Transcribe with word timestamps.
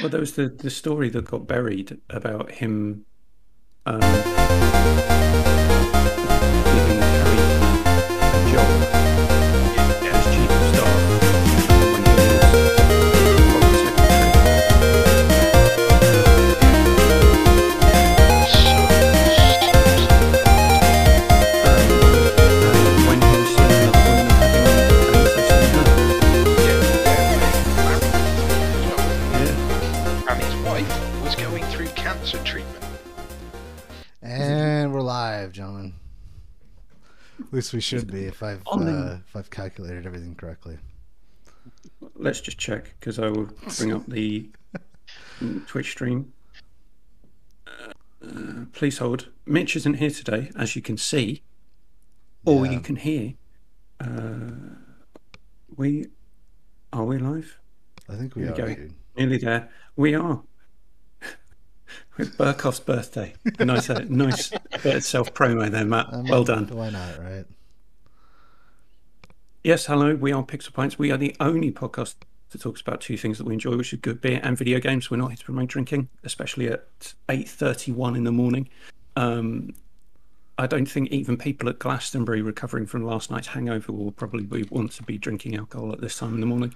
Well, 0.00 0.08
there 0.08 0.20
was 0.20 0.32
the, 0.32 0.48
the 0.48 0.70
story 0.70 1.10
that 1.10 1.26
got 1.26 1.46
buried 1.46 2.00
about 2.08 2.52
him 2.52 3.04
um, 3.84 4.00
At 37.50 37.54
least 37.54 37.72
we 37.72 37.80
should 37.80 38.06
be 38.12 38.26
if 38.26 38.44
I've 38.44 38.62
On 38.68 38.84
the- 38.84 38.92
uh, 38.92 39.18
if 39.26 39.34
I've 39.34 39.50
calculated 39.50 40.06
everything 40.06 40.36
correctly. 40.36 40.78
Let's 42.14 42.40
just 42.40 42.58
check 42.58 42.94
because 43.00 43.18
I 43.18 43.28
will 43.28 43.50
bring 43.76 43.92
up 43.92 44.06
the 44.06 44.50
Twitch 45.66 45.90
stream. 45.90 46.32
Uh, 47.66 47.92
uh, 48.24 48.64
please 48.72 48.98
hold. 48.98 49.30
Mitch 49.46 49.74
isn't 49.74 49.94
here 49.94 50.10
today, 50.10 50.52
as 50.54 50.76
you 50.76 50.82
can 50.82 50.96
see, 50.96 51.42
or 52.44 52.66
Yeah. 52.66 52.72
you 52.72 52.80
can 52.80 52.94
hear. 52.96 53.34
Uh, 53.98 54.50
we 55.74 56.06
are 56.92 57.04
we 57.04 57.18
live? 57.18 57.58
I 58.08 58.14
think 58.14 58.36
we 58.36 58.42
Here 58.42 58.52
are. 58.52 58.66
we 58.66 58.74
go. 58.76 58.88
Nearly 59.16 59.38
there. 59.38 59.70
We 59.96 60.14
are. 60.14 60.44
With 62.20 62.36
Burkhoff's 62.36 62.80
birthday. 62.80 63.32
Nice, 63.58 63.88
uh, 63.88 64.04
nice 64.08 64.50
bit 64.82 64.96
of 64.96 65.04
self 65.04 65.32
promo 65.32 65.70
there, 65.70 65.86
Matt. 65.86 66.12
Mean, 66.12 66.28
well 66.28 66.44
done. 66.44 66.68
Why 66.68 66.90
not, 66.90 67.18
right? 67.18 67.46
Yes, 69.64 69.86
hello. 69.86 70.14
We 70.14 70.30
are 70.30 70.42
Pixel 70.42 70.74
Pints. 70.74 70.98
We 70.98 71.10
are 71.12 71.16
the 71.16 71.34
only 71.40 71.72
podcast 71.72 72.16
that 72.50 72.60
talks 72.60 72.82
about 72.82 73.00
two 73.00 73.16
things 73.16 73.38
that 73.38 73.46
we 73.46 73.54
enjoy, 73.54 73.74
which 73.74 73.94
are 73.94 73.96
good 73.96 74.20
beer 74.20 74.38
and 74.42 74.58
video 74.58 74.80
games. 74.80 75.10
We're 75.10 75.16
not 75.16 75.28
here 75.28 75.38
to 75.38 75.44
promote 75.46 75.68
drinking, 75.68 76.10
especially 76.22 76.68
at 76.68 77.14
eight 77.30 77.48
thirty-one 77.48 78.16
in 78.16 78.24
the 78.24 78.32
morning. 78.32 78.68
Um, 79.16 79.74
I 80.58 80.66
don't 80.66 80.84
think 80.84 81.08
even 81.10 81.38
people 81.38 81.70
at 81.70 81.78
Glastonbury 81.78 82.42
recovering 82.42 82.84
from 82.84 83.02
last 83.02 83.30
night's 83.30 83.46
hangover 83.46 83.92
will 83.92 84.12
probably 84.12 84.64
want 84.64 84.92
to 84.92 85.02
be 85.04 85.16
drinking 85.16 85.56
alcohol 85.56 85.90
at 85.92 86.02
this 86.02 86.18
time 86.18 86.34
in 86.34 86.40
the 86.40 86.46
morning. 86.46 86.74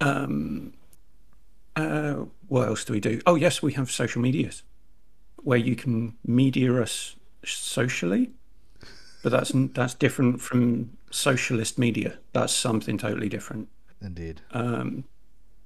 Um, 0.00 0.72
uh, 1.76 2.24
what 2.48 2.68
else 2.68 2.84
do 2.84 2.92
we 2.92 3.00
do? 3.00 3.20
Oh, 3.26 3.34
yes, 3.34 3.62
we 3.62 3.72
have 3.74 3.90
social 3.90 4.22
medias 4.22 4.62
where 5.42 5.58
you 5.58 5.74
can 5.74 6.16
media 6.24 6.80
us 6.80 7.16
socially 7.44 8.32
but 9.22 9.30
that's 9.30 9.52
that's 9.54 9.94
different 9.94 10.40
from 10.40 10.96
socialist 11.10 11.78
media. 11.78 12.18
That's 12.32 12.52
something 12.52 12.98
totally 12.98 13.28
different. 13.28 13.68
Indeed. 14.00 14.42
Um, 14.50 15.04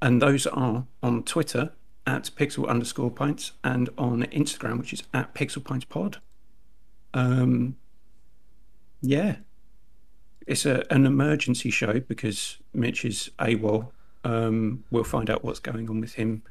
and 0.02 0.20
those 0.20 0.46
are 0.46 0.86
on 1.02 1.22
Twitter 1.22 1.72
at 2.06 2.30
pixel 2.36 2.68
underscore 2.68 3.10
pints 3.10 3.52
and 3.64 3.88
on 3.96 4.24
Instagram, 4.24 4.78
which 4.78 4.92
is 4.92 5.02
at 5.14 5.34
pixel 5.34 5.64
pints 5.64 5.86
pod. 5.86 6.18
Um, 7.14 7.76
yeah, 9.00 9.36
it's 10.46 10.66
a, 10.66 10.84
an 10.92 11.06
emergency 11.06 11.70
show 11.70 12.00
because 12.00 12.58
Mitch 12.74 13.04
is 13.04 13.30
AWOL. 13.38 13.90
Um, 14.26 14.82
we'll 14.90 15.04
find 15.04 15.30
out 15.30 15.44
what's 15.44 15.60
going 15.60 15.88
on 15.88 16.00
with 16.00 16.14
him. 16.14 16.42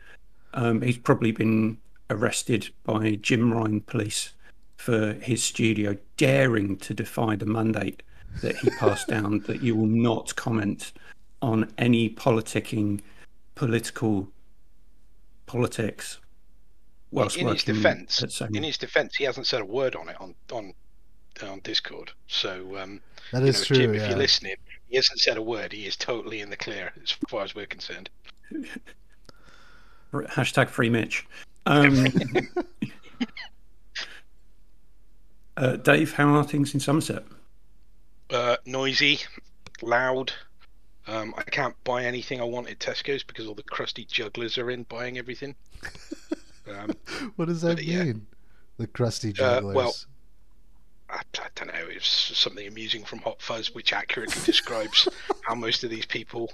Um, 0.53 0.81
he's 0.81 0.97
probably 0.97 1.33
been 1.33 1.77
arrested 2.09 2.69
by 2.85 3.15
Jim 3.21 3.53
Ryan 3.53 3.81
police 3.81 4.33
for 4.77 5.13
his 5.13 5.43
studio 5.43 5.97
daring 6.15 6.77
to 6.77 6.93
defy 6.93 7.35
the 7.35 7.45
mandate 7.45 8.01
that 8.41 8.55
he 8.55 8.69
passed 8.69 9.07
down 9.09 9.39
that 9.47 9.61
you 9.61 9.75
will 9.75 9.87
not 9.87 10.33
comment 10.37 10.93
on 11.41 11.69
any 11.77 12.09
politicking, 12.09 13.01
political 13.55 14.29
politics. 15.45 16.19
Whilst 17.11 17.35
in 17.35 17.47
his 17.47 17.63
defence, 17.63 18.41
in 18.53 18.63
his 18.63 18.77
defence, 18.77 19.15
he 19.15 19.25
hasn't 19.25 19.47
said 19.47 19.59
a 19.61 19.65
word 19.65 19.97
on 19.97 20.07
it 20.07 20.15
on 20.21 20.33
on 20.53 20.73
on 21.43 21.59
Discord. 21.59 22.11
So 22.27 22.77
um, 22.77 23.01
That 23.33 23.41
you 23.41 23.51
know, 23.51 23.51
true. 23.51 23.77
Jim, 23.77 23.93
yeah. 23.93 24.01
if 24.01 24.09
you're 24.09 24.17
listening, 24.17 24.55
he 24.95 24.97
hasn't 24.97 25.19
said 25.19 25.35
a 25.35 25.41
word. 25.41 25.73
He 25.73 25.85
is 25.87 25.97
totally 25.97 26.39
in 26.39 26.49
the 26.49 26.55
clear 26.55 26.93
as 27.03 27.11
far 27.27 27.43
as 27.43 27.53
we're 27.53 27.65
concerned. 27.65 28.09
Hashtag 30.13 30.69
free 30.69 30.89
Mitch. 30.89 31.27
Um, 31.65 32.05
uh, 35.57 35.75
Dave, 35.75 36.13
how 36.13 36.29
are 36.33 36.45
things 36.45 36.73
in 36.73 36.79
Somerset? 36.79 37.25
Uh, 38.29 38.55
noisy, 38.65 39.19
loud. 39.81 40.31
Um, 41.07 41.33
I 41.37 41.43
can't 41.43 41.75
buy 41.83 42.05
anything 42.05 42.39
I 42.39 42.45
want 42.45 42.69
at 42.69 42.79
Tesco's 42.79 43.21
because 43.21 43.47
all 43.47 43.53
the 43.53 43.63
crusty 43.63 44.05
jugglers 44.05 44.57
are 44.57 44.71
in 44.71 44.83
buying 44.83 45.17
everything. 45.17 45.55
Um, 46.67 46.89
what 47.35 47.47
does 47.47 47.61
that 47.61 47.75
but, 47.75 47.85
yeah. 47.85 48.05
mean? 48.05 48.25
The 48.79 48.87
crusty 48.87 49.29
Uh, 49.29 49.33
jugglers. 49.33 49.75
well- 49.75 49.93
I, 51.09 51.21
I 51.37 51.47
don't 51.55 51.67
know. 51.67 51.87
It's 51.89 52.07
something 52.07 52.67
amusing 52.67 53.03
from 53.03 53.19
Hot 53.19 53.41
Fuzz, 53.41 53.73
which 53.73 53.93
accurately 53.93 54.41
describes 54.45 55.07
how 55.43 55.55
most 55.55 55.83
of 55.83 55.89
these 55.89 56.05
people 56.05 56.51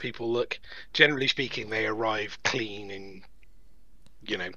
people 0.00 0.30
look. 0.30 0.58
Generally 0.92 1.28
speaking, 1.28 1.70
they 1.70 1.86
arrive 1.86 2.38
clean 2.44 2.90
and 2.90 3.22
you 4.26 4.38
know, 4.38 4.50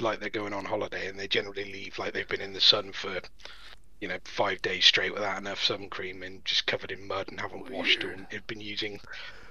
like 0.00 0.20
they're 0.20 0.30
going 0.30 0.52
on 0.52 0.64
holiday, 0.64 1.08
and 1.08 1.18
they 1.18 1.28
generally 1.28 1.64
leave 1.64 1.98
like 1.98 2.12
they've 2.12 2.28
been 2.28 2.40
in 2.40 2.52
the 2.52 2.60
sun 2.60 2.92
for 2.92 3.20
you 4.00 4.08
know 4.08 4.18
five 4.24 4.60
days 4.62 4.84
straight 4.84 5.14
without 5.14 5.38
enough 5.38 5.62
sun 5.62 5.88
cream 5.88 6.22
and 6.22 6.44
just 6.44 6.66
covered 6.66 6.90
in 6.90 7.06
mud 7.06 7.28
and 7.28 7.40
haven't 7.40 7.70
washed 7.70 8.04
or 8.04 8.14
have 8.30 8.46
been 8.46 8.60
using 8.60 9.00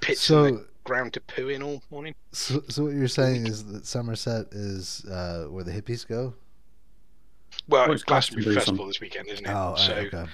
pits 0.02 0.30
in 0.30 0.44
the 0.44 0.66
ground 0.84 1.14
to 1.14 1.22
poo 1.22 1.48
in 1.50 1.64
all 1.64 1.82
morning. 1.90 2.14
so, 2.32 2.62
so 2.68 2.84
what 2.84 2.94
you're 2.94 3.08
saying 3.08 3.48
is 3.48 3.66
that 3.66 3.86
Somerset 3.86 4.48
is 4.52 5.06
uh, 5.06 5.46
where 5.50 5.64
the 5.64 5.72
hippies 5.72 6.08
go? 6.08 6.34
Well, 7.68 7.84
Well, 7.84 7.92
it's 7.94 8.02
it's 8.02 8.04
Glastonbury 8.04 8.44
Glastonbury's 8.56 8.56
Festival 8.66 8.88
this 8.88 9.00
weekend, 9.02 9.28
isn't 9.30 9.46
it? 9.46 9.52
Oh, 9.54 9.76
so. 9.76 9.94
okay. 9.94 10.26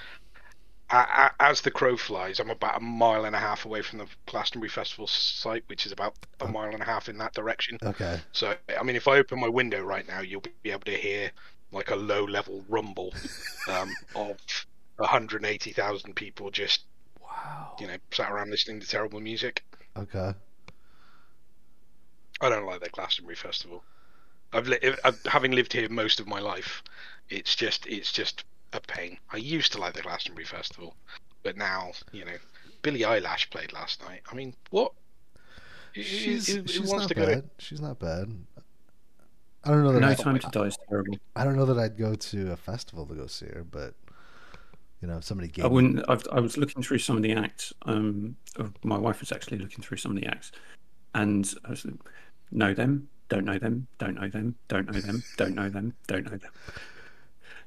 a- 0.92 0.96
a- 0.96 1.32
as 1.40 1.62
the 1.62 1.70
crow 1.70 1.96
flies, 1.96 2.40
I'm 2.40 2.50
about 2.50 2.78
a 2.78 2.80
mile 2.80 3.26
and 3.26 3.36
a 3.36 3.40
half 3.40 3.64
away 3.66 3.84
from 3.84 4.00
the 4.00 4.08
Glastonbury 4.26 4.70
Festival 4.70 5.06
site, 5.06 5.64
which 5.68 5.86
is 5.86 5.92
about 5.92 6.16
a 6.40 6.46
Oh. 6.46 6.48
mile 6.48 6.74
and 6.74 6.82
a 6.82 6.86
half 6.86 7.08
in 7.10 7.18
that 7.20 7.34
direction. 7.36 7.78
Okay. 7.84 8.20
So, 8.32 8.56
I 8.80 8.82
mean, 8.84 8.96
if 8.96 9.08
I 9.08 9.18
open 9.18 9.40
my 9.40 9.48
window 9.50 9.82
right 9.84 10.08
now, 10.08 10.22
you'll 10.22 10.42
be 10.42 10.52
able 10.72 10.82
to 10.86 10.98
hear 10.98 11.32
like 11.72 11.92
a 11.92 11.96
low 11.96 12.24
level 12.26 12.66
rumble 12.68 13.14
um, 13.70 13.94
of 14.16 14.38
180,000 14.98 16.16
people 16.16 16.50
just, 16.50 16.86
Wow. 17.22 17.76
you 17.80 17.86
know, 17.86 17.98
sat 18.12 18.32
around 18.32 18.50
listening 18.50 18.80
to 18.80 18.88
terrible 18.88 19.20
music. 19.20 19.64
Okay. 19.96 20.34
I 22.42 22.50
don't 22.50 22.66
like 22.66 22.82
the 22.82 22.90
Glastonbury 22.90 23.36
Festival. 23.36 23.84
I've, 24.54 24.68
li- 24.68 24.80
I've 25.04 25.22
having 25.26 25.52
lived 25.52 25.74
here 25.74 25.88
most 25.90 26.20
of 26.20 26.28
my 26.28 26.40
life, 26.40 26.84
it's 27.30 27.56
just 27.56 27.86
it's 27.88 28.12
just 28.12 28.44
a 28.74 28.80
pain. 28.80 29.18
I 29.32 29.38
used 29.38 29.72
to 29.74 29.80
like 29.80 29.94
the 29.94 30.02
Glastonbury 30.02 30.46
Festival, 30.46 30.96
but 31.44 31.58
now 31.58 31.92
you 32.12 32.26
know, 32.26 32.38
Billie 32.82 33.02
Eilish 33.02 33.50
played 33.50 33.74
last 33.74 34.02
night. 34.04 34.22
I 34.32 34.36
mean, 34.36 34.54
what? 34.72 34.92
Who- 35.96 36.02
who- 36.02 36.04
She's 36.04 36.48
who- 36.48 36.62
who 36.62 36.68
she's 36.68 36.80
wants 36.90 37.04
not 37.04 37.08
to 37.10 37.14
go 37.16 37.26
to- 37.26 37.36
bad. 37.36 37.50
She's 37.60 37.82
not 37.82 38.00
bad. 38.00 38.36
I 39.66 39.72
don't 39.72 39.84
know 39.84 39.92
that 39.92 40.00
No 40.00 40.08
I, 40.08 40.14
Time 40.16 40.40
to 40.40 40.48
Die 40.50 40.62
is 40.68 40.78
terrible. 40.88 41.18
I 41.36 41.44
don't 41.44 41.58
know 41.58 41.66
that 41.66 41.78
I'd 41.78 41.98
go 41.98 42.16
to 42.16 42.52
a 42.54 42.56
festival 42.58 43.06
to 43.08 43.14
go 43.14 43.28
see 43.28 43.48
her, 43.48 43.66
but 43.70 43.94
you 45.02 45.08
know, 45.08 45.18
if 45.18 45.26
somebody 45.26 45.50
gave 45.50 45.66
I 45.66 45.68
wouldn't. 45.68 46.04
I've, 46.10 46.26
I 46.32 46.40
was 46.40 46.58
looking 46.58 46.82
through 46.82 47.00
some 47.00 47.18
of 47.18 47.24
the 47.24 47.34
acts. 47.34 47.74
Um, 47.84 48.36
my 48.84 48.98
wife 48.98 49.20
was 49.20 49.32
actually 49.32 49.58
looking 49.60 49.84
through 49.84 49.98
some 49.98 50.16
of 50.16 50.22
the 50.22 50.28
acts, 50.28 50.52
and 51.14 51.54
I 51.66 51.70
was 51.72 51.84
like, 51.86 51.96
know 52.52 52.74
them, 52.74 53.10
don't 53.30 53.46
know 53.46 53.58
them, 53.60 53.88
don't 53.98 54.16
know 54.16 54.28
them, 54.30 54.56
don't 54.68 54.92
know 54.92 55.00
them, 55.00 55.24
don't 55.38 55.56
know 55.56 55.70
them, 55.70 55.94
don't 56.08 56.26
know 56.26 56.38
them. 56.38 56.52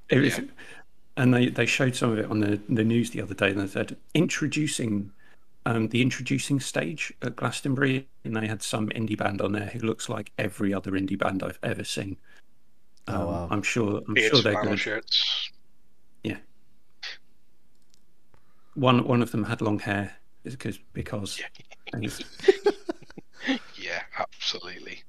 It 0.09 0.19
was, 0.19 0.38
Yeah. 0.38 0.44
and 1.17 1.32
they, 1.32 1.49
they 1.49 1.67
showed 1.67 1.94
some 1.97 2.12
of 2.12 2.19
it 2.19 2.26
on 2.31 2.41
the, 2.41 2.61
the 2.69 2.85
news 2.85 3.11
the 3.11 3.23
other 3.23 3.35
day, 3.35 3.50
and 3.50 3.61
they 3.61 3.67
said 3.67 3.97
introducing 4.14 5.11
um, 5.64 5.88
the 5.88 6.03
introducing 6.03 6.59
stage 6.61 7.12
at 7.23 7.37
Glastonbury, 7.37 8.09
and 8.25 8.37
they 8.37 8.49
had 8.49 8.62
some 8.62 8.88
indie 8.91 9.17
band 9.17 9.41
on 9.41 9.53
there 9.53 9.67
who 9.67 9.79
looks 9.79 10.09
like 10.09 10.32
every 10.38 10.75
other 10.75 10.91
indie 10.93 11.19
band 11.19 11.43
I've 11.43 11.59
ever 11.62 11.85
seen. 11.85 12.17
Oh, 13.08 13.15
Um, 13.15 13.26
wow. 13.26 13.49
I'm 13.50 13.62
sure. 13.62 14.03
I'm 14.08 14.15
Beards, 14.15 14.35
sure 14.35 14.43
they're 14.43 14.53
flannel 14.53 14.73
good. 14.73 14.81
shirts. 14.81 15.50
One 18.75 19.05
one 19.05 19.20
of 19.20 19.32
them 19.32 19.44
had 19.44 19.61
long 19.61 19.79
hair 19.81 20.17
because 20.44 20.79
because. 20.94 21.38
Yeah, 23.76 24.03
absolutely. 24.19 25.03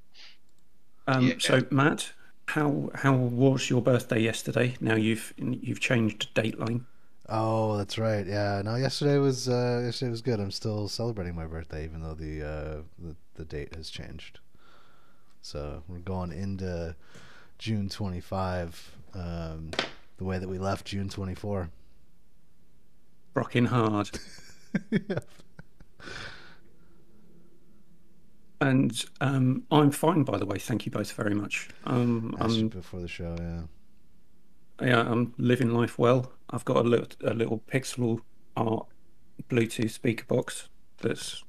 Um, 1.08 1.28
Yeah. 1.28 1.36
So 1.40 1.66
Matt, 1.70 2.14
how 2.48 2.92
how 2.96 3.14
was 3.14 3.70
your 3.70 3.82
birthday 3.82 4.20
yesterday? 4.20 4.76
Now 4.80 4.96
you've 4.96 5.34
you've 5.38 5.80
changed 5.80 6.34
dateline. 6.36 6.86
Oh, 7.30 7.78
that's 7.78 7.98
right. 7.98 8.26
Yeah. 8.26 8.62
No, 8.64 8.76
yesterday 8.76 9.18
was 9.18 9.48
uh, 9.48 9.82
yesterday 9.84 10.12
was 10.12 10.22
good. 10.22 10.40
I'm 10.40 10.52
still 10.52 10.88
celebrating 10.88 11.36
my 11.36 11.46
birthday, 11.46 11.84
even 11.86 12.02
though 12.02 12.14
the 12.14 12.44
uh, 12.44 12.82
the, 13.00 13.16
the 13.36 13.46
date 13.46 13.74
has 13.76 13.90
changed. 13.90 14.40
So 15.42 15.84
we're 15.88 16.00
going 16.00 16.32
into 16.32 16.96
June 17.58 17.90
25 17.90 18.96
um, 19.14 19.72
the 20.18 20.24
way 20.24 20.38
that 20.40 20.48
we 20.48 20.58
left 20.58 20.86
June 20.86 21.10
24. 21.10 21.70
Rocking 23.34 23.66
hard. 23.66 24.10
And 28.64 29.06
um, 29.20 29.64
I'm 29.72 29.92
fine, 29.92 30.24
by 30.24 30.38
the 30.38 30.46
way. 30.46 30.58
Thank 30.58 30.86
you 30.86 30.92
both 30.92 31.12
very 31.12 31.36
much. 31.36 31.68
Um, 31.84 32.34
Asked 32.40 32.58
I'm, 32.58 32.68
before 32.70 33.02
the 33.02 33.10
show, 33.10 33.36
yeah. 33.38 34.88
yeah, 34.88 35.02
I'm 35.02 35.34
living 35.38 35.74
life 35.74 36.00
well. 36.00 36.32
I've 36.50 36.64
got 36.64 36.78
a 36.78 36.88
little, 36.88 37.08
a 37.26 37.34
little 37.34 37.62
pixel 37.68 38.22
art 38.56 38.86
Bluetooth 39.50 39.90
speaker 39.90 40.24
box 40.24 40.70
that's 41.02 41.44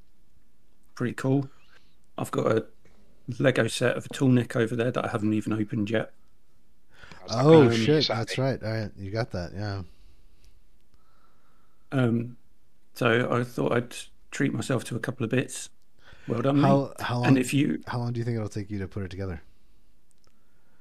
pretty 0.97 1.15
cool. 1.15 1.49
I've 2.19 2.33
got 2.33 2.51
a 2.51 2.67
Lego 3.39 3.69
set 3.69 3.97
of 3.97 4.07
a 4.07 4.09
Tallneck 4.09 4.57
over 4.57 4.75
there 4.75 4.91
that 4.91 5.05
I 5.05 5.09
haven't 5.09 5.35
even 5.35 5.53
opened 5.53 5.91
yet. 5.91 6.11
Oh 7.31 7.45
going 7.45 7.71
for 7.71 7.77
you, 7.77 7.85
shit, 7.85 8.09
that's 8.09 8.39
right. 8.39 8.61
All 8.61 8.73
right, 8.73 8.91
you 8.99 9.13
got 9.13 9.31
that. 9.31 9.53
Yeah. 9.55 9.83
Um, 11.93 12.39
so 12.95 13.31
I 13.31 13.45
thought 13.45 13.73
I'd 13.73 13.95
treat 14.33 14.53
myself 14.53 14.83
to 14.85 14.97
a 14.97 14.99
couple 14.99 15.23
of 15.23 15.31
bits. 15.31 15.71
Well 16.27 16.43
done, 16.43 16.61
mate. 16.61 16.69
How 16.69 16.93
how 17.01 17.15
long 17.17 17.27
And 17.27 17.39
if 17.39 17.53
you 17.55 17.83
how 17.87 17.99
long 17.99 18.13
do 18.13 18.19
you 18.19 18.25
think 18.25 18.37
it'll 18.37 18.49
take 18.49 18.71
you 18.71 18.79
to 18.79 18.89
put 18.89 19.03
it 19.03 19.11
together? 19.11 19.43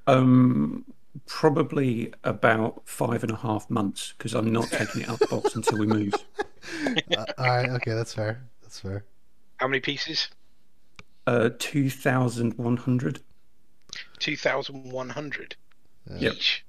Um, 0.07 0.85
probably 1.27 2.13
about 2.23 2.81
five 2.85 3.23
and 3.23 3.31
a 3.31 3.35
half 3.35 3.69
months 3.69 4.13
because 4.17 4.33
I'm 4.33 4.51
not 4.51 4.69
taking 4.69 5.01
it 5.01 5.09
out 5.09 5.21
of 5.21 5.29
the 5.29 5.35
box 5.35 5.55
until 5.55 5.77
we 5.79 5.85
move. 5.87 6.13
Uh, 7.17 7.25
all 7.37 7.45
right, 7.45 7.69
okay, 7.71 7.91
that's 7.91 8.13
fair. 8.13 8.41
That's 8.61 8.79
fair. 8.79 9.03
How 9.57 9.67
many 9.67 9.81
pieces? 9.81 10.29
Uh, 11.27 11.49
two 11.59 11.89
thousand 11.89 12.57
one 12.57 12.77
hundred. 12.77 13.19
2,100 14.19 15.55
Yeah. 16.09 16.17
Yep. 16.19 16.33
each. 16.33 16.65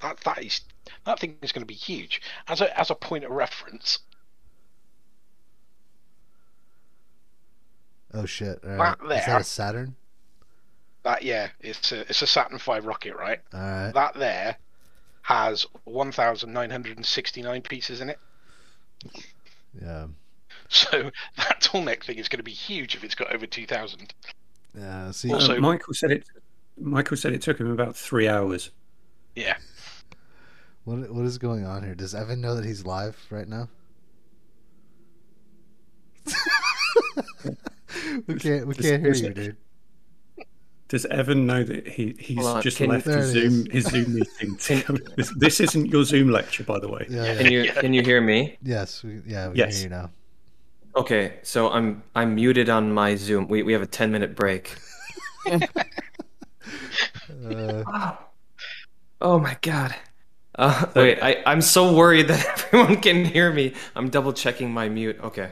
That 0.00 0.20
that 0.24 0.42
is 0.42 0.62
that 1.04 1.20
thing 1.20 1.36
is 1.42 1.52
going 1.52 1.62
to 1.62 1.66
be 1.66 1.74
huge. 1.74 2.22
As 2.48 2.62
a 2.62 2.78
as 2.78 2.90
a 2.90 2.94
point 2.94 3.24
of 3.24 3.30
reference, 3.30 3.98
Oh 8.14 8.26
shit. 8.26 8.60
All 8.64 8.70
right. 8.76 8.96
That 9.08 9.18
Is 9.20 9.26
that 9.26 9.40
a 9.40 9.44
Saturn? 9.44 9.96
that 11.02 11.22
yeah, 11.22 11.48
it's 11.60 11.92
a 11.92 12.00
it's 12.02 12.22
a 12.22 12.26
Saturn 12.26 12.58
V 12.58 12.78
rocket, 12.80 13.14
right? 13.16 13.40
All 13.52 13.60
right. 13.60 13.92
That 13.92 14.14
there 14.14 14.56
has 15.22 15.66
1,969 15.84 17.62
pieces 17.62 18.00
in 18.00 18.10
it. 18.10 18.18
Yeah. 19.82 20.06
So 20.68 21.10
that 21.38 21.60
tall 21.60 21.82
neck 21.82 22.04
thing 22.04 22.18
is 22.18 22.28
going 22.28 22.38
to 22.38 22.42
be 22.44 22.52
huge 22.52 22.94
if 22.94 23.02
it's 23.04 23.14
got 23.14 23.34
over 23.34 23.46
2,000. 23.46 24.14
Yeah. 24.76 25.10
See, 25.12 25.32
Also- 25.32 25.56
Uh, 25.56 25.60
Michael 25.60 25.94
said 25.94 26.10
it. 26.10 26.24
Michael 26.78 27.16
said 27.16 27.32
it 27.32 27.42
took 27.42 27.58
him 27.60 27.70
about 27.70 27.96
three 27.96 28.28
hours. 28.28 28.70
Yeah. 29.36 29.56
what 30.84 31.10
what 31.10 31.24
is 31.24 31.38
going 31.38 31.64
on 31.66 31.82
here? 31.84 31.94
Does 31.94 32.14
Evan 32.14 32.40
know 32.40 32.54
that 32.56 32.64
he's 32.64 32.84
live 32.86 33.16
right 33.30 33.48
now? 33.48 33.68
we 38.26 38.34
can't 38.38 38.66
we 38.66 38.74
Just- 38.74 38.88
can't 38.88 39.02
hear 39.02 39.14
you, 39.14 39.30
dude. 39.34 39.56
Does 40.88 41.06
Evan 41.06 41.46
know 41.46 41.64
that 41.64 41.88
he 41.88 42.14
he's 42.20 42.38
Hold 42.44 42.62
just 42.62 42.76
can 42.76 42.86
you- 42.86 42.92
left 42.92 43.06
his. 43.06 43.30
Zoom 43.30 43.66
his 43.70 43.86
Zoom 43.86 44.14
meeting? 44.14 44.56
to 44.60 44.98
this, 45.16 45.32
this 45.36 45.60
isn't 45.60 45.86
your 45.86 46.04
Zoom 46.04 46.30
lecture, 46.30 46.62
by 46.62 46.78
the 46.78 46.88
way. 46.88 47.06
Yeah. 47.08 47.36
Can 47.36 47.50
you 47.50 47.72
can 47.72 47.94
you 47.94 48.02
hear 48.02 48.20
me? 48.20 48.56
Yes. 48.62 49.02
We, 49.02 49.20
yeah. 49.26 49.48
We 49.48 49.56
Yes. 49.56 49.80
can 49.82 49.90
hear 49.90 49.98
you 49.98 50.02
now. 50.02 50.10
Okay, 50.96 51.38
so 51.42 51.70
I'm 51.70 52.02
I'm 52.14 52.34
muted 52.34 52.68
on 52.68 52.92
my 52.92 53.16
Zoom. 53.16 53.48
We 53.48 53.62
we 53.62 53.72
have 53.72 53.82
a 53.82 53.86
10 53.86 54.12
minute 54.12 54.36
break. 54.36 54.74
Uh, 57.46 58.14
Oh 59.20 59.38
my 59.38 59.56
god. 59.62 59.94
Uh, 60.56 60.86
wait, 60.94 61.18
I, 61.22 61.42
I'm 61.46 61.60
so 61.62 61.94
worried 61.94 62.28
that 62.28 62.44
everyone 62.66 63.00
can 63.00 63.24
hear 63.24 63.52
me. 63.52 63.74
I'm 63.96 64.08
double 64.10 64.32
checking 64.32 64.70
my 64.72 64.88
mute. 64.88 65.18
Okay. 65.22 65.50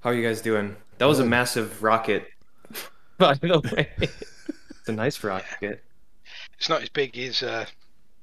How 0.00 0.10
are 0.10 0.14
you 0.14 0.26
guys 0.26 0.40
doing? 0.40 0.76
That 0.98 1.06
was 1.06 1.18
a 1.20 1.24
massive 1.24 1.82
rocket. 1.82 2.28
By 3.18 3.34
the 3.34 3.60
way. 3.74 3.88
It's 3.98 4.88
a 4.88 4.92
nice 4.92 5.22
rocket. 5.22 5.82
It's 6.58 6.68
not 6.68 6.82
as 6.82 6.88
big 6.88 7.18
as 7.18 7.42
uh, 7.42 7.66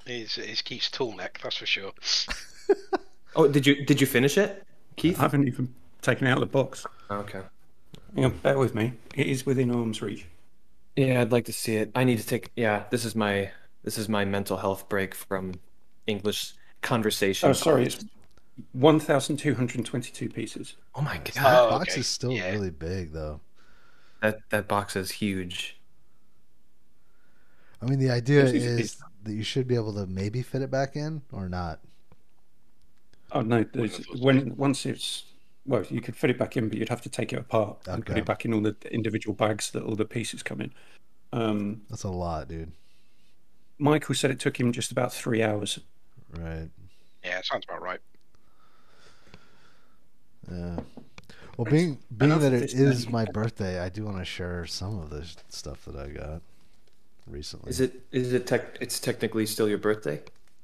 his, 0.06 0.36
his 0.36 0.62
Keith's 0.62 0.90
Tallneck, 0.90 1.42
that's 1.42 1.58
for 1.58 1.66
sure. 1.66 1.92
Oh, 3.36 3.48
did 3.48 3.66
you 3.66 3.86
did 3.86 4.00
you 4.00 4.08
finish 4.08 4.38
it? 4.38 4.64
Keith? 4.96 5.18
I 5.18 5.24
haven't 5.24 5.48
even 5.48 5.74
taken 6.02 6.28
it 6.28 6.32
out 6.32 6.38
of 6.38 6.42
the 6.42 6.46
box. 6.46 6.86
Okay. 7.10 7.42
Hang 8.16 8.26
on, 8.26 8.38
bear 8.38 8.60
with 8.60 8.76
me. 8.76 8.94
It 9.16 9.28
is 9.28 9.46
within 9.46 9.72
arm's 9.72 10.02
reach. 10.02 10.26
Yeah, 10.96 11.22
I'd 11.22 11.32
like 11.32 11.46
to 11.46 11.54
see 11.54 11.78
it. 11.78 11.92
I 11.96 12.04
need 12.04 12.20
to 12.20 12.26
take 12.28 12.52
yeah, 12.56 12.84
this 12.92 13.06
is 13.06 13.16
my 13.16 13.52
this 13.84 13.98
is 13.98 14.08
my 14.08 14.24
mental 14.26 14.58
health 14.58 14.88
break 14.88 15.16
from 15.16 15.56
English 16.06 16.54
conversation. 16.82 17.50
Oh, 17.50 17.54
sorry, 17.54 17.86
it's 17.86 18.06
one 18.72 19.00
thousand 19.00 19.38
two 19.38 19.56
hundred 19.56 19.86
twenty-two 19.86 20.30
pieces. 20.30 20.76
Oh 20.96 21.02
my 21.02 21.18
that 21.18 21.34
god. 21.36 21.68
Oh, 21.68 21.70
box 21.72 21.94
okay. 21.94 22.00
is 22.02 22.08
still 22.08 22.32
Yeah. 22.32 22.52
really 22.52 22.70
big, 22.70 23.12
though. 23.14 23.42
That 24.22 24.38
that 24.50 24.68
box 24.68 24.96
is 24.96 25.12
huge. 25.12 25.80
I 27.82 27.86
mean, 27.86 28.00
the 28.00 28.10
idea 28.12 28.46
It's- 28.46 28.54
is 28.54 28.80
it's- 28.80 28.98
that 29.24 29.34
you 29.34 29.44
should 29.44 29.68
be 29.68 29.76
able 29.76 29.94
to 29.94 30.06
maybe 30.06 30.42
fit 30.42 30.62
it 30.62 30.70
back 30.70 30.96
in 30.98 31.22
or 31.32 31.48
not. 31.50 31.80
Oh 33.32 33.42
no! 33.42 33.64
there's- 33.64 33.74
Wouldn't 33.74 33.94
have 33.94 34.06
thought 34.06 34.20
When 34.22 34.56
once 34.58 34.86
it's 34.86 35.26
well, 35.66 35.84
you 35.90 36.02
could 36.02 36.16
fit 36.18 36.30
it 36.30 36.38
back 36.38 36.58
in, 36.58 36.68
but 36.68 36.78
you'd 36.78 36.90
have 36.90 37.02
to 37.04 37.10
take 37.10 37.32
it 37.32 37.40
apart 37.40 37.88
and 37.88 38.06
put 38.06 38.18
it 38.18 38.26
back 38.26 38.44
in 38.44 38.54
all 38.54 38.60
the 38.62 38.76
individual 38.92 39.34
bags 39.34 39.72
that 39.72 39.82
all 39.84 39.96
the 39.96 40.04
pieces 40.06 40.44
come 40.44 40.60
in. 40.60 40.74
Um, 41.32 41.84
That's 41.90 42.04
a 42.04 42.10
lot, 42.10 42.50
dude. 42.50 42.74
Michael 43.80 44.14
said 44.14 44.30
it 44.30 44.40
took 44.42 44.60
him 44.60 44.74
just 44.74 44.92
about 44.92 45.14
three 45.14 45.42
hours. 45.42 45.80
Right. 46.38 46.70
Yeah, 47.24 47.42
sounds 47.44 47.64
about 47.66 47.82
right. 47.82 48.02
Yeah. 50.52 50.80
Well, 51.58 51.66
being 51.66 52.00
being 52.16 52.38
that 52.40 52.54
it 52.54 52.64
is 52.64 52.74
it 52.74 52.78
this 52.78 52.98
is 52.98 53.04
then. 53.04 53.12
my 53.12 53.26
birthday, 53.26 53.80
I 53.80 53.90
do 53.90 54.06
want 54.06 54.18
to 54.18 54.26
share 54.26 54.66
some 54.66 55.00
of 55.00 55.10
the 55.10 55.26
stuff 55.50 55.86
that 55.86 55.96
I 55.96 56.08
got 56.10 56.42
recently. 57.28 57.70
Is 57.70 57.80
it 57.80 58.02
is 58.12 58.34
it 58.34 58.48
tech 58.48 58.78
it's 58.82 59.00
technically 59.00 59.46
still 59.46 59.70
your 59.70 59.78
birthday? 59.78 60.22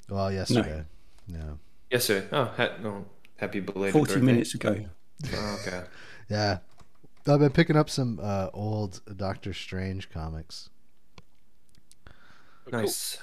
Well, 0.10 0.32
yesterday. 0.32 0.84
Yeah. 1.28 1.52
Yes, 1.92 2.06
sir. 2.06 2.28
Oh, 2.32 2.46
ha- 2.46 2.78
no. 2.82 3.06
happy 3.38 3.60
belated 3.60 3.94
Forty 3.94 4.14
birthday. 4.14 4.26
minutes 4.26 4.56
ago. 4.56 4.86
Oh, 5.34 5.60
okay. 5.62 5.84
Yeah. 6.30 6.60
I've 7.28 7.40
been 7.40 7.52
picking 7.52 7.76
up 7.76 7.90
some 7.90 8.20
uh, 8.22 8.50
old 8.54 9.02
Doctor 9.16 9.54
Strange 9.54 10.10
comics. 10.10 10.70
Nice. 12.72 13.18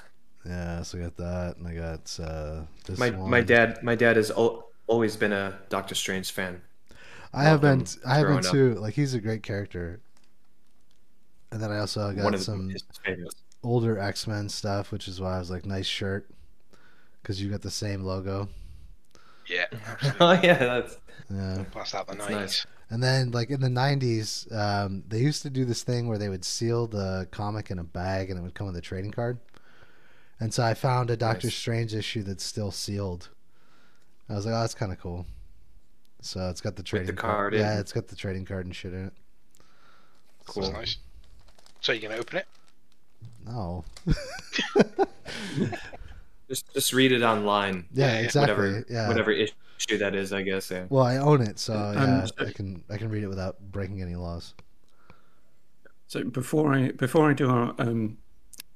Yeah, 0.45 0.81
so 0.83 0.97
I 0.97 1.01
got 1.01 1.17
that, 1.17 1.57
and 1.57 1.67
I 1.67 1.73
got 1.73 2.19
uh, 2.21 2.61
this 2.85 2.97
My 2.99 3.09
one. 3.09 3.29
my 3.29 3.41
dad 3.41 3.83
my 3.83 3.95
dad 3.95 4.17
is 4.17 4.31
al- 4.31 4.66
always 4.87 5.15
been 5.15 5.33
a 5.33 5.59
Doctor 5.69 5.95
Strange 5.95 6.31
fan. 6.31 6.61
I 7.33 7.43
have 7.45 7.61
been. 7.61 7.85
I 8.05 8.17
have 8.17 8.27
been 8.27 8.39
growing 8.39 8.45
up. 8.45 8.51
too. 8.51 8.73
Like 8.75 8.93
he's 8.95 9.13
a 9.13 9.21
great 9.21 9.43
character. 9.43 10.01
And 11.51 11.61
then 11.61 11.71
I 11.71 11.79
also 11.79 12.11
got 12.13 12.23
One 12.23 12.37
some 12.37 12.81
older 13.63 13.97
X 13.99 14.27
Men 14.27 14.49
stuff, 14.49 14.91
which 14.91 15.07
is 15.07 15.19
why 15.21 15.35
I 15.35 15.39
was 15.39 15.49
like, 15.51 15.65
nice 15.65 15.85
shirt, 15.85 16.29
because 17.21 17.41
you 17.41 17.49
got 17.49 17.61
the 17.61 17.71
same 17.71 18.03
logo. 18.03 18.49
Yeah, 19.45 19.65
oh 20.19 20.33
yeah, 20.43 20.57
that's 20.57 20.97
Yeah. 21.29 21.65
Blast 21.71 21.95
out 21.95 22.07
the 22.07 22.15
That's 22.15 22.27
90s. 22.27 22.29
nice. 22.29 22.65
And 22.89 23.03
then, 23.03 23.31
like 23.31 23.49
in 23.49 23.59
the 23.61 23.69
'90s, 23.69 24.47
um, 24.53 25.03
they 25.07 25.19
used 25.19 25.41
to 25.43 25.49
do 25.49 25.65
this 25.65 25.83
thing 25.83 26.07
where 26.07 26.17
they 26.17 26.29
would 26.29 26.45
seal 26.45 26.87
the 26.87 27.27
comic 27.31 27.69
in 27.71 27.79
a 27.79 27.83
bag, 27.83 28.29
and 28.29 28.39
it 28.39 28.43
would 28.43 28.55
come 28.55 28.67
with 28.67 28.77
a 28.77 28.81
trading 28.81 29.11
card. 29.11 29.39
And 30.39 30.53
so 30.53 30.63
I 30.63 30.73
found 30.73 31.09
a 31.11 31.17
Doctor 31.17 31.47
Nice. 31.47 31.51
Strange 31.51 31.93
issue 31.93 32.23
that's 32.23 32.43
still 32.43 32.71
sealed. 32.71 33.29
I 34.29 34.33
was 34.35 34.45
like, 34.45 34.55
"Oh, 34.55 34.59
that's 34.61 34.73
kind 34.75 34.91
of 34.91 34.99
cool." 34.99 35.25
So 36.21 36.49
it's 36.49 36.61
got 36.61 36.75
the 36.75 36.83
trading 36.83 37.15
card 37.15 37.53
in. 37.53 37.61
Yeah, 37.61 37.79
it's 37.79 37.93
got 37.93 38.07
the 38.07 38.15
trading 38.15 38.45
card 38.45 38.65
and 38.65 38.75
shit 38.75 38.93
in 38.93 39.05
it. 39.07 39.13
Cool. 40.45 40.63
That's 40.63 40.73
nice. 40.73 40.97
So 41.81 41.91
you're 41.91 42.01
going 42.01 42.13
to 42.15 42.19
open 42.19 42.37
it? 42.39 42.47
No. 43.45 43.85
Just 46.49 46.73
just 46.73 46.93
read 46.93 47.11
it 47.11 47.23
online. 47.23 47.85
Yeah, 47.93 48.05
Yeah, 48.07 48.13
yeah. 48.13 48.19
exactly. 48.25 48.53
Whatever 48.55 48.85
yeah. 48.89 49.07
whatever 49.09 49.31
issue 49.31 49.97
that 49.97 50.15
is, 50.15 50.31
I 50.31 50.43
guess. 50.43 50.71
Yeah. 50.71 50.85
Well, 50.89 51.03
I 51.03 51.17
own 51.17 51.41
it, 51.41 51.59
so 51.59 51.73
Um, 51.73 51.93
yeah, 51.95 52.25
so- 52.25 52.33
I 52.45 52.51
can 52.51 52.83
I 52.89 52.97
can 52.97 53.09
read 53.09 53.23
it 53.23 53.27
without 53.27 53.59
breaking 53.71 54.01
any 54.01 54.15
laws. 54.15 54.53
So 56.07 56.23
before 56.23 56.73
I 56.73 56.91
before 56.91 57.29
I 57.29 57.33
do 57.33 57.49
our 57.49 57.75
um, 57.79 58.17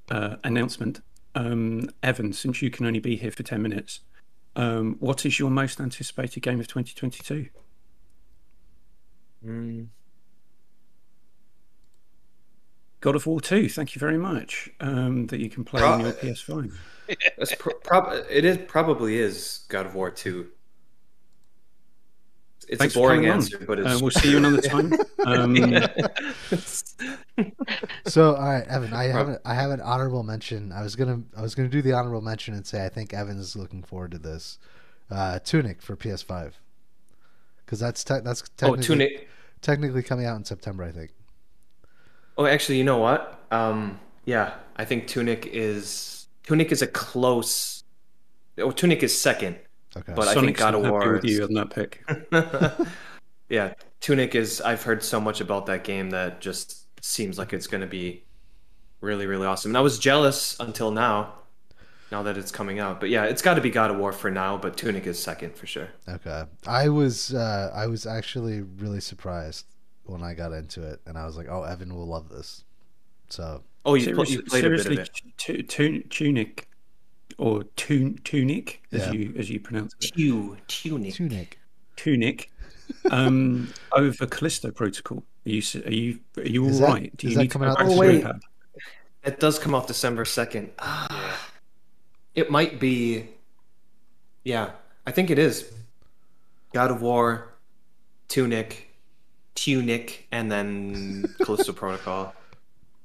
uh, 0.10 0.36
announcement, 0.44 1.00
um, 1.34 1.90
Evan, 2.04 2.34
since 2.34 2.62
you 2.62 2.70
can 2.70 2.86
only 2.86 3.00
be 3.00 3.16
here 3.16 3.32
for 3.32 3.44
ten 3.44 3.62
minutes, 3.62 4.02
um, 4.56 4.96
what 5.00 5.26
is 5.26 5.40
your 5.40 5.50
most 5.50 5.80
anticipated 5.80 6.42
game 6.42 6.60
of 6.60 6.68
2022? 6.68 7.48
Mm. 9.46 9.88
God 13.00 13.16
of 13.16 13.26
War 13.26 13.42
2. 13.42 13.68
Thank 13.70 13.96
you 13.96 14.00
very 14.00 14.18
much. 14.18 14.70
Um, 14.80 15.26
that 15.28 15.40
you 15.40 15.50
can 15.50 15.64
play 15.64 15.82
Oh, 15.82 15.94
on 15.94 16.02
your 16.02 16.10
uh, 16.10 16.14
PS5. 16.14 16.74
That's 17.38 17.56
pro- 17.56 17.74
prob- 17.80 18.26
it 18.30 18.46
is 18.46 18.60
probably 18.68 19.18
is 19.18 19.66
God 19.70 19.86
of 19.88 19.96
War 19.96 20.12
two. 20.12 20.50
It's 22.70 22.78
Thanks 22.80 22.96
a 22.96 22.98
boring 23.00 23.18
coming 23.22 23.32
on. 23.32 23.38
answer, 23.38 23.58
but 23.66 23.80
it's 23.80 23.88
Uh, 23.88 24.00
we'll 24.02 24.12
see 24.12 24.32
you 24.32 24.38
another 24.38 24.62
time. 24.74 24.94
Um, 25.26 25.56
So 28.06 28.36
all 28.36 28.44
right, 28.44 28.68
Evan, 28.68 28.94
I 28.94 29.06
have 29.06 29.30
a, 29.30 29.40
I 29.46 29.54
have 29.56 29.72
an 29.72 29.82
honorable 29.82 30.24
mention. 30.24 30.72
I 30.72 30.84
was 30.84 30.96
gonna 30.96 31.22
I 31.36 31.42
was 31.42 31.56
gonna 31.56 31.70
do 31.70 31.82
the 31.82 31.94
honorable 31.94 32.22
mention 32.22 32.54
and 32.54 32.66
say 32.66 32.86
I 32.86 32.90
think 32.90 33.14
Evan's 33.14 33.56
looking 33.56 33.84
forward 33.84 34.12
to 34.12 34.18
this. 34.20 34.60
Uh, 35.10 35.40
Tunic 35.40 35.82
for 35.82 35.96
PS5 35.96 36.54
because 37.66 37.80
that's 37.80 38.04
te- 38.04 38.20
that's 38.24 38.44
Oh, 38.44 38.76
technically, 38.76 38.84
Tunic. 38.86 39.30
technically 39.62 40.04
coming 40.04 40.26
out 40.26 40.38
in 40.38 40.46
September, 40.46 40.84
I 40.84 40.92
think. 40.92 41.12
Oh, 42.38 42.46
actually, 42.46 42.78
you 42.78 42.84
know 42.84 42.98
what? 43.00 43.44
Um, 43.52 44.00
yeah, 44.26 44.54
I 44.78 44.86
think 44.86 45.08
Tunic 45.08 45.48
is 45.48 46.28
Tunic 46.44 46.72
is 46.72 46.82
a 46.82 46.88
close. 46.88 47.84
Oh, 48.58 48.72
Tunic 48.72 49.02
is 49.04 49.18
second, 49.18 49.58
Okay. 49.98 50.14
but 50.16 50.28
I 50.28 50.34
think 50.34 50.58
Sonic's 50.58 50.60
God 50.60 50.76
of 50.76 50.84
not 50.84 50.92
War. 50.92 51.14
with 51.14 51.26
you 51.26 51.42
is- 51.44 51.48
on 51.48 51.54
that 51.56 51.70
pick. 51.70 52.04
yeah, 53.50 53.74
Tunic 54.00 54.36
is. 54.36 54.62
I've 54.62 54.84
heard 54.84 55.04
so 55.04 55.20
much 55.20 55.42
about 55.42 55.66
that 55.68 55.84
game 55.84 56.10
that 56.12 56.40
just 56.42 56.86
seems 57.04 57.38
like 57.38 57.54
it's 57.54 57.68
going 57.68 57.82
to 57.82 57.88
be 57.88 58.24
really, 59.02 59.26
really 59.26 59.46
awesome. 59.46 59.72
And 59.72 59.78
I 59.78 59.82
was 59.82 60.00
jealous 60.00 60.56
until 60.60 60.92
now, 60.92 61.34
now 62.12 62.24
that 62.24 62.38
it's 62.38 62.52
coming 62.52 62.80
out. 62.80 63.00
But 63.00 63.10
yeah, 63.10 63.26
it's 63.26 63.42
got 63.42 63.56
to 63.56 63.62
be 63.62 63.70
God 63.70 63.92
of 63.92 63.98
War 63.98 64.14
for 64.14 64.32
now. 64.32 64.58
But 64.58 64.78
Tunic 64.78 65.06
is 65.08 65.22
second 65.22 65.56
for 65.56 65.68
sure. 65.68 65.90
Okay. 66.08 66.44
I 66.68 66.90
was 66.90 67.34
uh, 67.34 67.72
I 67.76 67.88
was 67.88 68.06
actually 68.06 68.62
really 68.62 69.02
surprised 69.02 69.66
when 70.04 70.24
I 70.24 70.34
got 70.34 70.52
into 70.54 70.84
it, 70.84 71.02
and 71.06 71.18
I 71.18 71.26
was 71.26 71.36
like, 71.36 71.48
"Oh, 71.50 71.64
Evan 71.64 71.94
will 71.94 72.08
love 72.08 72.30
this." 72.30 72.64
So 73.30 73.64
Oh, 73.84 73.96
you, 73.96 74.14
pl- 74.14 74.26
Seriously, 74.26 74.36
you 74.36 74.42
played 74.44 74.66
a 74.66 74.70
bit 74.70 74.86
of 74.86 74.92
it. 75.00 75.22
tu- 75.38 75.64
tu- 75.64 76.04
tunic 76.04 76.68
or 77.42 77.64
tun- 77.76 78.20
tunic 78.24 78.82
as 78.92 79.08
Yeah. 79.08 79.12
you 79.14 79.34
as 79.38 79.50
you 79.50 79.60
pronounce 79.60 79.94
it. 80.00 80.14
Tu, 80.16 80.56
Tunic. 80.68 81.14
Tunic. 81.16 81.60
Tunic 81.96 82.52
um, 83.10 83.68
over 83.94 84.28
Callisto 84.28 84.72
Protocol. 84.72 85.24
Are 85.46 85.50
you 85.50 85.58
s- 85.60 85.76
are 85.76 85.92
you 85.94 86.20
are 86.38 86.44
you 86.44 86.64
all 86.64 86.70
Is 86.70 86.80
that- 86.80 86.88
right? 86.88 87.18
Do 87.18 87.28
you 87.28 87.36
need 87.38 87.48
to 87.50 87.54
coming 87.54 87.68
go 87.68 87.72
out 87.72 87.78
back 87.80 87.88
this 87.88 87.96
to 88.00 88.02
rehab? 88.02 88.42
It 89.24 89.40
does 89.40 89.58
come 89.60 89.74
off 89.76 89.88
December 89.88 90.24
second. 90.26 90.70
Yeah. 90.82 91.36
It 92.36 92.50
might 92.52 92.80
be. 92.80 93.28
Yeah, 94.44 94.72
I 95.06 95.12
think 95.12 95.30
it 95.30 95.38
is. 95.40 95.72
God 96.74 96.90
of 96.92 97.02
War, 97.02 97.54
Tunic, 98.30 98.90
Tunic, 99.56 100.28
and 100.32 100.52
then 100.52 101.26
Callisto 101.44 101.74
Protocol. 101.82 102.34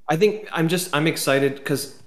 I 0.07 0.15
think 0.15 0.47
I'm 0.51 0.67
just 0.69 0.95
I'm 0.95 1.05
excited 1.07 1.55
because 1.55 2.01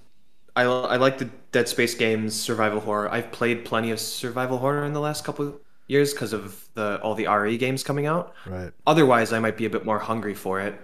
I 0.57 0.63
I 0.63 0.97
like 0.97 1.19
the 1.19 1.27
Dead 1.53 1.69
Space 1.69 1.95
games, 1.95 2.39
survival 2.39 2.81
horror. 2.81 3.11
I've 3.11 3.33
played 3.33 3.65
plenty 3.65 3.91
of 3.91 4.01
survival 4.01 4.59
horror 4.59 4.85
in 4.85 4.93
the 4.93 5.01
last 5.01 5.25
couple 5.25 5.61
years 5.89 6.13
because 6.13 6.33
of 6.33 6.69
the 6.75 7.01
all 7.03 7.15
the 7.15 7.27
RE 7.27 7.57
games 7.59 7.83
coming 7.83 8.07
out. 8.07 8.35
Right. 8.47 8.73
Otherwise, 8.87 9.33
I 9.33 9.39
might 9.39 9.57
be 9.57 9.67
a 9.67 9.71
bit 9.71 9.85
more 9.85 9.99
hungry 9.99 10.35
for 10.35 10.61
it. 10.61 10.81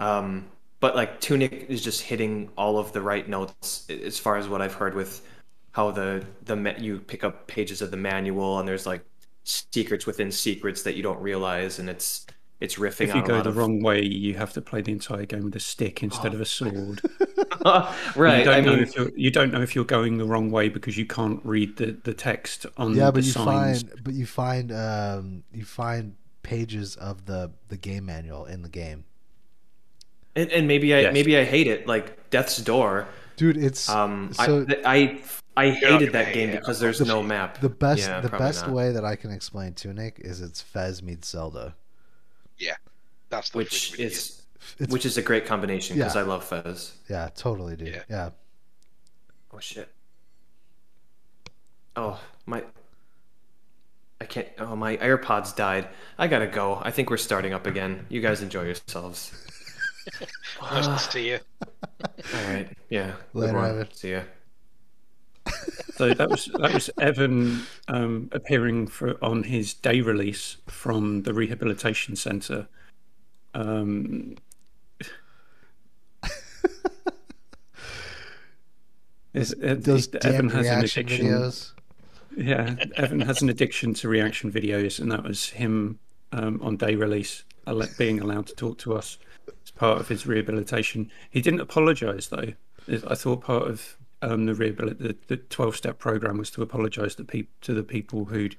Um, 0.00 0.50
but 0.80 0.94
like 0.94 1.20
Tunic 1.20 1.66
is 1.68 1.82
just 1.82 2.02
hitting 2.02 2.50
all 2.56 2.78
of 2.78 2.92
the 2.92 3.00
right 3.00 3.28
notes 3.28 3.86
as 3.90 4.18
far 4.18 4.36
as 4.36 4.48
what 4.48 4.62
I've 4.62 4.74
heard 4.74 4.94
with 4.94 5.26
how 5.72 5.90
the 5.90 6.24
the 6.42 6.74
you 6.78 7.00
pick 7.00 7.24
up 7.24 7.46
pages 7.46 7.82
of 7.82 7.90
the 7.90 7.96
manual 7.96 8.58
and 8.58 8.68
there's 8.68 8.86
like 8.86 9.04
secrets 9.44 10.06
within 10.06 10.30
secrets 10.32 10.82
that 10.82 10.96
you 10.96 11.02
don't 11.02 11.20
realize 11.20 11.78
and 11.78 11.88
it's 11.88 12.26
it's 12.60 12.76
riffing 12.76 13.02
If 13.02 13.14
you 13.14 13.22
on 13.22 13.24
a 13.24 13.28
go 13.28 13.34
lot 13.34 13.42
the 13.42 13.52
of 13.52 13.56
wrong 13.56 13.80
way, 13.82 14.02
you 14.02 14.34
have 14.34 14.52
to 14.54 14.60
play 14.62 14.80
the 14.82 14.92
entire 14.92 15.26
game 15.26 15.44
with 15.44 15.56
a 15.56 15.60
stick 15.60 16.02
instead 16.02 16.32
of 16.34 16.40
a 16.40 16.44
sword. 16.46 17.02
right. 18.14 18.38
You 18.38 18.42
don't 18.42 18.58
I 18.58 18.60
know 18.62 18.74
mean, 18.74 18.80
if 18.80 18.94
you're 18.96 19.10
you 19.16 19.30
don't 19.30 19.52
know 19.52 19.62
if 19.62 19.74
you're 19.74 19.84
going 19.84 20.18
the 20.18 20.26
wrong 20.26 20.50
way 20.50 20.68
because 20.68 20.96
you 20.96 21.06
can't 21.06 21.40
read 21.44 21.76
the, 21.76 21.92
the 22.04 22.14
text 22.14 22.66
on 22.76 22.94
Yeah, 22.94 23.10
the 23.12 23.12
but 23.12 23.24
you 23.24 23.32
signs. 23.32 23.84
find 23.84 23.90
but 24.02 24.14
you 24.14 24.26
find 24.26 24.72
um 24.72 25.44
you 25.52 25.64
find 25.64 26.16
pages 26.42 26.96
of 26.96 27.26
the 27.26 27.52
the 27.68 27.76
game 27.76 28.06
manual 28.06 28.44
in 28.46 28.62
the 28.62 28.68
game. 28.68 29.04
and, 30.34 30.50
and 30.52 30.68
maybe 30.68 30.94
I 30.94 31.02
Yes. 31.02 31.12
maybe 31.12 31.36
I 31.36 31.44
hate 31.44 31.66
it 31.66 31.86
like 31.86 32.30
Death's 32.30 32.58
Door. 32.58 33.08
Dude, 33.36 33.56
it's 33.56 33.88
Um, 33.88 34.32
so 34.32 34.66
I, 34.84 34.84
I 34.84 35.20
I 35.56 35.70
hated 35.70 36.12
that 36.12 36.32
game 36.32 36.50
it, 36.50 36.60
because 36.60 36.80
there's 36.80 37.00
of 37.00 37.06
no 37.06 37.22
map. 37.22 37.58
the 37.60 37.68
best 37.68 38.00
Yeah, 38.00 38.20
the 38.20 38.30
best 38.30 38.66
not. 38.66 38.72
way 38.74 38.92
that 38.92 39.04
I 39.04 39.16
can 39.16 39.30
explain 39.30 39.74
Tunic 39.74 40.18
is 40.20 40.40
it's 40.40 40.60
Fez 40.62 41.02
meets 41.02 41.28
Zelda. 41.28 41.76
Yeah, 42.58 42.74
that's 43.28 43.50
the 43.50 43.58
which 43.58 43.92
really, 43.92 44.04
really 44.04 44.14
is 44.14 44.42
It's 44.78 44.92
which 44.92 45.04
is 45.06 45.16
a 45.18 45.22
great 45.22 45.46
combination 45.46 45.96
because 45.96 46.14
Yeah. 46.14 46.22
I 46.22 46.24
love 46.24 46.44
Fez. 46.44 46.94
yeah, 47.08 47.28
totally, 47.34 47.76
dude. 47.76 47.88
Yeah. 47.94 48.02
yeah. 48.08 48.30
Oh 49.52 49.58
shit. 49.60 49.88
Oh 51.96 52.20
my. 52.46 52.62
I 54.20 54.24
can't. 54.24 54.48
Oh 54.58 54.74
my 54.76 54.96
AirPods 54.96 55.54
died. 55.54 55.88
I 56.18 56.26
gotta 56.26 56.46
go. 56.46 56.78
I 56.82 56.90
think 56.90 57.10
we're 57.10 57.16
starting 57.18 57.52
up 57.52 57.66
again. 57.66 58.06
You 58.08 58.20
guys 58.20 58.42
enjoy 58.42 58.62
yourselves. 58.64 59.32
Nice 60.62 60.86
to 60.86 60.98
see 61.10 61.28
you. 61.30 61.38
All 61.64 62.44
right. 62.48 62.68
Yeah. 62.88 63.14
Later. 63.34 63.58
Evan. 63.58 63.92
See 63.92 64.12
ya. 64.12 64.22
So 65.96 66.12
that 66.12 66.28
was 66.28 66.44
that 66.58 66.74
was 66.74 66.90
Evan 66.98 67.62
um, 67.88 68.28
appearing 68.32 68.86
for 68.86 69.16
on 69.24 69.44
his 69.44 69.72
day 69.72 70.02
release 70.02 70.58
from 70.66 71.22
the 71.22 71.32
rehabilitation 71.32 72.16
centre. 72.16 72.68
Um, 73.54 74.36
is, 79.32 79.54
uh, 79.54 79.76
Those 79.78 80.14
Evan 80.16 80.50
has 80.50 80.66
an 80.66 80.84
addiction. 80.84 81.26
videos. 81.26 81.72
Yeah, 82.36 82.76
Evan 82.96 83.20
has 83.22 83.40
an 83.40 83.48
addiction 83.48 83.94
to 83.94 84.08
reaction 84.08 84.52
videos, 84.52 85.00
and 85.00 85.10
that 85.10 85.24
was 85.24 85.48
him 85.48 85.98
um, 86.32 86.60
on 86.62 86.76
day 86.76 86.94
release, 86.94 87.44
being 87.96 88.20
allowed 88.20 88.48
to 88.48 88.54
talk 88.54 88.76
to 88.78 88.94
us 88.94 89.16
as 89.64 89.70
part 89.70 89.98
of 89.98 90.08
his 90.08 90.26
rehabilitation. 90.26 91.10
He 91.30 91.40
didn't 91.40 91.60
apologise 91.60 92.26
though. 92.26 92.52
I 92.88 93.14
thought 93.14 93.40
part 93.40 93.68
of 93.68 93.96
um, 94.22 94.46
the 94.46 94.52
rehabil- 94.52 94.98
the 94.98 95.16
the 95.28 95.36
twelve 95.36 95.76
step 95.76 95.98
program 95.98 96.38
was 96.38 96.50
to 96.52 96.62
apologise 96.62 97.14
to 97.16 97.24
peop- 97.24 97.60
to 97.62 97.74
the 97.74 97.82
people 97.82 98.24
who'd 98.26 98.56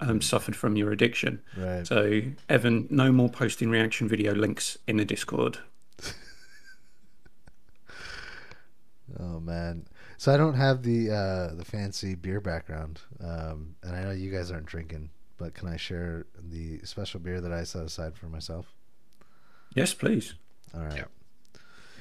um, 0.00 0.20
suffered 0.20 0.56
from 0.56 0.76
your 0.76 0.92
addiction. 0.92 1.42
Right. 1.56 1.86
So 1.86 2.22
Evan, 2.48 2.86
no 2.90 3.12
more 3.12 3.28
posting 3.28 3.70
reaction 3.70 4.08
video 4.08 4.34
links 4.34 4.78
in 4.86 4.96
the 4.96 5.04
Discord. 5.04 5.58
Oh 9.18 9.40
man. 9.40 9.86
So 10.18 10.32
I 10.32 10.36
don't 10.36 10.54
have 10.54 10.82
the 10.82 11.10
uh, 11.10 11.54
the 11.54 11.64
fancy 11.64 12.14
beer 12.14 12.40
background, 12.40 13.00
um, 13.20 13.74
and 13.82 13.96
I 13.96 14.02
know 14.04 14.10
you 14.10 14.30
guys 14.30 14.50
aren't 14.50 14.66
drinking. 14.66 15.10
But 15.36 15.54
can 15.54 15.68
I 15.68 15.76
share 15.76 16.26
the 16.38 16.80
special 16.84 17.18
beer 17.18 17.40
that 17.40 17.52
I 17.52 17.64
set 17.64 17.82
aside 17.84 18.16
for 18.16 18.26
myself? 18.26 18.72
Yes, 19.74 19.94
please. 19.94 20.34
All 20.74 20.82
right. 20.82 20.96
Yeah. 20.96 21.04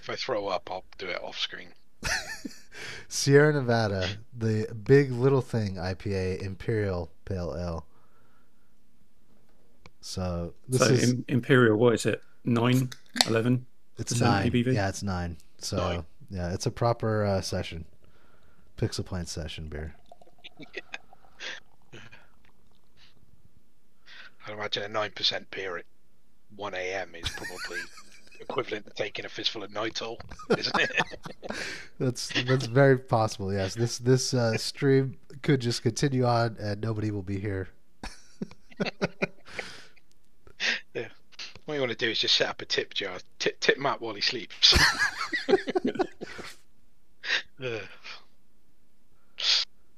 If 0.02 0.10
I 0.10 0.16
throw 0.16 0.48
up, 0.48 0.70
I'll 0.70 0.84
do 0.98 1.08
it 1.08 1.24
off 1.24 1.38
screen. 1.40 1.70
Sierra 3.08 3.54
Nevada, 3.54 4.08
the 4.38 4.68
Big 4.84 5.12
Little 5.12 5.42
Thing 5.42 5.76
IPA 5.76 6.42
Imperial 6.42 7.12
Pale 7.26 7.56
Ale. 7.58 7.86
So 10.02 10.54
this 10.68 10.82
so 10.82 10.88
is 10.94 11.12
Im- 11.12 11.26
Imperial, 11.28 11.78
what 11.78 11.94
is 11.94 12.06
it? 12.06 12.22
Nine, 12.46 12.90
eleven? 13.28 13.66
it's 13.98 14.20
nine. 14.20 14.50
ABV? 14.50 14.74
Yeah, 14.74 14.90
it's 14.90 15.04
nine. 15.04 15.38
So 15.58 15.78
Nine. 15.78 16.06
yeah, 16.30 16.54
it's 16.54 16.66
a 16.66 16.72
proper 16.72 17.26
uh, 17.26 17.42
session, 17.42 17.86
Pixel 18.78 19.06
Pint 19.06 19.28
session 19.28 19.68
beer. 19.68 19.94
I'd 24.48 24.54
imagine 24.54 24.84
a 24.84 24.88
nine 24.88 25.12
percent 25.12 25.52
beer 25.52 25.78
at 25.78 25.86
one 26.56 26.74
a.m. 26.74 27.14
is 27.16 27.30
probably 27.30 27.78
equivalent 28.40 28.86
to 28.86 28.94
taking 28.94 29.26
a 29.26 29.30
fistful 29.30 29.64
of 29.64 29.72
Nytol, 29.72 30.18
isn't 30.58 30.80
it? 30.80 30.92
That's 32.00 32.32
that's 32.44 32.66
very 32.66 32.98
possible. 32.98 33.52
Yes, 33.52 33.76
this 33.76 33.98
this 33.98 34.34
uh, 34.34 34.56
stream 34.58 35.18
could 35.42 35.60
just 35.60 35.84
continue 35.84 36.24
on, 36.24 36.56
and 36.58 36.80
nobody 36.80 37.12
will 37.12 37.24
be 37.24 37.38
here. 37.38 37.68
yeah. 40.94 41.08
What 41.66 41.76
you 41.76 41.82
want 41.82 41.92
to 41.92 41.98
do 41.98 42.10
is 42.10 42.20
just 42.20 42.36
set 42.36 42.48
up 42.48 42.62
a 42.62 42.66
tip 42.66 42.94
jar, 42.94 43.18
tip, 43.38 43.60
tip 43.60 43.78
Matt 43.78 44.00
while 44.00 44.14
he 44.14 44.22
sleeps. 44.22 44.78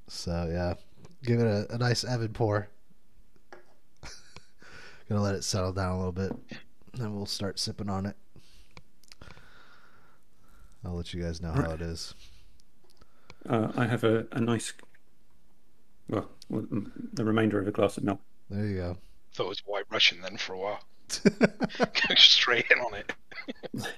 So 0.07 0.47
yeah, 0.51 0.75
give 1.23 1.39
it 1.39 1.47
a, 1.47 1.73
a 1.73 1.77
nice 1.79 2.03
Evan 2.03 2.31
pour. 2.31 2.67
Gonna 5.09 5.21
let 5.21 5.33
it 5.33 5.43
settle 5.43 5.73
down 5.73 5.93
a 5.93 5.97
little 5.97 6.11
bit, 6.11 6.31
then 6.93 7.15
we'll 7.15 7.25
start 7.25 7.57
sipping 7.57 7.89
on 7.89 8.05
it. 8.05 8.15
I'll 10.83 10.95
let 10.95 11.13
you 11.13 11.21
guys 11.23 11.41
know 11.41 11.51
how 11.51 11.71
it 11.71 11.81
is. 11.81 12.13
Uh, 13.47 13.71
I 13.75 13.85
have 13.87 14.03
a, 14.03 14.25
a 14.31 14.39
nice, 14.39 14.73
well, 16.09 16.29
well, 16.49 16.61
mm, 16.63 16.91
the 17.13 17.25
remainder 17.25 17.59
of 17.59 17.67
a 17.67 17.71
glass 17.71 17.97
of 17.97 18.03
milk. 18.03 18.19
There 18.49 18.65
you 18.65 18.75
go. 18.77 18.97
Thought 19.33 19.45
it 19.45 19.49
was 19.49 19.59
White 19.65 19.85
Russian 19.91 20.21
then 20.21 20.37
for 20.37 20.53
a 20.53 20.59
while. 20.59 20.79
Go 21.23 21.31
straight 22.17 22.65
in 22.71 22.79
on 22.79 22.93
it. 22.95 23.13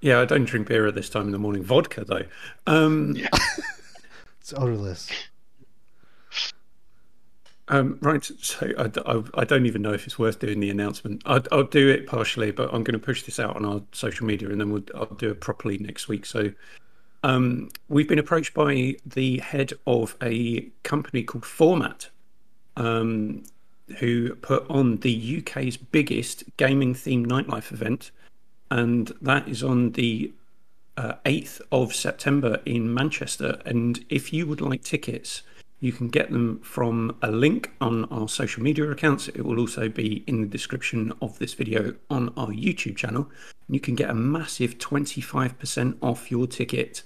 Yeah, 0.00 0.20
I 0.20 0.24
don't 0.24 0.46
drink 0.46 0.66
beer 0.66 0.88
at 0.88 0.96
this 0.96 1.08
time 1.08 1.26
in 1.26 1.30
the 1.30 1.38
morning. 1.38 1.62
Vodka, 1.62 2.04
though. 2.04 2.24
Um, 2.66 3.14
Yeah. 3.14 3.28
It's 4.40 4.52
odorless. 4.52 5.08
Um, 7.68 7.98
right, 8.00 8.24
so 8.24 8.72
I, 8.76 8.90
I, 9.10 9.22
I 9.34 9.44
don't 9.44 9.66
even 9.66 9.82
know 9.82 9.92
if 9.92 10.06
it's 10.06 10.18
worth 10.18 10.40
doing 10.40 10.60
the 10.60 10.70
announcement. 10.70 11.22
I, 11.24 11.40
I'll 11.52 11.62
do 11.64 11.88
it 11.88 12.06
partially, 12.06 12.50
but 12.50 12.72
I'm 12.74 12.82
going 12.82 12.98
to 12.98 12.98
push 12.98 13.22
this 13.22 13.38
out 13.38 13.56
on 13.56 13.64
our 13.64 13.82
social 13.92 14.26
media, 14.26 14.50
and 14.50 14.60
then 14.60 14.70
we'll 14.70 14.82
I'll 14.94 15.06
do 15.06 15.30
it 15.30 15.40
properly 15.40 15.78
next 15.78 16.08
week. 16.08 16.26
So, 16.26 16.52
um, 17.22 17.70
we've 17.88 18.08
been 18.08 18.18
approached 18.18 18.52
by 18.52 18.96
the 19.06 19.38
head 19.38 19.72
of 19.86 20.16
a 20.20 20.68
company 20.82 21.22
called 21.22 21.46
Format, 21.46 22.08
um, 22.76 23.44
who 23.98 24.34
put 24.36 24.68
on 24.68 24.96
the 24.98 25.38
UK's 25.38 25.76
biggest 25.76 26.44
gaming 26.56 26.94
themed 26.94 27.26
nightlife 27.26 27.72
event, 27.72 28.10
and 28.72 29.12
that 29.22 29.48
is 29.48 29.62
on 29.62 29.92
the 29.92 30.32
uh, 30.96 31.14
8th 31.24 31.60
of 31.70 31.94
September 31.94 32.60
in 32.66 32.92
Manchester. 32.92 33.60
And 33.64 34.04
if 34.08 34.32
you 34.32 34.46
would 34.46 34.60
like 34.60 34.82
tickets, 34.82 35.42
you 35.82 35.90
can 35.92 36.06
get 36.06 36.30
them 36.30 36.60
from 36.60 37.16
a 37.22 37.30
link 37.30 37.72
on 37.80 38.04
our 38.04 38.28
social 38.28 38.62
media 38.62 38.88
accounts. 38.88 39.26
It 39.26 39.42
will 39.44 39.58
also 39.58 39.88
be 39.88 40.22
in 40.28 40.40
the 40.40 40.46
description 40.46 41.12
of 41.20 41.40
this 41.40 41.54
video 41.54 41.96
on 42.08 42.32
our 42.36 42.50
YouTube 42.50 42.96
channel. 42.96 43.28
You 43.68 43.80
can 43.80 43.96
get 43.96 44.08
a 44.08 44.14
massive 44.14 44.78
25% 44.78 45.96
off 46.00 46.30
your 46.30 46.46
ticket. 46.46 47.02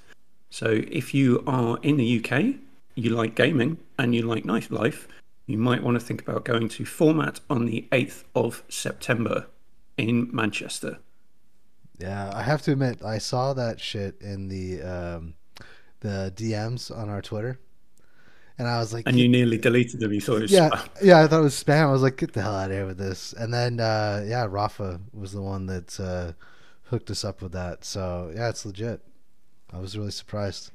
So 0.51 0.83
if 0.89 1.15
you 1.15 1.43
are 1.47 1.79
in 1.83 1.97
the 1.97 2.23
UK, 2.23 2.57
you 2.95 3.11
like 3.11 3.35
gaming 3.35 3.79
and 3.99 4.15
you 4.15 4.21
like 4.21 4.45
nightlife, 4.45 5.07
you 5.47 5.57
might 5.57 5.83
want 5.83 5.99
to 5.99 6.05
think 6.05 6.21
about 6.21 6.45
going 6.45 6.69
to 6.69 6.85
Format 6.85 7.41
on 7.49 7.65
the 7.65 7.89
8th 7.93 8.25
of 8.35 8.63
September 8.69 9.47
in 9.97 10.29
Manchester. 10.35 10.99
Yeah, 11.99 12.31
I 12.35 12.43
have 12.43 12.61
to 12.63 12.73
admit, 12.73 13.03
I 13.03 13.17
saw 13.17 13.55
that 13.55 13.81
shit 13.81 14.21
in 14.21 14.49
the 14.49 14.83
um, 14.83 15.35
the 16.01 16.31
DMs 16.37 16.95
on 16.95 17.09
our 17.09 17.23
Twitter 17.23 17.59
and 18.59 18.69
I 18.69 18.79
was 18.79 18.95
like, 18.95 19.07
and 19.07 19.19
you 19.19 19.29
nearly 19.29 19.59
deleted 19.59 20.01
them. 20.01 20.13
You 20.13 20.21
thought 20.21 20.37
it 20.37 20.43
was 20.43 20.53
yeah, 20.53 20.71
spam. 20.71 20.89
yeah. 21.03 21.23
I 21.23 21.27
thought 21.27 21.41
it 21.41 21.45
was 21.45 21.63
spam. 21.63 21.89
I 21.89 21.93
was 21.93 22.03
like, 22.03 22.17
get 22.17 22.33
the 22.33 22.43
hell 22.43 22.55
out 22.55 22.71
of 22.71 22.77
here 22.77 22.87
with 22.87 22.99
this. 22.99 23.33
And 23.35 23.53
then 23.53 23.81
uh, 23.81 24.25
yeah, 24.27 24.47
Rafa 24.49 25.01
was 25.13 25.33
the 25.33 25.43
one 25.43 25.67
that 25.67 26.01
uh, 26.01 26.33
hooked 26.85 27.11
us 27.11 27.25
up 27.25 27.43
with 27.43 27.53
that. 27.53 27.85
So 27.85 28.33
yeah, 28.35 28.49
it's 28.49 28.65
legit. 28.65 29.03
I 29.73 29.79
was 29.79 29.97
really 29.97 30.11
surprised. 30.11 30.71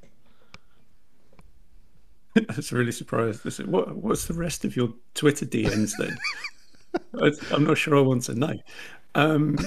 I 2.37 2.55
was 2.55 2.71
really 2.71 2.91
surprised. 2.91 3.51
Said, 3.51 3.67
what, 3.67 3.95
what's 3.95 4.25
the 4.25 4.33
rest 4.33 4.63
of 4.63 4.75
your 4.75 4.93
Twitter 5.15 5.45
DMs 5.45 5.93
then? 5.97 6.17
I'm 7.51 7.63
not 7.63 7.77
sure 7.77 7.97
I 7.97 8.01
want 8.01 8.23
to 8.23 8.35
know. 8.35 8.53
Um, 9.15 9.57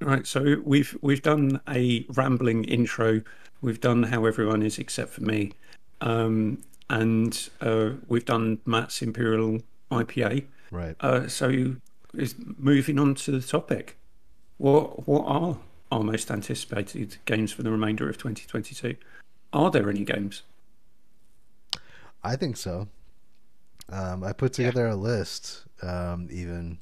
right, 0.00 0.26
so 0.26 0.56
we've 0.64 0.96
we've 1.02 1.22
done 1.22 1.60
a 1.68 2.06
rambling 2.10 2.64
intro 2.64 3.22
We've 3.60 3.80
done 3.80 4.04
how 4.04 4.24
everyone 4.24 4.62
is 4.62 4.78
except 4.78 5.10
for 5.10 5.22
me, 5.22 5.52
um, 6.00 6.62
and 6.90 7.48
uh, 7.60 7.90
we've 8.06 8.24
done 8.24 8.60
Matt's 8.66 9.02
Imperial 9.02 9.60
IPA. 9.90 10.44
Right. 10.70 10.96
Uh, 11.00 11.26
so, 11.28 11.74
is 12.14 12.34
moving 12.56 12.98
on 12.98 13.14
to 13.16 13.32
the 13.32 13.40
topic. 13.40 13.96
What 14.58 15.06
what 15.08 15.24
are 15.26 15.58
our 15.90 16.02
most 16.02 16.30
anticipated 16.30 17.16
games 17.24 17.52
for 17.52 17.62
the 17.62 17.70
remainder 17.70 18.08
of 18.08 18.16
2022? 18.18 18.96
Are 19.52 19.70
there 19.70 19.88
any 19.88 20.04
games? 20.04 20.42
I 22.22 22.36
think 22.36 22.56
so. 22.56 22.88
Um, 23.90 24.22
I 24.22 24.32
put 24.32 24.52
together 24.52 24.86
yeah. 24.86 24.94
a 24.94 24.96
list, 24.96 25.64
um, 25.82 26.28
even. 26.30 26.78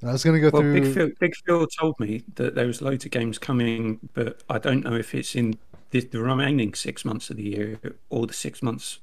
And 0.00 0.08
I 0.08 0.12
was 0.12 0.24
going 0.24 0.40
to 0.40 0.50
go 0.50 0.50
well, 0.52 0.62
through. 0.62 0.80
Big 0.80 0.94
Phil, 0.94 1.10
Big 1.18 1.34
Phil 1.44 1.66
told 1.66 1.98
me 2.00 2.22
that 2.34 2.54
there 2.54 2.66
was 2.66 2.82
loads 2.82 3.04
of 3.04 3.10
games 3.10 3.38
coming, 3.38 4.00
but 4.14 4.42
I 4.48 4.58
don't 4.58 4.84
know 4.84 4.94
if 4.94 5.14
it's 5.14 5.34
in 5.34 5.58
the, 5.90 6.00
the 6.00 6.20
remaining 6.20 6.74
six 6.74 7.04
months 7.04 7.30
of 7.30 7.36
the 7.36 7.42
year 7.42 7.80
or 8.08 8.26
the 8.26 8.34
six 8.34 8.62
months 8.62 8.98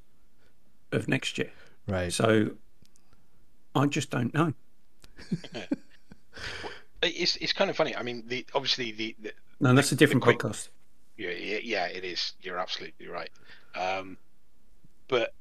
of 0.91 1.07
next 1.07 1.37
year. 1.37 1.51
Right. 1.87 2.11
So 2.11 2.51
I 3.75 3.85
just 3.85 4.09
don't 4.09 4.33
know. 4.33 4.53
it's 7.01 7.35
it's 7.37 7.53
kind 7.53 7.69
of 7.69 7.75
funny. 7.75 7.95
I 7.95 8.03
mean, 8.03 8.23
the 8.27 8.45
obviously 8.53 8.91
the, 8.91 9.15
the 9.21 9.33
no, 9.59 9.73
that's 9.73 9.91
a 9.91 9.95
different 9.95 10.23
quick, 10.23 10.39
podcast. 10.39 10.69
Yeah, 11.17 11.31
yeah, 11.31 11.87
it 11.87 12.03
is. 12.03 12.33
You're 12.41 12.59
absolutely 12.59 13.07
right. 13.07 13.31
Um, 13.75 14.17
but 15.07 15.33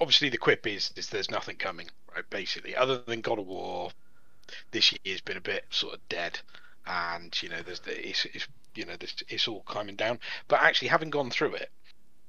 obviously, 0.00 0.28
the 0.28 0.38
quip 0.38 0.66
is 0.66 0.92
is 0.96 1.08
there's 1.08 1.30
nothing 1.30 1.56
coming, 1.56 1.88
right? 2.14 2.28
Basically, 2.30 2.74
other 2.74 2.98
than 2.98 3.20
God 3.20 3.38
of 3.38 3.46
War, 3.46 3.90
this 4.72 4.92
year's 5.04 5.20
been 5.20 5.36
a 5.36 5.42
bit 5.42 5.64
sort 5.70 5.94
of 5.94 6.08
dead, 6.08 6.40
and 6.86 7.40
you 7.42 7.48
know, 7.48 7.62
there's 7.64 7.80
the, 7.80 8.08
it's, 8.08 8.24
it's 8.26 8.48
you 8.76 8.84
know 8.84 8.96
this 8.96 9.14
it's 9.28 9.48
all 9.48 9.62
climbing 9.62 9.96
down. 9.96 10.18
But 10.48 10.62
actually, 10.62 10.88
having 10.88 11.10
gone 11.10 11.30
through 11.30 11.54
it, 11.54 11.70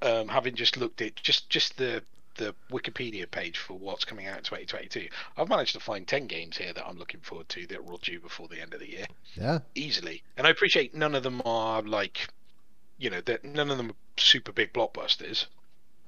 um, 0.02 0.28
having 0.28 0.56
just 0.56 0.78
looked 0.78 1.02
at 1.02 1.16
just 1.16 1.50
just 1.50 1.78
the 1.78 2.04
the 2.38 2.56
Wikipedia 2.72 3.30
page 3.30 3.58
for 3.58 3.74
what's 3.74 4.06
coming 4.06 4.28
out 4.28 4.38
in 4.38 4.44
2022, 4.44 5.08
I've 5.38 5.50
managed 5.50 5.74
to 5.74 5.80
find 5.80 6.08
10 6.08 6.28
games 6.28 6.58
here 6.58 6.72
that 6.72 6.88
I'm 6.88 6.98
looking 6.98 7.20
forward 7.22 7.50
to 7.50 7.68
that 7.68 7.84
will 7.84 7.98
due 7.98 8.20
before 8.20 8.48
the 8.48 8.62
end 8.62 8.74
of 8.74 8.80
the 8.80 8.90
year. 8.90 9.06
Yeah. 9.36 9.60
Easily. 9.76 10.24
And 10.38 10.48
I 10.48 10.52
appreciate 10.52 10.96
none 10.96 11.16
of 11.16 11.24
them 11.24 11.42
are 11.46 11.82
like, 11.82 12.28
you 12.98 13.10
know, 13.10 13.22
that 13.22 13.44
none 13.44 13.70
of 13.70 13.78
them 13.78 13.90
are 13.92 13.96
super 14.18 14.52
big 14.52 14.72
blockbusters, 14.72 15.48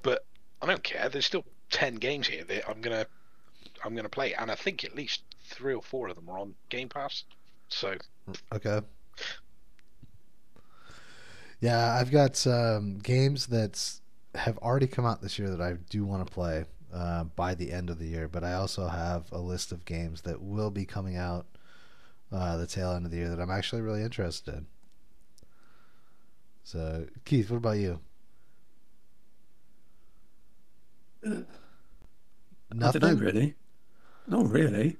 but 0.03 0.25
I 0.61 0.67
don't 0.67 0.83
care. 0.83 1.09
There's 1.09 1.25
still 1.25 1.45
10 1.71 1.95
games 1.95 2.27
here 2.27 2.43
that 2.43 2.69
I'm 2.69 2.81
going 2.81 2.95
to 2.95 3.07
I'm 3.83 3.93
going 3.93 4.03
to 4.03 4.09
play 4.09 4.33
and 4.33 4.51
I 4.51 4.55
think 4.55 4.83
at 4.83 4.93
least 4.95 5.23
3 5.45 5.73
or 5.73 5.81
4 5.81 6.09
of 6.09 6.15
them 6.15 6.29
are 6.29 6.37
on 6.37 6.55
Game 6.69 6.89
Pass. 6.89 7.23
So 7.69 7.95
Okay. 8.53 8.81
Yeah, 11.59 11.95
I've 11.95 12.11
got 12.11 12.45
um, 12.47 12.99
games 12.99 13.47
that 13.47 13.99
have 14.35 14.57
already 14.59 14.87
come 14.87 15.05
out 15.05 15.21
this 15.21 15.37
year 15.37 15.49
that 15.49 15.61
I 15.61 15.73
do 15.89 16.05
want 16.05 16.25
to 16.25 16.33
play 16.33 16.65
uh, 16.93 17.25
by 17.25 17.53
the 17.55 17.71
end 17.71 17.89
of 17.89 17.99
the 17.99 18.07
year, 18.07 18.27
but 18.27 18.43
I 18.43 18.53
also 18.53 18.87
have 18.87 19.31
a 19.31 19.39
list 19.39 19.71
of 19.71 19.85
games 19.85 20.21
that 20.21 20.41
will 20.41 20.71
be 20.71 20.85
coming 20.85 21.17
out 21.17 21.45
uh, 22.31 22.57
the 22.57 22.67
tail 22.67 22.91
end 22.91 23.05
of 23.05 23.11
the 23.11 23.17
year 23.17 23.29
that 23.29 23.41
I'm 23.41 23.51
actually 23.51 23.81
really 23.81 24.03
interested 24.03 24.53
in. 24.53 24.67
So, 26.63 27.07
Keith, 27.25 27.49
what 27.49 27.57
about 27.57 27.77
you? 27.77 27.99
Uh, 31.25 31.41
Nothing. 32.71 33.03
I 33.03 33.07
don't 33.07 33.19
know, 33.19 33.25
really. 33.25 33.55
Not 34.27 34.49
really. 34.49 34.97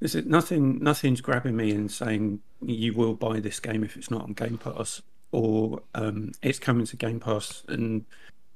Is 0.00 0.14
it 0.14 0.26
nothing? 0.26 0.78
Nothing's 0.82 1.20
grabbing 1.20 1.56
me 1.56 1.72
and 1.72 1.90
saying 1.90 2.40
you 2.62 2.94
will 2.94 3.14
buy 3.14 3.38
this 3.38 3.60
game 3.60 3.84
if 3.84 3.96
it's 3.98 4.10
not 4.10 4.22
on 4.22 4.32
Game 4.32 4.56
Pass 4.56 5.02
or 5.32 5.82
um, 5.94 6.32
it's 6.42 6.58
coming 6.58 6.86
to 6.86 6.96
Game 6.96 7.20
Pass 7.20 7.62
and 7.68 8.04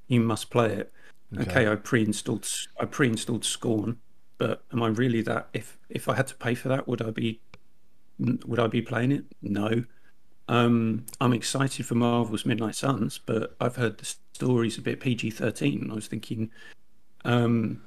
you 0.09 0.21
must 0.21 0.51
play 0.51 0.73
it. 0.73 0.93
Okay, 1.39 1.51
okay 1.51 1.73
I 1.73 1.77
pre-installed 1.77 2.49
I 2.79 2.85
pre-installed 2.85 3.45
Scorn, 3.45 3.99
but 4.39 4.65
am 4.73 4.83
I 4.83 4.89
really 4.89 5.23
that? 5.23 5.49
If 5.53 5.79
if 5.89 6.09
I 6.09 6.15
had 6.15 6.27
to 6.29 6.35
pay 6.35 6.55
for 6.55 6.69
that, 6.69 6.87
would 6.89 7.03
I 7.03 7.11
be 7.11 7.41
would 8.19 8.61
I 8.61 8.67
be 8.67 8.83
playing 8.83 9.13
it? 9.13 9.25
No. 9.43 9.85
Um, 10.47 11.07
I'm 11.21 11.33
excited 11.33 11.87
for 11.87 11.95
Marvel's 11.95 12.45
Midnight 12.45 12.75
Suns, 12.75 13.19
but 13.19 13.57
I've 13.61 13.77
heard 13.77 13.99
the 13.99 14.05
story's 14.05 14.77
a 14.77 14.83
bit 14.83 15.01
PG-13. 15.01 15.91
I 15.91 15.95
was 15.95 16.07
thinking, 16.07 16.51
um, 17.25 17.83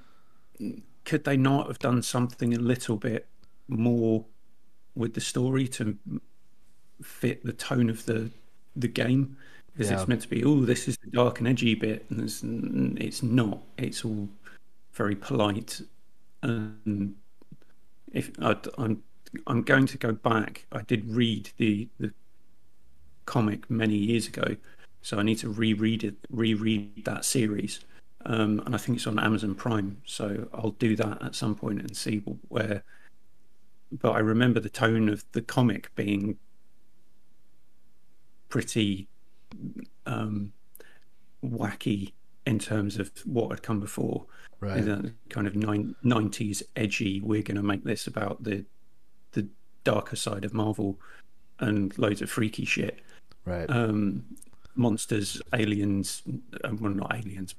could 1.05 1.23
they 1.23 1.37
not 1.37 1.67
have 1.67 1.77
done 1.77 2.01
something 2.01 2.55
a 2.55 2.59
little 2.59 2.97
bit 2.97 3.27
more 3.67 4.25
with 4.95 5.13
the 5.13 5.21
story 5.21 5.67
to 5.67 5.97
fit 7.03 7.45
the 7.45 7.53
tone 7.53 7.89
of 7.91 8.05
the 8.05 8.31
the 8.79 8.87
game 8.87 9.37
because 9.73 9.91
yeah. 9.91 9.99
it's 9.99 10.07
meant 10.07 10.21
to 10.21 10.27
be. 10.27 10.43
Oh 10.43 10.65
this 10.65 10.87
is 10.87 10.97
the 10.97 11.11
dark 11.11 11.39
and 11.39 11.47
edgy 11.47 11.75
bit 11.75 12.05
and 12.09 12.21
it's, 12.21 12.41
it's 12.43 13.23
not. 13.23 13.59
It's 13.77 14.03
all 14.03 14.27
very 14.93 15.15
polite. 15.15 15.81
And 16.41 17.15
if 18.11 18.31
I, 18.41 18.55
I'm 18.77 19.03
I'm 19.45 19.61
going 19.61 19.85
to 19.87 19.97
go 19.97 20.13
back. 20.13 20.65
I 20.71 20.81
did 20.81 21.09
read 21.09 21.51
the 21.57 21.87
the 21.99 22.11
comic 23.25 23.69
many 23.69 23.95
years 23.95 24.25
ago 24.27 24.55
so 25.01 25.19
I 25.19 25.23
need 25.23 25.37
to 25.39 25.49
reread 25.49 26.03
it 26.03 26.15
reread 26.29 27.05
that 27.05 27.25
series. 27.25 27.81
Um, 28.25 28.61
and 28.65 28.75
I 28.75 28.77
think 28.77 28.97
it's 28.97 29.07
on 29.07 29.19
Amazon 29.19 29.55
Prime 29.55 30.01
so 30.05 30.47
I'll 30.53 30.71
do 30.71 30.95
that 30.97 31.23
at 31.23 31.35
some 31.35 31.55
point 31.55 31.79
and 31.79 31.95
see 31.95 32.17
where 32.49 32.83
but 33.91 34.11
I 34.11 34.19
remember 34.19 34.59
the 34.59 34.69
tone 34.69 35.07
of 35.07 35.23
the 35.31 35.41
comic 35.41 35.93
being 35.95 36.37
pretty 38.49 39.07
um, 40.05 40.53
wacky 41.43 42.13
in 42.45 42.59
terms 42.59 42.97
of 42.97 43.11
what 43.25 43.49
had 43.49 43.61
come 43.61 43.79
before. 43.79 44.25
Right. 44.59 44.83
That 44.83 45.13
kind 45.29 45.45
of 45.45 45.55
nineties 45.55 46.63
edgy. 46.75 47.21
We're 47.21 47.43
going 47.43 47.57
to 47.57 47.63
make 47.63 47.83
this 47.83 48.07
about 48.07 48.43
the 48.43 48.65
the 49.33 49.47
darker 49.83 50.15
side 50.15 50.45
of 50.45 50.53
Marvel 50.53 50.97
and 51.59 51.95
loads 51.97 52.21
of 52.21 52.29
freaky 52.29 52.65
shit. 52.65 52.99
Right. 53.45 53.69
Um, 53.69 54.25
monsters, 54.75 55.41
aliens. 55.53 56.23
Um, 56.63 56.77
well, 56.81 56.91
not 56.91 57.15
aliens. 57.15 57.53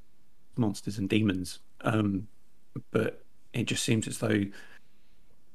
Monsters 0.56 0.98
and 0.98 1.08
demons. 1.08 1.60
Um, 1.82 2.26
but 2.90 3.22
it 3.52 3.64
just 3.64 3.84
seems 3.84 4.08
as 4.08 4.18
though 4.18 4.44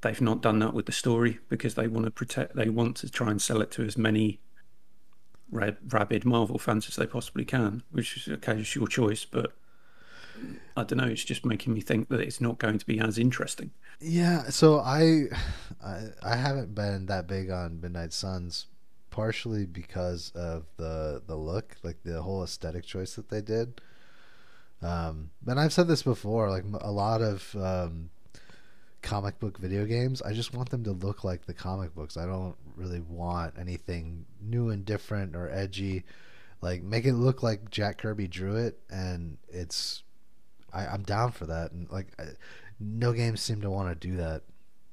they've 0.01 0.21
not 0.21 0.41
done 0.41 0.59
that 0.59 0.73
with 0.73 0.85
the 0.85 0.91
story 0.91 1.39
because 1.49 1.75
they 1.75 1.87
want 1.87 2.05
to 2.05 2.11
protect. 2.11 2.55
They 2.55 2.69
want 2.69 2.95
to 2.97 3.09
try 3.09 3.31
and 3.31 3.41
sell 3.41 3.61
it 3.61 3.71
to 3.71 3.83
as 3.83 3.97
many 3.97 4.39
rabid 5.53 6.25
Marvel 6.25 6.57
fans 6.57 6.87
as 6.87 6.95
they 6.95 7.05
possibly 7.05 7.45
can, 7.45 7.83
which 7.91 8.17
is 8.17 8.27
okay, 8.27 8.59
it's 8.59 8.75
your 8.75 8.87
choice. 8.87 9.25
But 9.25 9.53
I 10.75 10.83
don't 10.83 10.97
know. 10.97 11.05
It's 11.05 11.23
just 11.23 11.45
making 11.45 11.73
me 11.73 11.81
think 11.81 12.09
that 12.09 12.19
it's 12.19 12.41
not 12.41 12.57
going 12.57 12.77
to 12.79 12.85
be 12.85 12.99
as 12.99 13.17
interesting. 13.17 13.71
Yeah, 13.99 14.49
so 14.49 14.79
I, 14.79 15.25
I, 15.83 16.07
I 16.21 16.35
haven't 16.35 16.75
been 16.75 17.05
that 17.07 17.27
big 17.27 17.49
on 17.49 17.81
Midnight 17.81 18.13
Suns, 18.13 18.67
partially 19.09 19.65
because 19.65 20.31
of 20.35 20.65
the 20.77 21.21
the 21.25 21.35
look, 21.35 21.75
like 21.83 22.03
the 22.03 22.21
whole 22.21 22.43
aesthetic 22.43 22.85
choice 22.85 23.15
that 23.15 23.29
they 23.29 23.41
did. 23.41 23.81
Um, 24.81 25.29
and 25.47 25.59
I've 25.59 25.71
said 25.71 25.87
this 25.87 26.03
before, 26.03 26.49
like 26.49 26.65
a 26.81 26.91
lot 26.91 27.21
of 27.21 27.55
um, 27.55 28.09
comic 29.03 29.39
book 29.39 29.59
video 29.59 29.85
games, 29.85 30.21
I 30.21 30.33
just 30.33 30.53
want 30.55 30.69
them 30.69 30.83
to 30.85 30.91
look 30.91 31.23
like 31.23 31.45
the 31.45 31.53
comic 31.53 31.93
books. 31.93 32.17
I 32.17 32.25
don't 32.25 32.55
really 32.75 33.01
want 33.01 33.53
anything 33.59 34.25
new 34.41 34.69
and 34.69 34.83
different 34.83 35.35
or 35.35 35.51
edgy. 35.51 36.03
Like 36.61 36.81
make 36.81 37.05
it 37.05 37.13
look 37.13 37.43
like 37.43 37.69
Jack 37.69 37.99
Kirby 37.99 38.27
drew 38.27 38.55
it, 38.55 38.79
and 38.89 39.37
it's 39.49 40.01
I, 40.73 40.87
I'm 40.87 41.03
down 41.03 41.31
for 41.31 41.45
that. 41.45 41.71
And 41.71 41.89
like, 41.91 42.07
I, 42.17 42.29
no 42.79 43.13
games 43.13 43.41
seem 43.41 43.61
to 43.61 43.69
want 43.69 43.89
to 43.89 44.07
do 44.07 44.17
that. 44.17 44.41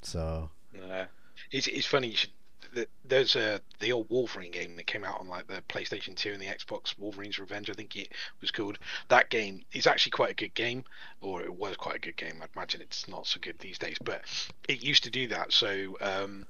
So 0.03 0.51
Uh, 0.77 1.07
it's, 1.51 1.67
it's 1.69 1.87
funny. 1.87 2.09
You 2.09 2.17
should, 2.17 2.31
th- 2.75 2.89
there's 3.05 3.37
a 3.37 3.61
the 3.79 3.93
old 3.93 4.09
Wolverine 4.11 4.53
game 4.53 4.77
that 4.77 4.87
came 4.87 5.05
out 5.05 5.21
on 5.21 5.29
like 5.29 5.47
the 5.47 5.63
PlayStation 5.69 6.15
2 6.15 6.33
and 6.33 6.41
the 6.41 6.47
Xbox. 6.47 6.95
Wolverine's 6.99 7.39
Revenge, 7.39 7.71
I 7.71 7.75
think 7.75 7.97
it 7.97 8.13
was 8.41 8.51
called. 8.51 8.79
That 9.09 9.31
game 9.31 9.65
is 9.73 9.87
actually 9.87 10.11
quite 10.11 10.31
a 10.31 10.35
good 10.35 10.55
game, 10.55 10.85
or 11.21 11.43
it 11.43 11.55
was 11.55 11.77
quite 11.77 11.97
a 11.97 12.01
good 12.01 12.17
game. 12.17 12.41
I'd 12.43 12.49
imagine 12.55 12.81
it's 12.81 13.09
not 13.09 13.27
so 13.27 13.41
good 13.41 13.59
these 13.59 13.79
days, 13.79 13.97
but 14.05 14.23
it 14.69 14.83
used 14.83 15.05
to 15.05 15.11
do 15.11 15.29
that. 15.29 15.53
So 15.53 15.97
um, 16.01 16.47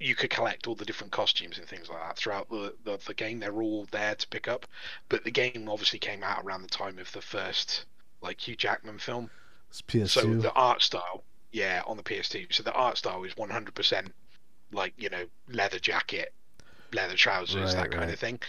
you 0.00 0.14
could 0.14 0.30
collect 0.30 0.66
all 0.66 0.74
the 0.74 0.84
different 0.84 1.12
costumes 1.12 1.58
and 1.58 1.66
things 1.66 1.88
like 1.88 2.00
that 2.00 2.16
throughout 2.16 2.48
the, 2.50 2.74
the 2.84 2.98
the 3.06 3.14
game. 3.14 3.40
They're 3.40 3.62
all 3.62 3.86
there 3.90 4.14
to 4.14 4.28
pick 4.28 4.48
up. 4.48 4.66
But 5.08 5.24
the 5.24 5.30
game 5.30 5.68
obviously 5.68 5.98
came 5.98 6.22
out 6.22 6.44
around 6.44 6.62
the 6.62 6.68
time 6.68 6.98
of 6.98 7.10
the 7.12 7.22
first 7.22 7.84
like 8.20 8.46
Hugh 8.46 8.56
Jackman 8.56 8.98
film. 8.98 9.30
it's 9.68 9.82
PS2. 9.82 10.08
So 10.08 10.34
the 10.34 10.52
art 10.52 10.82
style, 10.82 11.24
yeah, 11.50 11.82
on 11.86 11.96
the 11.96 12.02
PS2. 12.02 12.52
So 12.52 12.62
the 12.62 12.72
art 12.72 12.98
style 12.98 13.24
is 13.24 13.34
100% 13.34 14.12
like 14.72 14.94
you 14.96 15.10
know 15.10 15.24
leather 15.48 15.78
jacket, 15.78 16.32
leather 16.92 17.16
trousers, 17.16 17.74
Right, 17.74 17.82
that 17.84 17.90
kind 17.90 18.04
right. 18.04 18.12
of 18.14 18.18
thing. 18.18 18.40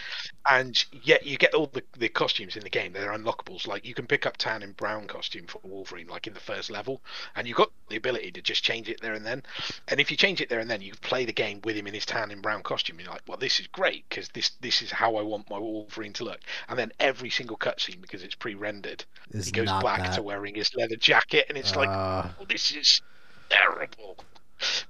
And 0.46 0.84
yet 1.02 1.24
you 1.24 1.38
get 1.38 1.54
all 1.54 1.68
the, 1.68 1.82
the 1.98 2.08
costumes 2.10 2.56
in 2.56 2.62
the 2.62 2.68
game. 2.68 2.92
They're 2.92 3.12
unlockables. 3.12 3.66
Like 3.66 3.86
you 3.86 3.94
can 3.94 4.06
pick 4.06 4.26
up 4.26 4.36
tan 4.36 4.62
and 4.62 4.76
brown 4.76 5.06
costume 5.06 5.46
for 5.46 5.58
Wolverine, 5.62 6.06
like 6.08 6.26
in 6.26 6.34
the 6.34 6.40
first 6.40 6.70
level, 6.70 7.00
and 7.34 7.46
you've 7.48 7.56
got 7.56 7.70
the 7.88 7.96
ability 7.96 8.30
to 8.32 8.42
just 8.42 8.62
change 8.62 8.90
it 8.90 9.00
there 9.00 9.14
and 9.14 9.24
then. 9.24 9.42
And 9.88 10.00
if 10.00 10.10
you 10.10 10.16
change 10.18 10.42
it 10.42 10.50
there 10.50 10.60
and 10.60 10.70
then, 10.70 10.82
you 10.82 10.92
play 11.00 11.24
the 11.24 11.32
game 11.32 11.60
with 11.64 11.76
him 11.76 11.86
in 11.86 11.94
his 11.94 12.04
tan 12.04 12.30
and 12.30 12.42
brown 12.42 12.62
costume. 12.62 13.00
You're 13.00 13.08
like, 13.10 13.22
well, 13.26 13.38
this 13.38 13.58
is 13.60 13.66
great 13.68 14.04
because 14.10 14.28
this 14.30 14.50
this 14.60 14.82
is 14.82 14.90
how 14.90 15.16
I 15.16 15.22
want 15.22 15.48
my 15.48 15.58
Wolverine 15.58 16.12
to 16.14 16.24
look. 16.24 16.40
And 16.68 16.78
then 16.78 16.92
every 17.00 17.30
single 17.30 17.56
cutscene, 17.56 18.02
because 18.02 18.22
it's 18.22 18.34
pre-rendered, 18.34 19.04
is 19.30 19.46
he 19.46 19.52
goes 19.52 19.70
back 19.82 20.00
that. 20.00 20.14
to 20.16 20.22
wearing 20.22 20.54
his 20.54 20.74
leather 20.74 20.96
jacket, 20.96 21.46
and 21.48 21.56
it's 21.56 21.74
like, 21.74 21.88
Uh, 21.88 22.28
oh, 22.38 22.44
this 22.46 22.72
is 22.72 23.00
terrible. 23.48 24.18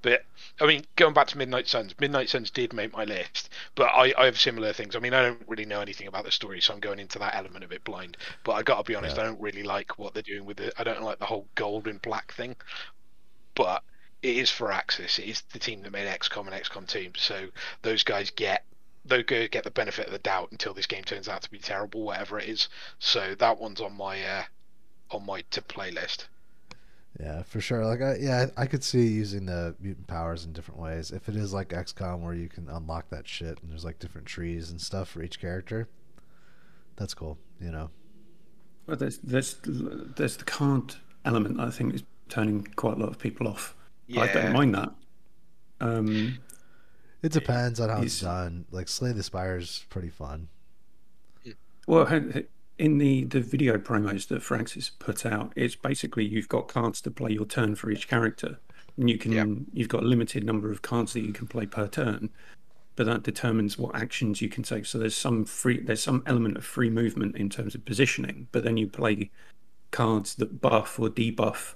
But 0.02 0.24
I 0.60 0.66
mean, 0.66 0.84
going 0.94 1.14
back 1.14 1.26
to 1.28 1.38
Midnight 1.38 1.66
Suns, 1.66 1.94
Midnight 1.98 2.28
Suns 2.28 2.50
did 2.50 2.72
make 2.72 2.92
my 2.92 3.04
list, 3.04 3.48
but 3.74 3.86
I, 3.86 4.14
I 4.16 4.26
have 4.26 4.38
similar 4.38 4.72
things. 4.72 4.94
I 4.94 5.00
mean, 5.00 5.12
I 5.12 5.22
don't 5.22 5.42
really 5.48 5.64
know 5.64 5.80
anything 5.80 6.06
about 6.06 6.24
the 6.24 6.30
story, 6.30 6.60
so 6.60 6.72
I'm 6.72 6.80
going 6.80 7.00
into 7.00 7.18
that 7.18 7.34
element 7.34 7.64
of 7.64 7.72
it 7.72 7.82
blind. 7.82 8.16
But 8.44 8.52
I 8.52 8.62
got 8.62 8.78
to 8.78 8.84
be 8.84 8.94
honest, 8.94 9.16
Yeah. 9.16 9.22
I 9.22 9.26
don't 9.26 9.40
really 9.40 9.64
like 9.64 9.98
what 9.98 10.14
they're 10.14 10.22
doing 10.22 10.44
with 10.44 10.60
it. 10.60 10.72
I 10.78 10.84
don't 10.84 11.02
like 11.02 11.18
the 11.18 11.26
whole 11.26 11.48
gold 11.56 11.88
and 11.88 12.00
black 12.00 12.32
thing. 12.32 12.54
But 13.56 13.82
it 14.22 14.36
is 14.36 14.48
Firaxis. 14.48 15.18
It 15.18 15.28
is 15.28 15.42
the 15.52 15.58
team 15.58 15.82
that 15.82 15.92
made 15.92 16.06
XCOM 16.06 16.46
and 16.46 16.62
XCOM 16.62 16.86
Team, 16.88 17.12
so 17.16 17.48
those 17.82 18.04
guys 18.04 18.30
get 18.30 18.64
they 19.04 19.22
go 19.22 19.46
get 19.48 19.64
the 19.64 19.70
benefit 19.70 20.06
of 20.06 20.12
the 20.12 20.18
doubt 20.18 20.50
until 20.50 20.72
this 20.72 20.86
game 20.86 21.04
turns 21.04 21.28
out 21.28 21.42
to 21.42 21.50
be 21.50 21.58
terrible, 21.58 22.02
whatever 22.04 22.38
it 22.38 22.48
is. 22.48 22.68
So 22.98 23.34
that 23.34 23.58
one's 23.58 23.80
on 23.80 23.92
my 23.96 24.24
uh, 24.24 24.44
on 25.10 25.26
my 25.26 25.42
to 25.50 25.60
play 25.60 25.90
list. 25.90 26.28
Yeah, 27.20 27.42
for 27.42 27.60
sure. 27.60 27.84
Like, 27.84 28.00
I, 28.02 28.16
yeah, 28.20 28.46
I 28.56 28.66
could 28.66 28.82
see 28.84 29.06
using 29.06 29.46
the 29.46 29.74
mutant 29.80 30.06
powers 30.06 30.44
in 30.44 30.52
different 30.52 30.80
ways. 30.80 31.10
If 31.10 31.28
it 31.28 31.36
is 31.36 31.52
like 31.52 31.68
XCOM, 31.68 32.20
where 32.20 32.34
you 32.34 32.48
can 32.48 32.68
unlock 32.68 33.08
that 33.10 33.28
shit, 33.28 33.60
and 33.62 33.70
there's 33.70 33.84
like 33.84 33.98
different 33.98 34.26
trees 34.26 34.70
and 34.70 34.80
stuff 34.80 35.08
for 35.08 35.22
each 35.22 35.40
character, 35.40 35.88
that's 36.96 37.14
cool. 37.14 37.38
You 37.60 37.70
know. 37.70 37.90
Well, 38.86 38.96
there's 38.96 39.18
there's 39.18 39.56
there's 39.64 40.36
the 40.36 40.44
card 40.44 40.96
element 41.24 41.60
I 41.60 41.70
think 41.70 41.94
is 41.94 42.02
turning 42.28 42.64
quite 42.76 42.96
a 42.96 43.00
lot 43.00 43.08
of 43.10 43.18
people 43.18 43.48
off. 43.48 43.74
Yeah. 44.06 44.22
I 44.22 44.26
don't 44.32 44.52
mind 44.52 44.74
that. 44.74 44.92
Um, 45.80 46.38
It 47.22 47.32
depends 47.32 47.80
on 47.80 47.88
how 47.88 48.02
it's 48.02 48.20
done. 48.20 48.66
Like 48.70 48.88
Slay 48.88 49.12
the 49.12 49.22
Spire's 49.22 49.64
is 49.70 49.86
pretty 49.88 50.10
fun. 50.10 50.48
well, 51.86 52.04
ha- 52.04 52.42
in 52.78 52.98
the 52.98 53.24
the 53.24 53.40
video 53.40 53.78
promos 53.78 54.28
that 54.28 54.42
Firaxis 54.42 54.90
put 54.98 55.24
out, 55.24 55.52
it's 55.56 55.76
basically 55.76 56.24
you've 56.24 56.48
got 56.48 56.68
cards 56.68 57.00
to 57.02 57.10
play 57.10 57.32
your 57.32 57.46
turn 57.46 57.74
for 57.74 57.90
each 57.90 58.08
character, 58.08 58.58
and 58.96 59.08
you 59.08 59.18
can 59.18 59.32
Yep. 59.32 59.48
you've 59.72 59.88
got 59.88 60.02
a 60.02 60.06
limited 60.06 60.44
number 60.44 60.70
of 60.70 60.82
cards 60.82 61.12
that 61.12 61.20
you 61.20 61.32
can 61.32 61.46
play 61.46 61.66
per 61.66 61.86
turn, 61.86 62.30
but 62.96 63.06
that 63.06 63.22
determines 63.22 63.78
what 63.78 63.94
actions 63.94 64.42
you 64.42 64.48
can 64.48 64.62
take. 64.62 64.86
So 64.86 64.98
there's 64.98 65.16
some 65.16 65.44
free 65.44 65.80
there's 65.80 66.02
some 66.02 66.22
element 66.26 66.56
of 66.56 66.64
free 66.64 66.90
movement 66.90 67.36
in 67.36 67.48
terms 67.48 67.74
of 67.74 67.84
positioning, 67.84 68.48
but 68.52 68.64
then 68.64 68.76
you 68.76 68.88
play 68.88 69.30
cards 69.90 70.34
that 70.36 70.60
buff 70.60 70.98
or 70.98 71.08
debuff. 71.08 71.74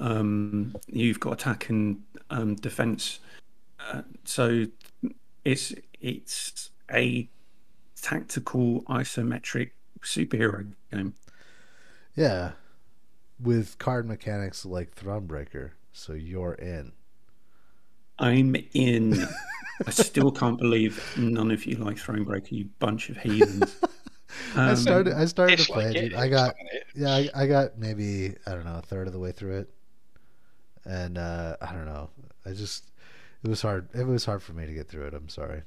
Um, 0.00 0.74
you've 0.86 1.20
got 1.20 1.34
attack 1.34 1.68
and 1.68 2.02
um, 2.30 2.56
defense. 2.56 3.20
Uh, 3.78 4.02
so 4.24 4.66
it's 5.44 5.74
it's 6.00 6.70
a 6.90 7.28
tactical 8.00 8.82
isometric 8.84 9.70
superhero 10.02 10.72
game. 10.92 11.14
Yeah, 12.14 12.52
with 13.40 13.78
card 13.78 14.06
mechanics 14.06 14.64
like 14.64 14.94
Thronebreaker, 14.94 15.72
so 15.92 16.12
you're 16.14 16.54
in. 16.54 16.92
I'm 18.18 18.54
in. 18.72 19.26
I 19.86 19.90
still 19.90 20.30
can't 20.30 20.58
believe 20.58 21.02
none 21.16 21.50
of 21.50 21.64
you 21.66 21.76
like 21.76 21.96
Thronebreaker, 21.96 22.52
you 22.52 22.66
bunch 22.78 23.08
of 23.10 23.16
heathens. 23.18 23.76
I 24.56 24.70
Um, 24.70 24.76
started. 24.76 25.14
I 25.14 25.24
started 25.26 25.58
to 25.58 25.62
It's 25.62 25.70
play 25.70 25.88
like 25.88 25.96
it. 25.96 26.12
it. 26.12 26.14
I 26.14 26.28
got. 26.28 26.54
like. 26.58 26.84
Yeah, 26.94 27.14
I, 27.14 27.30
I 27.34 27.46
got 27.46 27.78
maybe 27.78 28.34
I 28.46 28.52
don't 28.52 28.64
know 28.64 28.78
a 28.78 28.82
third 28.82 29.06
of 29.06 29.12
the 29.12 29.18
way 29.18 29.32
through 29.32 29.58
it, 29.58 29.70
and 30.84 31.18
uh, 31.18 31.56
I 31.60 31.72
don't 31.72 31.86
know. 31.86 32.10
I 32.46 32.52
just 32.52 32.90
it 33.44 33.48
was 33.48 33.62
hard. 33.62 33.88
It 33.94 34.06
was 34.06 34.24
hard 34.24 34.42
for 34.42 34.52
me 34.52 34.66
to 34.66 34.72
get 34.74 34.88
through 34.88 35.06
it. 35.06 35.14
I'm 35.14 35.28
sorry. 35.28 35.62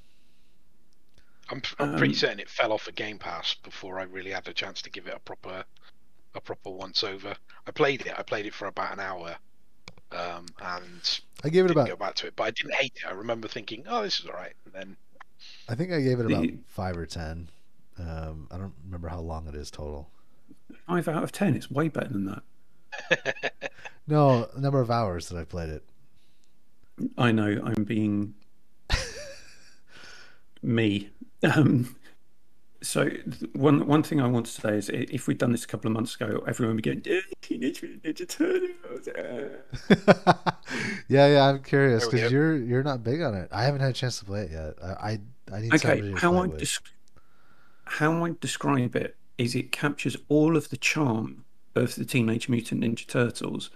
I'm, 1.50 1.62
I'm 1.80 1.96
pretty 1.98 2.14
Um, 2.14 2.18
certain 2.20 2.40
it 2.40 2.50
fell 2.50 2.72
off 2.72 2.88
a 2.88 2.92
Game 2.92 3.18
Pass 3.20 3.56
before 3.64 4.00
I 4.00 4.04
really 4.04 4.32
had 4.32 4.48
a 4.48 4.54
chance 4.54 4.82
to 4.84 4.90
give 4.90 5.08
it 5.08 5.14
a 5.16 5.20
proper 5.20 5.64
a 6.34 6.42
proper 6.42 6.70
once 6.72 7.04
over. 7.04 7.36
I 7.68 7.72
played 7.72 8.02
it. 8.06 8.14
I 8.18 8.24
played 8.24 8.46
it 8.46 8.54
for 8.54 8.68
about 8.68 8.92
an 8.94 9.00
hour, 9.00 9.38
um, 10.12 10.46
and 10.62 11.20
I 11.44 11.50
gave 11.50 11.66
it 11.66 11.70
didn't 11.70 11.86
go 11.88 11.96
back 11.96 12.16
to 12.16 12.28
it. 12.28 12.36
But 12.36 12.44
I 12.44 12.52
didn't 12.52 12.74
hate 12.74 12.94
it. 12.98 13.08
I 13.08 13.12
remember 13.12 13.48
thinking, 13.48 13.86
"Oh, 13.88 14.02
this 14.04 14.20
is 14.20 14.26
all 14.26 14.34
right." 14.34 14.54
And 14.66 14.74
then 14.74 14.98
I 15.70 15.76
think 15.76 15.92
I 15.94 16.02
gave 16.02 16.20
it 16.20 16.26
about 16.26 16.42
The- 16.44 16.58
five 16.68 16.98
or 16.98 17.06
ten. 17.06 17.50
Um, 17.98 18.48
I 18.52 18.58
don't 18.58 18.74
remember 18.84 19.08
how 19.08 19.22
long 19.22 19.48
it 19.48 19.56
is 19.56 19.72
total. 19.72 20.10
Five 20.88 21.08
out 21.08 21.24
of 21.24 21.32
ten. 21.32 21.56
It's 21.56 21.72
way 21.72 21.88
better 21.90 22.10
than 22.10 22.26
that. 22.26 23.72
No, 24.08 24.48
number 24.56 24.82
of 24.82 24.92
hours 24.92 25.30
that 25.30 25.38
I 25.40 25.46
played 25.46 25.70
it. 25.70 25.84
I 27.18 27.32
know 27.32 27.60
I'm 27.66 27.84
being 27.86 28.36
me. 30.62 31.10
Um, 31.54 31.96
so 32.82 33.10
one 33.54 33.88
one 33.88 34.04
thing 34.04 34.20
I 34.22 34.28
want 34.28 34.46
to 34.48 34.52
say 34.52 34.78
is 34.78 34.90
if 34.90 35.28
we'd 35.28 35.38
done 35.38 35.52
this 35.52 35.64
a 35.64 35.68
couple 35.68 35.88
of 35.88 35.94
months 35.94 36.16
ago, 36.16 36.44
everyone 36.48 36.76
would 36.76 36.84
be 36.84 36.90
going, 36.90 37.04
"Eh, 37.08 37.22
Teenage 37.42 37.82
Mutant 37.82 38.04
Ninja 38.04 38.28
Turtles. 38.28 39.08
eh." 39.16 40.52
yeah, 41.08 41.28
yeah. 41.28 41.50
I'm 41.50 41.64
curious 41.64 42.06
because 42.08 42.32
you're 42.32 42.56
you're 42.58 42.84
not 42.84 43.04
big 43.04 43.22
on 43.22 43.34
it. 43.36 43.50
I 43.52 43.64
haven't 43.64 43.82
had 43.82 43.90
a 43.92 43.94
chance 43.94 44.20
to 44.20 44.26
play 44.26 44.44
it 44.44 44.52
yet. 44.52 44.74
I 44.84 44.88
I, 44.88 45.20
I 45.54 45.60
need 45.62 45.80
somebody 45.80 46.02
Okay, 46.02 46.10
to 46.12 46.16
how 46.18 46.32
play 46.32 46.40
I 46.40 46.46
with. 46.48 46.60
des- 46.60 46.90
how 47.86 48.26
I 48.26 48.36
describe 48.40 48.96
it 48.96 49.16
is 49.38 49.56
it 49.56 49.72
captures 49.72 50.18
all 50.30 50.56
of 50.58 50.70
the 50.70 50.78
charm 50.78 51.46
of 51.76 51.96
the 51.96 52.06
Teenage 52.06 52.50
Mutant 52.50 52.82
Ninja 52.84 53.06
Turtles, 53.08 53.70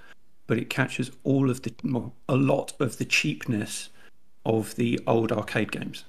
but 0.48 0.58
it 0.58 0.70
captures 0.70 1.12
all 1.24 1.50
of 1.50 1.62
the 1.64 1.74
well, 1.84 2.14
a 2.28 2.36
lot 2.36 2.74
of 2.80 2.98
the 2.98 3.06
cheapness 3.06 3.90
of 4.46 4.76
the 4.76 5.00
old 5.08 5.32
arcade 5.32 5.72
games. 5.72 6.06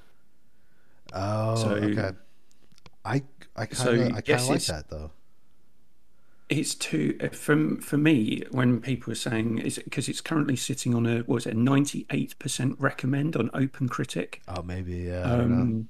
Oh, 1.12 1.56
So- 1.56 1.70
okay. 1.70 2.12
I 3.04 3.22
I 3.56 3.66
kind 3.66 3.88
of 4.00 4.16
I 4.16 4.20
kind 4.20 4.40
of 4.40 4.48
like 4.48 4.64
that 4.66 4.88
though. 4.90 5.10
It's 6.48 6.74
too 6.74 7.16
from 7.32 7.80
for 7.80 7.96
me 7.96 8.42
when 8.50 8.80
people 8.80 9.12
are 9.12 9.16
saying 9.16 9.58
is 9.58 9.78
because 9.78 10.08
it's 10.08 10.20
currently 10.20 10.56
sitting 10.56 10.94
on 10.94 11.06
a 11.06 11.18
what 11.20 11.28
was 11.36 11.46
it 11.46 11.56
ninety 11.56 12.06
eight 12.10 12.36
percent 12.38 12.76
recommend 12.78 13.36
on 13.36 13.50
Open 13.54 13.88
Critic, 13.88 14.42
Oh, 14.48 14.60
maybe 14.62 14.96
yeah. 14.96 15.22
I 15.30 15.34
um, 15.40 15.88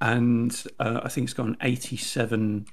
and 0.00 0.64
uh, 0.80 1.00
I 1.04 1.08
think 1.08 1.26
it's 1.26 1.34
got 1.34 1.46
an 1.46 1.56
eighty 1.62 1.96
seven 1.96 2.66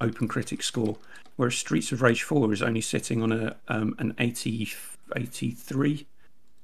Open 0.00 0.26
Critic 0.26 0.62
score, 0.62 0.96
whereas 1.36 1.54
Streets 1.54 1.92
of 1.92 2.00
Rage 2.02 2.22
four 2.22 2.52
is 2.52 2.62
only 2.62 2.80
sitting 2.80 3.22
on 3.22 3.30
a 3.30 3.56
um, 3.68 3.94
an 3.98 4.14
80, 4.18 4.68
83. 5.14 6.06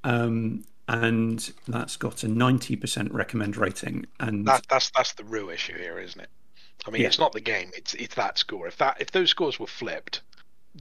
Um, 0.05 0.65
and 0.89 1.53
that's 1.69 1.97
got 1.97 2.23
a 2.25 2.29
ninety 2.29 2.75
percent 2.77 3.13
recommend 3.13 3.57
rating, 3.57 4.07
and 4.19 4.47
that, 4.47 4.67
that's 4.69 4.91
that's 4.91 5.13
the 5.13 5.25
real 5.25 5.51
issue 5.51 5.77
here, 5.77 5.99
isn't 5.99 6.21
it? 6.21 6.31
I 6.87 6.91
mean, 6.91 7.03
Yeah. 7.03 7.09
it's 7.09 7.19
not 7.19 7.33
the 7.33 7.41
game; 7.41 7.71
it's 7.77 7.95
it's 7.95 8.15
that 8.17 8.39
score. 8.39 8.67
If 8.67 8.79
that 8.79 8.97
if 9.01 9.11
those 9.13 9.31
scores 9.31 9.61
were 9.61 9.67
flipped, 9.67 10.23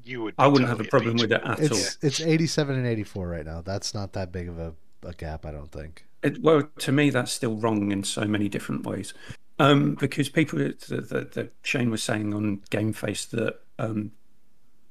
you 0.04 0.24
would. 0.24 0.36
I 0.38 0.48
wouldn't 0.48 0.70
have 0.70 0.80
a 0.80 0.86
problem 0.86 1.18
with 1.18 1.32
it 1.32 1.42
at 1.44 1.60
all. 1.60 1.78
It's 1.78 1.98
it's 2.02 2.22
87 2.22 2.76
and 2.76 2.88
84 2.88 3.28
right 3.28 3.46
now. 3.46 3.62
That's 3.62 3.94
not 3.94 4.14
that 4.14 4.32
big 4.32 4.48
of 4.48 4.58
a, 4.58 4.74
a 5.04 5.14
gap, 5.14 5.46
I 5.46 5.52
don't 5.52 5.72
think. 5.72 6.06
It, 6.24 6.42
well, 6.42 6.64
to 6.80 6.92
me, 6.92 7.10
that's 7.10 7.32
still 7.32 7.56
wrong 7.56 7.92
in 7.92 8.04
so 8.04 8.26
many 8.26 8.50
different 8.50 8.86
ways. 8.86 9.14
Um, 9.60 9.96
because 9.96 10.30
people, 10.30 10.60
the, 10.60 10.76
the, 10.88 11.30
the 11.34 11.50
Shane 11.64 11.90
was 11.90 12.04
saying 12.04 12.34
on 12.34 12.62
Game 12.70 12.94
Face 12.94 13.26
that 13.26 13.60
um, 13.80 14.12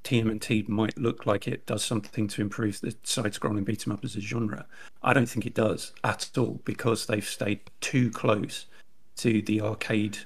TMNT 0.07 0.69
might 0.69 0.97
look 0.97 1.27
like 1.27 1.49
it 1.49 1.67
does 1.67 1.85
something 1.85 2.29
to 2.29 2.41
improve 2.41 2.81
the 2.81 2.95
side-scrolling 3.03 3.65
beat 3.65 3.87
'em 3.87 3.93
up 3.93 4.05
as 4.05 4.15
a 4.15 4.21
genre. 4.21 4.65
I 5.03 5.13
don't 5.13 5.29
think 5.29 5.47
it 5.47 5.55
does 5.55 5.93
at 6.05 6.31
all 6.39 6.61
because 6.65 7.07
they've 7.07 7.27
stayed 7.27 7.61
too 7.81 8.11
close 8.11 8.67
to 9.17 9.43
the 9.43 9.61
arcade, 9.61 10.19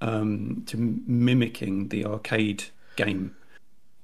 um, 0.00 0.62
to 0.66 0.76
mimicking 0.76 1.88
the 1.88 2.04
arcade 2.06 2.64
game. 2.96 3.34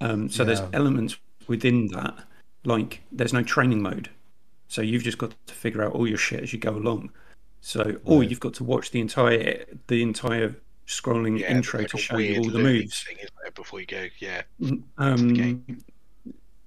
Um, 0.01 0.29
so 0.29 0.43
Yeah. 0.43 0.47
there's 0.49 0.63
elements 0.73 1.17
within 1.47 1.87
that, 1.89 2.27
like 2.65 3.03
there's 3.13 3.33
no 3.33 3.43
training 3.45 3.81
mode. 3.83 4.11
So 4.67 4.83
you've 4.83 5.05
just 5.05 5.19
got 5.19 5.33
to 5.47 5.55
figure 5.55 5.83
out 5.83 5.93
all 5.93 6.09
your 6.09 6.19
shit 6.19 6.43
as 6.43 6.53
you 6.53 6.59
go 6.59 6.75
along. 6.77 7.11
So, 7.61 8.01
or 8.05 8.21
Right. 8.21 8.31
you've 8.31 8.41
got 8.41 8.55
to 8.55 8.65
watch 8.65 8.91
the 8.91 9.01
entire 9.01 9.65
the 9.87 10.03
entire 10.03 10.57
scrolling 10.99 11.39
Yeah, 11.39 11.53
intro 11.55 11.81
like 11.81 11.91
to 11.91 11.99
show 11.99 12.17
you 12.17 12.39
all 12.41 12.51
the 12.51 12.59
moves. 12.59 13.03
thing, 13.05 13.19
before 13.55 13.79
you 13.81 13.87
go. 13.87 14.07
Yeah, 14.19 14.43
Um, 14.97 15.85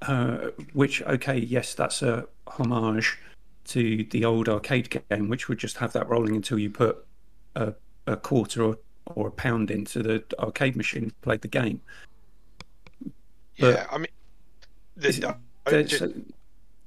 uh, 0.03 0.37
which 0.73 1.01
okay, 1.03 1.37
yes, 1.37 1.73
that's 1.73 2.01
a 2.01 2.25
homage 2.47 3.17
to 3.65 4.03
the 4.11 4.23
old 4.25 4.47
arcade 4.47 4.89
game, 5.09 5.27
which 5.27 5.49
would 5.49 5.57
just 5.57 5.77
have 5.77 5.91
that 5.93 6.07
rolling 6.07 6.35
until 6.35 6.57
you 6.59 6.69
put 6.69 7.03
a, 7.55 7.73
a 8.07 8.15
quarter 8.15 8.63
or, 8.63 8.77
or 9.07 9.27
a 9.27 9.31
pound 9.31 9.69
into 9.71 10.01
the 10.03 10.23
arcade 10.39 10.75
machine 10.75 11.09
to 11.09 11.15
play 11.21 11.37
the 11.37 11.47
game. 11.47 11.81
But- 13.59 13.75
yeah. 13.75 13.87
I 13.91 13.97
mean, 13.97 14.07
the, 14.97 15.35
I- 15.67 15.83
just- 15.83 16.03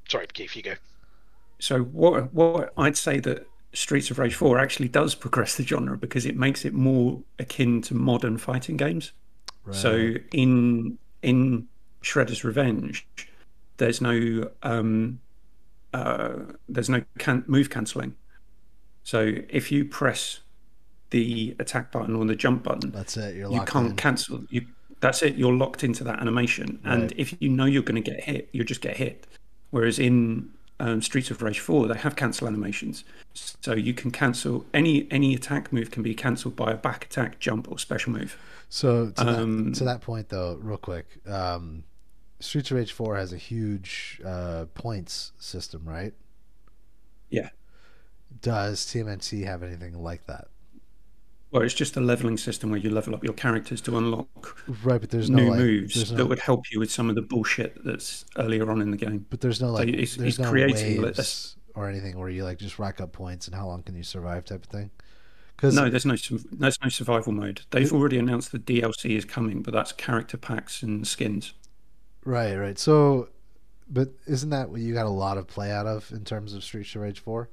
sorry, 0.08 0.26
Keith, 0.32 0.54
you 0.56 0.62
go. 0.62 0.74
So 1.60 1.80
what 1.82 2.32
what 2.34 2.72
I'd 2.76 2.96
say 2.96 3.20
that 3.20 3.46
Streets 3.74 4.10
of 4.10 4.18
Rage 4.18 4.34
4 4.34 4.58
actually 4.58 4.88
does 4.88 5.14
progress 5.14 5.56
the 5.56 5.64
genre 5.64 5.98
because 5.98 6.24
it 6.24 6.36
makes 6.36 6.64
it 6.64 6.72
more 6.72 7.20
akin 7.38 7.82
to 7.82 7.94
modern 7.94 8.38
fighting 8.38 8.76
games. 8.76 9.12
Right. 9.64 9.76
So 9.76 10.14
in 10.32 10.98
in 11.22 11.66
Shredder's 12.02 12.44
Revenge, 12.44 13.06
there's 13.78 14.00
no 14.00 14.50
um, 14.62 15.20
uh, 15.92 16.34
there's 16.68 16.88
no 16.88 17.02
can- 17.18 17.44
move 17.46 17.70
cancelling. 17.70 18.14
So 19.02 19.34
if 19.48 19.70
you 19.72 19.84
press 19.84 20.40
the 21.10 21.56
attack 21.58 21.92
button 21.92 22.16
or 22.16 22.24
the 22.24 22.36
jump 22.36 22.62
button, 22.62 22.90
that's 22.90 23.16
it. 23.16 23.36
You're 23.36 23.52
you 23.52 23.60
can't 23.62 23.90
in. 23.90 23.96
cancel. 23.96 24.44
You 24.50 24.66
that's 25.00 25.22
it. 25.22 25.34
You're 25.34 25.52
locked 25.52 25.84
into 25.84 26.04
that 26.04 26.20
animation, 26.20 26.80
and 26.84 27.12
if 27.16 27.34
you 27.40 27.48
know 27.48 27.64
you're 27.64 27.82
going 27.82 28.02
to 28.02 28.10
get 28.10 28.22
hit, 28.22 28.48
you 28.52 28.64
just 28.64 28.80
get 28.80 28.96
hit. 28.96 29.26
Whereas 29.70 29.98
in 29.98 30.50
um, 30.80 31.00
Streets 31.02 31.30
of 31.30 31.40
Rage 31.42 31.60
4, 31.60 31.88
they 31.88 31.98
have 31.98 32.16
cancel 32.16 32.46
animations, 32.48 33.04
so 33.34 33.74
you 33.74 33.94
can 33.94 34.10
cancel 34.10 34.66
any 34.74 35.06
any 35.10 35.34
attack 35.34 35.72
move 35.72 35.90
can 35.90 36.02
be 36.02 36.14
cancelled 36.14 36.56
by 36.56 36.72
a 36.72 36.76
back 36.76 37.04
attack, 37.06 37.38
jump, 37.38 37.70
or 37.70 37.78
special 37.78 38.12
move. 38.12 38.36
So 38.68 39.10
to, 39.10 39.28
Um, 39.28 39.66
that, 39.66 39.74
to 39.78 39.84
that 39.84 40.00
point, 40.00 40.30
though, 40.30 40.58
real 40.60 40.78
quick, 40.78 41.06
um, 41.28 41.84
Streets 42.40 42.70
of 42.70 42.76
Rage 42.76 42.92
Four 42.92 43.16
has 43.16 43.32
a 43.32 43.36
huge 43.38 44.20
uh, 44.24 44.66
points 44.74 45.32
system, 45.38 45.84
right? 45.86 46.12
Yeah. 47.30 47.50
Does 48.40 48.84
TMNT 48.84 49.44
have 49.44 49.62
anything 49.62 50.02
like 50.02 50.26
that? 50.26 50.48
Well, 51.54 51.62
it's 51.62 51.72
just 51.72 51.96
a 51.96 52.00
leveling 52.00 52.36
system 52.36 52.70
where 52.70 52.80
you 52.80 52.90
level 52.90 53.14
up 53.14 53.22
your 53.22 53.32
characters 53.32 53.80
to 53.82 53.96
unlock 53.96 54.58
Right, 54.82 55.00
but 55.00 55.10
there's 55.10 55.30
no 55.30 55.36
new 55.40 55.50
like, 55.50 55.58
moves 55.60 55.94
There's 55.94 56.10
that 56.10 56.26
would 56.26 56.40
help 56.40 56.64
you 56.72 56.80
with 56.80 56.90
some 56.90 57.08
of 57.08 57.14
the 57.14 57.22
bullshit 57.22 57.78
that's 57.84 58.24
earlier 58.36 58.68
on 58.68 58.82
in 58.82 58.90
the 58.90 58.96
game. 58.96 59.24
but 59.30 59.40
there's 59.40 59.60
no 59.60 59.70
like. 59.70 59.88
it's- 59.88 60.16
there's 60.16 60.30
it's 60.30 60.38
no 60.40 60.50
creating 60.50 61.00
waves 61.00 61.56
or 61.76 61.88
anything 61.88 62.18
where 62.18 62.28
you 62.28 62.42
like 62.42 62.58
just 62.58 62.80
rack 62.80 63.00
up 63.00 63.12
points 63.12 63.46
and 63.46 63.54
how 63.54 63.68
long 63.68 63.84
can 63.84 63.94
you 63.94 64.02
survive 64.02 64.44
type 64.44 64.64
of 64.64 64.68
thing. 64.68 64.90
Because 65.56 65.76
No, 65.76 65.88
there's 65.88 66.04
no 66.04 66.16
there's 66.50 66.78
no 66.82 66.88
survival 66.88 67.32
mode. 67.32 67.60
They've 67.70 67.92
already 67.92 68.18
announced 68.18 68.50
the 68.50 68.58
DLC 68.58 69.16
is 69.16 69.24
coming, 69.24 69.62
but 69.62 69.72
that's 69.72 69.92
character 69.92 70.36
packs 70.36 70.82
and 70.82 71.06
skins. 71.06 71.52
right, 72.24 72.56
right. 72.56 72.78
So, 72.80 73.28
but 73.88 74.08
isn't 74.26 74.50
that 74.50 74.70
what 74.70 74.80
you 74.80 74.92
got 74.92 75.06
a 75.06 75.10
lot 75.10 75.38
of 75.38 75.46
play 75.46 75.70
out 75.70 75.86
of 75.86 76.10
in 76.10 76.24
terms 76.24 76.52
of 76.52 76.64
Street 76.64 76.92
of 76.96 77.02
Rage 77.02 77.20
Four? 77.20 77.48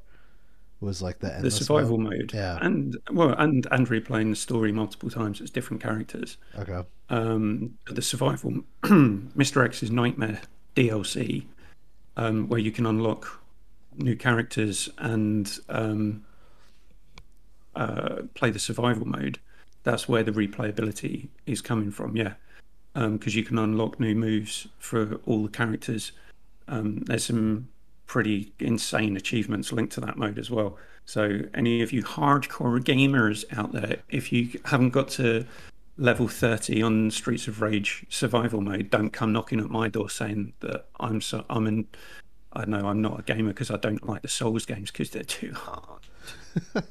Was 0.81 0.99
like 1.01 1.19
the 1.19 1.37
The 1.41 1.51
survival 1.51 1.99
mode? 1.99 2.17
mode, 2.17 2.33
Yeah. 2.33 2.57
and 2.59 2.97
well, 3.11 3.33
and 3.37 3.67
and 3.69 3.87
replaying 3.87 4.31
the 4.31 4.35
story 4.35 4.71
multiple 4.71 5.11
times 5.11 5.39
as 5.39 5.51
different 5.51 5.81
characters. 5.81 6.37
Okay. 6.57 6.81
Um, 7.09 7.75
the 7.85 8.01
survival, 8.01 8.63
Mr. 8.83 9.63
X's 9.63 9.91
Nightmare 9.91 10.41
DLC, 10.75 11.45
um, 12.17 12.47
where 12.49 12.59
you 12.59 12.71
can 12.71 12.87
unlock 12.87 13.39
new 13.97 14.15
characters 14.15 14.89
and 14.97 15.59
um, 15.69 16.23
uh, 17.75 18.23
play 18.33 18.49
the 18.49 18.59
survival 18.59 19.07
mode. 19.07 19.39
That's 19.83 20.09
where 20.09 20.23
the 20.23 20.31
replayability 20.31 21.27
is 21.45 21.61
coming 21.61 21.91
from. 21.91 22.15
Yeah, 22.15 22.33
because 22.95 23.35
you 23.35 23.43
can 23.43 23.59
unlock 23.59 23.99
new 23.99 24.15
moves 24.15 24.67
for 24.79 25.19
all 25.27 25.43
the 25.43 25.49
characters. 25.49 26.11
Um, 26.67 26.99
there's 27.05 27.25
some 27.25 27.67
pretty 28.15 28.51
insane 28.59 29.15
achievements 29.15 29.71
linked 29.71 29.93
to 29.93 30.01
that 30.01 30.17
mode 30.17 30.37
as 30.37 30.51
well. 30.51 30.77
So 31.05 31.39
any 31.53 31.81
of 31.81 31.93
you 31.93 32.03
hardcore 32.03 32.77
gamers 32.83 33.45
out 33.57 33.71
there, 33.71 33.99
if 34.09 34.33
you 34.33 34.59
haven't 34.65 34.89
got 34.89 35.07
to 35.11 35.45
level 35.95 36.27
30 36.27 36.81
on 36.83 37.09
Streets 37.11 37.47
of 37.47 37.61
Rage 37.61 38.05
survival 38.09 38.59
mode, 38.59 38.89
don't 38.89 39.11
come 39.11 39.31
knocking 39.31 39.61
at 39.61 39.69
my 39.69 39.87
door 39.87 40.09
saying 40.09 40.51
that 40.59 40.87
I'm 40.99 41.21
so 41.21 41.45
I'm 41.49 41.67
in. 41.67 41.87
I 42.51 42.65
know 42.65 42.85
I'm 42.89 43.01
not 43.01 43.17
a 43.21 43.23
gamer 43.23 43.51
because 43.51 43.71
I 43.71 43.77
don't 43.77 44.05
like 44.05 44.23
the 44.23 44.27
Souls 44.27 44.65
games 44.65 44.91
because 44.91 45.09
they're 45.11 45.23
too 45.23 45.53
hard. 45.53 46.01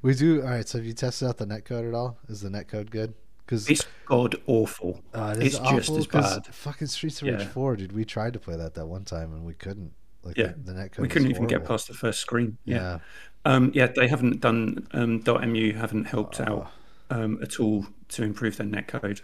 We 0.00 0.14
do. 0.14 0.40
All 0.42 0.48
right. 0.48 0.66
So 0.68 0.78
have 0.78 0.86
you 0.86 0.92
tested 0.94 1.28
out 1.28 1.36
the 1.38 1.46
netcode 1.46 1.86
at 1.88 1.94
all? 1.94 2.18
Is 2.28 2.40
the 2.42 2.48
netcode 2.50 2.88
good? 2.90 3.14
Because 3.44 3.68
It's 3.68 3.86
god 4.06 4.36
awful. 4.46 5.02
uh, 5.14 5.34
it 5.38 5.46
it's 5.46 5.58
just 5.58 5.90
awful 5.90 5.98
as 5.98 6.06
'cause 6.06 6.34
bad. 6.38 6.54
Fucking 6.54 6.88
Streets 6.88 7.20
of 7.22 7.28
Rage 7.28 7.40
Yeah. 7.40 7.48
Four, 7.48 7.76
dude. 7.76 7.92
We 7.92 8.04
tried 8.06 8.32
to 8.34 8.38
play 8.38 8.56
that 8.56 8.74
that 8.74 8.86
one 8.86 9.04
time 9.04 9.32
and 9.34 9.44
we 9.44 9.52
couldn't. 9.54 9.92
Like 10.24 10.36
Yeah. 10.38 10.52
the, 10.64 10.72
the. 10.72 10.90
We 10.98 11.08
couldn't 11.08 11.30
even 11.30 11.46
get 11.46 11.64
past 11.64 11.88
the 11.88 11.94
first 11.94 12.20
screen. 12.20 12.58
Yeah. 12.64 12.76
Yeah. 12.76 12.98
Um, 13.46 13.70
yeah, 13.74 13.88
they 13.88 14.08
haven't 14.08 14.40
done 14.40 14.86
um, 14.92 15.22
.mu 15.26 15.72
haven't 15.74 16.06
helped 16.06 16.40
Ah. 16.40 16.44
out 16.50 16.72
um, 17.10 17.38
at 17.42 17.60
all 17.60 17.86
to 18.08 18.22
improve 18.22 18.56
their 18.56 18.66
netcode. 18.66 19.20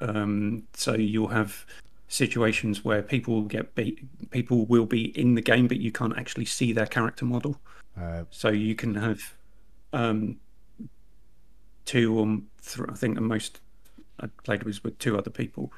Um, 0.00 0.64
so 0.74 0.94
you'll 0.94 1.28
have 1.28 1.66
situations 2.08 2.84
where 2.84 3.02
people 3.02 3.34
will 3.34 3.42
get 3.42 3.74
beat, 3.74 4.06
people 4.30 4.66
will 4.66 4.86
be 4.86 5.06
in 5.18 5.34
the 5.34 5.40
game, 5.40 5.66
but 5.66 5.78
you 5.78 5.90
can't 5.90 6.16
actually 6.16 6.44
see 6.44 6.72
their 6.72 6.86
character 6.86 7.24
model. 7.24 7.58
Right. 7.96 8.26
So 8.30 8.48
you 8.50 8.74
can 8.76 8.94
have 8.94 9.34
um, 9.92 10.38
two 11.84 12.16
or 12.18 12.26
th- 12.26 12.88
I 12.88 12.94
think 12.94 13.16
the 13.16 13.20
most 13.20 13.60
I 14.20 14.28
played 14.44 14.62
was 14.62 14.84
with 14.84 14.98
two 14.98 15.18
other 15.18 15.30
people. 15.30 15.72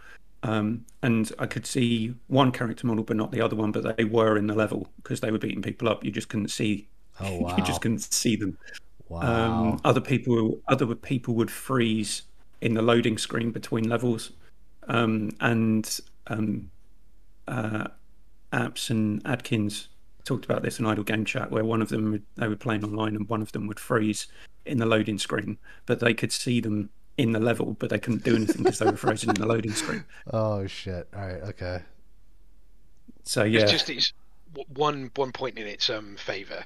Um, 0.46 0.84
and 1.02 1.32
I 1.38 1.46
could 1.46 1.66
see 1.66 2.14
one 2.28 2.52
character 2.52 2.86
model, 2.86 3.04
but 3.04 3.16
not 3.16 3.32
the 3.32 3.40
other 3.40 3.56
one. 3.56 3.72
But 3.72 3.96
they 3.96 4.04
were 4.04 4.36
in 4.36 4.46
the 4.46 4.54
level 4.54 4.88
because 4.96 5.20
they 5.20 5.30
were 5.30 5.38
beating 5.38 5.62
people 5.62 5.88
up. 5.88 6.04
You 6.04 6.10
just 6.10 6.28
couldn't 6.28 6.48
see. 6.48 6.88
Oh 7.20 7.38
wow. 7.40 7.54
you 7.58 7.64
just 7.64 7.80
couldn't 7.80 8.00
see 8.00 8.36
them. 8.36 8.56
wow. 9.08 9.20
Um, 9.72 9.80
other 9.84 10.00
people, 10.00 10.60
other 10.68 10.94
people 10.94 11.34
would 11.34 11.50
freeze 11.50 12.22
in 12.60 12.74
the 12.74 12.82
loading 12.82 13.18
screen 13.18 13.50
between 13.50 13.88
levels, 13.88 14.32
um, 14.88 15.30
and 15.40 16.00
um, 16.28 16.70
uh, 17.48 17.88
Apps 18.52 18.90
and 18.90 19.22
Adkins 19.26 19.88
talked 20.24 20.44
about 20.44 20.62
this 20.62 20.78
in 20.78 20.86
Idle 20.86 21.04
Game 21.04 21.24
Chat, 21.24 21.50
where 21.50 21.64
one 21.64 21.80
of 21.82 21.88
them 21.88 22.10
would- 22.12 22.24
they 22.36 22.48
were 22.48 22.56
playing 22.56 22.84
online, 22.84 23.14
and 23.14 23.28
one 23.28 23.42
of 23.42 23.52
them 23.52 23.66
would 23.68 23.78
freeze 23.78 24.26
in 24.64 24.78
the 24.78 24.86
loading 24.86 25.18
screen, 25.18 25.58
but 25.86 26.00
they 26.00 26.14
could 26.14 26.32
see 26.32 26.60
them 26.60 26.90
in 27.18 27.32
the 27.32 27.40
level, 27.40 27.76
but 27.78 27.90
they 27.90 27.98
couldn't 27.98 28.24
do 28.24 28.36
anything 28.36 28.62
because 28.62 28.78
they 28.78 28.86
were 28.86 28.96
frozen 28.96 29.30
in 29.30 29.36
the 29.36 29.46
loading 29.46 29.72
screen. 29.72 30.04
oh 30.32 30.66
shit. 30.66 31.08
All 31.14 31.26
right. 31.26 31.42
Okay. 31.42 31.82
So 33.24 33.44
yeah, 33.44 33.62
It's 33.62 33.72
just 33.72 33.90
it's 33.90 34.12
one 34.68 35.10
one 35.16 35.32
point 35.32 35.58
in 35.58 35.66
its 35.66 35.90
um 35.90 36.16
favor, 36.16 36.64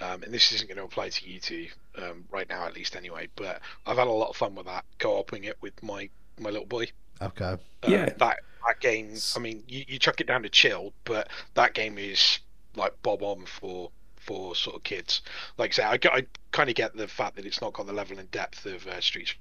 um, 0.00 0.22
and 0.22 0.32
this 0.32 0.52
isn't 0.52 0.68
going 0.68 0.78
to 0.78 0.84
apply 0.84 1.10
to 1.10 1.28
you 1.28 1.40
two 1.40 1.68
um, 1.98 2.24
right 2.30 2.48
now, 2.48 2.66
at 2.66 2.74
least 2.74 2.96
anyway. 2.96 3.28
But 3.36 3.60
I've 3.86 3.98
had 3.98 4.06
a 4.06 4.10
lot 4.10 4.30
of 4.30 4.36
fun 4.36 4.54
with 4.54 4.66
that 4.66 4.84
co-oping 4.98 5.44
it 5.44 5.56
with 5.60 5.80
my 5.82 6.08
my 6.38 6.50
little 6.50 6.66
boy. 6.66 6.86
Okay. 7.20 7.44
Uh, 7.44 7.56
Yeah. 7.86 8.06
that 8.06 8.38
that 8.66 8.80
game. 8.80 9.14
I 9.36 9.38
mean, 9.38 9.62
you, 9.68 9.84
you 9.88 9.98
chuck 9.98 10.20
it 10.20 10.26
down 10.26 10.42
to 10.44 10.48
chill, 10.48 10.92
but 11.04 11.28
that 11.54 11.74
game 11.74 11.98
is 11.98 12.38
like 12.76 12.94
bob 13.02 13.22
on 13.22 13.44
for 13.44 13.90
for 14.16 14.54
sort 14.54 14.76
of 14.76 14.82
kids. 14.84 15.22
Like 15.58 15.72
I 15.78 15.98
say, 15.98 16.08
I, 16.12 16.16
I 16.16 16.26
kind 16.52 16.68
of 16.70 16.76
get 16.76 16.96
the 16.96 17.08
fact 17.08 17.36
that 17.36 17.44
it's 17.46 17.60
not 17.60 17.72
got 17.72 17.86
the 17.86 17.92
level 17.92 18.18
and 18.18 18.30
depth 18.30 18.64
of 18.66 18.86
uh, 18.86 19.00
Streets 19.00 19.34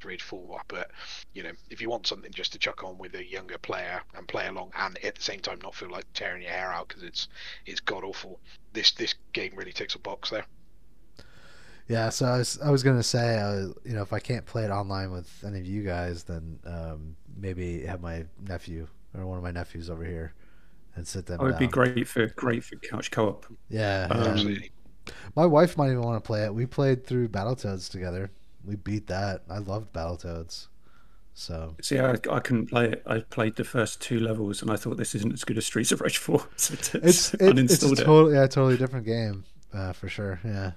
of 0.00 0.06
Rage 0.08 0.22
4, 0.22 0.62
but 0.68 0.90
you 1.32 1.42
know, 1.42 1.52
if 1.70 1.80
you 1.80 1.88
want 1.88 2.06
something 2.06 2.30
just 2.32 2.52
to 2.52 2.58
chuck 2.58 2.82
on 2.84 2.98
with 2.98 3.14
a 3.14 3.24
younger 3.24 3.58
player 3.58 4.02
and 4.14 4.26
play 4.28 4.46
along, 4.48 4.72
and 4.76 4.98
at 5.04 5.14
the 5.14 5.22
same 5.22 5.40
time 5.40 5.58
not 5.62 5.74
feel 5.74 5.90
like 5.90 6.04
tearing 6.14 6.42
your 6.42 6.50
hair 6.50 6.72
out 6.72 6.88
because 6.88 7.02
it's 7.02 7.28
it's 7.66 7.80
god 7.80 8.04
awful. 8.04 8.40
This 8.72 8.92
this 8.92 9.14
game 9.32 9.52
really 9.56 9.72
ticks 9.72 9.94
a 9.94 9.98
box 9.98 10.30
there. 10.30 10.46
Yeah, 11.88 12.08
so 12.10 12.26
I 12.26 12.38
was 12.38 12.58
I 12.60 12.70
was 12.70 12.82
gonna 12.82 13.02
say, 13.02 13.38
uh, 13.38 13.68
you 13.84 13.94
know, 13.94 14.02
if 14.02 14.12
I 14.12 14.20
can't 14.20 14.46
play 14.46 14.64
it 14.64 14.70
online 14.70 15.10
with 15.10 15.28
any 15.44 15.58
of 15.58 15.66
you 15.66 15.82
guys, 15.82 16.22
then 16.24 16.58
um, 16.64 17.16
maybe 17.36 17.82
have 17.84 18.00
my 18.00 18.26
nephew 18.46 18.86
or 19.16 19.26
one 19.26 19.38
of 19.38 19.42
my 19.42 19.50
nephews 19.50 19.90
over 19.90 20.04
here 20.04 20.34
and 20.94 21.06
sit 21.06 21.26
them 21.26 21.40
Oh, 21.40 21.46
it'd 21.46 21.58
be 21.58 21.66
great 21.68 22.06
for 22.06 22.26
great 22.28 22.62
for 22.64 22.76
couch 22.76 23.10
co-op. 23.10 23.46
Yeah, 23.68 24.08
Um. 24.10 24.22
Absolutely. 24.22 24.70
my 25.36 25.46
wife 25.46 25.76
might 25.76 25.86
even 25.90 26.02
want 26.02 26.22
to 26.22 26.26
play 26.26 26.44
it. 26.44 26.54
We 26.54 26.66
played 26.66 27.06
through 27.06 27.28
Battletoads 27.28 27.90
together. 27.90 28.30
We 28.64 28.76
beat 28.76 29.06
that. 29.08 29.42
I 29.48 29.58
loved 29.58 29.92
Battletoads. 29.92 30.66
So 31.34 31.74
See, 31.80 31.98
I, 31.98 32.12
I 32.30 32.40
couldn't 32.40 32.66
play 32.66 32.90
it. 32.90 33.02
I 33.06 33.20
played 33.20 33.56
the 33.56 33.64
first 33.64 34.00
two 34.02 34.20
levels, 34.20 34.60
and 34.62 34.70
I 34.70 34.76
thought 34.76 34.96
this 34.96 35.14
isn't 35.14 35.32
as 35.32 35.44
good 35.44 35.56
as 35.56 35.64
Streets 35.66 35.92
of 35.92 36.00
Rage 36.00 36.18
Four, 36.18 36.46
so 36.56 36.74
it's 36.74 36.90
just 36.90 37.34
it, 37.34 37.58
it's 37.58 37.82
a 37.82 37.96
totally 37.96 38.34
yeah, 38.34 38.46
totally 38.46 38.76
different 38.76 39.06
game 39.06 39.44
uh, 39.72 39.92
for 39.92 40.08
sure. 40.08 40.40
Yeah, 40.44 40.72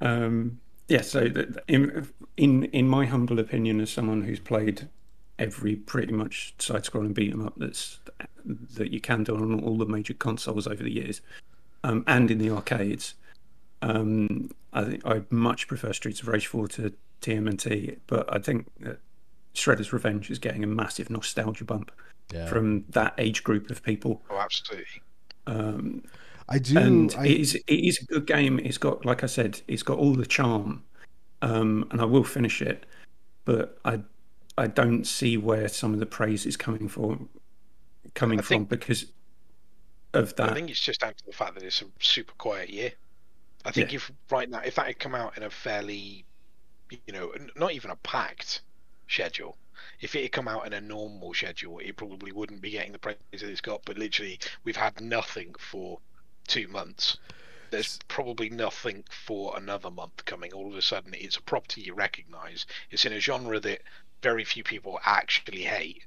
Um, 0.00 0.60
yeah, 0.88 1.02
so 1.02 1.28
in, 1.68 2.08
in 2.36 2.64
in 2.64 2.88
my 2.88 3.06
humble 3.06 3.38
opinion, 3.38 3.80
as 3.80 3.90
someone 3.90 4.22
who's 4.22 4.40
played 4.40 4.88
every 5.38 5.76
pretty 5.76 6.12
much 6.12 6.54
side-scrolling 6.58 7.14
beat 7.14 7.32
'em 7.32 7.46
up 7.46 7.54
that's 7.56 8.00
that 8.44 8.90
you 8.90 9.00
can 9.00 9.22
do 9.24 9.36
on 9.36 9.60
all 9.60 9.76
the 9.78 9.86
major 9.86 10.14
consoles 10.14 10.66
over 10.66 10.82
the 10.82 10.90
years, 10.92 11.20
um, 11.84 12.04
and 12.06 12.30
in 12.30 12.38
the 12.38 12.50
arcades, 12.50 13.14
um, 13.82 14.50
I 14.72 14.84
think 14.84 15.06
I 15.06 15.22
much 15.30 15.68
prefer 15.68 15.92
Streets 15.92 16.20
of 16.20 16.28
Rage 16.28 16.46
Four 16.46 16.68
to 16.68 16.92
TMNT, 17.22 17.98
but 18.06 18.32
I 18.34 18.38
think 18.38 18.66
that 18.80 19.00
Shredder's 19.54 19.92
Revenge 19.92 20.30
is 20.30 20.38
getting 20.38 20.64
a 20.64 20.66
massive 20.66 21.10
nostalgia 21.10 21.64
bump 21.64 21.90
yeah. 22.32 22.46
from 22.46 22.84
that 22.90 23.14
age 23.18 23.44
group 23.44 23.70
of 23.70 23.82
people. 23.82 24.22
Oh, 24.30 24.38
absolutely. 24.38 25.02
Um, 25.46 26.04
I 26.48 26.58
do. 26.58 26.78
and 26.78 27.14
I, 27.18 27.26
it 27.26 27.40
is 27.40 27.54
it 27.54 27.64
is 27.66 28.00
a 28.00 28.04
good 28.04 28.26
game. 28.26 28.58
It's 28.58 28.78
got, 28.78 29.04
like 29.04 29.22
I 29.22 29.26
said, 29.26 29.60
it's 29.68 29.82
got 29.82 29.98
all 29.98 30.14
the 30.14 30.26
charm, 30.26 30.84
um, 31.42 31.86
and 31.90 32.00
I 32.00 32.04
will 32.04 32.24
finish 32.24 32.62
it. 32.62 32.86
But 33.44 33.78
I 33.84 34.00
I 34.56 34.66
don't 34.66 35.06
see 35.06 35.36
where 35.36 35.68
some 35.68 35.94
of 35.94 36.00
the 36.00 36.06
praise 36.06 36.46
is 36.46 36.56
coming 36.56 36.88
from, 36.88 37.28
coming 38.14 38.38
I 38.38 38.42
from 38.42 38.48
think- 38.48 38.68
because 38.68 39.06
of 40.14 40.34
that. 40.36 40.50
I 40.50 40.54
think 40.54 40.70
it's 40.70 40.80
just 40.80 41.00
down 41.00 41.14
to 41.14 41.26
the 41.26 41.32
fact 41.32 41.54
that 41.54 41.62
it's 41.62 41.82
a 41.82 41.86
super 42.00 42.32
quiet 42.38 42.70
year. 42.70 42.92
I 43.68 43.70
think 43.70 43.92
Yeah. 43.92 43.96
if 43.96 44.10
right 44.30 44.48
now, 44.48 44.60
if 44.60 44.76
that 44.76 44.86
had 44.86 44.98
come 44.98 45.14
out 45.14 45.36
in 45.36 45.42
a 45.42 45.50
fairly, 45.50 46.24
you 46.90 47.12
know, 47.12 47.34
not 47.54 47.72
even 47.72 47.90
a 47.90 47.96
packed 47.96 48.62
schedule, 49.08 49.58
if 50.00 50.16
it 50.16 50.22
had 50.22 50.32
come 50.32 50.48
out 50.48 50.66
in 50.66 50.72
a 50.72 50.80
normal 50.80 51.34
schedule, 51.34 51.78
it 51.78 51.94
probably 51.96 52.32
wouldn't 52.32 52.62
be 52.62 52.70
getting 52.70 52.92
the 52.92 52.98
praise 52.98 53.16
that 53.30 53.42
it's 53.42 53.60
got. 53.60 53.84
But 53.84 53.98
literally, 53.98 54.40
we've 54.64 54.76
had 54.76 55.02
nothing 55.02 55.54
for 55.58 56.00
two 56.46 56.66
months. 56.68 57.18
There's 57.70 57.98
probably 58.08 58.48
nothing 58.48 59.04
for 59.10 59.54
another 59.58 59.90
month 59.90 60.24
coming. 60.24 60.54
All 60.54 60.68
of 60.68 60.74
a 60.74 60.80
sudden, 60.80 61.12
it's 61.12 61.36
a 61.36 61.42
property 61.42 61.82
you 61.82 61.92
recognise. 61.92 62.64
It's 62.90 63.04
in 63.04 63.12
a 63.12 63.20
genre 63.20 63.60
that 63.60 63.82
very 64.22 64.44
few 64.44 64.64
people 64.64 64.98
actually 65.04 65.64
hate. 65.64 66.02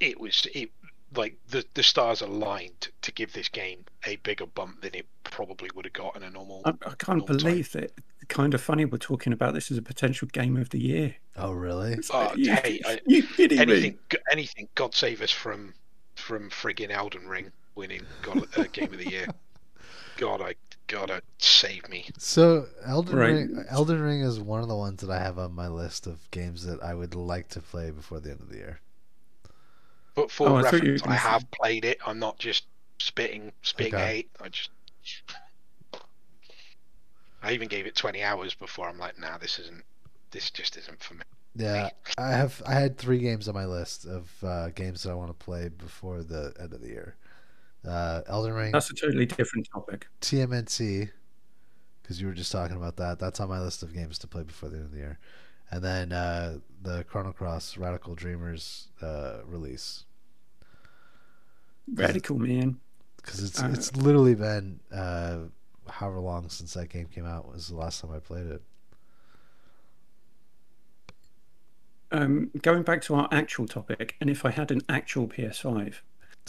It 0.00 0.20
was 0.20 0.46
it 0.54 0.70
like 1.14 1.36
the 1.48 1.64
the 1.74 1.82
stars 1.82 2.20
aligned 2.20 2.88
to 3.02 3.12
give 3.12 3.32
this 3.32 3.48
game 3.48 3.84
a 4.04 4.16
bigger 4.16 4.46
bump 4.46 4.82
than 4.82 4.94
it 4.94 5.06
probably 5.24 5.68
would 5.74 5.84
have 5.84 5.92
got 5.94 6.16
in 6.16 6.22
a 6.22 6.30
normal. 6.30 6.62
I, 6.64 6.70
I 6.70 6.94
can't 6.98 7.08
normal 7.18 7.26
time. 7.26 7.36
believe 7.38 7.72
that. 7.72 7.92
Kind 8.28 8.52
of 8.52 8.60
funny. 8.60 8.84
We're 8.84 8.98
talking 8.98 9.32
about 9.32 9.54
this 9.54 9.70
as 9.70 9.78
a 9.78 9.82
potential 9.82 10.28
game 10.30 10.56
of 10.58 10.68
the 10.70 10.78
year. 10.80 11.14
oh 11.36 11.52
really? 11.52 11.94
It's 11.94 12.10
Oh, 12.12 12.32
you, 12.36 12.52
hey, 12.52 12.80
I- 12.84 13.00
you 13.06 13.22
kidding 13.22 13.58
anything, 13.58 13.98
me? 14.12 14.18
anything. 14.30 14.68
God 14.74 14.94
save 14.94 15.22
us 15.22 15.30
from 15.30 15.72
from 16.14 16.50
friggin' 16.50 16.90
Elden 16.90 17.26
Ring 17.28 17.50
winning 17.74 18.02
God, 18.22 18.46
uh, 18.58 18.64
game 18.72 18.92
of 18.92 18.98
the 18.98 19.08
year. 19.10 19.28
God, 20.18 20.42
I 20.42 20.56
gotta 20.88 21.22
save 21.38 21.88
me. 21.88 22.06
So 22.18 22.66
Elden 22.84 23.16
Right. 23.16 23.30
Ring, 23.30 23.64
Elden 23.70 24.02
Ring 24.02 24.20
is 24.20 24.40
one 24.40 24.60
of 24.60 24.68
the 24.68 24.74
ones 24.76 25.00
that 25.00 25.10
I 25.10 25.20
have 25.20 25.38
on 25.38 25.52
my 25.54 25.68
list 25.68 26.06
of 26.06 26.28
games 26.32 26.64
that 26.66 26.82
I 26.82 26.92
would 26.94 27.14
like 27.14 27.48
to 27.50 27.60
play 27.60 27.90
before 27.92 28.18
the 28.20 28.32
end 28.32 28.40
of 28.40 28.48
the 28.50 28.56
year. 28.56 28.80
But 30.18 30.30
for 30.32 30.48
Oh, 30.48 30.50
I 30.50 30.50
you 30.50 30.56
were 30.56 30.62
reference, 30.72 31.02
gonna 31.02 31.14
I 31.14 31.18
say- 31.18 31.28
have 31.28 31.50
played 31.52 31.84
it. 31.84 31.98
I'm 32.06 32.18
not 32.18 32.38
just 32.38 32.66
spitting 32.98 33.52
spitting 33.62 33.94
Okay. 33.94 34.06
hate. 34.06 34.30
I 34.40 34.48
just. 34.48 34.70
I 37.42 37.52
even 37.52 37.68
gave 37.68 37.86
it 37.86 37.94
20 37.94 38.22
hours 38.22 38.54
before 38.54 38.88
I'm 38.88 38.98
like, 38.98 39.18
nah, 39.18 39.38
this 39.38 39.58
isn't. 39.60 39.84
This 40.32 40.50
just 40.50 40.76
isn't 40.76 41.00
for 41.02 41.14
me. 41.14 41.22
Yeah, 41.54 41.90
I 42.18 42.30
have. 42.30 42.60
I 42.66 42.74
had 42.74 42.98
three 42.98 43.18
games 43.18 43.48
on 43.48 43.54
my 43.54 43.64
list 43.64 44.04
of 44.06 44.30
uh, 44.44 44.68
games 44.70 45.02
that 45.04 45.10
I 45.10 45.14
want 45.14 45.30
to 45.30 45.44
play 45.44 45.68
before 45.68 46.22
the 46.22 46.52
end 46.60 46.72
of 46.72 46.80
the 46.80 46.88
year. 46.88 47.16
Uh, 47.86 48.22
Elden 48.26 48.52
Ring, 48.52 48.72
That's 48.72 48.90
a 48.90 48.94
totally 48.94 49.24
different 49.26 49.68
topic. 49.72 50.08
TMNT, 50.20 51.10
because 52.02 52.20
you 52.20 52.26
were 52.26 52.34
just 52.34 52.52
talking 52.52 52.76
about 52.76 52.96
that. 52.96 53.18
That's 53.18 53.40
on 53.40 53.48
my 53.48 53.60
list 53.60 53.82
of 53.82 53.94
games 53.94 54.18
to 54.18 54.26
play 54.26 54.42
before 54.42 54.68
the 54.68 54.76
end 54.76 54.84
of 54.86 54.92
the 54.92 54.98
year, 54.98 55.18
and 55.70 55.82
then 55.82 56.12
uh, 56.12 56.58
the 56.82 57.04
Chrono 57.04 57.32
Cross 57.32 57.76
Radical 57.78 58.14
Dreamers 58.14 58.88
uh, 59.00 59.38
release 59.46 60.04
Radical 61.94 62.38
man. 62.38 62.78
because 63.16 63.42
it's 63.42 63.60
Uh, 63.62 63.70
it's 63.72 63.94
literally 63.96 64.34
been 64.34 64.80
uh, 64.92 65.38
however 65.90 66.20
long 66.20 66.48
since 66.48 66.74
that 66.74 66.88
game 66.88 67.06
came 67.06 67.26
out 67.26 67.50
was 67.52 67.68
the 67.68 67.76
last 67.76 68.00
time 68.00 68.10
I 68.12 68.18
played 68.18 68.46
it. 68.46 68.62
Um, 72.10 72.50
going 72.62 72.84
back 72.84 73.02
to 73.02 73.14
our 73.16 73.28
actual 73.30 73.66
topic, 73.66 74.16
and 74.20 74.30
if 74.30 74.44
I 74.46 74.50
had 74.50 74.70
an 74.70 74.80
actual 74.88 75.28
PS5, 75.28 75.96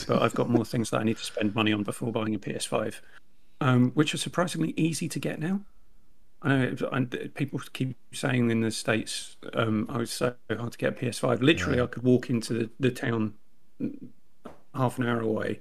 but 0.08 0.22
I've 0.22 0.34
got 0.34 0.50
more 0.50 0.64
things 0.64 0.90
that 0.92 1.02
I 1.02 1.04
need 1.04 1.18
to 1.18 1.26
spend 1.26 1.54
money 1.54 1.74
on 1.74 1.84
before 1.84 2.14
buying 2.14 2.34
a 2.34 2.40
PS5, 2.40 3.02
um, 3.60 3.92
which 3.92 4.14
are 4.14 4.18
surprisingly 4.18 4.74
easy 4.78 5.10
to 5.10 5.20
get 5.20 5.40
now. 5.40 5.62
I 6.42 6.48
know 6.48 6.76
it- 7.12 7.34
people 7.36 7.60
keep 7.74 7.98
saying 8.14 8.50
in 8.50 8.62
the 8.62 8.72
states, 8.72 9.36
um, 9.54 9.86
"Oh, 9.90 10.00
it's 10.00 10.14
so 10.14 10.34
hard 10.50 10.72
to 10.72 10.78
get 10.78 10.94
a 10.94 10.96
PS5." 10.96 11.42
Literally, 11.42 11.78
Yeah. 11.80 11.84
I 11.84 11.88
could 11.88 12.04
walk 12.04 12.30
into 12.30 12.54
the, 12.54 12.70
the 12.80 12.92
town 12.92 13.34
half 14.80 14.98
an 14.98 15.08
hour 15.08 15.22
away 15.22 15.60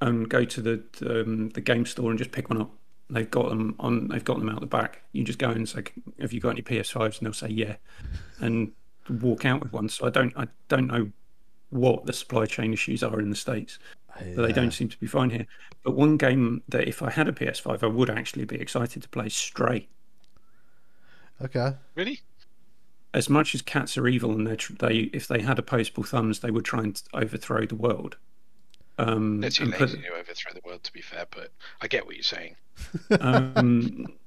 and 0.00 0.28
go 0.28 0.44
to 0.44 0.60
the 0.62 0.82
um, 1.08 1.50
the 1.50 1.60
game 1.60 1.86
store 1.86 2.10
and 2.10 2.18
just 2.18 2.32
pick 2.32 2.48
one 2.48 2.60
up. 2.60 2.70
They've 3.08 3.30
got 3.30 3.48
them 3.48 3.74
on. 3.78 4.08
They've 4.08 4.24
got 4.24 4.38
them 4.38 4.48
out 4.48 4.60
the 4.60 4.66
back. 4.66 5.02
You 5.12 5.24
just 5.24 5.38
go 5.38 5.50
in 5.50 5.58
and 5.58 5.68
say, 5.68 5.84
"Have 6.20 6.32
you 6.32 6.40
got 6.40 6.50
any 6.50 6.62
PS5s?" 6.62 7.18
And 7.18 7.26
they'll 7.26 7.32
say, 7.32 7.48
"Yeah," 7.48 7.76
and 8.38 8.72
walk 9.08 9.44
out 9.44 9.60
with 9.60 9.72
one. 9.72 9.88
So 9.88 10.06
I 10.06 10.10
don't. 10.10 10.32
I 10.36 10.46
don't 10.68 10.86
know 10.86 11.10
what 11.70 12.06
the 12.06 12.12
supply 12.12 12.46
chain 12.46 12.72
issues 12.72 13.02
are 13.02 13.20
in 13.20 13.30
the 13.30 13.36
states, 13.36 13.78
I, 14.16 14.32
but 14.34 14.46
they 14.46 14.52
don't 14.52 14.72
seem 14.72 14.88
to 14.88 14.98
be 14.98 15.06
fine 15.06 15.30
here. 15.30 15.46
But 15.84 15.92
one 15.92 16.16
game 16.16 16.62
that 16.68 16.88
if 16.88 17.02
I 17.02 17.10
had 17.10 17.28
a 17.28 17.32
PS5, 17.32 17.82
I 17.82 17.86
would 17.86 18.10
actually 18.10 18.44
be 18.44 18.56
excited 18.56 19.02
to 19.02 19.08
play 19.08 19.26
is 19.26 19.34
Stray. 19.34 19.88
Okay. 21.42 21.74
Really? 21.94 22.20
As 23.14 23.28
much 23.28 23.54
as 23.54 23.62
cats 23.62 23.96
are 23.96 24.06
evil 24.06 24.32
and 24.32 24.46
they're 24.46 24.56
tr- 24.56 24.74
they, 24.78 25.10
if 25.12 25.26
they 25.26 25.40
had 25.40 25.58
opposable 25.58 26.02
thumbs, 26.02 26.40
they 26.40 26.50
would 26.50 26.64
try 26.64 26.80
and 26.80 27.02
overthrow 27.14 27.66
the 27.66 27.74
world. 27.74 28.16
Um, 29.00 29.40
They're 29.40 29.50
too 29.50 29.64
and 29.64 29.72
put- 29.72 29.90
to 29.90 30.14
overthrow 30.14 30.52
the 30.52 30.60
world, 30.64 30.82
to 30.84 30.92
be 30.92 31.00
fair. 31.00 31.26
But 31.30 31.52
I 31.80 31.88
get 31.88 32.04
what 32.04 32.16
you're 32.16 32.22
saying. 32.22 32.56
um, 33.20 34.06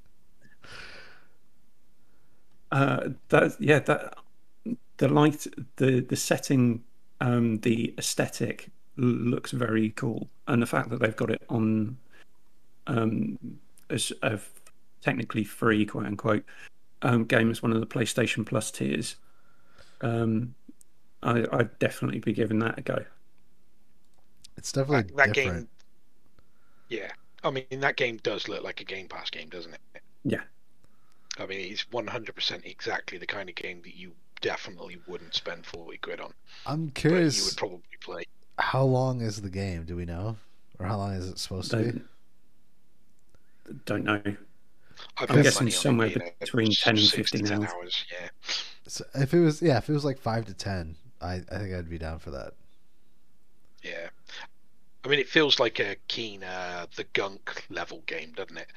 uh, 2.71 3.09
that 3.29 3.55
yeah, 3.59 3.79
that 3.79 4.17
the 4.97 5.07
light, 5.07 5.45
the 5.75 6.01
the 6.01 6.15
setting, 6.15 6.83
um, 7.21 7.59
the 7.59 7.93
aesthetic 7.97 8.69
looks 8.97 9.51
very 9.51 9.91
cool, 9.91 10.27
and 10.47 10.61
the 10.61 10.65
fact 10.65 10.89
that 10.89 10.99
they've 10.99 11.15
got 11.15 11.29
it 11.29 11.43
on, 11.49 11.97
um, 12.87 13.37
as 13.89 14.11
a 14.23 14.39
technically 15.01 15.43
free 15.43 15.85
quote 15.85 16.05
unquote 16.05 16.43
um, 17.03 17.25
game 17.25 17.51
as 17.51 17.61
one 17.61 17.73
of 17.73 17.79
the 17.79 17.85
PlayStation 17.85 18.45
Plus 18.45 18.71
tiers, 18.71 19.17
um, 20.01 20.55
I, 21.21 21.45
I'd 21.51 21.77
definitely 21.79 22.19
be 22.19 22.33
giving 22.33 22.59
that 22.59 22.79
a 22.79 22.81
go. 22.81 23.05
It's 24.57 24.71
definitely 24.71 25.03
That, 25.03 25.15
that 25.17 25.33
different. 25.33 25.67
game. 25.67 25.69
Yeah, 26.87 27.11
I 27.43 27.49
mean 27.51 27.65
that 27.81 27.97
game 27.97 28.17
does 28.23 28.47
look 28.47 28.63
like 28.63 28.79
a 28.79 28.85
Game 28.85 29.09
Pass 29.09 29.29
game, 29.29 29.49
doesn't 29.49 29.73
it? 29.73 29.81
Yeah. 30.23 30.43
I 31.37 31.45
mean, 31.45 31.71
it's 31.71 31.85
100% 31.91 32.65
exactly 32.65 33.19
the 33.19 33.27
kind 33.27 33.47
of 33.49 33.53
game 33.55 33.81
that 33.83 33.95
you 33.95 34.15
definitely 34.41 34.97
wouldn't 35.07 35.35
spend 35.35 35.65
40 35.65 35.97
quid 35.99 36.19
on. 36.19 36.33
I'm 36.65 36.89
But 37.07 37.21
you 37.21 37.29
curious. 37.29 37.43
would 37.43 37.57
probably 37.57 37.83
play. 38.01 38.23
How 38.57 38.83
long 38.83 39.21
is 39.21 39.41
the 39.41 39.49
game? 39.51 39.85
Do 39.85 39.95
we 39.95 40.05
know, 40.05 40.37
or 40.79 40.85
how 40.87 40.97
long 40.97 41.13
is 41.13 41.27
it 41.27 41.37
supposed 41.39 41.69
to 41.71 41.77
be? 41.77 41.93
Don't, 43.65 43.85
don't 43.85 44.03
know. 44.03 44.21
I'd 45.17 45.29
I'm 45.29 45.41
guessing 45.41 45.67
money 45.67 45.75
on 45.75 45.89
it 45.89 45.97
somewhere 45.99 46.09
between 46.39 46.77
10 46.79 46.97
and 46.97 47.09
15 47.11 47.45
10 47.45 47.63
hours. 47.63 48.05
Yeah. 48.11 48.29
So 48.87 49.05
if 49.15 49.33
it 49.33 49.39
was, 49.39 49.61
yeah, 49.61 49.77
if 49.77 49.89
it 49.89 49.93
was 49.93 50.05
like 50.05 50.19
five 50.19 50.45
to 50.45 50.53
ten, 50.53 50.95
I, 51.21 51.35
I 51.51 51.57
think 51.57 51.73
I'd 51.73 51.89
be 51.89 51.97
down 51.97 52.19
for 52.19 52.31
that. 52.31 52.53
Yeah. 53.83 54.09
I 55.05 55.09
mean, 55.09 55.19
it 55.19 55.27
feels 55.27 55.59
like 55.59 55.79
a 55.79 55.97
keen, 56.07 56.43
uh, 56.43 56.85
the 56.95 57.03
gunk 57.13 57.65
level 57.69 58.03
game, 58.05 58.31
doesn't 58.35 58.57
it? 58.57 58.67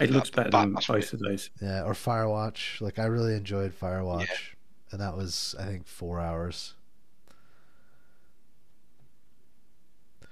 It 0.00 0.10
looks 0.10 0.30
better 0.30 0.50
that- 0.50 0.56
than 0.60 0.72
that's 0.74 0.86
both 0.86 1.04
what 1.06 1.12
of 1.14 1.18
those. 1.20 1.50
Yeah, 1.60 1.82
or 1.82 1.92
Firewatch. 1.94 2.80
Like 2.80 2.98
I 3.00 3.06
really 3.06 3.34
enjoyed 3.34 3.72
Firewatch, 3.78 4.54
and 4.92 5.00
that 5.00 5.16
was 5.16 5.56
I 5.58 5.64
think 5.64 5.86
four 5.86 6.20
hours. 6.20 6.74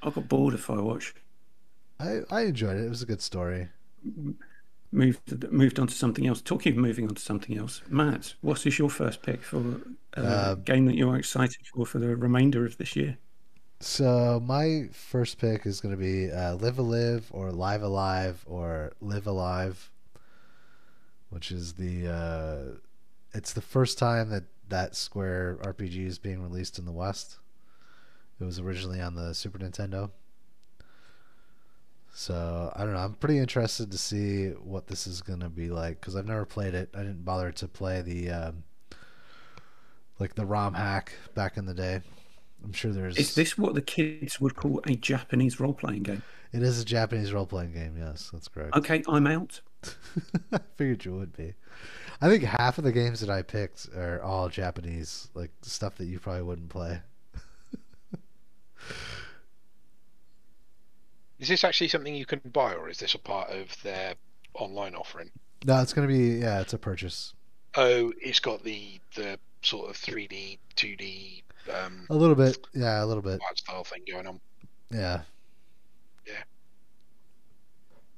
I 0.03 0.11
got 0.11 0.29
bored 0.29 0.55
of 0.55 0.64
Firewatch. 0.64 1.12
I 1.99 2.20
I 2.31 2.43
enjoyed 2.43 2.77
it. 2.77 2.85
It 2.85 2.89
was 2.91 3.03
a 3.03 3.07
good 3.07 3.22
story. 3.22 3.68
moved 4.93 5.51
moved 5.53 5.81
on 5.81 5.89
to 5.89 5.95
something 5.95 6.27
else. 6.27 6.41
Talking 6.41 6.72
of 6.74 6.79
moving 6.79 7.09
on 7.09 7.14
to 7.16 7.22
something 7.22 7.59
else, 7.59 7.83
Matt, 7.89 8.35
what 8.43 8.64
is 8.66 8.79
your 8.79 8.91
first 8.91 9.22
pick 9.22 9.43
for 9.43 9.81
a 10.14 10.20
Uh, 10.20 10.55
game 10.55 10.87
that 10.87 10.95
you're 10.95 11.16
excited 11.16 11.66
for 11.74 11.85
for 11.87 11.99
the 11.99 12.14
remainder 12.14 12.64
of 12.64 12.77
this 12.77 12.95
year? 12.95 13.18
So 13.81 14.41
my 14.45 14.89
first 14.93 15.39
pick 15.39 15.66
is 15.66 15.81
going 15.81 15.95
to 15.95 16.01
be 16.01 16.31
uh, 16.33 16.55
Live 16.55 16.79
a 16.79 16.83
Live 16.83 17.27
or 17.31 17.53
Live 17.53 17.83
Alive 17.83 18.43
or 18.47 18.93
Live 19.01 19.27
Alive, 19.27 19.91
which 21.29 21.53
is 21.53 21.74
the 21.74 22.09
uh, 22.09 22.79
it's 23.35 23.53
the 23.53 23.61
first 23.61 23.99
time 23.99 24.31
that 24.31 24.45
that 24.68 24.97
Square 24.97 25.59
RPG 25.62 26.07
is 26.07 26.18
being 26.18 26.43
released 26.43 26.79
in 26.79 26.87
the 26.87 26.93
West. 26.93 27.39
It 28.41 28.45
was 28.45 28.59
originally 28.59 29.01
on 29.01 29.14
the 29.14 29.35
Super 29.35 29.59
Nintendo. 29.59 30.11
So 32.14 32.72
I 32.74 32.85
don't 32.85 32.95
know. 32.95 33.01
I'm 33.01 33.12
pretty 33.12 33.39
interested 33.39 33.91
to 33.91 33.99
see 33.99 34.49
what 34.49 34.87
this 34.87 35.07
is 35.07 35.20
going 35.20 35.41
to 35.41 35.51
be 35.51 35.68
like 35.68 36.01
because 36.01 36.16
I've 36.16 36.27
never 36.27 36.47
played 36.47 36.72
it. 36.72 36.89
I 36.95 37.01
didn't 37.01 37.27
bother 37.27 37.53
to 37.53 37.68
play 37.68 38.01
the 38.01 38.31
um, 38.31 38.64
like 40.18 40.35
the 40.35 40.47
ROM 40.47 40.72
hack 40.72 41.12
back 41.35 41.59
in 41.59 41.66
the 41.66 41.74
day. 41.74 42.01
I'm 42.66 42.72
sure 42.72 42.92
there's. 42.92 43.16
Is 43.16 43.36
this 43.36 43.56
what 43.56 43.74
the 43.74 43.80
kids 43.80 44.40
would 44.40 44.56
call 44.56 44.82
a 44.88 44.96
Japanese 44.96 45.60
role 45.60 45.72
playing 45.72 46.02
game? 46.02 46.24
It 46.52 46.62
is 46.62 46.80
a 46.80 46.84
Japanese 46.84 47.32
role 47.32 47.46
playing 47.46 47.74
game. 47.74 47.94
Yes, 47.96 48.30
that's 48.32 48.48
correct. 48.48 48.74
Okay, 48.76 49.04
I'm 49.06 49.28
out. 49.28 49.60
I 50.52 50.58
figured 50.74 51.04
you 51.04 51.14
would 51.14 51.36
be. 51.36 51.54
I 52.20 52.28
think 52.28 52.42
half 52.42 52.78
of 52.78 52.84
the 52.84 52.90
games 52.90 53.20
that 53.20 53.30
I 53.30 53.42
picked 53.42 53.88
are 53.94 54.20
all 54.20 54.48
Japanese, 54.48 55.28
like 55.34 55.52
stuff 55.62 55.94
that 55.96 56.06
you 56.06 56.18
probably 56.18 56.42
wouldn't 56.42 56.70
play. 56.70 57.02
Is 61.38 61.46
this 61.46 61.62
actually 61.62 61.88
something 61.88 62.16
you 62.16 62.26
can 62.26 62.40
buy, 62.52 62.74
or 62.74 62.88
is 62.88 62.98
this 62.98 63.14
a 63.14 63.18
part 63.18 63.50
of 63.50 63.80
their 63.82 64.14
online 64.54 64.94
offering? 64.94 65.30
No, 65.64 65.82
it's 65.82 65.92
gonna 65.92 66.08
be 66.08 66.38
yeah, 66.40 66.62
it's 66.62 66.72
a 66.72 66.78
purchase. 66.78 67.34
Oh, 67.76 68.12
it's 68.20 68.40
got 68.40 68.64
the 68.64 68.98
the 69.14 69.38
sort 69.60 69.90
of 69.90 69.96
3D, 69.96 70.58
2D 70.76 71.42
um, 71.68 72.06
A 72.10 72.14
little 72.14 72.34
bit, 72.34 72.58
yeah, 72.74 73.02
a 73.02 73.06
little 73.06 73.22
bit, 73.22 73.40
art 73.46 73.58
style 73.58 73.84
thing 73.84 74.02
going 74.10 74.26
on. 74.26 74.40
yeah. 74.90 75.22
Yeah. 76.26 76.42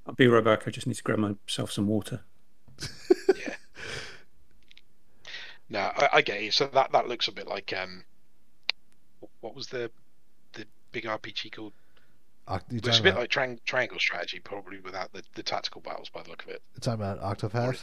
I'll 0.07 0.15
be 0.15 0.27
right 0.29 0.43
back. 0.45 0.67
I 0.67 0.71
just 0.71 0.87
need 0.87 0.95
to 0.97 1.03
grab 1.03 1.19
myself 1.19 1.71
some 1.73 1.87
water. 1.87 2.21
Yeah. 3.37 3.55
no, 5.69 5.81
I, 5.81 6.09
I 6.15 6.23
get 6.23 6.41
it. 6.41 6.55
So 6.55 6.67
that 6.69 6.93
that 6.93 7.09
looks 7.09 7.29
a 7.29 7.33
bit 7.33 7.47
like 7.47 7.73
um, 7.79 8.05
what 9.41 9.55
was 9.55 9.67
the 9.69 9.91
the 10.55 10.65
big 10.93 11.05
RPG 11.05 11.53
called? 11.53 11.73
Oct- 12.49 12.63
you 12.71 12.79
It's 12.79 12.99
a 12.99 13.03
bit 13.03 13.11
about, 13.13 13.21
like 13.21 13.31
triang- 13.31 13.63
triangle 13.67 13.99
strategy, 13.99 14.39
probably 14.41 14.81
without 14.81 15.13
the, 15.13 15.23
the 15.35 15.43
tactical 15.43 15.83
battles 15.83 16.09
by 16.09 16.23
the 16.23 16.31
look 16.31 16.43
of 16.45 16.49
it. 16.49 16.63
you 16.75 16.81
talking 16.81 17.03
about 17.03 17.21
Octopath? 17.21 17.83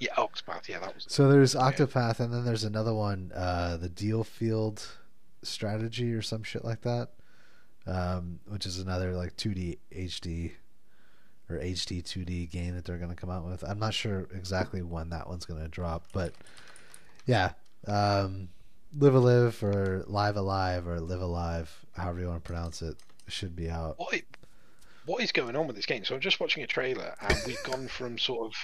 Yeah, 0.00 0.14
Octopath. 0.16 0.68
Yeah, 0.68 0.78
that 0.80 0.94
was. 0.94 1.06
So 1.08 1.28
there's 1.28 1.54
Octopath, 1.54 2.20
and 2.20 2.32
then 2.32 2.44
there's 2.44 2.64
another 2.64 2.94
one, 2.94 3.32
uh, 3.34 3.76
the 3.76 3.88
DioField 3.88 4.86
Strategy 5.42 6.12
or 6.12 6.22
some 6.22 6.42
shit 6.42 6.64
like 6.64 6.82
that, 6.82 7.10
um, 7.86 8.40
which 8.46 8.66
is 8.66 8.78
another 8.78 9.12
like 9.14 9.36
2D 9.36 9.78
HD 9.92 10.52
or 11.50 11.56
HD 11.56 12.02
2D 12.02 12.50
game 12.50 12.74
that 12.74 12.84
they're 12.84 12.98
going 12.98 13.10
to 13.10 13.16
come 13.16 13.30
out 13.30 13.44
with. 13.44 13.64
I'm 13.64 13.78
not 13.78 13.94
sure 13.94 14.28
exactly 14.34 14.82
when 14.82 15.10
that 15.10 15.28
one's 15.28 15.46
going 15.46 15.62
to 15.62 15.68
drop, 15.68 16.06
but 16.12 16.34
yeah, 17.26 17.52
um, 17.86 18.48
Live 18.96 19.14
a 19.14 19.18
Live 19.18 19.62
or 19.62 20.04
Live 20.06 20.36
Alive 20.36 20.86
or 20.86 21.00
Live 21.00 21.20
Alive, 21.20 21.86
however 21.96 22.20
you 22.20 22.26
want 22.26 22.42
to 22.44 22.46
pronounce 22.46 22.82
it, 22.82 22.96
should 23.26 23.56
be 23.56 23.68
out. 23.68 23.98
What, 23.98 24.22
what 25.08 25.22
is 25.22 25.32
going 25.32 25.56
on 25.56 25.66
with 25.66 25.74
this 25.76 25.86
game? 25.86 26.04
So 26.04 26.14
I'm 26.14 26.20
just 26.20 26.38
watching 26.38 26.62
a 26.62 26.66
trailer, 26.66 27.14
and 27.20 27.36
we've 27.46 27.62
gone 27.64 27.88
from 27.88 28.18
sort 28.18 28.46
of 28.46 28.54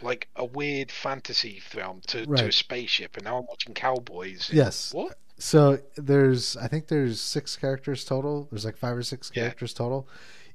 like 0.00 0.26
a 0.36 0.44
weird 0.44 0.90
fantasy 0.90 1.60
film 1.60 2.00
to, 2.08 2.26
to 2.26 2.46
a 2.48 2.52
spaceship, 2.52 3.16
and 3.16 3.24
now 3.24 3.38
I'm 3.38 3.46
watching 3.46 3.74
cowboys. 3.74 4.50
Yes. 4.52 4.92
What? 4.92 5.18
So 5.38 5.78
there's, 5.96 6.56
I 6.56 6.66
think 6.68 6.88
there's 6.88 7.20
six 7.20 7.56
characters 7.56 8.04
total. 8.04 8.48
There's 8.50 8.64
like 8.64 8.76
five 8.76 8.96
or 8.96 9.02
six 9.02 9.30
Yeah. 9.34 9.42
characters 9.42 9.74
total. 9.74 10.08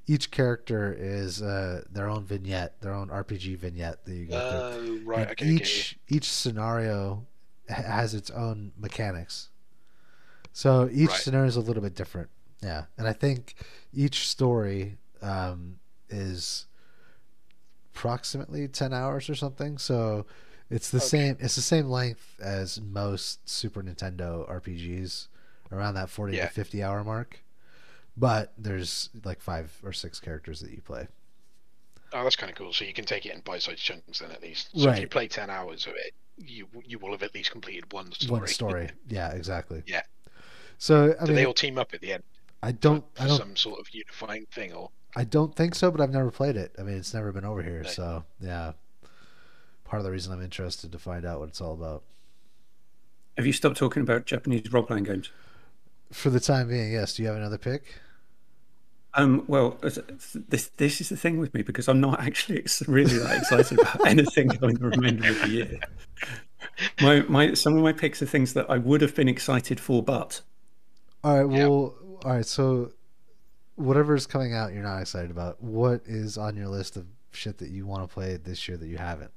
Each 0.08 0.32
character 0.32 0.96
is 0.98 1.42
uh, 1.42 1.84
their 1.92 2.08
own 2.10 2.24
vignette, 2.24 2.80
their 2.82 2.94
own 2.94 3.10
RPG 3.10 3.58
vignette 3.58 4.06
that 4.06 4.14
you 4.14 4.26
go 4.26 4.40
through. 4.40 4.60
Oh, 4.60 5.00
right. 5.06 5.32
Okay. 5.32 5.46
okay, 5.46 5.46
each 5.48 6.00
each 6.08 6.30
scenario 6.32 7.26
has 7.68 8.14
its 8.14 8.30
own 8.32 8.72
mechanics. 8.78 9.50
So 10.54 10.90
each 10.92 11.10
Right. 11.10 11.20
scenario 11.20 11.48
is 11.48 11.58
a 11.58 11.62
little 11.62 11.84
bit 11.84 11.94
different. 11.96 12.30
Yeah, 12.64 12.86
and 12.98 13.08
I 13.08 13.14
think 13.14 13.56
each 13.94 14.28
story 14.28 14.98
um, 15.22 15.80
is 16.10 16.66
approximately 17.94 18.68
ten 18.68 18.94
hours 18.94 19.30
or 19.30 19.36
something. 19.36 19.78
So 19.78 20.26
it's 20.70 20.90
the 20.90 20.98
Okay. 20.98 21.06
same. 21.08 21.38
It's 21.40 21.56
the 21.56 21.62
same 21.62 21.88
length 21.90 22.40
as 22.40 22.80
most 22.82 23.48
Super 23.50 23.82
Nintendo 23.82 24.48
RPGs, 24.50 25.28
around 25.72 25.96
that 25.96 26.10
forty 26.10 26.38
Yeah. 26.38 26.48
to 26.48 26.54
fifty 26.54 26.84
hour 26.84 27.04
mark. 27.04 27.44
But 28.16 28.54
there's 28.58 29.10
like 29.24 29.42
five 29.42 29.80
or 29.84 29.94
six 29.94 30.20
characters 30.20 30.60
that 30.62 30.72
you 30.72 30.82
play. 30.82 31.08
Oh, 32.14 32.24
that's 32.24 32.36
kind 32.36 32.50
of 32.50 32.58
cool. 32.58 32.74
So 32.74 32.86
you 32.86 32.94
can 32.94 33.06
take 33.06 33.26
it 33.26 33.34
in 33.34 33.42
bite-sized 33.42 33.82
chunks 33.84 34.20
then, 34.20 34.32
at 34.32 34.42
least. 34.42 34.70
So 34.74 34.90
if 34.90 34.96
you 34.98 35.02
Right. 35.04 35.10
play 35.10 35.28
ten 35.28 35.50
hours 35.50 35.86
of 35.88 35.94
it, 35.96 36.14
you 36.38 36.68
you 36.86 37.00
will 37.00 37.12
have 37.12 37.22
at 37.24 37.34
least 37.36 37.52
completed 37.52 37.92
one 37.92 38.12
story. 38.14 38.40
One 38.42 38.48
story. 38.48 38.90
Yeah, 39.08 39.32
exactly. 39.34 39.84
Yeah. 39.86 40.04
So 40.78 41.16
I 41.20 41.26
Do 41.26 41.28
mean, 41.28 41.36
they 41.36 41.46
all 41.46 41.54
team 41.54 41.78
up 41.78 41.94
at 41.94 42.02
the 42.02 42.14
end 42.14 42.24
I 42.64 42.72
don't. 42.72 43.04
I 43.20 43.28
don't. 43.28 43.38
some 43.38 43.56
sort 43.56 43.80
of 43.80 43.88
unifying 43.94 44.46
thing, 44.48 44.74
or 44.74 44.90
I 45.16 45.24
don't 45.24 45.56
think 45.56 45.74
so, 45.76 45.90
but 45.92 46.02
I've 46.02 46.12
never 46.12 46.30
played 46.32 46.56
it. 46.58 46.76
I 46.78 46.84
mean, 46.84 46.96
it's 46.96 47.14
never 47.14 47.32
been 47.32 47.46
over 47.46 47.64
here, 47.64 47.82
Right. 47.82 47.90
so 47.90 48.24
yeah. 48.40 48.74
Part 49.86 50.00
of 50.00 50.04
the 50.04 50.12
reason 50.12 50.34
I'm 50.34 50.44
interested 50.44 50.92
to 50.92 51.00
find 51.00 51.26
out 51.26 51.40
what 51.40 51.50
it's 51.50 51.62
all 51.62 51.74
about. 51.74 52.04
Have 53.38 53.46
you 53.46 53.54
stopped 53.54 53.78
talking 53.78 54.02
about 54.04 54.26
Japanese 54.26 54.72
role 54.72 54.84
playing 54.84 55.06
games? 55.06 55.30
For 56.12 56.30
the 56.30 56.40
time 56.40 56.70
being, 56.70 56.92
yes. 56.92 57.16
Do 57.16 57.24
you 57.24 57.28
have 57.30 57.38
another 57.38 57.58
pick? 57.58 57.84
Um, 59.14 59.46
well, 59.48 59.78
this 60.50 60.70
this 60.78 61.02
is 61.02 61.10
the 61.10 61.18
thing 61.18 61.40
with 61.40 61.54
me 61.54 61.64
because 61.64 61.88
I'm 61.88 62.00
not 62.00 62.20
actually 62.22 62.66
really 62.88 63.18
that 63.18 63.38
excited 63.38 63.80
about 63.80 64.06
anything 64.08 64.50
during 64.50 64.76
the 64.76 64.88
remainder 64.90 65.30
of 65.30 65.42
the 65.42 65.50
year. 65.50 65.80
My 67.02 67.22
my 67.22 67.54
some 67.54 67.76
of 67.76 67.82
my 67.82 67.94
picks 67.94 68.22
are 68.22 68.26
things 68.28 68.54
that 68.54 68.70
I 68.70 68.78
would 68.78 69.02
have 69.02 69.16
been 69.16 69.28
excited 69.28 69.80
for, 69.80 70.04
but 70.04 70.42
All 71.24 71.44
right. 71.44 71.52
Yeah. 71.58 71.66
Well, 71.68 71.96
all 72.26 72.32
right. 72.36 72.46
So, 72.46 72.92
whatever's 73.78 74.28
coming 74.28 74.54
out, 74.54 74.74
you're 74.74 74.84
not 74.84 75.00
excited 75.00 75.32
about. 75.32 75.64
What 75.64 76.02
is 76.06 76.38
on 76.38 76.58
your 76.58 76.68
list 76.68 76.98
of 76.98 77.06
shit 77.32 77.58
that 77.60 77.70
you 77.70 77.86
want 77.88 78.08
to 78.08 78.14
play 78.14 78.36
this 78.38 78.68
year 78.68 78.78
that 78.78 78.88
you 78.88 78.98
haven't? 78.98 79.32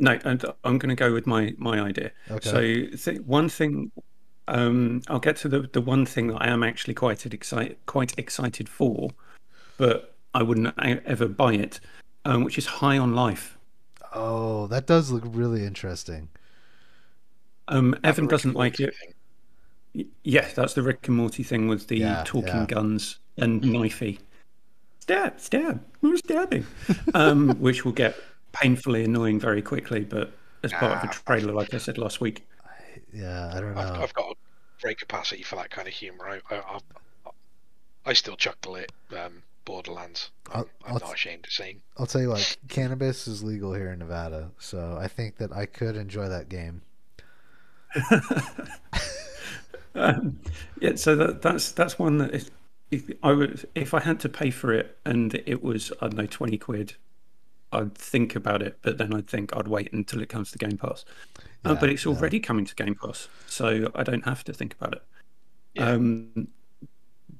no, 0.00 0.18
and 0.24 0.44
I'm 0.64 0.78
going 0.78 0.90
to 0.90 0.94
go 0.94 1.12
with 1.12 1.26
my 1.26 1.54
my 1.58 1.80
idea. 1.80 2.12
Okay. 2.30 2.48
So 2.48 2.96
th- 3.10 3.20
one 3.22 3.48
thing, 3.48 3.90
um, 4.46 5.02
I'll 5.08 5.18
get 5.18 5.36
to 5.38 5.48
the 5.48 5.68
the 5.72 5.80
one 5.80 6.06
thing 6.06 6.28
that 6.28 6.42
I 6.42 6.48
am 6.48 6.62
actually 6.62 6.94
quite 6.94 7.26
excited 7.26 7.76
quite 7.86 8.18
excited 8.18 8.68
for, 8.68 9.10
but 9.76 10.16
I 10.34 10.42
wouldn't 10.42 10.74
ever 10.78 11.28
buy 11.28 11.54
it, 11.54 11.80
um, 12.24 12.44
which 12.44 12.58
is 12.58 12.66
High 12.66 12.98
on 12.98 13.14
Life. 13.14 13.58
Oh, 14.14 14.66
that 14.68 14.86
does 14.86 15.10
look 15.10 15.24
really 15.26 15.64
interesting. 15.64 16.28
Um, 17.68 17.94
Evan 18.02 18.26
doesn't 18.26 18.54
like 18.54 18.80
it. 18.80 18.94
thing. 18.96 19.14
Y- 19.98 20.04
Yeah, 20.22 20.48
that's 20.54 20.74
the 20.74 20.82
Rick 20.82 21.08
and 21.08 21.16
Morty 21.16 21.42
thing 21.42 21.66
with 21.68 21.88
the 21.88 21.98
Yeah, 21.98 22.22
talking 22.24 22.54
yeah. 22.54 22.66
guns 22.66 23.18
and 23.36 23.60
knifey. 23.62 24.18
Stab, 25.00 25.40
stab, 25.40 25.84
who's 26.00 26.20
stabbing? 26.20 26.66
um, 27.14 27.48
which 27.60 27.84
will 27.84 27.92
get 27.92 28.14
painfully 28.52 29.04
annoying 29.04 29.40
very 29.40 29.60
quickly, 29.62 30.00
but 30.04 30.32
as 30.62 30.72
part 30.72 30.92
of 30.92 30.98
Ah, 31.04 31.10
a 31.10 31.12
trailer, 31.12 31.52
like 31.52 31.74
I 31.74 31.78
said 31.78 31.98
last 31.98 32.20
week. 32.20 32.46
Yeah, 33.12 33.50
I 33.54 33.60
don't 33.60 33.74
know. 33.74 33.80
I've, 33.80 34.00
I've 34.02 34.14
got 34.14 34.30
a 34.32 34.34
great 34.82 34.98
capacity 34.98 35.42
for 35.42 35.56
that 35.56 35.70
kind 35.70 35.88
of 35.88 35.94
humor. 35.94 36.28
I 36.28 36.40
I, 36.54 36.58
I, 37.26 37.30
I 38.06 38.12
still 38.12 38.36
chuckle 38.36 38.76
at 38.76 38.92
um, 39.16 39.42
Borderlands. 39.64 40.30
I'm, 40.52 40.60
I'll- 40.60 40.68
I'm 40.86 40.94
not 40.94 41.14
ashamed 41.14 41.46
of 41.46 41.52
saying. 41.52 41.80
I'll 41.96 42.06
tell 42.06 42.20
you 42.20 42.28
what, 42.28 42.56
cannabis 42.68 43.26
is 43.26 43.42
legal 43.42 43.72
here 43.74 43.90
in 43.92 43.98
Nevada, 44.00 44.50
so 44.58 44.98
I 45.00 45.08
think 45.08 45.38
that 45.38 45.52
I 45.52 45.64
could 45.66 45.96
enjoy 45.96 46.28
that 46.28 46.48
game. 46.48 46.82
Um, 49.98 50.40
yeah, 50.80 50.94
so 50.96 51.16
that, 51.16 51.42
that's 51.42 51.72
that's 51.72 51.98
one 51.98 52.18
that 52.18 52.34
if, 52.34 52.50
if 52.90 53.10
I 53.22 53.32
would 53.32 53.68
if 53.74 53.94
I 53.94 54.00
had 54.00 54.20
to 54.20 54.28
pay 54.28 54.50
for 54.50 54.72
it 54.72 54.96
and 55.04 55.34
it 55.46 55.62
was 55.62 55.92
I 56.00 56.08
don't 56.08 56.16
know 56.16 56.26
twenty 56.26 56.58
quid, 56.58 56.94
I'd 57.72 57.94
think 57.94 58.36
about 58.36 58.62
it, 58.62 58.78
but 58.82 58.98
then 58.98 59.14
I'd 59.14 59.28
think 59.28 59.56
I'd 59.56 59.68
wait 59.68 59.92
until 59.92 60.22
it 60.22 60.28
comes 60.28 60.50
to 60.52 60.58
Game 60.58 60.78
Pass. 60.78 61.04
uh, 61.64 61.74
but 61.74 61.90
it's 61.90 62.04
yeah. 62.04 62.12
already 62.12 62.40
coming 62.40 62.64
to 62.64 62.74
Game 62.74 62.94
Pass, 62.94 63.28
so 63.46 63.90
I 63.94 64.02
don't 64.02 64.24
have 64.24 64.44
to 64.44 64.52
think 64.52 64.74
about 64.74 64.94
it. 64.94 65.02
Yeah. 65.74 65.90
Um, 65.90 66.48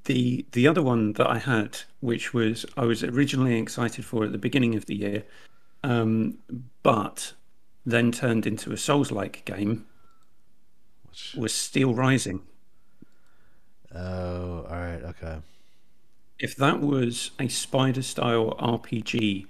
the 0.05 0.45
the 0.51 0.67
other 0.67 0.81
one 0.81 1.13
that 1.13 1.27
I 1.27 1.37
had, 1.37 1.77
which 1.99 2.33
was 2.33 2.65
I 2.77 2.85
was 2.85 3.03
originally 3.03 3.57
excited 3.59 4.05
for 4.05 4.23
at 4.25 4.31
the 4.31 4.37
beginning 4.37 4.75
of 4.75 4.85
the 4.85 4.95
year, 4.95 5.23
um, 5.83 6.37
but 6.83 7.33
then 7.85 8.11
turned 8.11 8.45
into 8.45 8.71
a 8.71 8.77
Souls-like 8.77 9.45
game, 9.45 9.85
was 11.35 11.53
Steel 11.53 11.93
Rising. 11.93 12.41
Oh, 13.95 14.65
all 14.69 14.75
right, 14.75 15.01
okay. 15.03 15.37
if 16.39 16.55
that 16.57 16.79
was 16.79 17.31
a 17.39 17.47
spider 17.47 18.01
style 18.01 18.55
RPG 18.59 19.45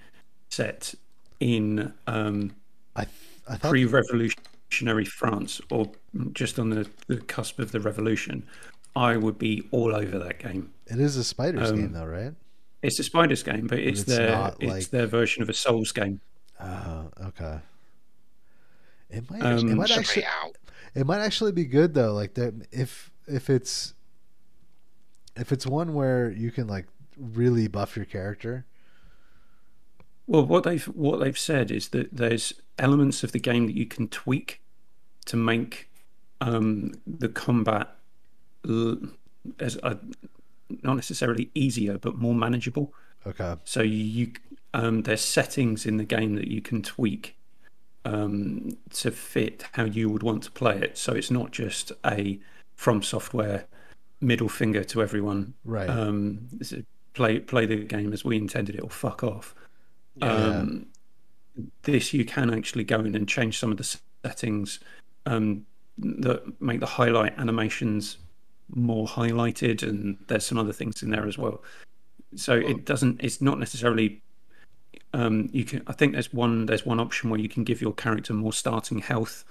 set 0.50 0.94
in 1.40 1.94
um, 2.08 2.56
I 2.96 3.06
th- 3.06 3.16
I 3.48 3.56
thought 3.56 3.70
pre-revolutionary 3.70 5.06
France 5.06 5.62
or 5.72 5.92
just 6.34 6.60
on 6.60 6.70
the, 6.70 6.90
the 7.08 7.18
cusp 7.18 7.60
of 7.60 7.72
the 7.72 7.80
revolution, 7.80 8.46
I 8.96 9.18
would 9.18 9.38
be 9.38 9.68
all 9.72 9.96
over 9.96 10.20
that 10.20 10.40
game. 10.40 10.72
it 10.88 11.00
is 11.00 11.18
a 11.18 11.24
spiders 11.24 11.72
um, 11.72 11.78
game 11.78 11.92
though, 11.94 12.06
right? 12.06 12.34
It's 12.82 12.98
a 13.00 13.04
Spiders 13.04 13.44
game, 13.44 13.68
but 13.68 13.80
it's, 13.80 14.02
it's 14.02 14.16
their 14.16 14.32
not 14.32 14.56
it's 14.62 14.72
like- 14.72 14.90
their 14.90 15.06
version 15.06 15.44
of 15.44 15.50
a 15.50 15.54
Souls 15.54 15.92
game. 15.92 16.22
Oh, 16.62 17.10
okay. 17.28 17.60
It 19.10 19.30
might. 19.30 19.42
Um, 19.42 19.70
it 19.70 19.76
might 19.76 19.92
actually. 19.92 20.26
out. 20.26 20.56
It 20.96 21.06
might 21.06 21.20
actually 21.20 21.52
be 21.52 21.66
good 21.66 21.94
though. 21.94 22.14
Like 22.14 22.36
that, 22.36 22.54
if 22.72 23.12
if 23.28 23.50
it's 23.50 23.94
if 25.40 25.52
it's 25.52 25.66
one 25.66 25.94
where 25.94 26.32
you 26.32 26.52
can 26.52 26.68
like 26.68 26.88
really 27.18 27.68
buff 27.68 27.96
your 27.96 28.06
character. 28.06 28.66
Well, 30.28 30.46
what 30.46 30.64
they've 30.64 30.86
what 30.86 31.20
they've 31.20 31.38
said 31.38 31.72
is 31.72 31.90
that 31.90 32.16
there's 32.16 32.54
elements 32.78 33.24
of 33.24 33.32
the 33.32 33.40
game 33.40 33.66
that 33.66 33.76
you 33.76 33.86
can 33.86 34.08
tweak 34.08 34.62
to 35.26 35.36
make 35.36 35.90
um, 36.42 36.94
the 37.06 37.30
combat 37.30 37.96
l- 38.68 39.00
as 39.60 39.78
a, 39.78 39.98
not 40.84 40.96
necessarily 40.96 41.50
easier, 41.56 41.98
but 41.98 42.18
more 42.18 42.36
manageable. 42.36 42.94
Okay. 43.26 43.56
So 43.64 43.82
you 43.82 44.34
um, 44.74 45.04
there's 45.04 45.22
settings 45.22 45.86
in 45.86 45.98
the 45.98 46.06
game 46.06 46.36
that 46.36 46.48
you 46.48 46.62
can 46.62 46.84
tweak 46.84 47.36
um, 48.06 48.78
to 48.92 49.12
fit 49.12 49.66
how 49.74 49.86
you 49.86 50.10
would 50.10 50.24
want 50.24 50.44
to 50.44 50.52
play 50.52 50.78
it. 50.78 50.98
So 50.98 51.14
it's 51.14 51.32
not 51.32 51.52
just 51.52 51.92
a 52.06 52.40
FromSoftware 52.78 53.66
middle 54.22 54.50
finger 54.50 54.84
to 54.84 55.02
everyone. 55.02 55.54
Right. 55.64 55.90
Um, 55.90 56.48
play 57.14 57.40
play 57.40 57.66
the 57.66 57.84
game 57.84 58.14
as 58.14 58.24
we 58.24 58.38
intended 58.38 58.76
it 58.76 58.82
or 58.82 58.90
fuck 58.90 59.24
off. 59.24 59.56
Um, 60.22 60.88
this 61.84 62.14
you 62.14 62.26
can 62.26 62.54
actually 62.54 62.84
go 62.84 63.00
in 63.00 63.16
and 63.16 63.28
change 63.28 63.60
some 63.60 63.72
of 63.72 63.78
the 63.78 63.98
settings 64.24 64.80
um, 65.26 65.66
that 65.98 66.62
make 66.62 66.80
the 66.80 66.86
highlight 66.86 67.38
animations 67.38 68.18
more 68.74 69.08
highlighted, 69.08 69.84
and 69.84 70.18
there's 70.28 70.46
some 70.46 70.58
other 70.58 70.74
things 70.74 71.02
in 71.02 71.10
there 71.10 71.28
as 71.28 71.38
well. 71.38 71.64
So 72.36 72.54
it 72.54 72.86
doesn't. 72.86 73.22
It's 73.24 73.42
not 73.42 73.60
necessarily. 73.60 74.22
Um, 75.14 75.50
you 75.52 75.66
can. 75.66 75.82
I 75.88 75.94
think 75.94 76.14
there's 76.14 76.34
one. 76.34 76.66
There's 76.66 76.86
one 76.86 77.00
option 77.00 77.30
where 77.30 77.40
you 77.40 77.50
can 77.50 77.64
give 77.64 77.82
your 77.82 77.94
character 77.94 78.34
more 78.34 78.54
starting 78.54 79.00
health, 79.00 79.44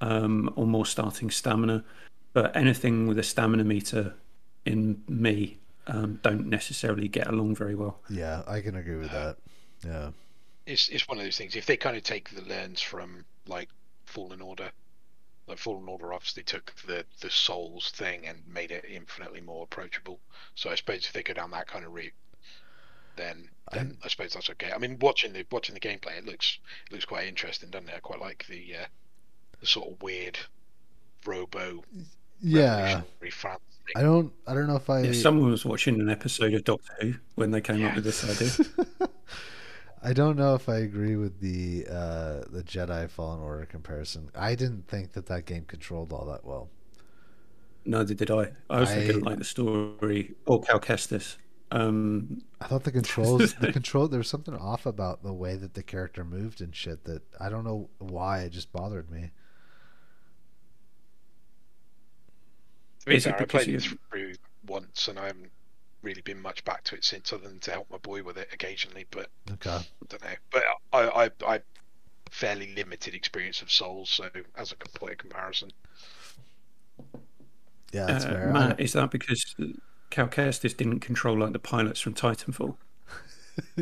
um, 0.00 0.52
or 0.56 0.66
more 0.66 0.86
starting 0.86 1.30
stamina. 1.30 1.84
But 2.34 2.54
anything 2.56 3.06
with 3.06 3.18
a 3.18 3.22
stamina 3.22 3.64
meter 3.64 4.14
in 4.66 5.02
me 5.08 5.58
um, 5.86 6.18
don't 6.22 6.46
necessarily 6.48 7.08
get 7.08 7.26
along 7.28 7.54
very 7.54 7.74
well. 7.74 8.00
Yeah, 8.10 8.42
I 8.46 8.60
can 8.60 8.76
agree 8.76 8.96
with 8.96 9.10
that. 9.12 9.36
Yeah. 9.84 10.10
it's 10.66 10.88
it's 10.88 11.06
one 11.08 11.18
of 11.18 11.24
those 11.24 11.36
things. 11.38 11.56
If 11.56 11.66
they 11.66 11.76
kind 11.76 11.96
of 11.96 12.02
take 12.02 12.30
the 12.30 12.42
lens 12.42 12.80
from 12.80 13.24
like 13.46 13.68
Fallen 14.04 14.40
Order, 14.40 14.70
like 15.46 15.58
Fallen 15.58 15.88
Order 15.88 16.12
obviously 16.12 16.42
took 16.42 16.74
the 16.86 17.04
the 17.20 17.30
Souls 17.30 17.90
thing 17.90 18.26
and 18.26 18.42
made 18.46 18.70
it 18.70 18.84
infinitely 18.88 19.40
more 19.40 19.64
approachable. 19.64 20.20
So 20.54 20.70
I 20.70 20.74
suppose 20.74 21.06
if 21.06 21.12
they 21.12 21.22
go 21.22 21.34
down 21.34 21.50
that 21.50 21.66
kind 21.66 21.84
of 21.84 21.92
route, 21.92 22.14
then 23.16 23.48
then 23.72 23.98
I, 24.02 24.08
suppose 24.08 24.32
that's 24.34 24.50
okay. 24.50 24.72
I 24.72 24.78
mean, 24.78 24.98
watching 25.00 25.32
the 25.32 25.46
watching 25.50 25.74
the 25.74 25.80
gameplay, 25.80 26.18
it 26.18 26.26
looks 26.26 26.58
it 26.86 26.92
looks 26.92 27.04
quite 27.04 27.28
interesting, 27.28 27.70
doesn't 27.70 27.88
it? 27.88 27.94
I 27.96 28.00
quite 28.00 28.20
like 28.20 28.46
the 28.48 28.74
uh, 28.82 28.86
the 29.60 29.66
sort 29.66 29.90
of 29.90 30.02
weird 30.02 30.38
robo 31.26 31.84
Yeah. 32.44 32.76
revolutionary 32.76 33.30
France. 33.30 33.60
I 33.96 34.02
don't. 34.02 34.32
I 34.46 34.54
don't 34.54 34.66
know 34.66 34.76
if 34.76 34.88
I. 34.88 35.00
Yeah, 35.02 35.12
someone 35.12 35.50
was 35.50 35.64
watching 35.64 36.00
an 36.00 36.08
episode 36.08 36.54
of 36.54 36.64
Doctor 36.64 36.92
Who 37.00 37.14
when 37.34 37.50
they 37.50 37.60
came 37.60 37.84
up 37.84 37.94
with 37.94 38.04
this 38.04 38.24
idea. 38.24 39.08
I 40.02 40.12
don't 40.12 40.36
know 40.36 40.54
if 40.54 40.68
I 40.68 40.76
agree 40.78 41.16
with 41.16 41.40
the 41.40 41.86
uh, 41.88 42.44
the 42.50 42.62
Jedi 42.64 43.08
Fallen 43.10 43.40
Order 43.40 43.66
comparison. 43.66 44.30
I 44.34 44.54
didn't 44.54 44.86
think 44.88 45.12
that 45.12 45.26
that 45.26 45.46
game 45.46 45.64
controlled 45.66 46.12
all 46.12 46.26
that 46.26 46.44
well. 46.44 46.68
Neither 47.86 48.14
did 48.14 48.30
I. 48.30 48.52
I 48.70 48.80
also 48.80 48.94
I- 48.94 49.06
didn't 49.06 49.22
like 49.22 49.38
the 49.38 49.44
story 49.44 50.34
or 50.46 50.60
Cal 50.62 50.80
Kestis. 50.80 51.36
Um, 51.70 52.42
I 52.60 52.66
thought 52.66 52.84
the 52.84 52.92
controls, 52.92 53.54
the 53.60 53.72
control, 53.72 54.06
there 54.06 54.18
was 54.18 54.28
something 54.28 54.54
off 54.54 54.86
about 54.86 55.24
the 55.24 55.32
way 55.32 55.56
that 55.56 55.74
the 55.74 55.82
character 55.82 56.24
moved 56.24 56.60
and 56.60 56.74
shit 56.76 57.04
that 57.04 57.22
I 57.40 57.48
don't 57.48 57.64
know 57.64 57.88
why 57.98 58.40
it 58.40 58.50
just 58.50 58.72
bothered 58.72 59.10
me. 59.10 59.32
To 63.06 63.10
be 63.10 63.16
Is 63.16 63.26
it 63.26 63.34
I 63.34 63.38
because 63.38 63.66
played 63.66 63.68
it 63.68 63.86
through 64.10 64.34
once, 64.66 65.08
and 65.08 65.18
I 65.18 65.26
haven't 65.28 65.52
really 66.02 66.22
been 66.22 66.40
much 66.40 66.64
back 66.64 66.84
to 66.84 66.96
it 66.96 67.04
since, 67.04 67.32
other 67.32 67.48
than 67.48 67.60
to 67.60 67.70
help 67.72 67.90
my 67.90 67.98
boy 67.98 68.22
with 68.22 68.38
it 68.38 68.48
occasionally. 68.52 69.06
But 69.10 69.30
Okay. 69.52 69.78
I 70.02 70.06
don't 70.08 70.22
know. 70.24 70.36
But 70.50 70.64
I, 70.92 71.24
I, 71.26 71.30
I 71.56 71.62
fairly 72.30 72.74
limited 72.74 73.14
experience 73.14 73.62
of 73.62 73.70
Souls, 73.72 74.10
so 74.10 74.30
as 74.56 74.72
a 74.72 74.76
complete 74.76 75.18
comparison, 75.18 75.72
Yeah, 77.92 78.06
that's 78.06 78.24
uh, 78.24 78.26
fair. 78.26 78.40
Matt, 78.42 78.80
is 78.80 78.92
that 78.94 79.10
because 79.10 79.54
Cal 80.10 80.28
Kestis 80.28 80.76
didn't 80.76 81.00
control 81.00 81.38
like 81.38 81.52
the 81.52 81.58
pilots 81.58 82.00
from 82.00 82.14
Titanfall? 82.14 82.76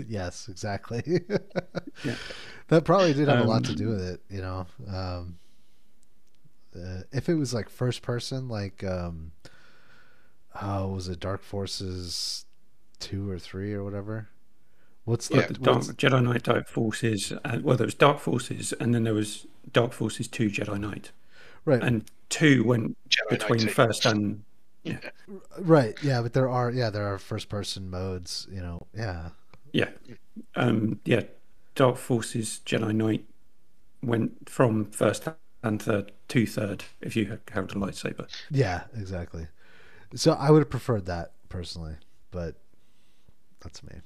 Yes, 0.07 0.49
exactly. 0.49 1.03
Yeah. 2.03 2.17
That 2.69 2.85
probably 2.85 3.15
did 3.15 3.29
have 3.29 3.39
a 3.39 3.45
lot 3.45 3.65
to 3.65 3.73
Um, 3.73 3.77
do 3.77 3.89
with 3.89 4.01
it, 4.03 4.21
you 4.29 4.41
know. 4.41 4.67
Um, 4.89 5.39
uh, 6.77 7.03
if 7.13 7.29
it 7.29 7.35
was 7.35 7.53
like 7.55 7.69
first 7.69 8.03
person, 8.03 8.49
like 8.49 8.83
um, 8.85 9.33
oh, 10.61 10.89
was 10.89 11.09
it 11.09 11.21
Dark 11.21 11.43
Forces 11.43 12.45
two 13.01 13.31
or 13.31 13.39
three 13.39 13.73
or 13.73 13.85
whatever? 13.85 14.29
What's 15.05 15.29
the 15.29 15.37
Like 15.39 15.49
the 15.49 15.55
Dark, 15.55 15.77
what's- 15.79 15.93
Jedi 15.93 16.23
Knight 16.23 16.45
Dark 16.45 16.69
Forces. 16.69 17.33
Uh, 17.45 17.59
well, 17.63 17.77
there 17.77 17.87
was 17.87 17.95
Dark 17.95 18.21
Forces, 18.21 18.73
and 18.75 18.95
then 18.95 19.05
there 19.05 19.15
was 19.15 19.47
Dark 19.73 19.93
Forces 19.93 20.29
Two 20.29 20.49
Jedi 20.49 20.79
Knight, 20.79 21.11
right? 21.65 21.83
and 21.83 22.05
two 22.29 22.65
went 22.65 22.97
Jedi 23.09 23.31
between 23.31 23.65
Knight 23.65 23.75
first 23.75 24.03
sequels. 24.05 24.15
and 24.15 24.45
Right. 25.59 25.97
Yeah, 26.03 26.23
but 26.23 26.33
there 26.33 26.49
are 26.49 26.71
yeah 26.71 26.91
there 26.91 27.13
are 27.13 27.19
first 27.19 27.49
person 27.49 27.91
modes. 27.91 28.47
You 28.51 28.61
know. 28.61 28.87
Yeah. 28.95 29.31
yeah, 29.73 29.89
um, 30.57 31.01
yeah. 31.05 31.23
Dark 31.75 31.97
Forces 31.97 32.61
Jedi 32.67 32.95
Knight 32.95 33.25
went 34.03 34.49
from 34.49 34.85
first 34.87 35.27
and 35.63 35.81
third 35.83 36.13
to 36.33 36.47
third 36.47 36.85
if 37.01 37.15
you 37.17 37.39
held 37.51 37.71
a 37.73 37.75
lightsaber. 37.75 38.27
Yeah. 38.51 38.85
Exactly. 38.97 39.47
So 40.15 40.33
I 40.33 40.51
would 40.51 40.61
have 40.61 40.71
preferred 40.71 41.07
that 41.07 41.33
personally, 41.49 41.97
but 42.31 42.57
that's 43.61 43.83
me. 43.83 44.01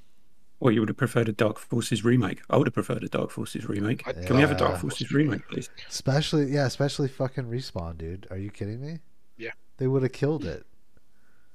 Or 0.59 0.73
you 0.73 0.81
would 0.81 0.89
have 0.89 0.97
preferred 0.97 1.29
a 1.29 1.33
Dark 1.33 1.59
Forces 1.59 2.05
remake. 2.05 2.41
I 2.49 2.57
would 2.57 2.67
have 2.67 2.75
preferred 2.75 3.03
a 3.05 3.09
Dark 3.09 3.31
Forces 3.31 3.69
remake. 3.69 4.07
I- 4.09 4.13
Can 4.13 4.37
we 4.37 4.43
have 4.43 4.51
a 4.53 4.57
Dark 4.57 4.81
Forces 4.81 5.13
remake, 5.13 5.47
please? 5.49 5.69
Especially 5.89 6.47
yeah, 6.51 6.67
especially 6.67 7.09
fucking 7.09 7.45
respawn, 7.45 7.99
dude. 7.99 8.27
Are 8.31 8.39
you 8.39 8.51
kidding 8.51 8.81
me? 8.81 9.01
Yeah. 9.37 9.51
They 9.79 9.87
would 9.87 10.03
have 10.03 10.13
killed 10.13 10.45
it. 10.45 10.65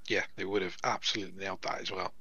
yeah, 0.08 0.24
they 0.36 0.46
would 0.46 0.62
have 0.62 0.78
absolutely 0.84 1.40
nailed 1.44 1.62
that 1.64 1.82
as 1.82 1.92
well. 1.92 2.14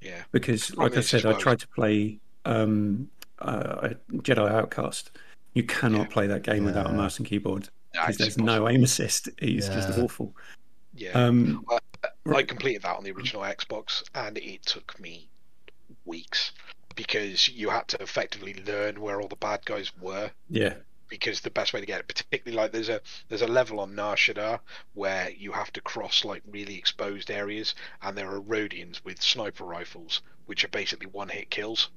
Yeah, 0.00 0.22
Because, 0.32 0.74
like 0.76 0.92
I 0.92 0.94
Promise 0.94 1.08
said, 1.10 1.26
I 1.26 1.32
tried 1.34 1.58
to 1.60 1.68
play 1.68 2.20
um, 2.44 3.10
uh, 3.38 3.90
Jedi 4.12 4.50
Outcast. 4.50 5.10
You 5.54 5.62
cannot 5.64 6.08
Yeah. 6.08 6.14
play 6.14 6.26
that 6.26 6.42
game 6.42 6.64
without 6.64 6.86
a 6.88 6.92
mouse 6.92 7.18
and 7.18 7.26
keyboard 7.26 7.64
Nah, 7.64 7.68
because 7.92 8.08
it's 8.16 8.18
there's 8.18 8.38
no 8.38 8.68
aim 8.68 8.84
assist. 8.84 9.28
It's 9.38 9.68
just 9.68 9.98
awful. 9.98 10.34
yeah. 10.94 11.10
Um, 11.12 11.64
I 12.34 12.42
completed 12.42 12.82
that 12.82 12.96
on 12.96 13.04
the 13.04 13.12
original 13.12 13.42
Xbox, 13.42 14.02
and 14.14 14.38
it 14.38 14.64
took 14.64 14.98
me 15.00 15.28
weeks 16.04 16.52
because 16.96 17.48
you 17.48 17.70
had 17.70 17.88
to 17.88 18.02
effectively 18.02 18.62
learn 18.66 19.00
where 19.00 19.20
all 19.20 19.28
the 19.28 19.36
bad 19.36 19.64
guys 19.64 19.90
were. 20.00 20.30
yeah, 20.48 20.74
Because 21.08 21.40
the 21.40 21.50
best 21.50 21.72
way 21.72 21.80
to 21.80 21.86
get 21.86 22.00
it, 22.00 22.08
particularly 22.08 22.56
like 22.56 22.72
there's 22.72 22.88
a 22.88 23.00
there's 23.28 23.42
a 23.42 23.46
level 23.46 23.80
on 23.80 23.94
Nar 23.94 24.16
Shaddaa 24.16 24.60
where 24.94 25.30
you 25.30 25.52
have 25.52 25.72
to 25.72 25.80
cross 25.80 26.24
like 26.24 26.42
really 26.50 26.76
exposed 26.76 27.30
areas, 27.30 27.74
and 28.02 28.16
there 28.16 28.30
are 28.30 28.40
Rodians 28.40 29.04
with 29.04 29.20
sniper 29.22 29.64
rifles, 29.64 30.22
which 30.46 30.64
are 30.64 30.68
basically 30.68 31.06
one 31.06 31.28
hit 31.28 31.50
kills. 31.50 31.90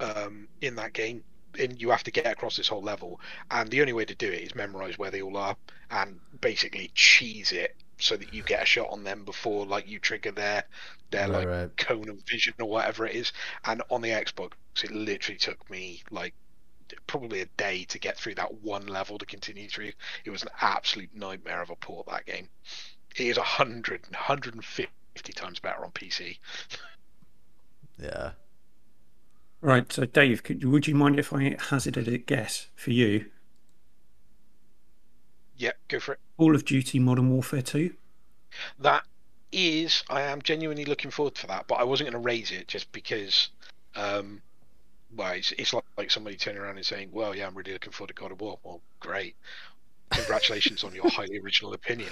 Um, 0.00 0.48
in 0.60 0.74
that 0.76 0.94
game, 0.94 1.22
and 1.58 1.80
you 1.80 1.90
have 1.90 2.04
to 2.04 2.10
get 2.10 2.26
across 2.26 2.56
this 2.56 2.68
whole 2.68 2.82
level, 2.82 3.20
and 3.50 3.70
the 3.70 3.80
only 3.80 3.92
way 3.92 4.04
to 4.04 4.14
do 4.14 4.28
it 4.30 4.42
is 4.42 4.54
memorize 4.54 4.98
where 4.98 5.10
they 5.10 5.22
all 5.22 5.36
are, 5.36 5.56
and 5.90 6.20
basically 6.40 6.90
cheese 6.94 7.52
it 7.52 7.76
so 7.98 8.16
that 8.16 8.34
you 8.34 8.42
get 8.42 8.62
a 8.62 8.66
shot 8.66 8.88
on 8.90 9.04
them 9.04 9.24
before 9.24 9.64
like 9.66 9.88
you 9.88 9.98
trigger 9.98 10.32
their 10.32 10.64
their 11.10 11.28
Right, 11.28 11.46
like 11.46 11.48
right. 11.48 11.70
cone 11.76 12.08
of 12.08 12.18
vision 12.28 12.54
or 12.60 12.68
whatever 12.68 13.06
it 13.06 13.14
is. 13.14 13.32
And 13.64 13.82
on 13.90 14.00
the 14.02 14.08
Xbox, 14.10 14.52
it 14.82 14.90
literally 14.90 15.38
took 15.38 15.68
me 15.70 16.02
like 16.10 16.34
probably 17.06 17.40
a 17.40 17.46
day 17.56 17.84
to 17.84 17.98
get 17.98 18.16
through 18.18 18.34
that 18.36 18.54
one 18.62 18.86
level 18.86 19.18
to 19.18 19.26
continue 19.26 19.68
through. 19.68 19.92
It 20.24 20.30
was 20.30 20.42
an 20.42 20.50
absolute 20.60 21.14
nightmare 21.14 21.62
of 21.62 21.70
a 21.70 21.76
port 21.76 22.06
that 22.08 22.26
game. 22.26 22.48
It 23.16 23.26
is 23.26 23.36
100, 23.36 24.02
150 24.10 25.32
times 25.34 25.60
better 25.60 25.84
on 25.84 25.92
PC. 25.92 26.38
Yeah. 27.98 28.32
Right. 29.62 29.90
So, 29.92 30.04
Dave, 30.04 30.42
could, 30.42 30.64
would 30.64 30.86
you 30.86 30.94
mind 30.94 31.18
if 31.18 31.32
I 31.32 31.56
hazarded 31.70 32.08
a 32.08 32.18
guess 32.18 32.68
for 32.74 32.90
you? 32.90 33.26
Yeah, 35.56 35.72
go 35.88 36.00
for 36.00 36.12
it. 36.12 36.20
Call 36.36 36.54
of 36.54 36.64
Duty 36.64 36.98
Modern 36.98 37.30
Warfare 37.30 37.62
2? 37.62 37.94
That 38.80 39.04
is, 39.52 40.02
I 40.10 40.22
am 40.22 40.42
genuinely 40.42 40.84
looking 40.84 41.10
forward 41.10 41.34
to 41.36 41.46
that, 41.46 41.66
but 41.68 41.76
I 41.76 41.84
wasn't 41.84 42.10
going 42.10 42.22
to 42.22 42.26
raise 42.26 42.50
it 42.50 42.68
just 42.68 42.90
because 42.92 43.48
um, 43.94 44.42
well, 45.14 45.32
it's, 45.32 45.52
it's 45.52 45.72
like, 45.72 45.84
like 45.96 46.10
somebody 46.10 46.36
turning 46.36 46.60
around 46.60 46.76
and 46.76 46.86
saying, 46.86 47.10
"Well, 47.12 47.34
yeah, 47.36 47.46
I'm 47.46 47.54
really 47.54 47.72
looking 47.72 47.92
forward 47.92 48.08
to 48.08 48.14
God 48.14 48.32
of 48.32 48.40
War." 48.40 48.58
Well, 48.62 48.80
great. 49.00 49.36
Congratulations 50.10 50.84
on 50.84 50.94
your 50.94 51.08
highly 51.10 51.38
original 51.38 51.74
opinion. 51.74 52.10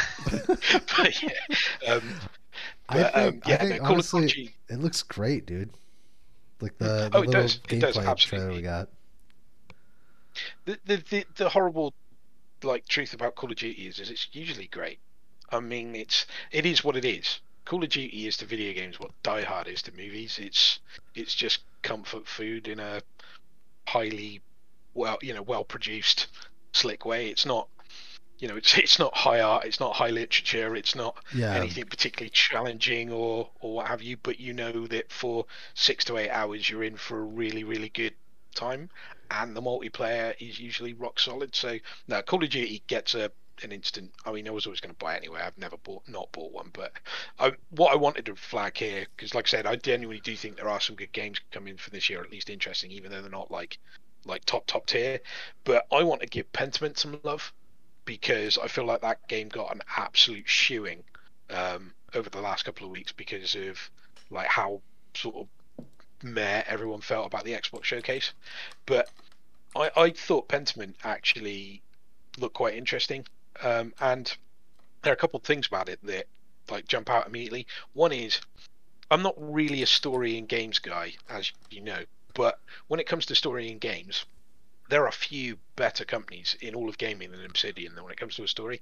but 0.30 1.22
yeah, 1.22 1.30
um, 1.88 2.02
I 2.88 3.02
think, 3.02 3.16
um, 3.16 3.42
yeah, 3.46 3.54
I 3.54 3.58
think 3.58 3.70
no, 3.70 3.78
Call 3.78 3.86
of 3.86 3.92
honestly, 3.92 4.26
Duty- 4.26 4.54
it 4.68 4.80
looks 4.80 5.02
great, 5.02 5.46
dude. 5.46 5.70
Like 6.64 6.78
the, 6.78 6.84
the 6.84 7.10
Oh, 7.12 7.22
it 7.22 7.26
little 7.26 7.32
does. 7.42 7.60
It 7.68 7.78
does, 7.78 7.96
gameplay 7.96 8.16
trailer 8.16 8.50
absolutely. 8.50 8.56
we 8.56 8.62
got. 8.62 8.88
the, 10.64 10.78
the 10.86 10.96
the 10.96 11.24
the 11.36 11.48
horrible 11.50 11.92
like 12.62 12.88
truth 12.88 13.12
about 13.12 13.34
Call 13.34 13.50
of 13.50 13.56
Duty 13.56 13.86
is, 13.86 13.98
is 14.00 14.10
it's 14.10 14.28
usually 14.32 14.66
great. 14.68 14.98
I 15.50 15.60
mean, 15.60 15.94
it's 15.94 16.26
it 16.50 16.64
is 16.64 16.82
what 16.82 16.96
it 16.96 17.04
is. 17.04 17.40
Call 17.66 17.82
of 17.84 17.90
Duty 17.90 18.26
is 18.26 18.38
to 18.38 18.46
video 18.46 18.72
games 18.72 18.98
what 18.98 19.10
Die 19.22 19.42
Hard 19.42 19.68
is 19.68 19.82
to 19.82 19.92
movies. 19.92 20.38
It's 20.40 20.80
it's 21.14 21.34
just 21.34 21.60
comfort 21.82 22.26
food 22.26 22.66
in 22.66 22.80
a 22.80 23.02
highly 23.86 24.40
well 24.94 25.18
you 25.20 25.34
know 25.34 25.42
well 25.42 25.64
produced 25.64 26.28
slick 26.72 27.04
way. 27.04 27.28
It's 27.28 27.44
not 27.46 27.68
you 28.38 28.48
know 28.48 28.56
it's 28.56 28.76
it's 28.78 28.98
not 28.98 29.14
high 29.16 29.40
art. 29.40 29.64
It's 29.64 29.80
not 29.80 29.94
high 29.96 30.10
literature. 30.10 30.74
It's 30.76 30.94
not 30.94 31.16
Yeah, 31.30 31.66
anything 31.66 31.86
particularly 31.86 32.30
challenging 32.30 33.10
or 33.12 33.50
or 33.60 33.74
what 33.76 33.86
have 33.88 34.02
you. 34.02 34.16
But 34.16 34.40
you 34.40 34.52
know 34.52 34.86
that 34.88 35.10
for 35.12 35.46
six 35.74 36.04
to 36.06 36.16
eight 36.18 36.30
hours 36.30 36.68
you're 36.68 36.84
in 36.84 36.96
for 36.96 37.18
a 37.18 37.24
really 37.24 37.64
really 37.64 37.88
good 37.90 38.14
time, 38.54 38.90
and 39.30 39.56
the 39.56 39.62
multiplayer 39.62 40.34
is 40.40 40.58
usually 40.58 40.92
rock 40.94 41.18
solid. 41.20 41.54
So 41.54 41.78
now 42.08 42.20
Call 42.22 42.42
of 42.44 42.50
Duty 42.50 42.82
gets 42.86 43.14
a 43.14 43.30
an 43.62 43.70
instant. 43.72 44.12
I 44.24 44.32
mean, 44.32 44.48
I 44.48 44.50
was 44.50 44.66
always 44.66 44.80
going 44.80 44.94
to 44.94 44.98
buy 44.98 45.14
it 45.14 45.18
anyway. 45.18 45.40
I've 45.40 45.56
never 45.58 45.76
bought 45.76 46.08
not 46.08 46.30
bought 46.32 46.52
one, 46.52 46.70
but 46.72 46.92
I, 47.38 47.52
what 47.70 47.92
I 47.92 47.96
wanted 47.96 48.26
to 48.26 48.36
flag 48.36 48.76
here, 48.76 49.06
because 49.16 49.34
like 49.34 49.46
I 49.46 49.50
said, 49.50 49.66
I 49.66 49.76
genuinely 49.76 50.20
do 50.20 50.36
think 50.36 50.56
there 50.56 50.68
are 50.68 50.80
some 50.80 50.96
good 50.96 51.12
games 51.12 51.40
coming 51.52 51.76
for 51.76 51.90
this 51.90 52.10
year, 52.10 52.20
at 52.22 52.30
least 52.32 52.50
interesting, 52.50 52.90
even 52.90 53.10
though 53.12 53.22
they're 53.22 53.30
not 53.30 53.50
like 53.50 53.78
like 54.24 54.44
top 54.44 54.66
top 54.66 54.86
tier. 54.86 55.20
But 55.64 55.86
I 55.92 56.02
want 56.02 56.20
to 56.22 56.26
give 56.26 56.52
Pentiment 56.52 56.98
some 56.98 57.20
love 57.22 57.52
because 58.04 58.58
I 58.58 58.68
feel 58.68 58.84
like 58.84 59.00
that 59.00 59.26
game 59.28 59.48
got 59.48 59.74
an 59.74 59.82
absolute 59.96 60.48
shoeing 60.48 61.02
um, 61.50 61.92
over 62.14 62.30
the 62.30 62.40
last 62.40 62.64
couple 62.64 62.86
of 62.86 62.92
weeks 62.92 63.12
because 63.12 63.54
of 63.54 63.78
like 64.30 64.48
how 64.48 64.80
sort 65.14 65.36
of 65.36 65.48
meh 66.22 66.62
everyone 66.66 67.00
felt 67.00 67.26
about 67.26 67.44
the 67.44 67.52
Xbox 67.52 67.84
showcase. 67.84 68.32
But 68.86 69.08
I, 69.76 69.90
I 69.96 70.10
thought 70.10 70.48
Pentiment 70.48 70.94
actually 71.04 71.82
looked 72.38 72.54
quite 72.54 72.74
interesting, 72.74 73.26
um, 73.62 73.92
and 74.00 74.34
there 75.02 75.12
are 75.12 75.14
a 75.14 75.18
couple 75.18 75.38
of 75.38 75.44
things 75.44 75.66
about 75.66 75.88
it 75.88 76.00
that 76.04 76.26
like 76.70 76.88
jump 76.88 77.10
out 77.10 77.26
immediately. 77.26 77.66
One 77.92 78.12
is 78.12 78.40
I'm 79.10 79.22
not 79.22 79.34
really 79.36 79.82
a 79.82 79.86
story 79.86 80.38
in 80.38 80.46
games 80.46 80.78
guy, 80.78 81.14
as 81.28 81.52
you 81.70 81.80
know, 81.80 82.04
but 82.34 82.58
when 82.88 83.00
it 83.00 83.06
comes 83.06 83.26
to 83.26 83.34
story 83.34 83.70
in 83.70 83.78
games, 83.78 84.24
there 84.94 85.06
are 85.06 85.10
few 85.10 85.58
better 85.74 86.04
companies 86.04 86.56
in 86.60 86.72
all 86.72 86.88
of 86.88 86.96
gaming 86.98 87.32
than 87.32 87.44
Obsidian 87.44 88.00
when 88.00 88.12
it 88.12 88.16
comes 88.16 88.36
to 88.36 88.44
a 88.44 88.46
story, 88.46 88.80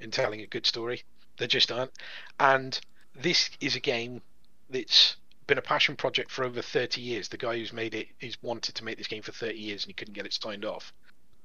in 0.00 0.10
telling 0.10 0.40
a 0.40 0.48
good 0.48 0.66
story. 0.66 1.04
There 1.36 1.46
just 1.46 1.70
aren't. 1.70 1.92
And 2.40 2.76
this 3.14 3.48
is 3.60 3.76
a 3.76 3.80
game 3.80 4.20
that's 4.68 5.14
been 5.46 5.56
a 5.56 5.62
passion 5.62 5.94
project 5.94 6.32
for 6.32 6.42
over 6.42 6.60
30 6.60 7.00
years. 7.00 7.28
The 7.28 7.36
guy 7.36 7.56
who's 7.56 7.72
made 7.72 7.94
it, 7.94 8.08
he's 8.18 8.42
wanted 8.42 8.74
to 8.74 8.84
make 8.84 8.98
this 8.98 9.06
game 9.06 9.22
for 9.22 9.30
30 9.30 9.56
years 9.56 9.84
and 9.84 9.90
he 9.90 9.94
couldn't 9.94 10.14
get 10.14 10.26
it 10.26 10.32
signed 10.32 10.64
off. 10.64 10.92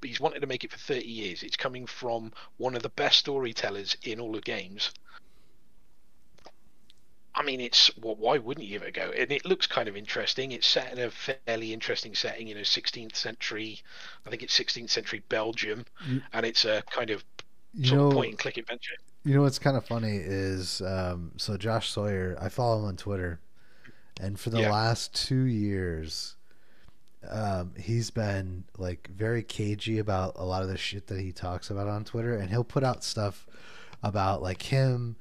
But 0.01 0.09
he's 0.09 0.19
wanted 0.19 0.39
to 0.39 0.47
make 0.47 0.63
it 0.63 0.71
for 0.71 0.79
30 0.79 1.05
years. 1.05 1.43
It's 1.43 1.55
coming 1.55 1.85
from 1.85 2.33
one 2.57 2.75
of 2.75 2.81
the 2.81 2.89
best 2.89 3.19
storytellers 3.19 3.95
in 4.01 4.19
all 4.19 4.35
of 4.35 4.43
games. 4.43 4.89
I 7.35 7.41
mean, 7.43 7.59
it's 7.61 7.89
well, 7.97 8.15
why 8.15 8.37
wouldn't 8.37 8.65
you 8.67 8.73
give 8.73 8.83
it 8.83 8.89
a 8.89 8.91
go? 8.91 9.11
And 9.17 9.31
it 9.31 9.43
looks 9.45 9.65
kind 9.65 9.89
of 9.89 9.97
interesting. 9.97 10.51
It's 10.51 10.67
set 10.67 10.91
in 10.93 10.99
a 10.99 11.09
fairly 11.09 11.73
interesting 11.73 12.13
setting, 12.13 12.47
you 12.47 12.55
know, 12.55 12.61
16th 12.61 13.15
century. 13.15 13.81
I 14.25 14.29
think 14.29 14.43
it's 14.43 14.53
16th 14.57 14.89
century 14.91 15.23
Belgium, 15.29 15.85
You- 16.07 16.21
and 16.31 16.45
it's 16.45 16.63
a 16.65 16.83
kind 16.91 17.09
of 17.09 17.23
you 17.73 17.95
know, 17.95 18.07
of 18.07 18.13
point 18.13 18.29
and 18.29 18.37
click 18.39 18.57
adventure. 18.57 18.93
you 19.25 19.33
know 19.33 19.41
what's 19.41 19.57
kind 19.57 19.75
of 19.75 19.83
funny 19.85 20.17
is 20.17 20.81
um, 20.81 21.31
so 21.37 21.57
Josh 21.57 21.89
Sawyer. 21.89 22.37
I 22.39 22.49
follow 22.49 22.79
him 22.79 22.85
on 22.85 22.97
Twitter, 22.97 23.39
and 24.21 24.39
for 24.39 24.51
the 24.51 24.61
Yeah. 24.61 24.71
last 24.71 25.15
two 25.15 25.43
years, 25.45 26.35
um, 27.27 27.73
he's 27.77 28.11
been 28.11 28.65
like 28.77 29.07
very 29.07 29.41
cagey 29.41 29.97
about 29.97 30.33
a 30.35 30.43
lot 30.45 30.61
of 30.61 30.67
the 30.69 30.77
shit 30.77 31.07
that 31.07 31.19
he 31.19 31.31
talks 31.31 31.69
about 31.71 31.87
on 31.87 32.03
Twitter, 32.03 32.35
and 32.35 32.49
he'll 32.51 32.63
put 32.63 32.83
out 32.83 33.03
stuff 33.03 33.47
about 34.03 34.43
like 34.43 34.61
him 34.63 35.15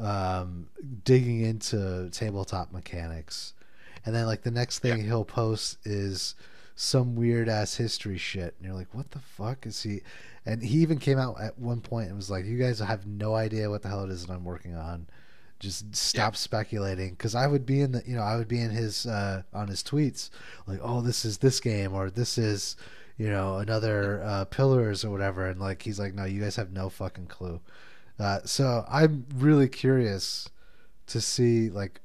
um, 0.00 0.68
digging 1.04 1.40
into 1.40 2.08
tabletop 2.10 2.72
mechanics, 2.72 3.54
and 4.04 4.14
then 4.14 4.26
like 4.26 4.42
the 4.42 4.50
next 4.50 4.80
thing 4.80 5.04
he'll 5.04 5.24
post 5.24 5.78
is 5.84 6.34
some 6.74 7.16
weird 7.16 7.48
ass 7.48 7.76
history 7.76 8.18
shit, 8.18 8.54
and 8.56 8.66
you're 8.66 8.76
like, 8.76 8.94
what 8.94 9.10
the 9.10 9.18
fuck 9.18 9.66
is 9.66 9.82
he? 9.82 10.00
And 10.46 10.62
he 10.62 10.78
even 10.78 10.98
came 10.98 11.18
out 11.18 11.38
at 11.40 11.58
one 11.58 11.80
point 11.82 12.08
and 12.08 12.16
was 12.16 12.30
like, 12.30 12.46
"You 12.46 12.56
guys 12.56 12.78
have 12.78 13.06
no 13.06 13.34
idea 13.34 13.68
what 13.68 13.82
the 13.82 13.88
hell 13.88 14.04
it 14.04 14.10
is 14.10 14.24
that 14.26 14.32
I'm 14.32 14.44
working 14.44 14.74
on. 14.74 15.06
Just 15.60 15.94
stop 15.94 16.36
speculating." 16.36 17.10
Because 17.10 17.34
I 17.34 17.46
would 17.46 17.66
be 17.66 17.82
in 17.82 17.92
the, 17.92 18.02
you 18.06 18.16
know, 18.16 18.22
I 18.22 18.36
would 18.36 18.48
be 18.48 18.60
in 18.60 18.70
his 18.70 19.04
uh, 19.04 19.42
on 19.52 19.68
his 19.68 19.82
tweets 19.82 20.30
like, 20.66 20.78
"Oh, 20.82 21.02
this 21.02 21.26
is 21.26 21.38
this 21.38 21.60
game," 21.60 21.92
or 21.94 22.10
"This 22.10 22.38
is." 22.38 22.76
You 23.18 23.30
know, 23.30 23.56
another 23.56 24.22
uh, 24.22 24.44
pillars 24.44 25.04
or 25.04 25.10
whatever, 25.10 25.46
and 25.48 25.58
like 25.60 25.82
he's 25.82 25.98
like, 25.98 26.14
no, 26.14 26.24
you 26.24 26.40
guys 26.40 26.54
have 26.54 26.70
no 26.70 26.88
fucking 26.88 27.26
clue. 27.26 27.60
Uh, 28.18 28.40
so 28.44 28.84
I'm 28.88 29.26
really 29.34 29.68
curious 29.68 30.48
to 31.06 31.20
see 31.20 31.70
like 31.70 32.00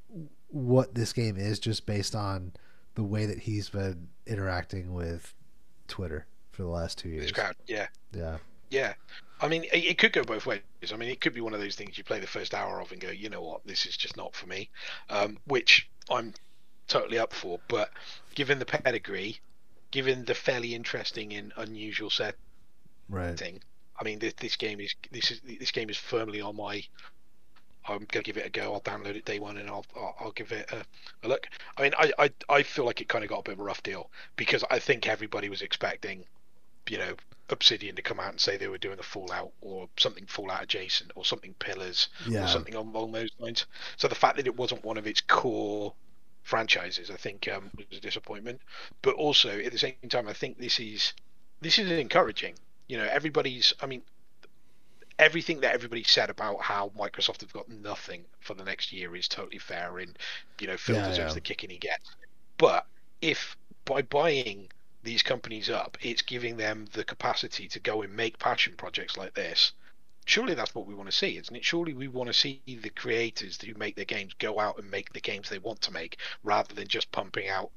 what 0.50 0.94
this 0.94 1.14
game 1.14 1.38
is, 1.38 1.60
just 1.60 1.86
based 1.86 2.16
on 2.16 2.54
the 2.96 3.04
way 3.04 3.26
that 3.26 3.40
he's 3.40 3.70
been 3.70 4.08
interacting 4.28 4.94
with 4.94 5.34
Twitter 5.88 6.26
for 6.52 6.62
the 6.62 6.70
last 6.70 6.98
two 7.00 7.10
years. 7.10 7.24
This 7.24 7.32
crowd, 7.32 7.56
yeah, 7.68 7.88
Yeah, 8.14 8.38
yeah. 8.70 8.94
I 9.42 9.48
mean, 9.48 9.64
it, 9.66 9.84
it 9.84 9.98
could 9.98 10.14
go 10.14 10.24
both 10.24 10.46
ways. 10.46 10.62
I 10.92 10.96
mean, 10.96 11.10
it 11.10 11.20
could 11.20 11.34
be 11.34 11.42
one 11.42 11.54
of 11.54 11.60
those 11.60 11.76
things 11.76 11.98
you 11.98 12.04
play 12.04 12.20
the 12.20 12.28
first 12.28 12.54
hour 12.54 12.80
of 12.80 12.92
and 12.92 13.02
go, 13.02 13.10
you 13.10 13.30
know 13.30 13.42
what, 13.42 13.66
this 13.66 13.86
is 13.86 13.98
just 13.98 14.16
not 14.16 14.36
for 14.36 14.48
me, 14.48 14.70
um, 15.10 15.38
which 15.46 15.90
I'm 16.10 16.34
totally 16.88 17.20
up 17.20 17.34
for. 17.34 17.60
But 17.68 17.90
given 18.36 18.60
the 18.60 18.66
pedigree, 18.66 19.40
given 19.92 20.26
the 20.26 20.36
fairly 20.36 20.76
interesting 20.76 21.34
and 21.34 21.52
unusual 21.58 22.10
setting, 22.10 22.40
right. 23.10 23.38
I 24.04 24.06
mean, 24.06 24.20
this, 24.20 24.34
this 24.34 24.58
game 24.58 24.82
is 24.82 24.94
this 25.12 25.32
is 25.32 25.40
this 25.60 25.72
game 25.72 25.90
is 25.90 25.98
firmly 25.98 26.42
on 26.42 26.58
my. 26.58 26.84
I'm 27.88 28.06
gonna 28.12 28.24
give 28.24 28.38
it 28.38 28.46
a 28.46 28.50
go. 28.50 28.74
I'll 28.74 28.82
download 28.82 29.16
it 29.16 29.24
day 29.24 29.40
one 29.40 29.56
and 29.58 29.70
I'll 29.70 29.86
I'll, 29.96 30.16
I'll 30.20 30.32
give 30.32 30.52
it 30.52 30.70
a, 30.72 30.84
a 31.24 31.28
look. 31.30 31.48
I 31.78 31.84
mean, 31.84 31.94
I, 31.98 32.12
I 32.20 32.32
I 32.50 32.64
feel 32.64 32.84
like 32.84 33.00
it 33.00 33.08
kind 33.08 33.24
of 33.24 33.30
got 33.30 33.40
a 33.40 33.44
bit 33.44 33.54
of 33.54 33.62
a 33.62 33.64
rough 33.64 33.82
deal 33.82 34.10
because 34.36 34.66
I 34.70 34.80
think 34.80 35.08
everybody 35.08 35.48
was 35.48 35.62
expecting, 35.62 36.26
you 36.90 36.98
know, 36.98 37.16
Obsidian 37.50 37.96
to 37.96 38.02
come 38.02 38.20
out 38.20 38.32
and 38.32 38.42
say 38.42 38.58
they 38.58 38.68
were 38.68 38.78
doing 38.78 39.00
a 39.00 39.04
Fallout 39.04 39.54
or 39.62 39.88
something 39.96 40.26
Fallout 40.26 40.64
adjacent 40.64 41.12
or 41.16 41.24
something 41.24 41.54
Pillars 41.60 42.10
Yeah, 42.28 42.44
or 42.44 42.48
something 42.48 42.76
along 42.76 43.14
those 43.14 43.32
lines. 43.40 43.66
So 43.96 44.10
the 44.10 44.16
fact 44.16 44.36
that 44.36 44.48
it 44.48 44.58
wasn't 44.58 44.84
one 44.84 44.98
of 44.98 45.08
its 45.08 45.22
core 45.22 45.94
franchises, 46.42 47.10
I 47.10 47.16
think, 47.16 47.48
um, 47.48 47.72
was 47.78 48.00
a 48.00 48.02
disappointment. 48.02 48.60
But 49.02 49.16
also 49.16 49.60
at 49.60 49.72
the 49.72 49.78
same 49.78 49.96
time, 50.10 50.28
I 50.28 50.34
think 50.34 50.58
this 50.58 50.78
is 50.80 51.14
this 51.62 51.80
is 51.80 51.90
encouraging. 51.90 52.56
You 52.88 52.98
know, 52.98 53.06
everybody's. 53.06 53.74
I 53.82 53.86
mean, 53.88 54.04
everything 55.20 55.62
that 55.62 55.74
everybody 55.74 56.04
said 56.04 56.30
about 56.30 56.62
how 56.62 56.90
Microsoft 56.98 57.42
have 57.42 57.54
got 57.54 57.70
nothing 57.70 58.26
for 58.40 58.54
the 58.54 58.64
next 58.64 58.92
year 58.92 59.16
is 59.16 59.28
totally 59.28 59.60
fair. 59.60 59.98
And 60.00 60.18
you 60.60 60.68
know, 60.68 60.78
Phil 60.78 60.96
Yeah, 60.96 61.08
deserves 61.08 61.34
yeah. 61.34 61.34
the 61.34 61.42
kicking 61.42 61.70
he 61.70 61.78
gets. 61.78 62.16
But 62.58 62.88
if 63.22 63.58
by 63.86 64.02
buying 64.02 64.70
these 65.04 65.24
companies 65.24 65.70
up, 65.70 65.98
it's 66.02 66.22
giving 66.22 66.58
them 66.58 66.86
the 66.94 67.04
capacity 67.04 67.68
to 67.70 67.80
go 67.80 68.02
and 68.02 68.16
make 68.16 68.40
passion 68.40 68.76
projects 68.78 69.18
like 69.18 69.34
this. 69.34 69.74
Surely 70.26 70.54
that's 70.54 70.74
what 70.74 70.86
we 70.88 70.96
want 70.96 71.10
to 71.10 71.16
see, 71.16 71.38
isn't 71.38 71.56
it? 71.56 71.66
Surely 71.66 71.94
we 71.94 72.08
want 72.08 72.28
to 72.28 72.34
see 72.34 72.62
the 72.66 72.90
creators 72.90 73.62
who 73.62 73.74
make 73.76 73.96
their 73.96 74.06
games 74.06 74.34
go 74.40 74.58
out 74.60 74.78
and 74.80 74.90
make 74.90 75.12
the 75.12 75.20
games 75.20 75.50
they 75.50 75.60
want 75.60 75.82
to 75.82 75.92
make, 75.92 76.18
rather 76.44 76.74
than 76.74 76.88
just 76.88 77.12
pumping 77.12 77.50
out, 77.50 77.72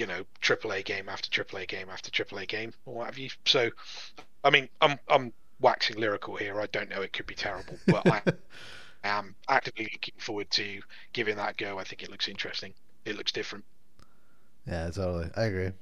you 0.00 0.06
know, 0.06 0.24
AAA 0.40 0.82
game 0.86 1.10
after 1.10 1.28
AAA 1.28 1.68
game 1.68 1.88
after 1.92 2.10
AAA 2.10 2.48
game 2.48 2.72
or 2.86 2.94
what 2.94 3.06
have 3.06 3.18
you. 3.18 3.28
So, 3.44 3.70
I 4.42 4.48
mean, 4.48 4.70
I'm 4.80 4.98
I'm 5.08 5.30
waxing 5.60 5.98
lyrical 5.98 6.36
here. 6.36 6.58
I 6.58 6.66
don't 6.72 6.88
know. 6.88 7.02
It 7.02 7.12
could 7.12 7.26
be 7.26 7.34
terrible, 7.34 7.76
but 7.86 8.06
I 8.06 8.22
am 9.04 9.34
actively 9.46 9.90
looking 9.92 10.14
forward 10.16 10.50
to 10.52 10.80
giving 11.12 11.36
that 11.36 11.50
a 11.50 11.54
go. 11.54 11.78
I 11.78 11.84
think 11.84 12.02
it 12.02 12.10
looks 12.10 12.28
interesting. 12.28 12.72
It 13.04 13.18
looks 13.18 13.30
different. 13.30 13.66
yeah, 14.66 14.88
totally. 14.88 15.28
I 15.36 15.44
agree. 15.44 15.72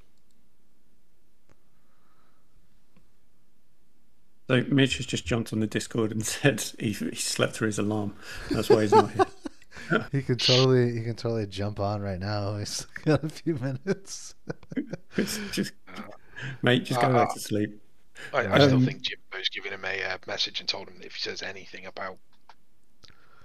So 4.47 4.65
Mitch 4.67 4.97
has 4.97 5.05
just 5.05 5.25
jumped 5.25 5.53
on 5.53 5.61
the 5.61 5.67
Discord 5.67 6.11
and 6.11 6.25
said 6.25 6.61
he, 6.77 6.91
he 6.91 7.15
slept 7.15 7.53
through 7.53 7.67
his 7.67 7.79
alarm. 7.79 8.15
That's 8.51 8.69
why 8.69 8.81
he's 8.81 8.91
not 8.91 9.11
here. 9.11 9.25
He 10.11 10.21
can 10.21 10.37
totally, 10.37 10.93
he 10.97 11.03
can 11.03 11.15
totally 11.15 11.47
jump 11.47 11.79
on 11.79 12.01
right 12.01 12.19
now. 12.19 12.57
He's 12.57 12.85
got 13.05 13.23
a 13.23 13.29
few 13.29 13.55
minutes. 13.55 14.35
It's 15.15 15.39
just, 15.51 15.73
mate, 16.61 16.85
just 16.85 17.01
go 17.01 17.09
back 17.09 17.33
to 17.33 17.39
sleep. 17.39 17.81
I, 18.33 18.47
I 18.47 18.59
still 18.59 18.79
Um, 18.79 18.81
think 18.81 19.03
Jimbo's 19.03 19.49
giving 19.49 19.71
him 19.71 19.85
a 19.85 20.03
uh, 20.03 20.17
message 20.27 20.59
and 20.59 20.67
told 20.67 20.87
him 20.89 20.97
that 20.97 21.05
if 21.05 21.15
he 21.15 21.21
says 21.21 21.41
anything 21.43 21.85
about 21.85 22.17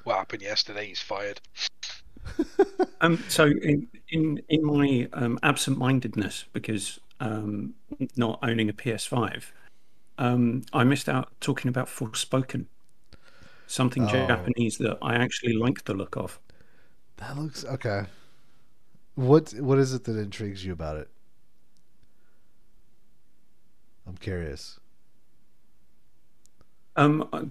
what 0.05 0.17
happened 0.17 0.41
yesterday, 0.43 0.87
he's 0.87 1.03
fired. 1.03 1.41
Um, 3.01 3.25
so 3.29 3.47
in 3.47 3.89
in 4.09 4.41
in 4.49 4.65
my 4.65 5.09
um, 5.13 5.39
absent-mindedness, 5.43 6.47
because 6.53 6.99
um, 7.21 7.75
not 8.17 8.39
owning 8.43 8.69
a 8.69 8.73
PS5, 8.73 9.53
um, 10.19 10.63
I 10.73 10.85
missed 10.85 11.09
out 11.09 11.33
talking 11.41 11.69
about 11.69 11.89
Forspoken, 11.89 12.67
something 13.67 14.05
Oh. 14.05 14.09
Japanese 14.09 14.79
that 14.79 14.99
I 15.03 15.15
actually 15.15 15.55
like 15.55 15.85
the 15.85 15.95
look 15.95 16.17
of. 16.17 16.39
That 17.17 17.37
looks 17.39 17.65
okay. 17.65 18.07
What 19.15 19.53
what 19.55 19.79
is 19.79 19.95
it 19.95 20.05
that 20.05 20.17
intrigues 20.17 20.65
you 20.65 20.73
about 20.73 20.97
it? 20.97 21.09
I'm 24.07 24.17
curious. 24.17 24.79
Um, 26.97 27.29
I- 27.33 27.51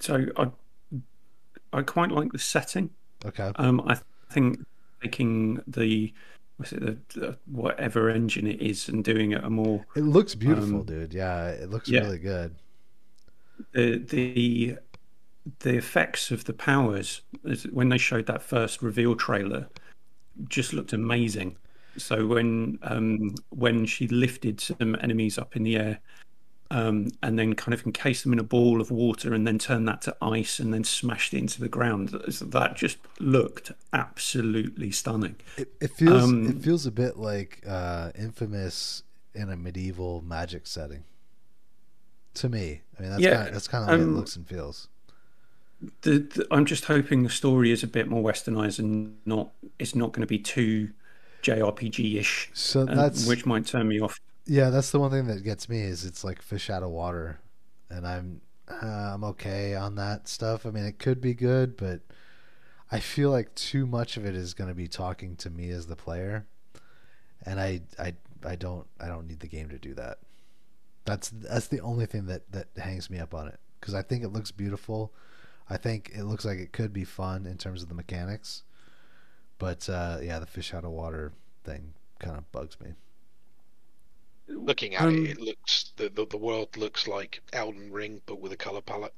so 0.00 0.26
I 0.36 0.50
I 1.72 1.82
quite 1.82 2.10
like 2.12 2.32
the 2.32 2.38
setting. 2.38 2.90
Okay. 3.24 3.50
Um, 3.56 3.80
I 3.86 3.98
think 4.30 4.58
making 5.02 5.62
the 5.66 6.12
what's 6.56 6.72
it 6.72 6.80
the, 6.80 6.98
the 7.20 7.38
whatever 7.46 8.10
engine 8.10 8.46
it 8.46 8.60
is 8.60 8.88
and 8.88 9.02
doing 9.02 9.32
it 9.32 9.42
a 9.42 9.50
more 9.50 9.84
It 9.96 10.02
looks 10.02 10.34
beautiful, 10.34 10.80
Um, 10.80 10.84
dude. 10.84 11.14
Yeah, 11.14 11.48
it 11.48 11.70
looks 11.70 11.88
yeah. 11.88 12.00
really 12.00 12.18
good. 12.18 12.54
The 13.72 13.98
the 13.98 14.76
the 15.60 15.76
effects 15.76 16.30
of 16.30 16.44
the 16.44 16.52
powers 16.52 17.22
when 17.70 17.90
they 17.90 17.98
showed 17.98 18.26
that 18.26 18.42
first 18.42 18.82
reveal 18.82 19.14
trailer 19.14 19.68
just 20.48 20.72
looked 20.72 20.92
amazing. 20.92 21.56
So 21.96 22.26
when 22.26 22.78
um, 22.82 23.34
when 23.50 23.86
she 23.86 24.08
lifted 24.08 24.60
some 24.60 24.96
enemies 25.00 25.38
up 25.38 25.54
in 25.54 25.62
the 25.62 25.76
air 25.76 26.00
um, 26.70 27.10
and 27.22 27.38
then 27.38 27.54
kind 27.54 27.74
of 27.74 27.86
encased 27.86 28.24
them 28.24 28.32
in 28.32 28.38
a 28.38 28.44
ball 28.44 28.80
of 28.80 28.90
water 28.90 29.32
and 29.34 29.46
then 29.46 29.58
turned 29.58 29.86
that 29.86 30.02
to 30.02 30.16
ice 30.20 30.58
and 30.58 30.74
then 30.74 30.82
smashed 30.82 31.34
it 31.34 31.38
into 31.38 31.60
the 31.60 31.68
ground, 31.68 32.08
that 32.08 32.74
just 32.74 32.98
looked 33.20 33.70
absolutely 33.92 34.90
stunning. 34.90 35.36
It, 35.56 35.72
it 35.80 35.90
feels 35.92 36.24
Um, 36.24 36.48
it 36.48 36.62
feels 36.62 36.86
a 36.86 36.90
bit 36.90 37.16
like 37.16 37.62
uh, 37.66 38.10
infamous 38.18 39.04
in 39.34 39.50
a 39.50 39.56
medieval 39.56 40.22
magic 40.26 40.66
setting. 40.66 41.04
To 42.34 42.48
me, 42.48 42.82
I 42.98 43.02
mean 43.02 43.10
that's 43.10 43.26
Yeah, 43.26 43.28
kind 43.28 43.46
of, 43.46 43.52
that's 43.52 43.68
kind 43.68 43.82
of 43.84 43.88
the 43.90 43.94
way 43.96 44.02
it 44.02 44.08
um, 44.08 44.12
looks 44.12 44.36
and 44.36 44.46
feels. 44.46 44.88
The, 46.02 46.18
the, 46.20 46.46
I'm 46.50 46.64
just 46.66 46.86
hoping 46.86 47.22
the 47.22 47.30
story 47.30 47.70
is 47.70 47.82
a 47.82 47.86
bit 47.86 48.08
more 48.08 48.22
westernized 48.22 48.78
and 48.78 49.16
not 49.26 49.50
it's 49.78 49.94
not 49.94 50.12
going 50.12 50.22
to 50.22 50.26
be 50.26 50.38
too 50.38 50.90
JRPG-ish, 51.42 52.52
So 52.52 52.86
uh, 52.86 52.94
that's 52.94 53.20
which 53.20 53.44
might 53.44 53.66
turn 53.66 53.88
me 53.88 54.00
off. 54.00 54.18
yeah, 54.46 54.70
that's 54.70 54.90
the 54.90 55.00
one 55.00 55.10
thing 55.10 55.26
that 55.28 55.42
gets 55.42 55.68
me 55.68 55.80
is 55.80 56.04
it's 56.04 56.24
like 56.24 56.42
fish 56.42 56.68
out 56.70 56.82
of 56.82 56.90
water, 56.90 57.38
and 57.90 58.06
I'm 58.06 58.40
uh, 58.68 59.12
I'm 59.14 59.24
okay 59.24 59.74
on 59.74 59.94
that 59.96 60.28
stuff. 60.28 60.66
I 60.66 60.70
mean, 60.70 60.84
it 60.84 60.98
could 60.98 61.20
be 61.20 61.34
good, 61.34 61.76
but 61.76 62.00
I 62.92 63.00
feel 63.00 63.30
like 63.30 63.54
too 63.54 63.86
much 63.86 64.16
of 64.16 64.26
it 64.26 64.34
is 64.36 64.54
going 64.54 64.68
to 64.68 64.74
be 64.74 64.88
talking 64.88 65.36
to 65.36 65.50
me 65.50 65.70
as 65.70 65.86
the 65.88 65.96
player, 65.96 66.46
and 67.46 67.60
I 67.60 67.82
I 67.98 68.14
I 68.44 68.56
don't 68.56 68.86
I 69.00 69.08
don't 69.08 69.26
need 69.28 69.40
the 69.40 69.48
game 69.48 69.68
to 69.70 69.78
do 69.78 69.94
that. 69.94 70.18
That's 71.04 71.28
that's 71.30 71.68
the 71.68 71.80
only 71.80 72.06
thing 72.06 72.26
that 72.26 72.50
that 72.52 72.68
hangs 72.76 73.10
me 73.10 73.18
up 73.18 73.34
on 73.34 73.48
it 73.48 73.60
because 73.80 73.94
I 73.94 74.02
think 74.02 74.24
it 74.24 74.28
looks 74.32 74.50
beautiful. 74.50 75.12
I 75.68 75.76
think 75.76 76.10
it 76.14 76.24
looks 76.24 76.44
like 76.44 76.58
it 76.58 76.72
could 76.72 76.92
be 76.92 77.04
fun 77.04 77.46
in 77.46 77.58
terms 77.58 77.82
of 77.82 77.88
the 77.88 77.94
mechanics, 77.94 78.62
but 79.58 79.88
uh, 79.88 80.18
yeah, 80.22 80.38
the 80.38 80.46
fish 80.46 80.74
out 80.74 80.84
of 80.84 80.90
water 80.92 81.32
thing 81.64 81.94
kind 82.18 82.36
of 82.38 82.50
bugs 82.52 82.78
me. 82.80 82.94
Looking 84.48 84.94
at 84.94 85.08
Um, 85.08 85.14
it, 85.14 85.32
it 85.32 85.40
looks 85.40 85.92
the, 85.96 86.08
the 86.08 86.24
the 86.26 86.38
world 86.38 86.76
looks 86.78 87.06
like 87.06 87.42
Elden 87.52 87.92
Ring, 87.92 88.22
but 88.26 88.40
with 88.40 88.52
a 88.52 88.56
color 88.56 88.80
palette. 88.80 89.14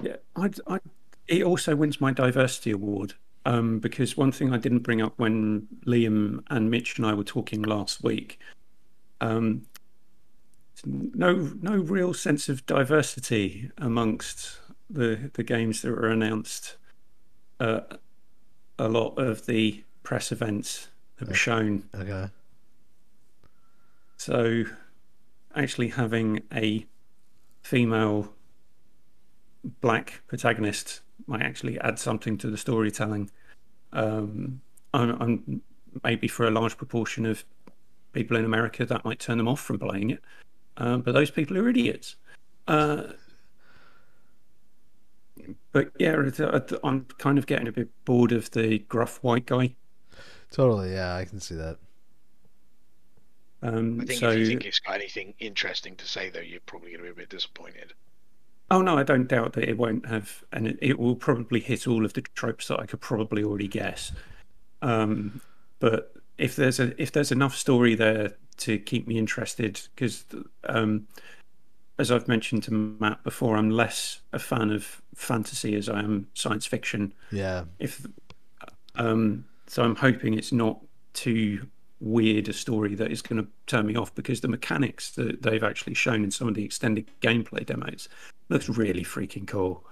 Yeah, 0.00 0.16
I, 0.36 0.50
I, 0.66 0.80
it 1.28 1.42
also 1.44 1.76
wins 1.76 2.00
my 2.00 2.12
diversity 2.12 2.70
award 2.70 3.14
um, 3.44 3.78
because 3.78 4.16
one 4.16 4.32
thing 4.32 4.52
I 4.52 4.58
didn't 4.58 4.80
bring 4.80 5.02
up 5.02 5.14
when 5.18 5.68
Liam 5.86 6.42
and 6.50 6.70
Mitch 6.70 6.98
and 6.98 7.06
I 7.06 7.14
were 7.14 7.24
talking 7.24 7.62
last 7.62 8.02
week, 8.02 8.38
um, 9.20 9.66
no, 10.84 11.52
no 11.60 11.76
real 11.76 12.14
sense 12.14 12.48
of 12.48 12.66
diversity 12.66 13.70
amongst 13.78 14.58
the 14.90 15.30
the 15.34 15.42
games 15.42 15.82
that 15.82 15.90
were 15.90 16.08
announced. 16.08 16.76
Uh, 17.60 17.80
a 18.78 18.88
lot 18.88 19.14
of 19.18 19.46
the 19.46 19.84
press 20.02 20.32
events 20.32 20.88
that 21.18 21.28
were 21.28 21.34
shown 21.34 21.84
Okay. 21.94 22.28
So, 24.16 24.64
actually 25.54 25.88
having 25.88 26.42
a 26.52 26.86
female 27.62 28.32
black 29.80 30.22
protagonist 30.26 31.00
might 31.26 31.42
actually 31.42 31.78
add 31.80 31.98
something 31.98 32.38
to 32.38 32.50
the 32.50 32.56
storytelling. 32.56 33.30
Um, 33.92 34.60
I'm, 34.94 35.20
I'm 35.20 35.62
maybe 36.04 36.28
for 36.28 36.46
a 36.46 36.50
large 36.50 36.76
proportion 36.76 37.26
of 37.26 37.44
people 38.12 38.36
in 38.36 38.44
America 38.44 38.84
that 38.86 39.04
might 39.04 39.18
turn 39.18 39.38
them 39.38 39.48
off 39.48 39.60
from 39.60 39.78
playing 39.78 40.10
it, 40.10 40.22
um, 40.76 41.02
but 41.02 41.12
those 41.12 41.30
people 41.30 41.56
are 41.58 41.68
idiots. 41.68 42.16
Uh, 42.68 43.04
but 45.72 45.90
yeah, 45.98 46.20
it- 46.20 46.38
it- 46.40 46.72
I'm 46.84 47.04
kind 47.18 47.38
of 47.38 47.46
getting 47.46 47.68
a 47.68 47.72
bit 47.72 47.88
bored 48.04 48.32
of 48.32 48.50
the 48.50 48.78
gruff 48.80 49.22
white 49.22 49.46
guy. 49.46 49.74
Totally, 50.50 50.92
yeah, 50.92 51.16
I 51.16 51.24
can 51.24 51.40
see 51.40 51.54
that. 51.54 51.78
Um, 53.62 54.00
I 54.00 54.04
think 54.04 54.20
so, 54.20 54.30
if 54.30 54.38
you 54.38 54.46
think 54.46 54.64
it's 54.64 54.80
got 54.80 54.96
anything 54.96 55.34
interesting 55.38 55.94
to 55.96 56.06
say, 56.06 56.30
though, 56.30 56.40
you're 56.40 56.60
probably 56.66 56.90
going 56.90 57.00
to 57.00 57.04
be 57.04 57.10
a 57.10 57.14
bit 57.14 57.28
disappointed. 57.30 57.94
Oh 58.70 58.82
no, 58.82 58.96
I 58.98 59.02
don't 59.02 59.28
doubt 59.28 59.52
that 59.54 59.68
it 59.68 59.76
won't 59.78 60.06
have, 60.06 60.42
and 60.52 60.66
it, 60.66 60.78
it 60.80 60.98
will 60.98 61.14
probably 61.14 61.60
hit 61.60 61.86
all 61.86 62.04
of 62.04 62.14
the 62.14 62.22
tropes 62.22 62.68
that 62.68 62.80
I 62.80 62.86
could 62.86 63.00
probably 63.00 63.44
already 63.44 63.68
guess. 63.68 64.12
Um, 64.80 65.40
but 65.78 66.14
if 66.38 66.56
there's 66.56 66.80
a 66.80 67.00
if 67.00 67.12
there's 67.12 67.30
enough 67.30 67.54
story 67.54 67.94
there 67.94 68.34
to 68.58 68.78
keep 68.78 69.06
me 69.06 69.18
interested, 69.18 69.80
because 69.94 70.24
um, 70.64 71.06
as 71.98 72.10
I've 72.10 72.28
mentioned 72.28 72.62
to 72.64 72.72
Matt 72.72 73.22
before, 73.24 73.56
I'm 73.56 73.70
less 73.70 74.20
a 74.32 74.38
fan 74.38 74.70
of 74.70 75.02
fantasy 75.14 75.74
as 75.74 75.88
I 75.88 76.00
am 76.00 76.28
science 76.34 76.66
fiction. 76.66 77.12
Yeah, 77.30 77.64
If 77.78 78.06
um, 78.94 79.44
so, 79.66 79.82
I'm 79.82 79.96
hoping 79.96 80.34
it's 80.34 80.52
not 80.52 80.80
too 81.14 81.66
weird 82.00 82.48
a 82.48 82.52
story 82.52 82.94
that 82.96 83.12
is 83.12 83.22
going 83.22 83.42
to 83.42 83.48
turn 83.66 83.86
me 83.86 83.94
off 83.94 84.14
because 84.14 84.40
the 84.40 84.48
mechanics 84.48 85.12
that 85.12 85.42
they've 85.42 85.62
actually 85.62 85.94
shown 85.94 86.24
in 86.24 86.30
some 86.30 86.48
of 86.48 86.54
the 86.54 86.64
extended 86.64 87.08
gameplay 87.20 87.64
demos 87.64 88.08
looks 88.48 88.68
really 88.68 89.04
freaking 89.04 89.46
cool. 89.46 89.84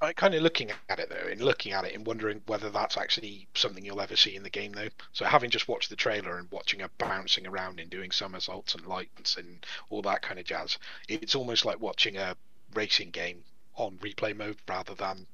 I 0.00 0.12
kind 0.12 0.34
of 0.34 0.42
looking 0.42 0.70
at 0.88 1.00
it 1.00 1.08
though, 1.08 1.28
and 1.28 1.40
looking 1.40 1.72
at 1.72 1.84
it 1.84 1.94
and 1.94 2.06
wondering 2.06 2.42
whether 2.46 2.70
that's 2.70 2.96
actually 2.96 3.48
something 3.54 3.84
you'll 3.84 4.00
ever 4.00 4.14
see 4.14 4.36
in 4.36 4.44
the 4.44 4.50
game 4.50 4.72
though. 4.72 4.90
So 5.12 5.24
having 5.24 5.50
just 5.50 5.66
watched 5.66 5.90
the 5.90 5.96
trailer 5.96 6.38
and 6.38 6.50
watching 6.52 6.80
her 6.80 6.90
bouncing 6.98 7.46
around 7.46 7.80
and 7.80 7.90
doing 7.90 8.12
somersaults 8.12 8.74
and 8.74 8.86
lights 8.86 9.36
and 9.36 9.66
all 9.90 10.02
that 10.02 10.22
kind 10.22 10.38
of 10.38 10.46
jazz, 10.46 10.78
it's 11.08 11.34
almost 11.34 11.64
like 11.64 11.80
watching 11.80 12.16
a 12.16 12.36
racing 12.74 13.10
game 13.10 13.42
on 13.74 13.98
replay 13.98 14.36
mode 14.36 14.56
rather 14.68 14.94
than, 14.94 15.26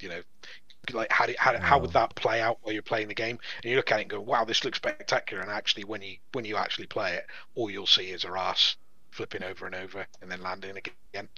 you 0.00 0.08
know, 0.08 0.22
like 0.92 1.12
how 1.12 1.26
how, 1.38 1.56
how 1.58 1.78
would 1.78 1.92
that 1.92 2.16
play 2.16 2.40
out 2.40 2.58
while 2.62 2.72
you're 2.72 2.82
playing 2.82 3.08
the 3.08 3.14
game? 3.14 3.38
And 3.62 3.70
you 3.70 3.76
look 3.76 3.92
at 3.92 3.98
it 3.98 4.02
and 4.02 4.10
go, 4.10 4.20
wow, 4.20 4.44
this 4.44 4.64
looks 4.64 4.78
spectacular. 4.78 5.42
And 5.42 5.52
actually, 5.52 5.84
when 5.84 6.02
you 6.02 6.16
when 6.32 6.44
you 6.44 6.56
actually 6.56 6.86
play 6.86 7.14
it, 7.14 7.26
all 7.54 7.70
you'll 7.70 7.86
see 7.86 8.10
is 8.10 8.24
her 8.24 8.36
ass 8.36 8.76
flipping 9.12 9.44
over 9.44 9.66
and 9.66 9.74
over 9.74 10.06
and 10.20 10.30
then 10.30 10.42
landing 10.42 10.76
again 10.76 11.28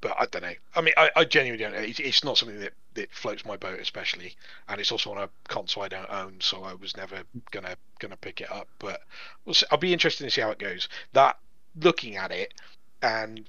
but 0.00 0.16
I 0.18 0.26
don't 0.26 0.42
know. 0.42 0.54
I 0.74 0.80
mean, 0.80 0.94
I, 0.96 1.10
I 1.16 1.24
genuinely 1.24 1.64
don't 1.64 1.72
know. 1.72 1.80
It's, 1.80 2.00
it's 2.00 2.24
not 2.24 2.38
something 2.38 2.60
that, 2.60 2.72
that 2.94 3.12
floats 3.12 3.44
my 3.44 3.56
boat, 3.56 3.80
especially, 3.80 4.36
and 4.68 4.80
it's 4.80 4.92
also 4.92 5.10
on 5.12 5.18
a 5.18 5.28
console 5.48 5.82
I 5.82 5.88
don't 5.88 6.10
own, 6.10 6.36
so 6.40 6.62
I 6.62 6.74
was 6.74 6.96
never 6.96 7.22
gonna 7.50 7.76
gonna 7.98 8.16
pick 8.16 8.40
it 8.40 8.50
up. 8.50 8.68
But 8.78 9.00
we'll 9.44 9.54
see. 9.54 9.66
I'll 9.70 9.78
be 9.78 9.92
interested 9.92 10.24
to 10.24 10.30
see 10.30 10.40
how 10.40 10.50
it 10.50 10.58
goes. 10.58 10.88
That 11.12 11.38
looking 11.80 12.16
at 12.16 12.30
it 12.30 12.54
and 13.02 13.48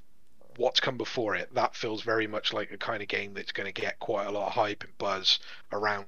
what's 0.56 0.80
come 0.80 0.96
before 0.96 1.36
it, 1.36 1.54
that 1.54 1.76
feels 1.76 2.02
very 2.02 2.26
much 2.26 2.52
like 2.52 2.70
a 2.72 2.76
kind 2.76 3.02
of 3.02 3.08
game 3.08 3.32
that's 3.34 3.52
going 3.52 3.72
to 3.72 3.80
get 3.80 3.98
quite 4.00 4.26
a 4.26 4.30
lot 4.30 4.48
of 4.48 4.52
hype 4.52 4.84
and 4.84 4.96
buzz 4.98 5.38
around 5.72 6.04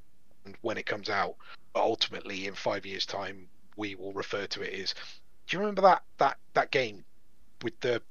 when 0.61 0.77
it 0.77 0.87
comes 0.87 1.09
out. 1.09 1.37
But 1.73 1.83
ultimately, 1.83 2.47
in 2.47 2.55
five 2.55 2.85
years' 2.85 3.07
time, 3.07 3.49
we 3.77 3.95
will 3.95 4.13
refer 4.13 4.47
to 4.47 4.63
it 4.63 4.79
as. 4.79 4.95
Do 5.47 5.57
you 5.57 5.61
remember 5.61 5.83
that 5.83 6.03
that 6.19 6.39
that 6.55 6.71
game 6.71 7.05
with 7.63 7.79
the 7.81 8.03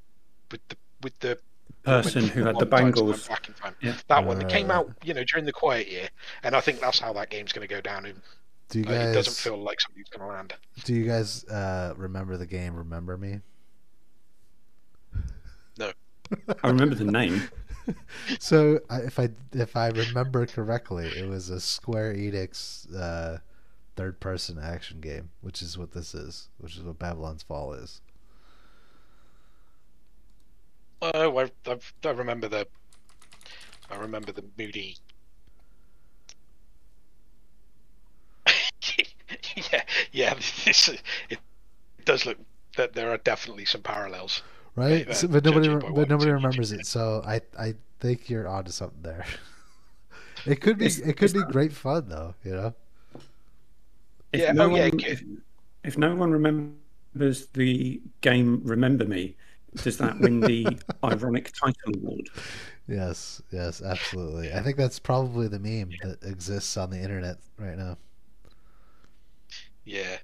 with 0.52 0.68
the 0.70 0.78
with 1.02 1.20
the 1.20 1.38
Person 1.84 2.28
who 2.28 2.44
had 2.44 2.56
the 2.56 2.66
One 2.66 2.70
time 2.70 2.94
to 2.94 3.02
bangles. 3.02 3.28
back 3.28 3.48
in 3.48 3.54
time. 3.54 3.76
Yeah. 3.82 3.96
That 4.08 4.26
one 4.26 4.40
that 4.40 4.50
came 4.50 4.70
out, 4.70 4.92
you 5.04 5.14
know, 5.14 5.24
during 5.24 5.46
the 5.46 5.54
quiet 5.54 5.88
year, 5.90 6.10
and 6.44 6.56
I 6.56 6.60
think 6.62 6.80
that's 6.80 7.00
how 7.00 7.14
that 7.14 7.30
game's 7.30 7.52
going 7.54 7.68
to 7.68 7.74
go 7.74 7.82
down. 7.82 8.06
And 8.06 8.22
do 8.70 8.80
you 8.80 8.86
uh, 8.86 8.92
it 8.92 9.14
doesn't 9.14 9.36
feel 9.36 9.58
like 9.58 9.80
something's 9.82 10.10
going 10.10 10.28
to 10.30 10.36
land. 10.36 10.54
do 10.84 10.94
you 10.94 11.06
guys 11.06 11.44
uh, 11.46 11.94
remember 11.98 12.38
the 12.38 12.46
game? 12.46 12.76
Remember 12.76 13.18
me? 13.18 13.40
No. 15.78 15.92
I 16.64 16.68
remember 16.68 16.96
the 16.96 17.06
name. 17.06 17.44
So 18.40 18.82
if 18.92 19.18
I 19.18 19.30
if 19.52 19.76
I 19.76 19.88
remember 19.88 20.46
correctly, 20.46 21.08
it 21.08 21.28
was 21.28 21.50
a 21.50 21.60
Square 21.60 22.14
Enix 22.14 22.86
uh, 22.96 23.40
third 23.96 24.20
person 24.20 24.60
action 24.60 25.00
game, 25.00 25.32
which 25.42 25.64
is 25.64 25.76
what 25.76 25.92
this 25.92 26.14
is, 26.14 26.50
which 26.60 26.76
is 26.78 26.84
what 26.84 27.00
Babylon's 27.00 27.42
Fall 27.42 27.74
is. 27.74 28.02
Oh, 31.02 31.38
I, 31.38 31.52
I, 31.68 31.78
I 32.06 32.10
remember 32.12 32.48
the 32.48 32.68
I 33.92 33.96
remember 33.96 34.32
the 34.32 34.44
moody. 34.58 34.98
yeah, 39.72 39.82
yeah. 40.12 40.34
This 40.66 40.90
it 41.30 41.40
does 42.06 42.26
look 42.26 42.38
that 42.78 42.94
there 42.94 43.10
are 43.12 43.18
definitely 43.18 43.66
some 43.66 43.82
parallels. 43.82 44.42
right? 44.76 45.06
Right, 45.08 45.16
So- 45.16 45.28
uh, 45.28 45.32
but 45.32 45.46
nobody, 45.46 45.68
judging 45.68 45.80
re- 45.80 45.90
by 45.90 45.96
but 45.96 46.10
nobody 46.10 46.32
remembers 46.32 46.72
it. 46.72 46.86
So 46.86 47.22
I, 47.26 47.42
I 47.58 47.74
think 48.00 48.30
you're 48.30 48.48
onto 48.48 48.72
something 48.72 49.02
there. 49.02 49.26
it 50.46 50.62
could 50.62 50.78
be, 50.78 50.86
It's- 50.86 51.00
it 51.00 51.18
could 51.18 51.34
be 51.34 51.40
not- 51.40 51.52
great 51.52 51.74
fun 51.74 52.10
though. 52.10 52.36
You 52.44 52.52
know? 52.52 52.74
If 54.32 54.42
Yeah, 54.42 54.52
no 54.52 54.72
oh, 54.72 54.76
yeah, 54.76 54.90
if, 54.94 55.24
if 55.84 55.98
no 55.98 56.14
one 56.16 56.32
remembers 56.32 57.48
the 57.54 58.00
game 58.22 58.62
Remember 58.64 59.06
Me, 59.06 59.36
does 59.76 59.98
that 59.98 60.20
win 60.20 60.40
the 60.40 60.80
ironic 61.04 61.52
title 61.54 61.96
award? 61.96 62.30
Yes, 62.88 63.42
yes, 63.52 63.82
absolutely. 63.82 64.52
I 64.54 64.62
think 64.62 64.78
that's 64.78 65.00
probably 65.00 65.48
the 65.48 65.60
meme 65.60 65.92
that 66.04 66.24
exists 66.24 66.76
on 66.76 66.90
the 66.90 67.00
internet 67.00 67.38
right 67.58 67.78
now. 67.78 67.98
Yeah. 69.86 70.18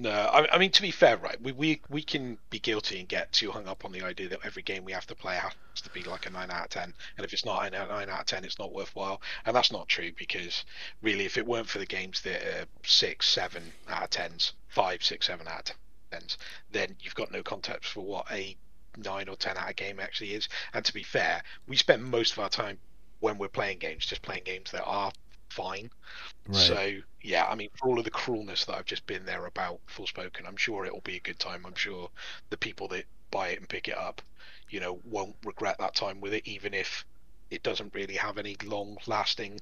No, 0.00 0.10
I, 0.10 0.54
I 0.54 0.58
mean 0.58 0.70
to 0.70 0.82
be 0.82 0.92
fair, 0.92 1.16
right? 1.16 1.40
We, 1.42 1.50
we 1.50 1.82
we 1.88 2.02
can 2.02 2.38
be 2.50 2.60
guilty 2.60 3.00
and 3.00 3.08
get 3.08 3.32
too 3.32 3.50
hung 3.50 3.66
up 3.66 3.84
on 3.84 3.90
the 3.90 4.02
idea 4.02 4.28
that 4.28 4.38
every 4.44 4.62
game 4.62 4.84
we 4.84 4.92
have 4.92 5.08
to 5.08 5.14
play 5.16 5.34
has 5.34 5.52
to 5.82 5.90
be 5.90 6.04
like 6.04 6.26
a 6.26 6.30
nine 6.30 6.52
out 6.52 6.64
of 6.64 6.70
ten, 6.70 6.94
and 7.16 7.24
if 7.24 7.32
it's 7.32 7.44
not 7.44 7.66
a 7.66 7.70
nine 7.70 8.08
out 8.08 8.20
of 8.20 8.26
ten, 8.26 8.44
it's 8.44 8.60
not 8.60 8.72
worthwhile. 8.72 9.20
And 9.44 9.56
that's 9.56 9.72
not 9.72 9.88
true 9.88 10.12
because 10.16 10.64
really, 11.02 11.24
if 11.24 11.36
it 11.36 11.46
weren't 11.46 11.68
for 11.68 11.80
the 11.80 11.86
games 11.86 12.20
that 12.22 12.42
are 12.42 12.66
six, 12.84 13.28
seven 13.28 13.72
out 13.88 14.04
of 14.04 14.10
tens, 14.10 14.52
five, 14.68 15.02
six, 15.02 15.26
seven 15.26 15.48
out 15.48 15.70
of 15.70 15.76
tens, 16.12 16.38
then 16.70 16.96
you've 17.00 17.16
got 17.16 17.32
no 17.32 17.42
context 17.42 17.90
for 17.90 18.04
what 18.04 18.30
a 18.30 18.56
nine 18.98 19.28
or 19.28 19.36
ten 19.36 19.56
out 19.56 19.70
of 19.70 19.76
game 19.76 20.00
actually 20.00 20.34
is. 20.34 20.48
And 20.74 20.84
to 20.84 20.92
be 20.92 21.02
fair, 21.02 21.42
we 21.66 21.76
spend 21.76 22.04
most 22.04 22.32
of 22.32 22.38
our 22.38 22.48
time 22.48 22.78
when 23.20 23.38
we're 23.38 23.48
playing 23.48 23.78
games 23.78 24.06
just 24.06 24.22
playing 24.22 24.44
games 24.44 24.70
that 24.70 24.84
are 24.84 25.12
fine. 25.48 25.90
Right. 26.46 26.56
So 26.56 26.92
yeah, 27.22 27.46
I 27.46 27.54
mean, 27.54 27.68
for 27.74 27.88
all 27.88 27.98
of 27.98 28.04
the 28.04 28.10
cruelness 28.10 28.64
that 28.66 28.76
I've 28.76 28.84
just 28.84 29.06
been 29.06 29.24
there 29.24 29.46
about 29.46 29.80
Forspoken, 29.88 30.46
I'm 30.46 30.56
sure 30.56 30.84
it'll 30.84 31.00
be 31.00 31.16
a 31.16 31.20
good 31.20 31.38
time. 31.38 31.64
I'm 31.66 31.74
sure 31.74 32.10
the 32.50 32.56
people 32.56 32.88
that 32.88 33.04
buy 33.30 33.48
it 33.48 33.58
and 33.58 33.68
pick 33.68 33.88
it 33.88 33.96
up, 33.96 34.22
you 34.70 34.80
know, 34.80 35.00
won't 35.04 35.36
regret 35.44 35.76
that 35.78 35.94
time 35.94 36.20
with 36.20 36.32
it, 36.32 36.46
even 36.46 36.74
if 36.74 37.04
it 37.50 37.62
doesn't 37.62 37.94
really 37.94 38.14
have 38.14 38.38
any 38.38 38.56
long 38.64 38.98
lasting, 39.06 39.60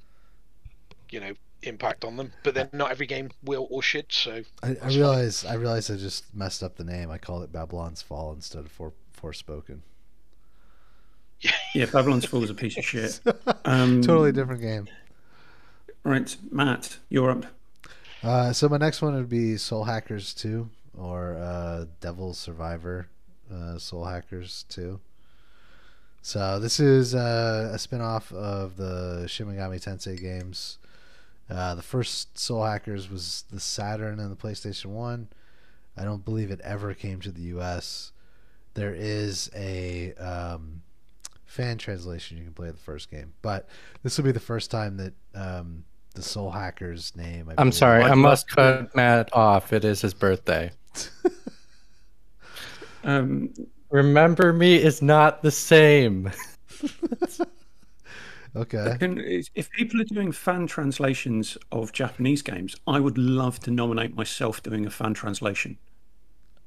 you 1.09 1.19
know, 1.19 1.33
impact 1.63 2.05
on 2.05 2.15
them. 2.15 2.31
But 2.43 2.53
then 2.53 2.69
not 2.73 2.91
every 2.91 3.07
game 3.07 3.31
will 3.43 3.67
or 3.71 3.81
should. 3.81 4.11
So 4.11 4.43
I, 4.61 4.67
I 4.67 4.73
That's 4.73 4.79
fine. 4.79 4.97
realize 4.97 5.45
I 5.45 5.53
realize 5.55 5.89
I 5.89 5.95
just 5.95 6.33
messed 6.35 6.61
up 6.63 6.75
the 6.75 6.83
name. 6.83 7.09
I 7.09 7.17
called 7.17 7.43
it 7.43 7.51
Babylon's 7.51 8.01
Fall 8.01 8.33
instead 8.33 8.65
of 8.65 8.71
For 8.71 8.93
Forspoken. 9.21 9.79
Yeah, 11.75 11.85
Babylon's 11.85 12.25
Fall 12.25 12.43
is 12.43 12.49
a 12.49 12.55
piece 12.55 12.77
of 12.77 12.85
shit. 12.85 13.19
Um, 13.65 14.01
Totally 14.01 14.31
different 14.31 14.61
game. 14.61 14.87
Right, 16.03 16.35
Matt, 16.51 16.99
you're 17.09 17.29
up. 17.29 17.45
Uh, 18.23 18.53
so 18.53 18.69
my 18.69 18.77
next 18.77 19.01
one 19.01 19.13
would 19.13 19.27
be 19.29 19.57
Soul 19.57 19.83
Hackers 19.83 20.33
2 20.35 20.69
or 20.97 21.35
uh, 21.35 21.85
Devil 21.99 22.33
Survivor 22.33 23.09
uh, 23.53 23.77
Soul 23.77 24.05
Hackers 24.05 24.65
2. 24.69 24.99
So 26.21 26.59
this 26.59 26.79
is 26.79 27.13
uh, 27.13 27.71
a 27.73 27.77
spin-off 27.77 28.31
of 28.33 28.77
the 28.77 29.25
Shin 29.27 29.47
Megami 29.47 29.83
Tensei 29.83 30.19
games. 30.19 30.77
Uh, 31.49 31.75
the 31.75 31.81
first 31.81 32.37
Soul 32.37 32.63
Hackers 32.63 33.09
was 33.09 33.43
the 33.51 33.59
Saturn 33.59 34.19
and 34.19 34.31
the 34.31 34.35
PlayStation 34.35 34.87
1. 34.87 35.27
I 35.97 36.03
don't 36.03 36.25
believe 36.25 36.51
it 36.51 36.61
ever 36.61 36.93
came 36.93 37.21
to 37.21 37.31
the 37.31 37.43
US. 37.57 38.11
There 38.77 38.93
is 38.95 39.49
a 39.55 40.13
um, 40.13 40.83
fan 41.45 41.79
translation 41.79 42.37
you 42.37 42.43
can 42.43 42.53
play 42.53 42.67
of 42.69 42.75
the 42.75 42.81
first 42.83 43.09
game, 43.09 43.33
but 43.41 43.67
this 44.03 44.15
will 44.17 44.25
be 44.25 44.31
the 44.31 44.39
first 44.39 44.69
time 44.69 44.97
that 44.97 45.13
um, 45.33 45.83
the 46.13 46.21
Soul 46.21 46.51
Hackers 46.51 47.15
name. 47.15 47.49
I 47.49 47.55
I'm 47.59 47.71
sorry, 47.71 48.03
I 48.03 48.09
Like- 48.09 48.17
must 48.19 48.47
cut 48.49 48.95
Matt 48.95 49.29
off. 49.33 49.73
It 49.73 49.83
is 49.83 49.99
his 50.01 50.13
birthday. 50.13 50.71
Um, 53.03 53.53
Remember 53.89 54.51
me 54.51 54.75
is 54.75 55.01
not 55.01 55.41
the 55.41 55.51
same. 55.51 56.29
Okay. 58.55 58.95
can, 58.99 59.19
if 59.53 59.69
people 59.71 60.01
are 60.01 60.05
doing 60.05 60.31
fan 60.31 60.65
translations 60.65 61.59
of 61.71 61.91
Japanese 61.91 62.41
games, 62.41 62.75
I 62.87 62.99
would 62.99 63.15
love 63.17 63.59
to 63.61 63.71
nominate 63.71 64.15
myself 64.15 64.63
doing 64.63 64.85
a 64.87 64.89
fan 64.89 65.13
translation. 65.13 65.77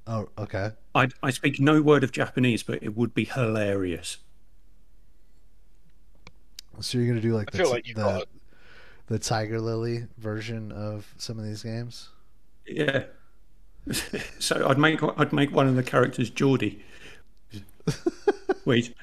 Oh, 0.07 0.29
okay. 0.39 0.73
I, 0.95 1.09
I 1.23 1.31
speak 1.31 1.61
no 1.61 1.83
word 1.83 2.03
of 2.03 2.13
Japanese, 2.13 2.63
but 2.63 2.83
it 2.83 2.97
would 2.97 3.15
be 3.15 3.25
hilarious. 3.25 4.19
So 6.81 6.99
you're 6.99 7.07
gonna 7.07 7.21
do 7.21 7.35
like 7.35 7.55
I 7.55 7.59
the 7.59 7.69
like 7.69 7.85
the, 7.95 8.27
the 9.07 9.19
Tiger 9.19 9.61
Lily 9.61 10.07
version 10.17 10.73
of 10.73 11.15
some 11.19 11.39
of 11.39 11.45
these 11.45 11.63
games. 11.63 12.09
Yeah. 12.67 13.05
so 14.39 14.67
I'd 14.69 14.79
make 14.79 15.01
I'd 15.19 15.33
make 15.33 15.53
one 15.53 15.69
of 15.69 15.77
the 15.77 15.83
characters 15.83 16.31
Geordie. 16.31 16.83
Wait, 18.65 18.95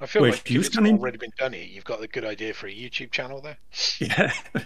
I 0.00 0.06
feel 0.06 0.22
Wait, 0.22 0.32
like 0.32 0.50
you 0.50 0.60
if 0.60 0.66
it's 0.66 0.74
scanning? 0.74 0.98
already 0.98 1.18
been 1.18 1.32
done 1.36 1.52
here, 1.52 1.64
you've 1.64 1.84
got 1.84 2.02
a 2.02 2.06
good 2.06 2.24
idea 2.24 2.54
for 2.54 2.66
a 2.66 2.74
YouTube 2.74 3.10
channel 3.10 3.40
there. 3.40 3.58
yeah. 3.98 4.32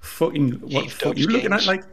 Fucking 0.00 0.60
what? 0.60 0.84
Heath 0.84 0.92
Fuck, 0.92 1.16
Dubs 1.16 1.20
you 1.20 1.28
looking 1.28 1.52
at 1.52 1.64
like? 1.66 1.84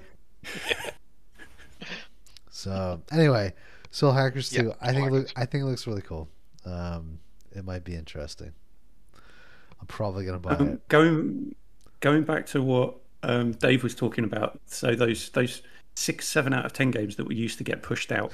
So 2.50 3.02
anyway, 3.12 3.54
Soul 3.92 4.12
Hackers 4.14 4.52
Yeah, 4.54 4.62
2. 4.64 4.74
I 4.82 4.94
think 4.94 5.08
it 5.08 5.12
look, 5.12 5.28
I 5.36 5.46
think 5.46 5.64
it 5.64 5.66
looks 5.66 5.86
really 5.88 6.02
cool. 6.02 6.30
Um, 6.66 7.20
it 7.52 7.66
might 7.66 7.84
be 7.84 7.96
interesting. 7.96 8.54
I'm 9.16 9.88
probably 9.88 10.26
gonna 10.26 10.40
buy 10.40 10.56
Um, 10.56 10.68
it. 10.70 10.88
going 10.88 11.56
going 12.00 12.24
back 12.24 12.46
to 12.48 12.62
what 12.62 12.96
um, 13.24 13.52
Dave 13.54 13.84
was 13.84 13.96
talking 13.96 14.24
about. 14.24 14.60
So 14.66 14.96
those 14.96 15.30
those 15.32 15.62
six 15.96 16.28
seven 16.28 16.54
out 16.54 16.66
of 16.66 16.74
ten 16.74 16.90
games 16.92 17.16
that 17.18 17.26
we 17.28 17.36
used 17.36 17.58
to 17.58 17.64
get 17.64 17.84
pushed 17.84 18.12
out 18.12 18.32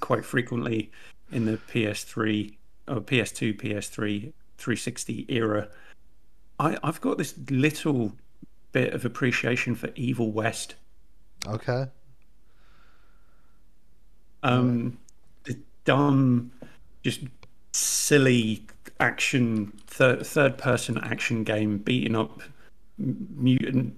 quite 0.00 0.24
frequently 0.24 0.90
in 1.32 1.44
the 1.46 1.56
PS3 1.72 2.54
or 2.88 3.00
PS2, 3.00 3.58
PS3, 3.60 4.32
360 4.58 5.26
era. 5.28 5.68
I, 6.58 6.76
I've 6.82 7.00
got 7.00 7.18
this 7.18 7.34
little 7.50 8.12
bit 8.72 8.92
of 8.94 9.04
appreciation 9.04 9.74
for 9.74 9.90
Evil 9.96 10.30
West. 10.32 10.74
Okay. 11.46 11.86
Um, 14.42 14.98
the 15.44 15.58
dumb, 15.84 16.50
just 17.02 17.20
silly 17.72 18.66
action 19.00 19.72
third 19.86 20.24
third 20.24 20.56
person 20.58 20.98
action 20.98 21.42
game 21.42 21.78
beating 21.78 22.14
up 22.14 22.42
mutant 22.98 23.94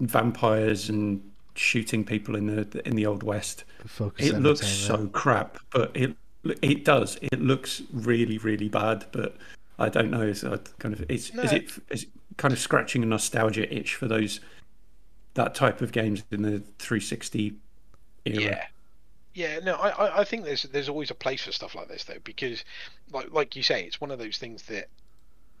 vampires 0.00 0.88
and 0.88 1.22
shooting 1.54 2.04
people 2.04 2.34
in 2.34 2.46
the 2.46 2.82
in 2.86 2.96
the 2.96 3.06
old 3.06 3.22
west. 3.22 3.64
Focus 3.86 4.28
It 4.28 4.38
looks 4.40 4.66
so 4.66 5.06
crap, 5.08 5.58
but 5.70 5.90
it 5.94 6.16
it 6.62 6.84
does. 6.84 7.18
It 7.22 7.40
looks 7.40 7.82
really 7.92 8.38
really 8.38 8.68
bad, 8.68 9.06
but 9.12 9.36
I 9.78 9.88
don't 9.88 10.10
know. 10.10 10.22
Is 10.22 10.44
I 10.44 10.58
kind 10.78 10.94
of 10.94 11.04
it's 11.10 11.30
is 11.30 11.52
it 11.52 11.70
is 11.90 12.02
it 12.04 12.08
kind 12.36 12.52
of 12.52 12.58
scratching 12.58 13.02
a 13.02 13.06
nostalgia 13.06 13.72
itch 13.72 13.94
for 13.94 14.06
those 14.06 14.40
that 15.34 15.54
type 15.54 15.80
of 15.80 15.92
games 15.92 16.24
in 16.30 16.42
the 16.42 16.60
360 16.78 17.56
era. 18.24 18.40
Yeah. 18.40 18.66
Yeah, 19.34 19.60
no, 19.60 19.76
I, 19.76 20.20
I- 20.20 20.24
think 20.24 20.44
there's 20.44 20.64
there's 20.64 20.90
always 20.90 21.10
a 21.10 21.14
place 21.14 21.44
for 21.44 21.52
stuff 21.52 21.74
like 21.74 21.88
this 21.88 22.04
though, 22.04 22.18
because 22.22 22.64
like 23.10 23.30
like 23.32 23.56
you 23.56 23.62
say, 23.62 23.84
it's 23.84 24.00
one 24.00 24.10
of 24.10 24.18
those 24.18 24.36
things 24.38 24.64
that 24.64 24.88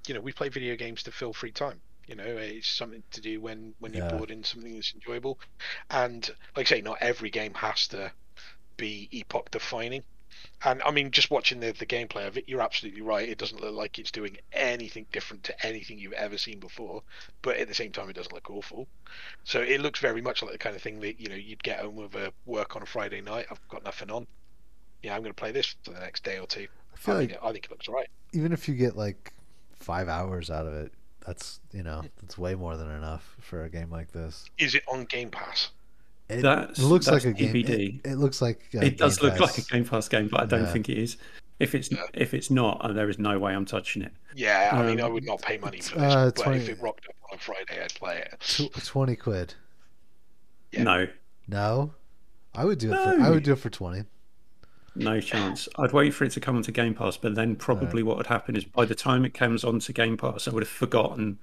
you 0.06 0.14
know 0.14 0.20
we 0.20 0.32
play 0.32 0.48
video 0.50 0.76
games 0.76 1.02
to 1.04 1.12
fill 1.12 1.32
free 1.32 1.52
time. 1.52 1.80
You 2.06 2.16
know, 2.16 2.24
it's 2.24 2.68
something 2.68 3.02
to 3.12 3.20
do 3.20 3.40
when 3.40 3.74
when 3.78 3.94
you're 3.94 4.02
bored 4.02 4.30
in 4.30 4.44
something 4.44 4.74
that's 4.74 4.94
enjoyable, 4.94 5.40
and 5.90 6.28
like 6.56 6.66
I 6.66 6.76
say, 6.76 6.80
not 6.82 6.98
every 7.00 7.30
game 7.30 7.54
has 7.54 7.88
to 7.88 8.12
be 8.76 9.08
epoch 9.12 9.50
defining. 9.50 10.04
And 10.64 10.82
I 10.82 10.90
mean, 10.90 11.10
just 11.10 11.30
watching 11.30 11.60
the 11.60 11.72
the 11.72 11.86
gameplay 11.86 12.26
of 12.26 12.36
it, 12.36 12.48
you're 12.48 12.60
absolutely 12.62 13.02
right. 13.02 13.28
It 13.28 13.38
doesn't 13.38 13.60
look 13.60 13.74
like 13.74 13.98
it's 13.98 14.10
doing 14.10 14.36
anything 14.52 15.06
different 15.12 15.44
to 15.44 15.66
anything 15.66 15.98
you've 15.98 16.12
ever 16.12 16.38
seen 16.38 16.60
before, 16.60 17.02
but 17.42 17.56
at 17.56 17.68
the 17.68 17.74
same 17.74 17.92
time, 17.92 18.08
it 18.08 18.14
doesn't 18.16 18.32
look 18.32 18.50
awful. 18.50 18.86
So 19.44 19.60
it 19.60 19.80
looks 19.80 20.00
very 20.00 20.20
much 20.22 20.42
like 20.42 20.52
the 20.52 20.58
kind 20.58 20.76
of 20.76 20.82
thing 20.82 21.00
that 21.00 21.20
you 21.20 21.28
know 21.28 21.34
you'd 21.34 21.62
get 21.62 21.80
home 21.80 21.96
with 21.96 22.14
a 22.14 22.32
work 22.46 22.76
on 22.76 22.82
a 22.82 22.86
Friday 22.86 23.20
night. 23.20 23.46
I've 23.50 23.66
got 23.68 23.84
nothing 23.84 24.10
on. 24.10 24.26
Yeah, 25.02 25.14
I'm 25.16 25.22
going 25.22 25.34
to 25.34 25.40
play 25.40 25.52
this 25.52 25.74
for 25.82 25.92
the 25.92 26.00
next 26.00 26.22
day 26.24 26.38
or 26.38 26.46
two. 26.46 26.68
I 26.92 26.96
I 26.96 26.96
feel 26.96 27.16
think, 27.16 27.32
like 27.32 27.40
it, 27.40 27.40
I 27.42 27.52
think 27.52 27.64
it 27.66 27.70
looks 27.70 27.88
alright. 27.88 28.08
even 28.32 28.52
if 28.52 28.68
you 28.68 28.74
get 28.74 28.96
like 28.96 29.32
five 29.74 30.08
hours 30.08 30.50
out 30.50 30.66
of 30.66 30.74
it, 30.74 30.92
that's 31.26 31.60
you 31.72 31.82
know 31.82 32.04
that's 32.20 32.38
way 32.38 32.54
more 32.54 32.76
than 32.76 32.90
enough 32.90 33.36
for 33.40 33.64
a 33.64 33.68
game 33.70 33.90
like 33.90 34.12
this. 34.12 34.50
Is 34.58 34.74
it 34.74 34.82
on 34.88 35.04
Game 35.04 35.30
Pass? 35.30 35.70
It 36.38 36.42
That's- 36.42 36.78
looks 36.78 37.06
that's 37.06 37.24
like 37.24 37.34
a 37.34 37.38
game. 37.38 37.56
It, 37.56 38.06
it 38.10 38.16
looks 38.16 38.40
like 38.42 38.60
it 38.72 38.96
does 38.96 39.18
Game 39.18 39.30
look 39.30 39.40
like 39.40 39.50
a 39.50 39.54
Pass. 39.56 39.66
Game 39.68 39.84
Pass 39.84 40.08
game, 40.08 40.28
but 40.28 40.40
I 40.40 40.46
don't 40.46 40.62
Yeah. 40.64 40.72
think 40.72 40.88
it 40.88 40.98
is. 40.98 41.16
If 41.60 41.74
it's 41.74 41.90
Yeah. 41.92 42.02
if 42.14 42.34
it's 42.34 42.50
not, 42.50 42.80
uh, 42.80 42.92
there 42.92 43.08
is 43.08 43.18
no 43.18 43.38
way 43.38 43.54
I'm 43.54 43.64
touching 43.66 44.02
it. 44.02 44.12
Yeah, 44.34 44.70
I 44.72 44.82
mean, 44.86 45.00
I 45.00 45.04
Um, 45.04 45.12
would 45.12 45.24
not 45.24 45.42
pay 45.42 45.58
money 45.58 45.80
for 45.80 45.98
this, 45.98 46.12
uh, 46.14 46.24
but 46.34 46.36
20 46.42 46.58
if 46.58 46.68
it 46.70 46.80
rocked 46.80 47.06
up 47.08 47.14
on 47.30 47.36
a 47.36 47.40
Friday, 47.40 47.82
I'd 47.82 47.94
play 47.94 48.18
it. 48.18 48.70
Twenty 48.84 49.14
quid. 49.16 49.54
Yeah. 50.72 50.82
No, 50.84 51.06
No, 51.46 51.94
I 52.54 52.64
would 52.64 52.78
do 52.78 52.92
it. 52.92 52.96
For, 52.96 53.20
I 53.20 53.30
would 53.30 53.42
do 53.42 53.52
it 53.52 53.58
for 53.58 53.70
twenty. 53.70 54.04
No 54.94 55.20
chance. 55.20 55.68
I'd 55.78 55.92
wait 55.92 56.12
for 56.14 56.24
it 56.24 56.32
to 56.32 56.40
come 56.40 56.56
onto 56.56 56.70
Game 56.72 56.94
Pass, 56.94 57.16
but 57.16 57.34
then 57.34 57.56
probably 57.56 58.02
what 58.02 58.16
would 58.18 58.26
happen 58.26 58.56
is 58.56 58.64
by 58.64 58.84
the 58.84 58.94
time 58.94 59.24
it 59.24 59.32
comes 59.34 59.64
onto 59.64 59.92
Game 59.92 60.16
Pass, 60.16 60.46
I 60.48 60.50
would 60.50 60.62
have 60.62 60.68
forgotten. 60.68 61.38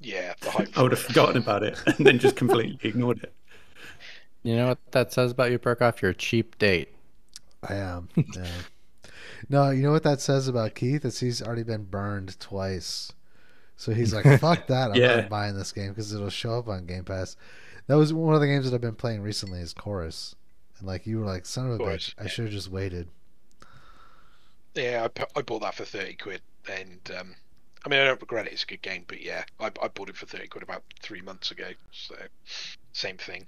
Yeah, 0.00 0.34
the 0.40 0.50
hype. 0.50 0.76
I 0.78 0.82
would 0.82 0.92
have 0.92 1.00
forgotten 1.00 1.36
about 1.36 1.62
it 1.62 1.78
and 1.86 2.06
then 2.06 2.18
just 2.18 2.36
completely 2.36 2.78
ignored 2.88 3.22
it. 3.24 3.32
You 4.44 4.54
know 4.56 4.68
what 4.68 4.78
that 4.92 5.12
says 5.12 5.32
about 5.32 5.50
you, 5.50 5.58
Perkoff? 5.58 6.00
You're 6.00 6.12
a 6.12 6.14
cheap 6.14 6.56
date. 6.58 6.94
I 7.68 7.74
am. 7.74 8.08
Yeah. 8.16 8.46
no, 9.48 9.70
you 9.70 9.82
know 9.82 9.90
what 9.90 10.02
that 10.04 10.20
says 10.20 10.46
about 10.48 10.74
Keith? 10.76 11.04
Is 11.04 11.18
he's 11.20 11.42
already 11.42 11.62
been 11.64 11.84
burned 11.84 12.38
twice. 12.38 13.12
So 13.76 13.92
he's 13.92 14.14
like, 14.14 14.24
fuck 14.40 14.66
that. 14.68 14.90
I'm 14.92 14.96
Yeah. 14.96 15.16
not 15.22 15.28
buying 15.30 15.56
this 15.56 15.72
game 15.72 15.88
because 15.88 16.12
it'll 16.12 16.30
show 16.30 16.58
up 16.58 16.68
on 16.68 16.86
Game 16.86 17.04
Pass. 17.04 17.36
That 17.86 17.96
was 17.96 18.12
one 18.12 18.34
of 18.34 18.40
the 18.40 18.46
games 18.46 18.70
that 18.70 18.74
I've 18.76 18.80
been 18.80 18.94
playing 18.94 19.22
recently 19.22 19.60
is 19.60 19.72
Chorus. 19.72 20.36
And 20.78 20.86
like 20.86 21.06
you 21.06 21.18
were 21.20 21.26
like, 21.26 21.46
son 21.46 21.66
of 21.66 21.72
a 21.72 21.78
Chorus, 21.78 22.14
bitch, 22.18 22.24
I 22.24 22.28
should 22.28 22.44
have 22.44 22.52
just 22.52 22.70
waited. 22.70 23.08
Yeah, 24.74 25.06
I, 25.16 25.24
I 25.38 25.42
bought 25.42 25.62
that 25.62 25.74
for 25.74 25.84
thirty 25.84 26.14
quid, 26.14 26.42
and 26.68 26.98
um, 27.18 27.34
I 27.86 27.88
mean 27.88 28.00
I 28.00 28.04
don't 28.06 28.20
regret 28.20 28.46
it. 28.46 28.52
It's 28.52 28.64
a 28.64 28.66
good 28.66 28.82
game, 28.82 29.04
but 29.06 29.22
yeah, 29.22 29.44
I, 29.60 29.66
I 29.80 29.88
bought 29.88 30.08
it 30.08 30.16
for 30.16 30.26
thirty 30.26 30.48
quid 30.48 30.62
about 30.64 30.82
three 31.00 31.20
months 31.20 31.50
ago. 31.52 31.68
So 31.92 32.16
same 32.92 33.16
thing, 33.16 33.46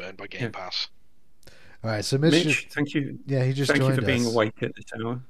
burned 0.00 0.16
by 0.16 0.26
Game 0.26 0.42
Yeah. 0.42 0.48
Pass. 0.48 0.88
All 1.82 1.90
right, 1.90 2.04
so 2.04 2.18
Mitch, 2.18 2.44
Mitch, 2.44 2.68
thank 2.70 2.94
you. 2.94 3.18
yeah, 3.26 3.42
he 3.42 3.52
just 3.52 3.70
Thank 3.70 3.82
you 3.82 3.88
joined 3.88 4.00
for 4.00 4.06
being 4.06 4.26
awake 4.26 4.62
at 4.62 4.74
this 4.74 4.84
hour. 5.02 5.20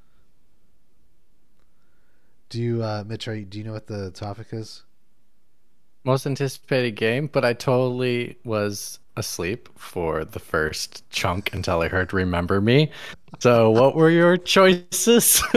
Do 2.48 2.60
you, 2.60 2.82
uh, 2.82 3.04
Mitch? 3.06 3.28
Are 3.28 3.36
you, 3.36 3.44
do 3.44 3.58
you 3.58 3.64
know 3.64 3.72
what 3.72 3.86
the 3.86 4.10
topic 4.10 4.48
is? 4.50 4.82
Most 6.02 6.26
anticipated 6.26 6.92
game, 6.92 7.28
but 7.28 7.44
I 7.44 7.52
totally 7.52 8.36
was 8.44 8.98
asleep 9.16 9.68
for 9.76 10.24
the 10.24 10.40
first 10.40 11.08
chunk 11.10 11.52
until 11.52 11.82
I 11.82 11.88
heard 11.88 12.12
"Remember 12.12 12.60
Me." 12.60 12.90
So, 13.38 13.70
what 13.70 13.94
were 13.94 14.10
your 14.10 14.36
choices? 14.36 15.42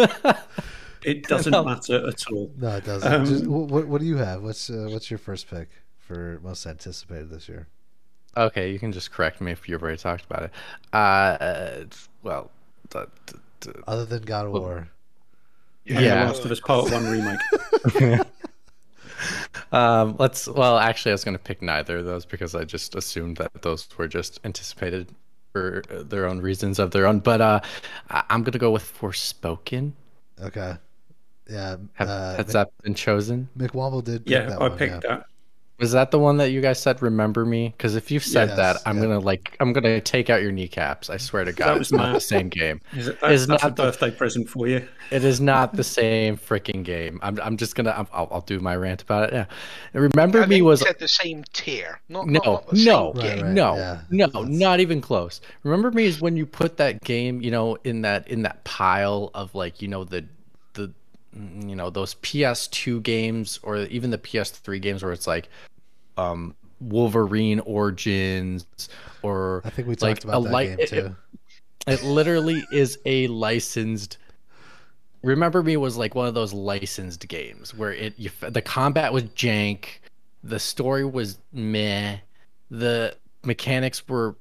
It 1.06 1.28
doesn't 1.28 1.52
matter 1.52 2.08
at 2.08 2.24
all. 2.32 2.50
No, 2.58 2.78
it 2.78 2.86
doesn't. 2.86 3.14
Um, 3.14 3.26
Just, 3.26 3.46
what 3.46 3.88
What 3.88 4.00
do 4.00 4.08
you 4.08 4.18
have? 4.18 4.42
What's 4.42 4.70
uh, 4.70 4.88
What's 4.90 5.12
your 5.12 5.18
first 5.18 5.50
pick 5.50 5.70
for 5.98 6.40
most 6.42 6.66
anticipated 6.66 7.30
this 7.30 7.50
year? 7.50 7.68
Okay, 8.38 8.72
you 8.72 8.80
can 8.80 8.92
just 8.92 9.12
correct 9.12 9.42
me 9.42 9.52
if 9.52 9.68
you've 9.70 9.82
already 9.82 9.98
talked 9.98 10.26
about 10.26 10.44
it. 10.44 10.52
Uh, 10.94 11.86
well, 12.24 12.52
the, 12.90 13.08
the, 13.28 13.40
the- 13.72 13.84
Other 13.88 14.06
than 14.06 14.24
God 14.24 14.46
of 14.48 14.52
Well- 14.54 14.62
War. 14.62 14.88
Yeah. 15.86 16.24
Last 16.26 16.46
of 16.46 16.52
Us 16.52 16.62
Part 16.62 16.90
One 16.92 17.06
remake. 17.06 18.22
um, 19.72 20.16
let's. 20.20 20.48
Well, 20.48 20.78
actually, 20.78 21.12
I 21.12 21.14
was 21.16 21.24
going 21.24 21.36
to 21.38 21.44
pick 21.44 21.62
neither 21.62 21.98
of 21.98 22.06
those 22.06 22.26
because 22.26 22.56
I 22.56 22.64
just 22.64 22.96
assumed 22.96 23.38
that 23.38 23.62
those 23.62 23.88
were 23.98 24.08
just 24.08 24.40
anticipated 24.46 25.14
for 25.52 25.84
uh, 25.92 26.04
their 26.04 26.26
own 26.28 26.40
reasons 26.40 26.80
of 26.80 26.92
their 26.92 27.06
own. 27.06 27.20
But 27.20 27.42
uh, 27.42 27.60
I- 28.10 28.24
I'm 28.30 28.44
going 28.44 28.54
to 28.54 28.60
go 28.60 28.72
with 28.72 28.84
Forspoken. 28.98 29.92
Okay. 30.42 30.76
Yeah. 31.50 31.76
Have, 31.96 32.08
uh, 32.10 32.36
has 32.38 32.46
Mick, 32.46 32.52
that 32.54 32.70
been 32.84 32.96
chosen? 32.96 33.50
Mick 33.58 33.72
Womble 33.72 34.04
did 34.04 34.26
pick 34.26 34.32
Yeah, 34.32 34.46
that 34.46 34.62
I 34.62 34.68
one. 34.70 34.78
picked 34.78 35.04
yeah. 35.04 35.18
that. 35.18 35.26
Was 35.80 35.92
that 35.94 36.12
the 36.12 36.20
one 36.20 36.38
that 36.38 36.52
you 36.52 36.62
guys 36.62 36.80
said? 36.82 37.02
Remember 37.02 37.44
me? 37.46 37.74
Because 37.76 37.96
if 37.96 38.12
you've 38.12 38.24
said 38.24 38.50
Yes, 38.50 38.58
that, 38.58 38.78
I'm 38.86 38.98
yeah. 38.98 39.04
gonna 39.04 39.20
like, 39.20 39.58
I'm 39.60 39.74
gonna 39.74 40.00
take 40.00 40.30
out 40.30 40.42
your 40.42 40.52
kneecaps. 40.52 41.10
I 41.10 41.18
swear 41.18 41.44
to 41.44 41.52
God, 41.52 41.80
was 41.80 41.88
it's 41.88 41.92
not 41.92 42.14
the 42.14 42.22
same 42.22 42.48
game. 42.50 42.80
Is 42.94 43.08
it, 43.08 43.18
Is 43.24 43.48
that's, 43.48 43.48
that's 43.48 43.64
a 43.64 43.68
not 43.68 43.76
the- 43.76 43.84
birthday 43.84 44.12
present 44.12 44.50
for 44.50 44.68
you. 44.68 44.88
It 45.12 45.24
is 45.24 45.40
not 45.42 45.76
the 45.76 45.84
same 46.00 46.38
freaking 46.38 46.84
game. 46.84 47.20
I'm, 47.22 47.40
I'm 47.42 47.58
just 47.58 47.76
gonna, 47.76 47.92
I'm, 47.92 48.08
I'll, 48.14 48.28
I'll 48.32 48.42
do 48.42 48.60
my 48.60 48.76
rant 48.76 49.02
about 49.04 49.30
it. 49.30 49.34
Yeah, 49.34 49.46
remember 49.94 50.42
I 50.42 50.46
me 50.48 50.62
was 50.62 50.80
you 50.82 50.88
said 50.88 51.00
the 51.00 51.08
same 51.08 51.44
tier. 51.54 52.00
Not, 52.10 52.28
no, 52.28 52.40
not, 52.40 52.66
not 52.68 52.74
no, 52.74 53.14
same 53.16 53.24
Right, 53.30 53.42
right. 53.44 53.52
no, 53.52 53.76
yeah. 53.76 54.02
no, 54.10 54.28
That's- 54.28 54.48
not 54.50 54.80
even 54.80 55.02
close. 55.02 55.42
Remember 55.64 55.92
me 55.92 56.06
is 56.06 56.22
when 56.22 56.36
you 56.38 56.46
put 56.46 56.78
that 56.78 57.04
game, 57.04 57.42
you 57.42 57.52
know, 57.52 57.78
in 57.84 58.02
that 58.04 58.28
in 58.28 58.44
that 58.44 58.64
pile 58.64 59.30
of 59.34 59.54
like, 59.54 59.82
you 59.82 59.88
know, 59.88 60.04
the 60.04 60.22
the 60.22 60.28
you 61.36 61.76
know 61.76 61.90
those 61.90 62.16
PS2 62.16 63.02
games 63.04 63.60
or 63.64 63.78
even 63.84 64.10
the 64.12 64.18
PS3 64.18 64.82
games 64.82 65.04
where 65.04 65.12
it's 65.14 65.28
like, 65.28 65.50
um, 66.18 66.56
Wolverine 66.80 67.60
Origins 67.62 68.66
or 69.22 69.62
I 69.66 69.70
think 69.70 69.88
we 69.88 69.96
like 69.96 70.16
talked 70.20 70.24
about 70.26 70.40
a 70.42 70.44
that 70.44 70.52
light- 70.52 70.68
game 70.70 70.80
it- 70.80 70.90
too. 70.90 71.16
it 71.88 72.04
literally 72.04 72.64
is 72.72 73.00
a 73.06 73.28
licensed. 73.28 74.18
Remember 75.24 75.64
Me 75.64 75.78
was 75.78 75.96
like 75.96 76.16
one 76.16 76.28
of 76.28 76.34
those 76.34 76.52
licensed 76.54 77.26
games 77.30 77.74
where 77.74 77.94
it 77.94 78.14
you, 78.18 78.30
the 78.42 78.62
combat 78.62 79.14
was 79.14 79.24
jank, 79.24 79.86
the 80.44 80.60
story 80.60 81.06
was 81.06 81.38
meh, 81.54 82.18
the 82.70 83.16
mechanics 83.46 84.06
were 84.08 84.36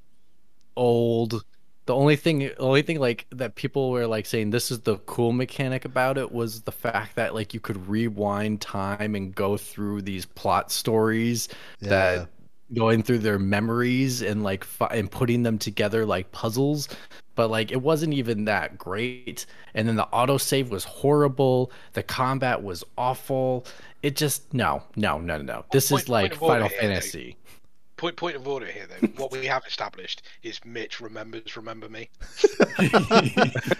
old. 0.76 1.44
The 1.86 1.94
only 1.94 2.14
thing, 2.16 2.38
the 2.40 2.56
only 2.58 2.82
thing 2.82 3.00
like 3.00 3.26
that 3.30 3.56
people 3.56 3.90
were 3.90 4.06
like 4.06 4.24
saying 4.26 4.50
this 4.50 4.70
is 4.70 4.80
the 4.80 4.98
cool 4.98 5.32
mechanic 5.32 5.84
about 5.84 6.16
it 6.16 6.30
was 6.30 6.62
the 6.62 6.70
fact 6.72 7.16
that 7.16 7.34
like 7.34 7.54
you 7.54 7.60
could 7.60 7.88
rewind 7.88 8.60
time 8.60 9.14
and 9.16 9.34
go 9.34 9.56
through 9.56 10.02
these 10.02 10.24
plot 10.24 10.70
stories 10.70 11.48
Yeah. 11.80 11.88
that 11.88 12.28
going 12.74 13.02
through 13.02 13.18
their 13.18 13.38
memories 13.38 14.22
and 14.22 14.42
like 14.44 14.62
fi- 14.64 14.86
and 14.92 15.10
putting 15.10 15.42
them 15.42 15.58
together 15.58 16.06
like 16.06 16.30
puzzles. 16.32 16.88
But 17.34 17.50
like 17.50 17.72
it 17.72 17.82
wasn't 17.82 18.14
even 18.14 18.44
that 18.44 18.78
great. 18.78 19.46
And 19.74 19.88
then 19.88 19.96
the 19.96 20.06
autosave 20.12 20.68
was 20.68 20.84
horrible. 20.84 21.72
The 21.94 22.02
combat 22.04 22.62
was 22.62 22.84
awful. 22.96 23.66
It 24.02 24.14
just 24.16 24.54
no 24.54 24.84
no 24.94 25.18
no 25.18 25.36
no 25.38 25.42
no. 25.42 25.64
This 25.72 25.90
Point- 25.90 26.02
is 26.02 26.08
like 26.08 26.36
point 26.36 26.62
of 26.62 26.68
final 26.68 26.68
here, 26.68 26.78
fantasy 26.80 27.36
Point 28.02 28.16
point 28.16 28.34
of 28.34 28.48
order 28.48 28.66
here, 28.66 28.88
though. 28.88 29.06
what 29.16 29.30
we 29.30 29.46
have 29.54 29.62
established 29.64 30.22
is 30.42 30.58
Mitch 30.64 31.00
remembers 31.00 31.56
Remember 31.56 31.88
Me. 31.88 32.10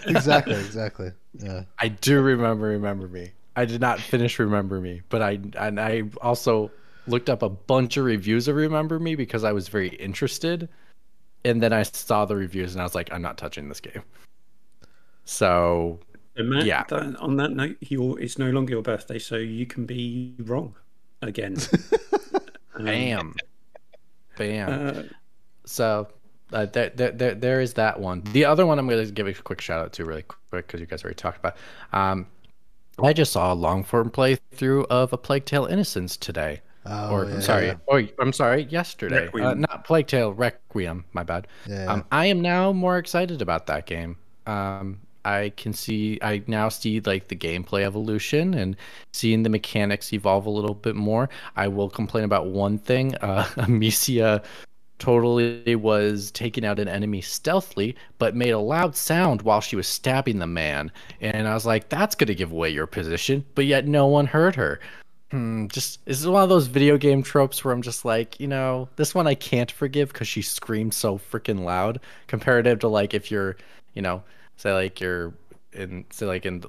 exactly, 0.07 0.55
exactly. 0.55 1.11
Yeah. 1.33 1.63
i 1.79 1.89
do 1.89 2.21
remember 2.21 2.67
remember 2.67 3.07
me 3.09 3.31
i 3.57 3.65
did 3.65 3.81
not 3.81 3.99
finish 3.99 4.37
remember 4.39 4.79
me 4.79 5.01
but 5.09 5.21
i 5.21 5.39
and 5.57 5.77
i 5.79 6.03
also 6.21 6.71
looked 7.07 7.27
up 7.29 7.41
a 7.41 7.49
bunch 7.49 7.97
of 7.97 8.05
reviews 8.05 8.47
of 8.47 8.55
remember 8.55 8.97
me 8.99 9.15
because 9.15 9.43
i 9.43 9.51
was 9.51 9.67
very 9.67 9.89
interested 9.95 10.69
and 11.43 11.61
then 11.61 11.73
i 11.73 11.81
saw 11.83 12.23
the 12.23 12.35
reviews 12.35 12.73
and 12.75 12.81
i 12.81 12.85
was 12.85 12.93
like 12.95 13.11
i'm 13.11 13.21
not 13.21 13.35
touching 13.37 13.67
this 13.67 13.79
game 13.81 14.03
so 15.25 15.99
So 16.37 16.43
Matt, 16.43 16.65
Yeah. 16.65 16.83
that- 16.89 17.15
on 17.17 17.35
that 17.37 17.51
note, 17.51 17.77
your, 17.81 18.19
it's 18.19 18.37
no 18.37 18.49
longer 18.51 18.71
your 18.73 18.81
birthday, 18.83 19.19
so 19.19 19.35
you 19.37 19.65
can 19.65 19.85
be 19.85 20.33
wrong 20.39 20.75
again. 21.21 21.57
Um, 22.75 23.35
bam 24.37 24.67
bam 24.67 24.97
uh, 24.97 25.03
So 25.65 26.07
uh, 26.51 26.65
there, 26.67 26.89
there, 26.89 27.11
there, 27.11 27.35
there 27.35 27.61
is 27.61 27.73
that 27.73 27.99
one. 27.99 28.21
The 28.31 28.45
other 28.45 28.65
one 28.65 28.79
I'm 28.79 28.87
going 28.87 29.05
to 29.05 29.11
give 29.11 29.27
a 29.27 29.33
quick 29.33 29.61
shout 29.61 29.79
out 29.81 29.93
to 29.93 30.05
really 30.05 30.23
quick 30.23 30.67
because 30.67 30.79
you 30.79 30.85
guys 30.85 31.03
already 31.03 31.15
talked 31.15 31.39
about. 31.39 31.57
Um, 31.91 32.27
I 33.01 33.13
just 33.13 33.31
saw 33.31 33.51
a 33.51 33.55
long 33.55 33.83
form 33.83 34.11
playthrough 34.11 34.85
of 34.89 35.13
a 35.13 35.17
Plague 35.17 35.45
Tale 35.45 35.65
Innocence 35.65 36.15
today. 36.15 36.61
Oh, 36.85 37.11
or 37.11 37.25
yeah, 37.25 37.35
I'm 37.35 37.41
sorry, 37.41 37.65
yeah. 37.67 37.75
or 37.87 38.03
I'm 38.19 38.33
sorry, 38.33 38.63
yesterday. 38.63 39.29
Uh, 39.33 39.53
not 39.53 39.85
Plague 39.85 40.07
Tale, 40.07 40.33
Requiem. 40.33 41.05
My 41.13 41.23
bad. 41.23 41.47
Yeah. 41.65 41.85
Um, 41.85 42.05
I 42.11 42.25
am 42.25 42.41
now 42.41 42.73
more 42.73 42.97
excited 42.97 43.41
about 43.41 43.67
that 43.67 43.85
game. 43.85 44.17
Um, 44.45 44.99
I 45.25 45.53
can 45.55 45.73
see, 45.73 46.19
I 46.21 46.43
now 46.47 46.69
see 46.69 46.99
like 47.01 47.27
the 47.27 47.35
gameplay 47.35 47.83
evolution 47.83 48.53
and 48.53 48.75
seeing 49.13 49.43
the 49.43 49.49
mechanics 49.49 50.13
evolve 50.13 50.45
a 50.45 50.49
little 50.49 50.75
bit 50.75 50.95
more. 50.95 51.29
I 51.55 51.67
will 51.67 51.89
complain 51.89 52.23
about 52.23 52.47
one 52.47 52.77
thing. 52.77 53.15
Uh, 53.15 53.47
Amicia 53.57 54.43
totally 54.99 55.75
was 55.75 56.31
taking 56.31 56.65
out 56.65 56.79
an 56.79 56.87
enemy 56.87 57.19
stealthily, 57.19 57.95
but 58.19 58.35
made 58.35 58.51
a 58.51 58.59
loud 58.59 58.95
sound 58.95 59.41
while 59.41 59.59
she 59.59 59.75
was 59.75 59.87
stabbing 59.87 60.39
the 60.39 60.47
man. 60.47 60.91
And 61.19 61.47
I 61.47 61.53
was 61.53 61.65
like, 61.65 61.89
that's 61.89 62.15
to 62.15 62.33
give 62.33 62.51
away 62.53 62.69
your 62.69 62.87
position, 62.87 63.45
but 63.53 63.65
yet 63.65 63.85
no 63.85 64.07
one 64.07 64.27
heard 64.27 64.55
her. 64.55 64.79
Hmm, 65.31 65.67
just 65.67 66.05
this 66.05 66.19
is 66.21 66.27
one 66.27 66.43
of 66.43 66.49
those 66.49 66.67
video 66.67 66.97
game 66.97 67.23
tropes 67.23 67.65
where 67.65 67.73
I'm 67.73 67.81
just 67.81 68.05
like, 68.05 68.39
you 68.39 68.47
know, 68.47 68.87
this 68.97 69.15
one 69.15 69.27
I 69.27 69.33
can't 69.35 69.71
forgive 69.71 70.13
because 70.13 70.27
she 70.27 70.41
screamed 70.41 70.93
so 70.93 71.17
freaking 71.17 71.65
loud. 71.65 71.99
Comparative 72.27 72.79
to 72.79 72.87
like 72.87 73.13
if 73.13 73.31
you're, 73.31 73.57
you 73.95 74.01
know, 74.01 74.23
say 74.57 74.73
like 74.73 74.99
you're 75.01 75.33
in 75.73 76.05
say 76.11 76.25
like 76.25 76.45
in 76.45 76.63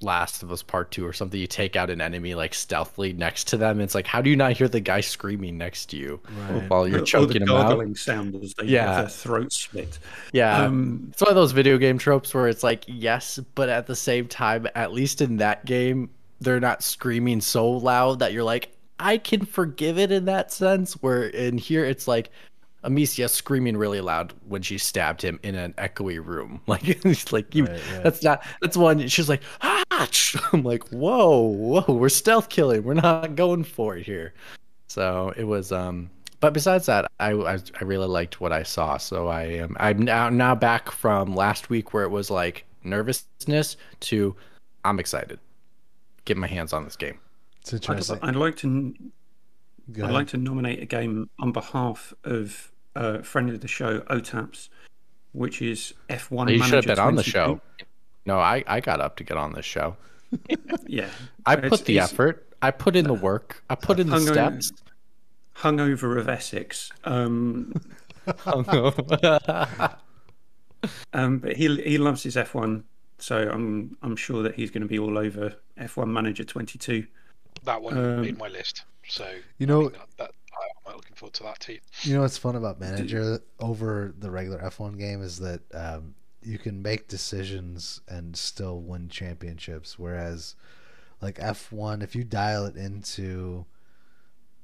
Last 0.00 0.42
of 0.42 0.50
Us 0.50 0.62
Part 0.64 0.90
Two 0.90 1.06
or 1.06 1.12
something, 1.12 1.38
you 1.38 1.46
take 1.46 1.76
out 1.76 1.88
an 1.88 2.00
enemy 2.00 2.34
like 2.34 2.54
stealthily 2.54 3.12
next 3.12 3.46
to 3.48 3.56
them. 3.56 3.80
It's 3.80 3.94
like, 3.94 4.06
how 4.06 4.20
do 4.20 4.30
you 4.30 4.36
not 4.36 4.52
hear 4.52 4.66
the 4.66 4.80
guy 4.80 5.00
screaming 5.00 5.56
next 5.58 5.86
to 5.90 5.96
you 5.96 6.18
Right. 6.48 6.68
while 6.68 6.88
you're 6.88 6.98
or 6.98 7.00
the 7.02 7.06
choking 7.06 7.42
him 7.42 7.50
out? 7.50 7.96
sound 7.96 8.34
as 8.42 8.52
they 8.54 8.64
Yeah. 8.66 9.02
their 9.02 9.08
throat 9.08 9.52
slit. 9.52 9.98
Yeah, 10.32 10.64
Um, 10.64 11.08
it's 11.12 11.20
one 11.22 11.28
of 11.30 11.36
those 11.36 11.52
video 11.52 11.78
game 11.78 11.98
tropes 11.98 12.34
where 12.34 12.48
it's 12.48 12.64
like 12.64 12.82
yes, 12.88 13.38
but 13.54 13.68
at 13.68 13.86
the 13.86 13.94
same 13.94 14.26
time, 14.26 14.66
at 14.74 14.92
least 14.92 15.20
in 15.20 15.36
that 15.36 15.64
game, 15.66 16.10
they're 16.40 16.58
not 16.58 16.82
screaming 16.82 17.40
so 17.40 17.70
loud 17.70 18.18
that 18.18 18.32
you're 18.32 18.42
like, 18.42 18.72
I 18.98 19.18
can 19.18 19.44
forgive 19.44 19.98
it 19.98 20.10
in 20.10 20.24
that 20.24 20.50
sense. 20.52 20.94
Where 20.94 21.24
in 21.28 21.58
here, 21.58 21.84
it's 21.84 22.08
like 22.08 22.30
Amicia 22.84 23.28
screaming 23.28 23.76
really 23.76 24.00
loud 24.00 24.32
when 24.48 24.62
she 24.62 24.78
stabbed 24.78 25.22
him 25.22 25.38
in 25.42 25.54
an 25.54 25.72
echoey 25.74 26.24
room. 26.24 26.60
Like 26.66 26.88
it's 26.88 27.32
like 27.32 27.54
you, 27.54 27.66
Right, 27.66 27.80
right. 27.92 28.02
that's 28.02 28.22
not 28.22 28.44
that's 28.60 28.76
one. 28.76 29.06
She's 29.08 29.28
like, 29.28 29.42
ah! 29.60 29.82
I'm 30.52 30.62
like, 30.62 30.88
whoa, 30.88 31.38
whoa, 31.38 31.84
we're 31.94 32.08
stealth 32.08 32.48
killing. 32.48 32.82
We're 32.82 32.94
not 32.94 33.36
going 33.36 33.64
for 33.64 33.96
it 33.96 34.06
here. 34.06 34.32
So 34.88 35.32
it 35.36 35.44
was 35.44 35.70
um 35.72 36.10
but 36.40 36.52
besides 36.54 36.86
that, 36.86 37.10
I, 37.20 37.30
I 37.30 37.58
I 37.80 37.84
really 37.84 38.08
liked 38.08 38.40
what 38.40 38.52
I 38.52 38.64
saw. 38.64 38.96
So 38.96 39.28
I 39.28 39.42
am 39.44 39.76
I'm 39.78 39.98
now 39.98 40.28
now 40.28 40.54
back 40.54 40.90
from 40.90 41.36
last 41.36 41.70
week 41.70 41.94
where 41.94 42.04
it 42.04 42.10
was 42.10 42.30
like 42.30 42.64
nervousness 42.82 43.76
to 44.00 44.34
I'm 44.84 44.98
excited. 44.98 45.38
Get 46.24 46.36
my 46.36 46.48
hands 46.48 46.72
on 46.72 46.84
this 46.84 46.96
game. 46.96 47.18
It's 47.60 47.72
I'd, 47.72 47.76
interesting. 47.88 48.18
I'd 48.22 48.34
like 48.34 48.56
to 48.56 48.94
I'd 50.02 50.10
like 50.10 50.28
to 50.28 50.36
nominate 50.36 50.82
a 50.82 50.86
game 50.86 51.30
on 51.38 51.52
behalf 51.52 52.12
of 52.24 52.71
uh, 52.96 53.18
friend 53.22 53.50
of 53.50 53.60
the 53.60 53.68
show, 53.68 54.00
OTAPS, 54.00 54.68
which 55.32 55.62
is 55.62 55.94
F1 56.08 56.50
you 56.50 56.58
should 56.62 56.74
have 56.74 56.86
Manager 56.86 56.88
been 56.88 56.98
on 56.98 57.14
the 57.16 57.22
show. 57.22 57.60
No, 58.26 58.38
I 58.38 58.62
I 58.66 58.80
got 58.80 59.00
up 59.00 59.16
to 59.16 59.24
get 59.24 59.36
on 59.36 59.52
this 59.52 59.64
show. 59.66 59.96
Yeah. 60.86 61.08
I 61.46 61.54
It's- 61.54 61.70
put 61.70 61.84
the 61.84 61.98
it's 61.98 62.12
effort. 62.12 62.46
I 62.62 62.70
put 62.70 62.94
in 62.96 63.06
the 63.06 63.14
work. 63.14 63.62
I 63.70 63.74
put 63.74 63.98
in 63.98 64.06
the 64.08 64.12
hung 64.14 64.28
on- 64.28 64.62
steps. 64.62 64.72
Hungover 65.56 66.18
of 66.18 66.28
Essex. 66.28 66.90
Um, 67.04 67.72
um, 71.12 71.38
but 71.38 71.56
he 71.56 71.76
he 71.82 71.98
loves 71.98 72.22
his 72.22 72.36
F1, 72.36 72.82
so 73.18 73.48
I'm 73.50 73.96
I'm 74.02 74.16
sure 74.16 74.42
that 74.42 74.54
he's 74.54 74.70
going 74.70 74.82
to 74.82 74.88
be 74.88 74.98
all 74.98 75.18
over 75.18 75.54
F1 75.78 76.08
Manager 76.08 76.44
22. 76.44 77.06
That 77.64 77.82
one 77.82 77.96
Um, 77.98 78.22
made 78.22 78.38
my 78.38 78.48
list. 78.48 78.84
So 79.08 79.28
You 79.58 79.66
I 79.66 79.68
know- 79.68 79.80
mean, 79.82 79.92
that, 79.92 80.08
that, 80.18 80.30
I'm 80.86 80.96
looking 80.96 81.14
forward 81.16 81.34
to 81.34 81.42
that 81.44 81.60
too. 81.60 81.78
You 82.02 82.14
know 82.14 82.22
what's 82.22 82.38
fun 82.38 82.56
about 82.56 82.80
manager 82.80 83.40
over 83.60 84.14
the 84.18 84.30
regular 84.30 84.58
F1 84.58 84.98
game 84.98 85.22
is 85.22 85.38
that 85.38 85.60
um, 85.74 86.14
you 86.42 86.58
can 86.58 86.82
make 86.82 87.08
decisions 87.08 88.00
and 88.08 88.36
still 88.36 88.80
win 88.80 89.08
championships. 89.08 89.98
Whereas, 89.98 90.54
like 91.20 91.38
F1, 91.38 92.02
if 92.02 92.14
you 92.16 92.24
dial 92.24 92.66
it 92.66 92.76
into 92.76 93.64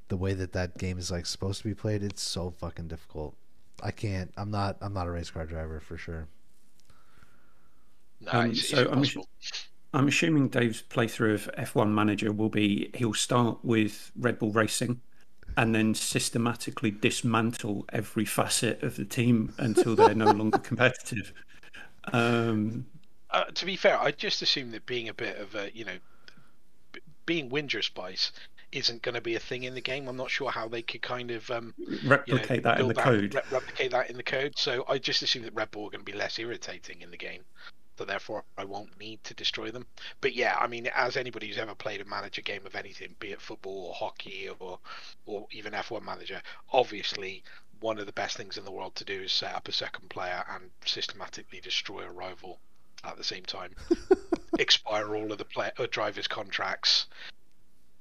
the 0.09 0.17
way 0.17 0.35
that 0.35 0.53
that 0.53 0.79
game 0.79 0.99
is 0.99 1.11
like 1.11 1.27
supposed 1.27 1.63
to 1.63 1.69
be 1.69 1.75
played, 1.75 2.03
it's 2.03 2.23
so 2.23 2.51
fucking 2.51 2.89
difficult. 2.89 3.37
I 3.83 3.91
can't. 3.93 4.33
I'm 4.37 4.51
not. 4.51 4.77
I'm 4.81 4.93
not 4.93 5.07
a 5.07 5.11
race 5.11 5.31
car 5.31 5.47
driver 5.47 5.81
for 5.81 5.97
sure. 5.97 6.29
No, 8.21 8.33
Um, 8.33 8.51
it's, 8.51 8.61
it's 8.61 8.71
so 8.71 8.89
I'm 8.91 9.05
impossible. 9.05 9.29
I'm 9.95 10.09
assuming 10.09 10.49
Dave's 10.49 10.83
playthrough 10.83 11.35
of 11.35 11.51
F1 11.57 11.91
Manager 11.93 12.33
will 12.33 12.51
be 12.51 12.91
he'll 12.95 13.15
start 13.15 13.65
with 13.65 14.11
Red 14.17 14.39
Bull 14.39 14.53
Racing 14.53 15.01
and 15.57 15.75
then 15.75 15.95
systematically 15.95 16.91
dismantle 16.91 17.85
every 17.93 18.25
facet 18.25 18.83
of 18.83 18.97
the 18.97 19.05
team 19.05 19.55
until 19.59 19.97
they're 19.97 20.15
no 20.15 20.31
longer 20.31 20.59
competitive. 20.59 21.33
Um, 22.13 22.87
Uh, 23.31 23.45
to 23.45 23.67
be 23.67 23.77
fair, 23.77 23.99
I 24.01 24.11
just 24.13 24.41
assume 24.43 24.71
that 24.73 24.87
being 24.87 25.09
a 25.09 25.15
bit 25.15 25.37
of 25.39 25.55
a, 25.55 25.71
you 25.75 25.85
know, 25.85 25.99
b- 26.93 27.01
being 27.27 27.49
Winger 27.51 27.83
Spice 27.83 28.33
isn't 28.73 29.03
going 29.03 29.15
to 29.15 29.21
be 29.21 29.35
a 29.35 29.41
thing 29.41 29.65
in 29.65 29.75
the 29.75 29.81
game. 29.81 30.09
I'm 30.09 30.17
not 30.17 30.31
sure 30.31 30.51
how 30.51 30.69
they 30.69 30.83
could 30.83 31.03
kind 31.03 31.31
of 31.31 31.51
um, 31.51 31.75
you 32.25 32.35
know, 32.35 32.47
replicate 32.47 32.63
that 32.63 32.81
in 32.81 32.89
the 32.89 32.95
code. 32.95 33.35
re- 33.35 33.43
replicate 33.51 33.91
that 33.93 34.11
in 34.11 34.17
the 34.17 34.23
code. 34.23 34.57
So 34.59 34.85
I 34.89 34.99
just 34.99 35.23
assume 35.23 35.43
that 35.43 35.55
Red 35.55 35.71
Bull 35.71 35.87
are 35.87 35.91
going 35.91 36.05
to 36.05 36.11
be 36.11 36.17
less 36.17 36.39
irritating 36.39 37.03
in 37.03 37.11
the 37.11 37.17
game. 37.19 37.45
So 37.99 38.05
therefore, 38.05 38.45
I 38.57 38.65
won't 38.65 38.97
need 39.01 39.25
to 39.25 39.35
destroy 39.35 39.73
them. 39.73 39.85
But 40.21 40.33
yeah, 40.33 40.57
I 40.61 40.69
mean, 40.69 40.87
as 40.95 41.17
anybody 41.17 41.49
who's 41.49 41.59
ever 41.59 41.75
played 41.75 42.01
a 42.01 42.05
manager 42.05 42.43
game 42.43 42.65
of 42.65 42.77
anything, 42.77 43.17
be 43.19 43.33
it 43.33 43.41
football 43.41 43.87
or 43.89 43.95
hockey 43.95 44.49
or 44.49 44.79
or 45.27 45.49
even 45.51 45.73
F1 45.73 46.05
manager, 46.05 46.41
obviously 46.73 47.43
one 47.81 47.99
of 47.99 48.07
the 48.07 48.13
best 48.13 48.37
things 48.37 48.57
in 48.57 48.65
the 48.65 48.71
world 48.71 48.95
to 48.95 49.05
do 49.05 49.23
is 49.23 49.33
set 49.33 49.53
up 49.53 49.67
a 49.67 49.73
second 49.73 50.11
player 50.11 50.45
and 50.49 50.71
systematically 50.85 51.61
destroy 51.61 52.05
a 52.05 52.11
rival 52.11 52.61
at 53.03 53.17
the 53.17 53.25
same 53.25 53.45
time. 53.45 53.75
Expire 54.61 55.17
all 55.17 55.33
of 55.33 55.39
the 55.39 55.45
play- 55.45 55.73
uh, 55.77 55.87
drivers' 55.91 56.29
contracts. 56.29 57.07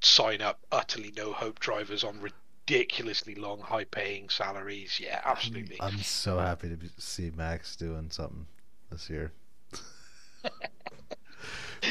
Sign 0.02 0.44
up 0.44 0.60
utterly 0.72 1.12
no 1.18 1.34
hope 1.34 1.58
drivers 1.58 2.04
on 2.04 2.22
ridiculously 2.22 3.34
long, 3.34 3.62
high 3.62 3.86
paying 3.86 4.30
salaries. 4.30 5.00
Yeah, 5.00 5.22
absolutely. 5.26 5.78
I'm 5.80 5.98
so 6.04 6.38
happy 6.38 6.70
to 6.70 7.02
see 7.02 7.32
Max 7.32 7.76
doing 7.76 8.12
something 8.12 8.46
this 8.92 9.10
year. 9.10 9.32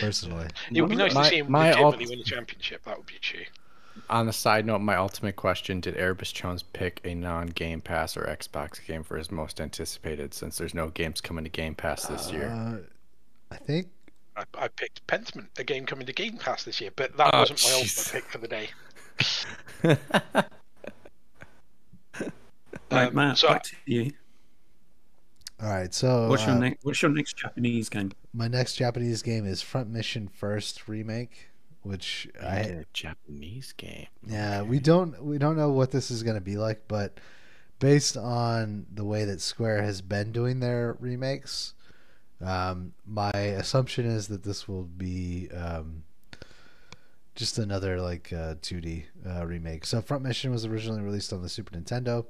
Personally, 0.00 0.48
it 0.72 0.80
would 0.80 0.90
be 0.90 0.96
nice 0.96 1.14
My- 1.14 1.22
to 1.24 1.28
see 1.30 1.38
him 1.38 1.50
my 1.50 1.68
legitimately 1.70 2.04
ult- 2.04 2.10
win 2.10 2.18
a 2.20 2.24
championship. 2.24 2.84
That 2.84 2.96
would 2.98 3.06
be 3.06 3.18
true. 3.20 3.44
On 4.10 4.28
a 4.28 4.32
side 4.32 4.66
note, 4.66 4.80
my 4.80 4.96
ultimate 4.96 5.36
question: 5.36 5.80
Did 5.80 5.96
Erebus 5.96 6.32
Jones 6.32 6.62
pick 6.62 7.00
a 7.04 7.14
non-Game 7.14 7.80
Pass 7.80 8.16
or 8.16 8.24
Xbox 8.24 8.84
game 8.84 9.02
for 9.02 9.16
his 9.16 9.30
most 9.30 9.60
anticipated? 9.60 10.34
Since 10.34 10.58
there's 10.58 10.74
no 10.74 10.88
games 10.90 11.20
coming 11.20 11.44
to 11.44 11.50
Game 11.50 11.74
Pass 11.74 12.06
this 12.06 12.30
year. 12.30 12.48
uh, 12.48 12.78
I 13.54 13.56
think 13.56 13.88
I, 14.36 14.44
I 14.58 14.68
picked 14.68 15.06
Pentiment, 15.06 15.48
a 15.58 15.64
game 15.64 15.86
coming 15.86 16.04
to 16.06 16.12
Game 16.12 16.36
Pass 16.36 16.64
this 16.64 16.78
year, 16.80 16.90
but 16.94 17.16
that 17.16 17.30
Oh, 17.32 17.38
wasn't 17.38 17.62
my 17.64 17.70
jeez. 17.70 17.98
ultimate 17.98 18.12
pick 18.22 18.30
for 18.30 18.38
the 18.38 18.48
day. 18.48 18.68
Right, 22.90 23.08
Um, 23.08 23.14
Matt, 23.14 23.38
so 23.38 23.48
back 23.48 23.62
to 23.64 23.76
you. 23.86 24.12
All 25.62 25.70
right, 25.70 25.92
so 25.94 26.28
What's 26.28 26.44
your 26.44 26.56
uh, 26.56 26.58
next? 26.58 26.84
What's 26.84 27.00
your 27.00 27.10
next 27.10 27.36
Japanese 27.36 27.88
game? 27.88 28.12
my 28.34 28.48
next 28.48 28.74
Japanese 28.74 29.22
game 29.22 29.46
is 29.46 29.62
Front 29.62 29.88
Mission 29.88 30.28
First 30.28 30.86
remake, 30.86 31.48
which 31.82 32.28
I 32.42 32.58
a 32.58 32.84
Japanese 32.92 33.72
game. 33.72 34.06
yeah 34.26 34.62
we 34.62 34.78
don't 34.78 35.22
we 35.24 35.38
don't 35.38 35.56
know 35.56 35.70
what 35.70 35.92
this 35.92 36.10
is 36.10 36.22
going 36.22 36.34
to 36.34 36.42
be 36.42 36.56
like, 36.56 36.82
but 36.88 37.18
based 37.78 38.16
on 38.16 38.86
the 38.92 39.04
way 39.04 39.24
that 39.24 39.40
Square 39.40 39.82
has 39.82 40.02
been 40.02 40.32
doing 40.32 40.60
their 40.60 40.96
remakes, 41.00 41.74
um, 42.44 42.92
my 43.06 43.30
assumption 43.32 44.06
is 44.06 44.28
that 44.28 44.42
this 44.42 44.68
will 44.68 44.84
be 44.84 45.48
um, 45.54 46.02
just 47.34 47.58
another 47.58 48.00
like 48.00 48.32
uh, 48.32 48.56
2D 48.56 49.04
uh, 49.26 49.46
remake. 49.46 49.86
So 49.86 50.00
Front 50.00 50.22
Mission 50.22 50.50
was 50.50 50.64
originally 50.64 51.02
released 51.02 51.32
on 51.32 51.42
the 51.42 51.48
Super 51.48 51.76
Nintendo. 51.76 52.26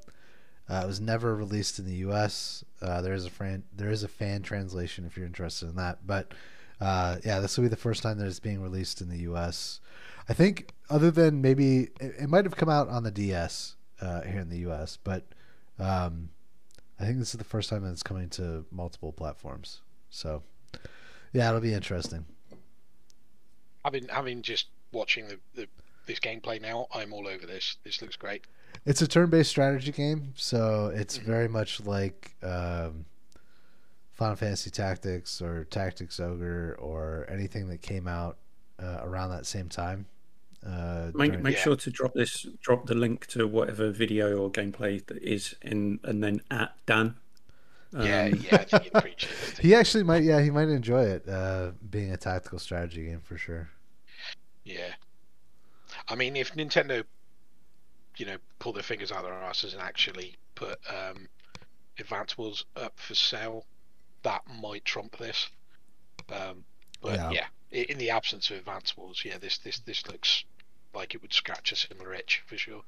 Uh, 0.68 0.80
it 0.82 0.86
was 0.86 1.00
never 1.00 1.34
released 1.36 1.78
in 1.78 1.86
the 1.86 1.96
U.S. 1.96 2.64
Uh, 2.82 3.00
there 3.00 3.14
is 3.14 3.24
a 3.24 3.30
fan 3.30 3.62
there 3.74 3.90
is 3.90 4.02
a 4.02 4.08
fan 4.08 4.42
translation 4.42 5.04
if 5.04 5.16
you're 5.16 5.26
interested 5.26 5.68
in 5.68 5.76
that. 5.76 6.06
But 6.06 6.32
uh, 6.80 7.16
yeah, 7.24 7.40
this 7.40 7.56
will 7.56 7.62
be 7.62 7.68
the 7.68 7.76
first 7.76 8.02
time 8.02 8.18
that 8.18 8.26
it's 8.26 8.40
being 8.40 8.60
released 8.60 9.00
in 9.00 9.08
the 9.08 9.18
U.S. 9.18 9.80
I 10.28 10.34
think 10.34 10.72
other 10.90 11.10
than 11.10 11.40
maybe 11.40 11.90
it, 12.00 12.14
it 12.20 12.28
might 12.28 12.44
have 12.44 12.56
come 12.56 12.68
out 12.68 12.88
on 12.88 13.04
the 13.04 13.10
DS 13.10 13.76
uh, 14.00 14.22
here 14.22 14.40
in 14.40 14.48
the 14.48 14.58
U.S. 14.58 14.98
But 15.02 15.24
um, 15.78 16.30
I 16.98 17.04
think 17.04 17.18
this 17.18 17.32
is 17.32 17.38
the 17.38 17.44
first 17.44 17.70
time 17.70 17.82
that 17.82 17.90
it's 17.90 18.02
coming 18.02 18.28
to 18.30 18.64
multiple 18.70 19.12
platforms. 19.12 19.82
So 20.10 20.42
yeah, 21.32 21.48
it'll 21.48 21.60
be 21.60 21.74
interesting. 21.74 22.26
having 23.84 24.08
having 24.08 24.42
just 24.42 24.66
watching 24.92 25.28
the, 25.28 25.38
the 25.54 25.68
this 26.06 26.20
gameplay 26.20 26.60
now, 26.60 26.86
I'm 26.94 27.12
all 27.12 27.26
over 27.26 27.46
this. 27.46 27.76
This 27.84 28.00
looks 28.00 28.16
great. 28.16 28.46
It's 28.86 29.02
a 29.02 29.08
turn-based 29.08 29.50
strategy 29.50 29.90
game, 29.90 30.32
so 30.36 30.92
it's 30.94 31.16
very 31.16 31.48
much 31.48 31.80
like 31.84 32.36
um, 32.42 33.04
Final 34.12 34.36
Fantasy 34.36 34.70
Tactics 34.70 35.42
or 35.42 35.64
Tactics 35.64 36.20
Ogre 36.20 36.76
or 36.78 37.26
anything 37.28 37.68
that 37.68 37.82
came 37.82 38.06
out 38.06 38.38
uh, 38.80 38.98
around 39.02 39.30
that 39.30 39.44
same 39.44 39.68
time. 39.68 40.06
Uh, 40.64 41.10
Make 41.14 41.30
during- 41.32 41.42
make 41.42 41.56
Yeah. 41.56 41.62
sure 41.62 41.76
to 41.76 41.90
drop 41.90 42.14
this, 42.14 42.46
drop 42.60 42.86
the 42.86 42.94
link 42.94 43.26
to 43.28 43.46
whatever 43.48 43.90
video 43.90 44.36
or 44.38 44.50
gameplay 44.50 45.04
that 45.06 45.18
is 45.22 45.56
in, 45.62 45.98
and 46.04 46.22
then 46.22 46.40
at 46.50 46.74
Dan. 46.86 47.16
yeah, 47.92 47.98
Um, 48.32 48.34
yeah, 48.40 48.54
I 48.54 48.64
think 48.64 48.84
you'd 48.84 49.04
it. 49.04 49.58
he 49.60 49.74
actually 49.74 50.04
might, 50.04 50.22
yeah, 50.22 50.40
he 50.40 50.50
might 50.50 50.68
enjoy 50.68 51.04
it, 51.04 51.28
uh, 51.28 51.72
being 51.90 52.12
a 52.12 52.16
tactical 52.16 52.58
strategy 52.60 53.04
game 53.06 53.20
for 53.20 53.36
sure. 53.36 53.68
Yeah. 54.64 54.94
I 56.08 56.14
mean, 56.14 56.36
if 56.36 56.52
Nintendo, 56.54 57.04
you 58.16 58.26
know, 58.26 58.36
pull 58.58 58.72
their 58.72 58.82
fingers 58.82 59.12
out 59.12 59.22
their 59.24 59.32
asses 59.34 59.72
and 59.74 59.82
actually 59.82 60.34
put 60.54 60.78
um, 60.88 61.28
Advance 61.98 62.36
Wars 62.38 62.64
up 62.76 62.98
for 62.98 63.14
sale, 63.14 63.66
that 64.22 64.42
might 64.60 64.84
trump 64.84 65.16
this. 65.18 65.48
Um, 66.30 66.64
but 67.00 67.16
Yeah. 67.16 67.30
yeah, 67.30 67.46
in 67.70 67.98
the 67.98 68.10
absence 68.10 68.50
of 68.50 68.58
Advance 68.58 68.96
Wars, 68.96 69.22
yeah, 69.24 69.38
this 69.38 69.58
this 69.58 69.78
this 69.80 70.06
looks 70.08 70.44
like 70.94 71.14
it 71.14 71.22
would 71.22 71.32
scratch 71.32 71.72
a 71.72 71.76
similar 71.76 72.14
itch 72.14 72.42
for 72.46 72.56
sure. 72.56 72.82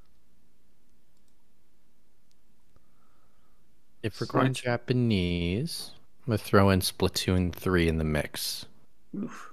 If 4.03 4.21
we're 4.21 4.27
going 4.27 4.49
Right. 4.49 4.55
Japanese, 4.55 5.93
I'm 6.23 6.33
gonna 6.33 6.39
throw 6.39 6.71
in 6.71 6.81
Splatoon 6.81 7.53
three 7.53 7.89
in 7.89 7.99
the 7.99 8.05
mix. 8.05 8.67
oof. 9.17 9.53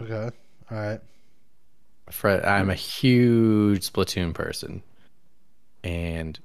Okay, 0.00 0.30
all 0.70 0.78
right. 0.78 1.00
Fred, 2.10 2.44
I'm 2.44 2.70
a 2.70 2.74
huge 2.74 3.90
Splatoon 3.92 4.34
person, 4.34 4.82
and 5.86 6.38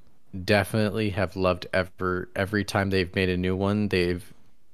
definitely 0.45 1.09
have 1.09 1.35
loved 1.35 1.65
ever 1.73 2.29
every 2.35 2.63
time 2.63 2.91
they've 2.91 3.13
made 3.15 3.29
a 3.29 3.37
new 3.37 3.55
one. 3.55 3.87
They've 3.89 4.23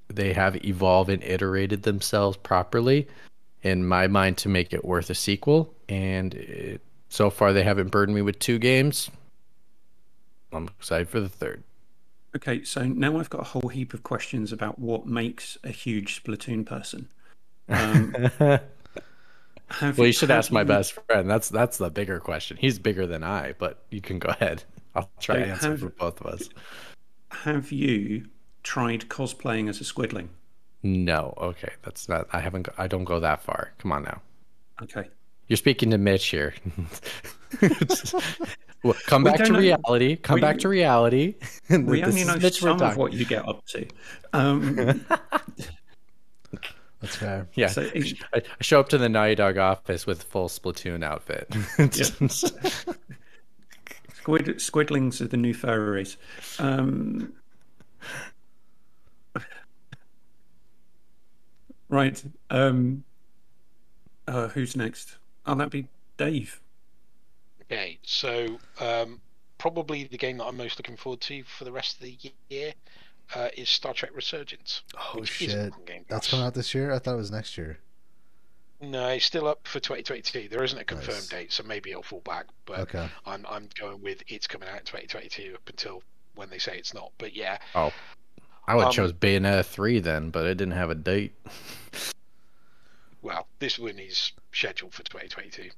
they 0.09 0.33
have 0.33 0.63
evolved 0.63 1.09
and 1.09 1.23
iterated 1.23 1.83
themselves 1.83 2.37
properly, 2.37 3.07
in 3.61 3.87
my 3.87 4.07
mind, 4.07 4.37
to 4.39 4.49
make 4.49 4.73
it 4.73 4.83
worth 4.83 5.09
a 5.09 5.15
sequel. 5.15 5.73
And 5.89 6.33
it, 6.35 6.81
so 7.09 7.29
far, 7.29 7.53
they 7.53 7.63
haven't 7.63 7.91
burdened 7.91 8.15
me 8.15 8.21
with 8.21 8.39
two 8.39 8.59
games. 8.59 9.09
I'm 10.51 10.67
excited 10.79 11.09
for 11.09 11.19
the 11.19 11.29
third. 11.29 11.63
Okay, 12.35 12.63
so 12.63 12.83
now 12.85 13.17
I've 13.17 13.29
got 13.29 13.41
a 13.41 13.45
whole 13.45 13.69
heap 13.69 13.93
of 13.93 14.03
questions 14.03 14.51
about 14.51 14.79
what 14.79 15.05
makes 15.07 15.57
a 15.63 15.69
huge 15.69 16.21
Splatoon 16.21 16.65
person. 16.65 17.09
Um, 17.69 18.29
have 19.69 19.97
Well, 19.97 20.07
you 20.07 20.13
should 20.13 20.31
ask 20.31 20.51
my 20.51 20.63
best 20.63 20.93
friend. 21.07 21.29
That's 21.29 21.49
that's 21.49 21.77
the 21.77 21.89
bigger 21.89 22.19
question. 22.19 22.57
He's 22.57 22.79
bigger 22.79 23.05
than 23.07 23.23
I, 23.23 23.53
but 23.57 23.83
you 23.91 24.01
can 24.01 24.19
go 24.19 24.29
ahead. 24.29 24.63
I'll 24.95 25.09
try 25.19 25.37
to 25.37 25.45
answer 25.45 25.71
have- 25.71 25.79
for 25.79 25.89
both 25.89 26.21
of 26.21 26.27
us. 26.27 26.49
Have 27.31 27.71
you 27.71 28.25
tried 28.63 29.09
cosplaying 29.09 29.69
as 29.69 29.81
a 29.81 29.83
squidling? 29.83 30.29
No, 30.83 31.33
okay, 31.37 31.73
that's 31.83 32.07
not. 32.07 32.27
I 32.31 32.39
haven't. 32.39 32.69
I 32.77 32.87
don't 32.87 33.03
go 33.03 33.19
that 33.19 33.41
far. 33.43 33.73
Come 33.79 33.91
on 33.91 34.03
now. 34.03 34.21
Okay. 34.81 35.09
You're 35.47 35.57
speaking 35.57 35.89
to 35.91 35.97
Mitch 35.97 36.27
here. 36.27 36.53
Well, 38.83 38.95
come 39.07 39.23
back 39.23 39.37
to 39.37 39.51
know- 39.51 39.59
reality. 39.59 40.15
Come 40.17 40.35
we- 40.35 40.41
back 40.41 40.59
to 40.59 40.69
reality. 40.69 41.35
We 41.69 42.03
only 42.03 42.23
know 42.23 42.37
Mitch 42.37 42.59
some 42.59 42.79
of 42.81 42.95
what 42.95 43.11
you 43.11 43.25
get 43.25 43.47
up 43.47 43.65
to. 43.67 43.87
Um, 44.33 45.03
That's 46.99 47.15
fair. 47.15 47.47
Yeah, 47.53 47.67
So 47.67 47.83
I, 47.93 48.37
I 48.37 48.41
show 48.61 48.79
up 48.79 48.89
to 48.89 48.97
the 48.97 49.07
Naughty 49.07 49.35
Dog 49.35 49.57
office 49.57 50.07
with 50.07 50.23
full 50.23 50.47
Splatoon 50.49 51.03
outfit. 51.03 51.47
squid, 54.15 54.45
squidlings 54.57 55.21
are 55.21 55.27
the 55.27 55.37
new 55.37 55.53
furries. 55.53 56.17
Um, 56.59 57.33
right. 61.89 62.23
Um, 62.49 63.03
uh, 64.27 64.47
who's 64.49 64.75
next? 64.75 65.17
Oh, 65.45 65.55
that'd 65.55 65.71
be 65.71 65.87
Dave. 66.17 66.59
Okay, 67.63 67.99
so 68.01 68.59
um, 68.79 69.21
probably 69.57 70.05
the 70.05 70.17
game 70.17 70.37
that 70.37 70.45
I'm 70.45 70.57
most 70.57 70.79
looking 70.79 70.97
forward 70.97 71.21
to 71.21 71.43
for 71.43 71.63
the 71.63 71.71
rest 71.71 71.97
of 71.97 72.01
the 72.01 72.17
year 72.49 72.73
uh, 73.35 73.49
is 73.57 73.69
Star 73.69 73.93
Trek 73.93 74.11
Resurgence. 74.13 74.81
Oh 75.15 75.23
shit. 75.23 75.73
That's 76.09 76.29
coming 76.29 76.45
out 76.45 76.53
this 76.53 76.73
year. 76.73 76.93
I 76.93 76.99
thought 76.99 77.13
it 77.13 77.17
was 77.17 77.31
next 77.31 77.57
year. 77.57 77.79
No, 78.79 79.07
it's 79.07 79.25
still 79.25 79.47
up 79.47 79.67
for 79.67 79.79
2022. 79.79 80.49
There 80.49 80.63
isn't 80.63 80.77
a 80.77 80.83
confirmed 80.83 81.17
Nice. 81.17 81.27
date, 81.29 81.51
so 81.51 81.63
maybe 81.63 81.89
it'll 81.89 82.03
fall 82.03 82.21
back. 82.21 82.45
But 82.65 82.79
Okay. 82.81 83.09
I'm 83.25 83.45
I'm 83.49 83.69
going 83.79 84.01
with 84.01 84.23
it's 84.27 84.45
coming 84.47 84.69
out 84.69 84.79
in 84.79 84.85
2022 84.85 85.53
up 85.55 85.67
until 85.67 86.03
when 86.35 86.49
they 86.49 86.59
say 86.59 86.77
it's 86.77 86.93
not. 86.93 87.11
But 87.17 87.35
yeah, 87.35 87.57
oh, 87.73 87.91
I 88.67 88.75
would 88.75 88.81
have 88.81 88.89
Um, 88.89 88.93
chose 88.93 89.13
Bayonetta 89.13 89.65
three 89.65 89.99
then, 89.99 90.29
but 90.29 90.45
it 90.45 90.55
didn't 90.55 90.73
have 90.75 90.89
a 90.91 90.95
date. 90.95 91.33
well, 93.21 93.47
this 93.59 93.79
one 93.79 93.99
is 93.99 94.31
scheduled 94.51 94.93
for 94.93 95.03
2022 95.03 95.69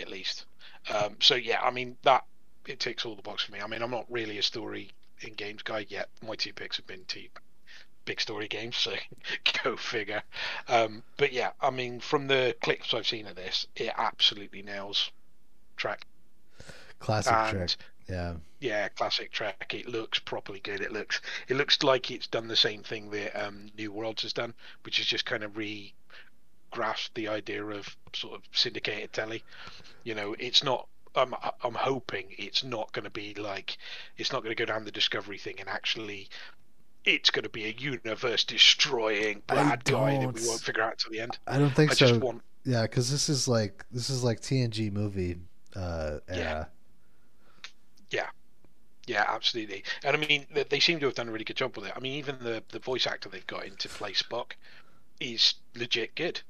at 0.00 0.08
least. 0.08 0.44
Um, 0.92 1.16
so 1.20 1.34
yeah, 1.34 1.60
I 1.62 1.70
mean 1.70 1.96
that 2.02 2.24
it 2.66 2.80
ticks 2.80 3.06
all 3.06 3.14
the 3.16 3.22
boxes 3.22 3.46
for 3.46 3.52
me. 3.52 3.60
I 3.60 3.66
mean, 3.66 3.82
I'm 3.82 3.90
not 3.90 4.04
really 4.10 4.38
a 4.38 4.42
story 4.42 4.90
in 5.22 5.34
games 5.34 5.62
guy 5.62 5.86
yet. 5.88 6.08
My 6.26 6.34
two 6.34 6.52
picks 6.52 6.76
have 6.76 6.86
been 6.86 7.04
two 7.06 7.26
big 8.04 8.20
story 8.20 8.48
games, 8.48 8.76
so 8.76 8.94
go 9.64 9.76
figure. 9.76 10.22
Um, 10.66 11.02
but 11.16 11.32
yeah, 11.32 11.50
I 11.60 11.70
mean, 11.70 12.00
from 12.00 12.26
the 12.26 12.56
clips 12.62 12.94
I've 12.94 13.06
seen 13.06 13.26
of 13.26 13.36
this, 13.36 13.66
it 13.76 13.92
absolutely 13.96 14.62
nails 14.62 15.10
Trek. 15.76 16.06
Classic 16.98 17.32
And 17.32 17.56
Trek. 17.56 17.76
Yeah. 18.08 18.34
yeah, 18.60 18.88
classic 18.88 19.30
Trek. 19.30 19.74
It 19.74 19.86
looks 19.86 20.18
properly 20.18 20.60
good. 20.60 20.80
It 20.80 20.92
looks 20.92 21.20
it 21.48 21.56
looks 21.56 21.82
like 21.82 22.10
it's 22.10 22.26
done 22.26 22.48
the 22.48 22.56
same 22.56 22.82
thing 22.82 23.10
that 23.10 23.36
um, 23.36 23.70
New 23.76 23.92
Worlds 23.92 24.22
has 24.22 24.32
done, 24.32 24.54
which 24.82 24.98
is 24.98 25.06
just 25.06 25.26
kind 25.26 25.44
of 25.44 25.56
re 25.56 25.92
grasped 26.70 27.14
the 27.14 27.28
idea 27.28 27.64
of 27.64 27.96
sort 28.14 28.34
of 28.34 28.42
syndicated 28.52 29.12
telly. 29.12 29.44
You 30.04 30.14
know, 30.14 30.34
it's 30.38 30.64
not. 30.64 30.88
I'm 31.14 31.34
I'm 31.62 31.74
hoping 31.74 32.26
it's 32.38 32.64
not 32.64 32.92
going 32.92 33.04
to 33.04 33.10
be 33.10 33.34
like 33.34 33.78
it's 34.16 34.32
not 34.32 34.42
going 34.42 34.54
to 34.54 34.60
go 34.60 34.70
down 34.70 34.84
the 34.84 34.90
Discovery 34.90 35.38
thing 35.38 35.56
and 35.60 35.68
actually. 35.68 36.28
It's 37.04 37.30
going 37.30 37.44
to 37.44 37.48
be 37.48 37.64
a 37.64 37.74
universe 37.78 38.44
destroying 38.44 39.40
bad 39.46 39.84
guy 39.84 40.18
that 40.18 40.34
we 40.34 40.46
won't 40.46 40.60
figure 40.60 40.82
out 40.82 40.98
till 40.98 41.10
the 41.10 41.20
end. 41.20 41.38
I 41.46 41.56
don't 41.56 41.70
think 41.70 41.92
I 41.92 41.94
so. 41.94 42.18
want 42.18 42.42
Yeah, 42.64 42.82
because 42.82 43.10
this 43.10 43.30
is 43.30 43.48
like 43.48 43.86
this 43.90 44.10
is 44.10 44.22
like 44.22 44.40
TNG 44.40 44.92
movie 44.92 45.36
uh, 45.74 46.18
era. 46.28 46.68
Yeah, 48.10 48.26
Yeah, 49.08 49.24
absolutely. 49.26 49.84
And 50.04 50.14
I 50.14 50.20
mean, 50.20 50.46
they, 50.52 50.64
they 50.64 50.80
seem 50.80 51.00
to 51.00 51.06
have 51.06 51.14
done 51.14 51.28
a 51.28 51.32
really 51.32 51.44
good 51.44 51.56
job 51.56 51.74
with 51.76 51.86
it. 51.86 51.92
I 51.96 52.00
mean, 52.00 52.12
even 52.12 52.36
the 52.40 52.62
the 52.68 52.78
voice 52.78 53.06
actor 53.06 53.30
they've 53.30 53.46
got 53.46 53.64
into 53.64 53.88
play 53.88 54.12
Spock 54.12 54.52
is 55.18 55.54
legit 55.74 56.14
good. 56.14 56.42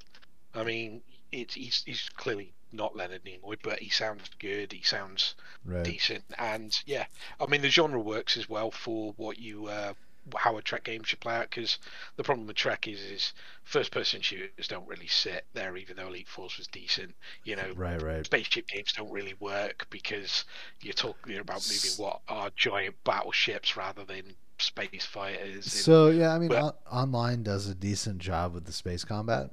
I 0.54 0.64
mean, 0.64 1.02
it's 1.30 1.54
he's 1.54 1.84
he's 1.86 2.08
clearly 2.16 2.52
not 2.72 2.96
Leonard 2.96 3.24
Nimoy, 3.24 3.56
but 3.62 3.78
he 3.80 3.88
sounds 3.90 4.28
good. 4.38 4.72
He 4.72 4.82
sounds 4.82 5.34
Right. 5.64 5.84
decent, 5.84 6.24
and 6.38 6.72
yeah, 6.86 7.06
I 7.40 7.46
mean, 7.46 7.62
the 7.62 7.70
genre 7.70 8.00
works 8.00 8.36
as 8.36 8.48
well 8.48 8.70
for 8.70 9.12
what 9.16 9.38
you 9.38 9.66
uh, 9.66 9.94
how 10.36 10.58
a 10.58 10.62
Trek 10.62 10.84
game 10.84 11.02
should 11.04 11.20
play 11.20 11.34
out. 11.36 11.48
Because 11.48 11.78
the 12.16 12.22
problem 12.22 12.46
with 12.46 12.56
Trek 12.56 12.86
is 12.86 13.00
is 13.00 13.32
first 13.64 13.90
person 13.90 14.20
shooters 14.20 14.68
don't 14.68 14.86
really 14.86 15.06
sit 15.06 15.46
there, 15.54 15.74
even 15.78 15.96
though 15.96 16.08
Elite 16.08 16.28
Force 16.28 16.58
was 16.58 16.66
decent. 16.66 17.14
You 17.44 17.56
know, 17.56 17.72
Right. 17.74 18.00
Right. 18.02 18.24
spaceship 18.26 18.68
games 18.68 18.92
don't 18.92 19.10
really 19.10 19.34
work 19.40 19.86
because 19.88 20.44
you're 20.82 20.92
talking 20.92 21.38
about 21.38 21.66
moving 21.66 21.90
what 21.96 22.20
are 22.28 22.50
giant 22.56 22.96
battleships 23.04 23.74
rather 23.76 24.04
than 24.04 24.34
space 24.58 25.06
fighters. 25.06 25.64
and- 25.64 25.84
So 25.84 26.10
yeah, 26.10 26.34
I 26.34 26.38
mean, 26.38 26.48
But- 26.50 26.62
on- 26.90 27.08
online 27.08 27.42
does 27.42 27.66
a 27.68 27.74
decent 27.74 28.18
job 28.18 28.52
with 28.52 28.66
the 28.66 28.72
space 28.72 29.04
combat, 29.04 29.50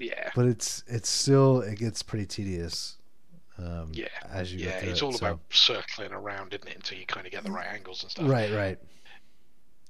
yeah, 0.00 0.30
but 0.34 0.46
it's 0.46 0.82
it's 0.88 1.08
still 1.08 1.60
it 1.60 1.78
gets 1.78 2.02
pretty 2.02 2.26
tedious. 2.26 2.96
Um, 3.58 3.90
Yeah, 3.92 4.06
As 4.30 4.52
you 4.54 4.60
yeah, 4.66 4.78
it's 4.78 5.00
it, 5.00 5.04
all 5.04 5.12
so- 5.12 5.26
about 5.26 5.40
circling 5.50 6.12
around, 6.12 6.54
isn't 6.54 6.66
it, 6.66 6.76
until 6.76 6.98
you 6.98 7.04
kind 7.06 7.26
of 7.26 7.32
get 7.32 7.44
the 7.44 7.50
right 7.50 7.66
angles 7.66 8.02
and 8.02 8.10
stuff. 8.10 8.28
Right. 8.28 8.50
Right. 8.50 8.78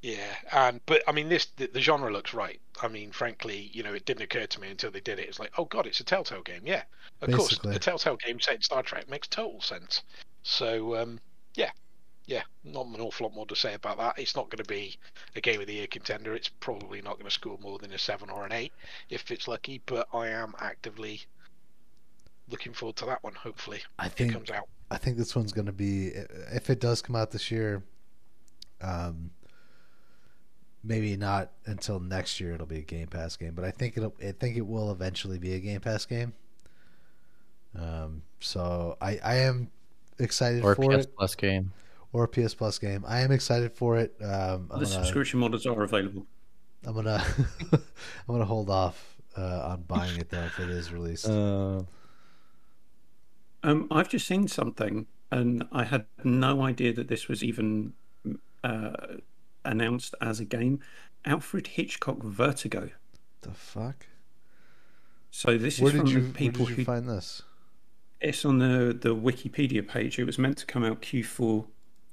Yeah, 0.02 0.34
and 0.52 0.80
but 0.86 1.02
I 1.06 1.12
mean, 1.12 1.28
this 1.28 1.46
the, 1.56 1.66
the 1.66 1.80
genre 1.80 2.10
looks 2.10 2.32
right. 2.32 2.58
I 2.82 2.88
mean, 2.88 3.12
frankly, 3.12 3.70
you 3.74 3.82
know, 3.82 3.92
it 3.92 4.06
didn't 4.06 4.22
occur 4.22 4.46
to 4.46 4.60
me 4.60 4.70
until 4.70 4.90
they 4.90 5.00
did 5.00 5.18
it. 5.18 5.28
It's 5.28 5.38
like, 5.38 5.52
oh 5.58 5.66
god, 5.66 5.86
it's 5.86 6.00
a 6.00 6.04
Telltale 6.04 6.42
game. 6.42 6.62
Yeah, 6.64 6.82
of 7.20 7.28
Basically. 7.28 7.36
course, 7.70 7.76
a 7.76 7.78
Telltale 7.78 8.16
game 8.16 8.40
set 8.40 8.54
in 8.56 8.62
Star 8.62 8.82
Trek 8.82 9.10
makes 9.10 9.28
total 9.28 9.60
sense. 9.60 10.02
So, 10.42 10.96
um, 10.96 11.20
yeah, 11.54 11.70
yeah, 12.30 12.42
not 12.62 12.86
an 12.86 13.00
awful 13.00 13.26
lot 13.26 13.34
more 13.34 13.46
to 13.46 13.56
say 13.56 13.74
about 13.74 13.98
that. 13.98 14.16
It's 14.16 14.36
not 14.36 14.48
going 14.50 14.62
to 14.62 14.68
be 14.68 14.96
a 15.34 15.40
game 15.40 15.60
of 15.60 15.66
the 15.66 15.74
year 15.74 15.88
contender. 15.88 16.32
It's 16.32 16.48
probably 16.48 17.02
not 17.02 17.14
going 17.14 17.24
to 17.24 17.30
score 17.30 17.58
more 17.60 17.76
than 17.78 17.92
a 17.92 17.98
seven 17.98 18.30
or 18.30 18.46
an 18.46 18.52
eight 18.52 18.72
if 19.10 19.32
it's 19.32 19.48
lucky. 19.48 19.82
But 19.84 20.06
I 20.14 20.28
am 20.28 20.54
actively 20.60 21.22
looking 22.48 22.72
forward 22.72 22.94
to 22.96 23.06
that 23.06 23.24
one. 23.24 23.34
Hopefully, 23.34 23.80
I 23.98 24.06
it 24.06 24.12
think 24.12 24.32
comes 24.32 24.48
out. 24.48 24.68
I 24.92 24.96
think 24.96 25.18
this 25.18 25.34
one's 25.34 25.52
going 25.52 25.66
to 25.66 25.72
be 25.72 26.12
if 26.52 26.70
it 26.70 26.78
does 26.78 27.02
come 27.02 27.16
out 27.16 27.32
this 27.32 27.50
year. 27.50 27.82
Um, 28.80 29.32
maybe 30.84 31.16
not 31.16 31.50
until 31.66 31.98
next 31.98 32.38
year. 32.38 32.54
It'll 32.54 32.64
be 32.64 32.78
a 32.78 32.82
Game 32.82 33.08
Pass 33.08 33.34
game, 33.34 33.54
but 33.56 33.64
I 33.64 33.72
think 33.72 33.96
it'll. 33.96 34.14
I 34.22 34.30
think 34.30 34.56
it 34.56 34.64
will 34.64 34.92
eventually 34.92 35.40
be 35.40 35.54
a 35.54 35.58
Game 35.58 35.80
Pass 35.80 36.06
game. 36.06 36.32
Um, 37.76 38.22
so 38.38 38.96
I 39.00 39.18
I 39.24 39.34
am 39.38 39.68
excited 40.20 40.62
Or 40.62 40.72
a 40.72 40.76
for 40.76 40.96
PS 40.96 41.06
it, 41.06 41.16
Plus 41.16 41.34
game. 41.34 41.72
Or 42.12 42.24
a 42.24 42.28
PS 42.28 42.54
Plus 42.54 42.78
game. 42.78 43.04
I 43.06 43.20
am 43.20 43.32
excited 43.32 43.72
for 43.72 43.96
it. 43.96 44.14
Um, 44.20 44.66
The 44.68 44.74
gonna, 44.74 44.86
subscription 44.86 45.40
models 45.40 45.66
are 45.66 45.82
available. 45.82 46.26
I'm 46.86 46.94
gonna 46.94 47.22
I'm 47.72 47.80
gonna 48.28 48.44
hold 48.44 48.70
off 48.70 49.16
uh, 49.36 49.70
on 49.72 49.82
buying 49.82 50.18
it 50.18 50.30
though 50.30 50.42
if 50.44 50.58
it 50.58 50.70
is 50.70 50.92
released. 50.92 51.28
Uh, 51.28 51.82
Um, 53.62 53.86
I've 53.90 54.08
just 54.08 54.26
seen 54.26 54.48
something, 54.48 55.06
and 55.30 55.66
I 55.70 55.84
had 55.84 56.06
no 56.24 56.62
idea 56.62 56.92
that 56.94 57.08
this 57.08 57.28
was 57.28 57.44
even 57.44 57.92
uh, 58.64 58.92
announced 59.64 60.14
as 60.20 60.40
a 60.40 60.44
game. 60.44 60.80
Alfred 61.26 61.66
Hitchcock 61.66 62.22
Vertigo. 62.22 62.90
the 63.42 63.50
fuck? 63.52 64.06
So 65.30 65.58
this 65.58 65.78
Where 65.78 65.92
is 65.92 65.96
from 65.98 66.06
did 66.06 66.14
you 66.14 66.26
the 66.28 66.32
people 66.32 66.64
where 66.64 66.74
did 66.74 66.78
who 66.78 66.84
find 66.84 67.08
this? 67.08 67.42
It's 68.20 68.44
on 68.44 68.58
the 68.58 68.96
the 68.98 69.14
Wikipedia 69.14 69.86
page. 69.86 70.18
It 70.18 70.24
was 70.24 70.38
meant 70.38 70.56
to 70.58 70.66
come 70.66 70.82
out 70.82 71.02
Q4 71.02 71.66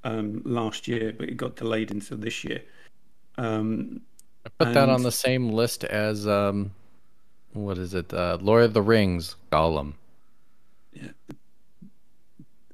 um, 0.04 0.42
last 0.44 0.88
year, 0.88 1.12
but 1.16 1.28
it 1.28 1.36
got 1.36 1.56
delayed 1.56 1.90
until 1.90 2.16
this 2.16 2.44
year. 2.44 2.62
Um, 3.36 4.02
I 4.46 4.50
put 4.64 4.74
that 4.74 4.88
on 4.88 5.02
the 5.02 5.12
same 5.12 5.50
list 5.50 5.84
as 5.84 6.26
um, 6.26 6.72
what 7.52 7.78
is 7.78 7.94
it? 7.94 8.12
Uh, 8.12 8.38
Lord 8.40 8.64
of 8.64 8.74
the 8.74 8.82
Rings, 8.82 9.36
Gollum. 9.52 9.94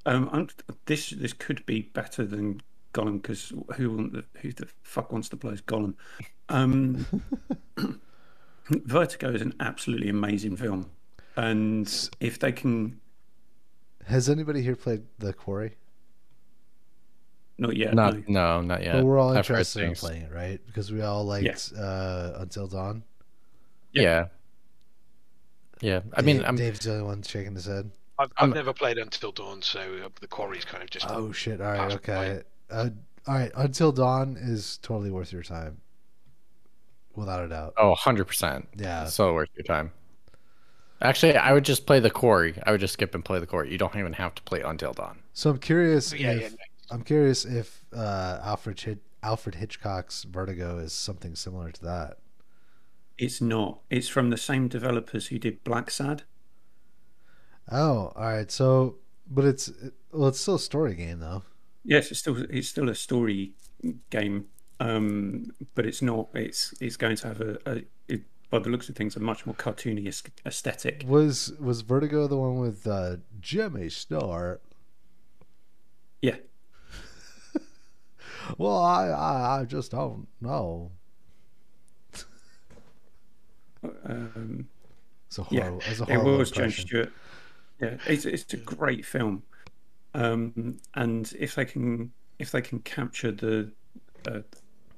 um, 0.07 0.29
I'm, 0.33 0.49
this 0.87 1.11
this 1.11 1.33
could 1.33 1.65
be 1.67 1.83
better 1.83 2.25
than 2.25 2.61
Gollum 2.93 3.21
because 3.23 3.53
who 3.77 3.91
want 3.97 4.13
the, 4.13 4.25
who 4.41 4.53
the 4.53 4.69
fuck 4.83 5.13
wants 5.13 5.29
to 5.31 5.37
play 5.37 5.53
as 5.53 5.63
Gollum? 5.63 5.95
Um, 6.49 7.07
Vertigo 8.69 9.31
is 9.33 9.43
an 9.43 9.55
absolutely 9.61 10.09
amazing 10.09 10.57
film, 10.57 10.91
and 11.37 12.11
if 12.21 12.39
they 12.39 12.53
can, 12.53 13.01
Has 14.07 14.29
anybody 14.29 14.63
here 14.63 14.77
played 14.77 15.03
The 15.19 15.33
Quarry? 15.33 15.77
Not 17.59 17.77
yet, 17.77 17.95
not 17.95 18.29
no. 18.29 18.61
no, 18.61 18.61
not 18.63 18.83
yet. 18.83 18.95
But 18.95 19.05
we're 19.05 19.19
all 19.19 19.31
I've 19.31 19.39
interested 19.39 19.81
in 19.83 19.89
things. 19.91 20.01
playing 20.01 20.23
it, 20.23 20.33
right? 20.33 20.61
Because 20.67 20.93
we 20.93 21.03
all 21.03 21.25
liked 21.25 21.73
uh, 21.79 22.33
Until 22.37 22.67
Dawn. 22.67 23.03
Yeah. 23.93 24.27
Yeah. 25.81 26.01
I 26.15 26.23
mean, 26.23 26.45
I'm 26.45 26.57
Dave's 26.57 26.81
the 26.81 26.93
only 26.93 27.05
one 27.05 27.23
shaking 27.23 27.55
his 27.55 27.67
head. 27.67 27.91
I've, 28.19 28.31
I've 28.37 28.55
never 28.55 28.73
played 28.73 28.99
Until 28.99 29.33
Dawn, 29.33 29.61
so 29.63 29.81
uh, 29.81 30.09
the 30.21 30.29
quarry's 30.29 30.65
kind 30.65 30.83
of 30.83 30.91
just. 30.91 31.07
Oh 31.09 31.33
shit! 31.33 31.61
All 31.61 31.73
right, 31.73 31.93
okay. 31.95 32.43
Uh, 32.71 32.91
all 33.27 33.35
right, 33.35 33.51
Until 33.57 33.93
Dawn 33.93 34.37
is 34.39 34.79
totally 34.83 35.11
worth 35.11 35.33
your 35.33 35.43
time, 35.43 35.81
without 37.17 37.45
a 37.45 37.49
doubt. 37.49 37.75
oh, 37.77 37.95
100%. 37.99 38.67
Yeah. 38.77 39.07
So 39.07 39.35
worth 39.35 39.49
your 39.57 39.65
time. 39.65 39.93
Actually, 41.03 41.37
I 41.37 41.53
would 41.53 41.65
just 41.65 41.87
play 41.87 42.01
the 42.01 42.11
Quarry. 42.11 42.55
I 42.65 42.71
would 42.71 42.81
just 42.81 42.95
skip 42.95 43.15
and 43.15 43.25
play 43.25 43.41
the 43.41 43.47
Quarry. 43.47 43.71
You 43.71 43.79
don't 43.79 43.97
even 43.97 44.13
have 44.15 44.35
to 44.37 44.43
play 44.43 44.61
Until 44.61 44.93
Dawn. 44.93 45.19
So 45.33 45.51
I'm 45.51 45.59
curious 45.59 46.13
Yeah, 46.13 46.33
if 46.33 46.41
yeah, 46.41 46.49
no. 46.49 46.57
I'm 46.95 47.03
curious 47.03 47.45
if 47.45 47.85
uh, 47.93 48.39
Alfred 48.45 48.81
Hit- 48.81 49.03
Alfred 49.21 49.57
Hitchcock's 49.57 50.23
Vertigo 50.23 50.79
is 50.79 50.93
something 50.93 51.35
similar 51.35 51.73
to 51.73 51.83
that. 51.83 52.19
It's 53.19 53.41
not. 53.41 53.81
It's 53.91 54.07
from 54.07 54.31
the 54.31 54.37
same 54.37 54.69
developers 54.69 55.27
who 55.27 55.41
did 55.41 55.65
Blacksad. 55.65 56.21
Oh, 57.69 58.13
all 58.15 58.23
right. 58.23 58.49
So, 58.49 58.99
but 59.29 59.45
it's 59.45 59.73
well, 60.13 60.29
it's 60.29 60.41
still 60.41 60.55
a 60.55 60.61
story 60.61 60.95
game 60.95 61.19
though. 61.19 61.43
Yes, 61.83 62.13
it's 62.13 62.21
still 62.21 62.37
it's 62.49 62.69
still 62.69 62.89
a 62.89 62.95
story 62.95 63.55
game, 64.11 64.47
um, 64.79 65.51
but 65.75 65.87
it's 65.87 66.01
not. 66.01 66.29
It's 66.33 66.75
it's 66.81 66.97
going 66.97 67.17
to 67.17 67.27
have 67.27 67.41
a, 67.41 67.59
a 67.67 67.83
it, 68.07 68.23
by 68.51 68.61
the 68.61 68.69
looks 68.71 68.89
of 68.89 68.95
things, 68.95 69.17
a 69.17 69.21
much 69.21 69.47
more 69.47 69.57
cartoony 69.57 70.07
aesthetic. 70.47 71.03
Was 71.09 71.55
was 71.59 71.81
Vertigo 71.81 72.29
the 72.29 72.37
one 72.37 72.59
with 72.61 72.87
uh, 72.87 73.17
Jimmy 73.41 73.89
Star? 73.89 74.61
Yeah, 76.23 76.37
Well, 78.59 78.77
I, 78.79 79.09
I 79.09 79.61
I 79.61 79.65
just 79.65 79.91
don't 79.93 80.27
know. 80.41 80.91
um, 84.05 84.69
It's 85.29 85.39
a 85.39 85.47
yeah. 85.51 85.71
It's 85.87 86.01
a 86.01 86.05
It 86.13 86.23
was 86.23 86.51
impression. 86.51 86.87
Stewart. 86.87 87.13
Yeah, 87.81 87.97
it's 88.07 88.25
it's 88.25 88.53
a 88.55 88.57
great 88.57 89.05
film, 89.05 89.43
um, 90.15 90.79
and 90.95 91.33
if 91.39 91.55
they 91.57 91.65
can 91.65 92.13
if 92.39 92.51
they 92.53 92.63
can 92.63 92.79
capture 92.81 93.33
the 93.33 93.73
uh, 94.29 94.41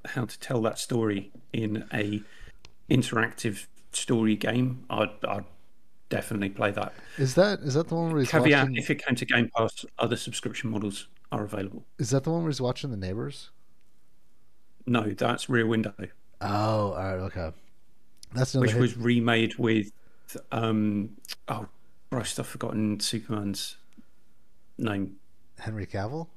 how 0.05 0.27
to 0.27 0.39
tell 0.39 0.61
that 0.63 0.79
story 0.79 1.33
in 1.53 1.85
a 1.93 2.23
interactive 2.91 3.67
story 3.93 4.37
game, 4.37 4.85
I'd 4.91 5.11
I'd 5.27 5.45
definitely 6.11 6.51
play 6.51 6.71
that. 6.73 6.93
Is 7.17 7.35
that 7.37 7.61
is 7.61 7.75
that 7.75 7.89
the 7.89 7.95
one 7.95 8.11
where 8.11 8.21
he's 8.21 8.31
Caveat: 8.31 8.61
watching? 8.65 8.77
if 8.77 8.91
it 8.91 9.05
came 9.05 9.17
to 9.17 9.25
Game 9.25 9.51
Pass, 9.57 9.85
other 9.99 10.17
subscription 10.17 10.71
models 10.71 11.09
are 11.33 11.45
available. 11.45 11.85
Is 11.99 12.11
that 12.11 12.25
the 12.25 12.31
one 12.31 12.43
where 12.43 12.51
he's 12.51 12.61
watching 12.61 12.91
the 12.91 12.97
neighbors? 12.97 13.51
No, 14.87 15.03
that's 15.11 15.49
Rear 15.49 15.67
Window, 15.67 15.93
Oh, 16.41 16.47
all 16.49 16.95
right, 16.95 17.15
okay. 17.15 17.53
That's 18.35 18.55
which 18.55 18.73
hit- 18.73 18.81
was 18.81 18.97
remade 18.97 19.57
with 19.57 19.91
um 20.53 21.17
oh 21.49 21.67
Christ, 22.11 22.39
I've 22.39 22.47
forgotten 22.47 23.01
Superman's 23.01 23.77
name. 24.79 25.17
Henry 25.59 25.87
Cavill. 25.87 26.29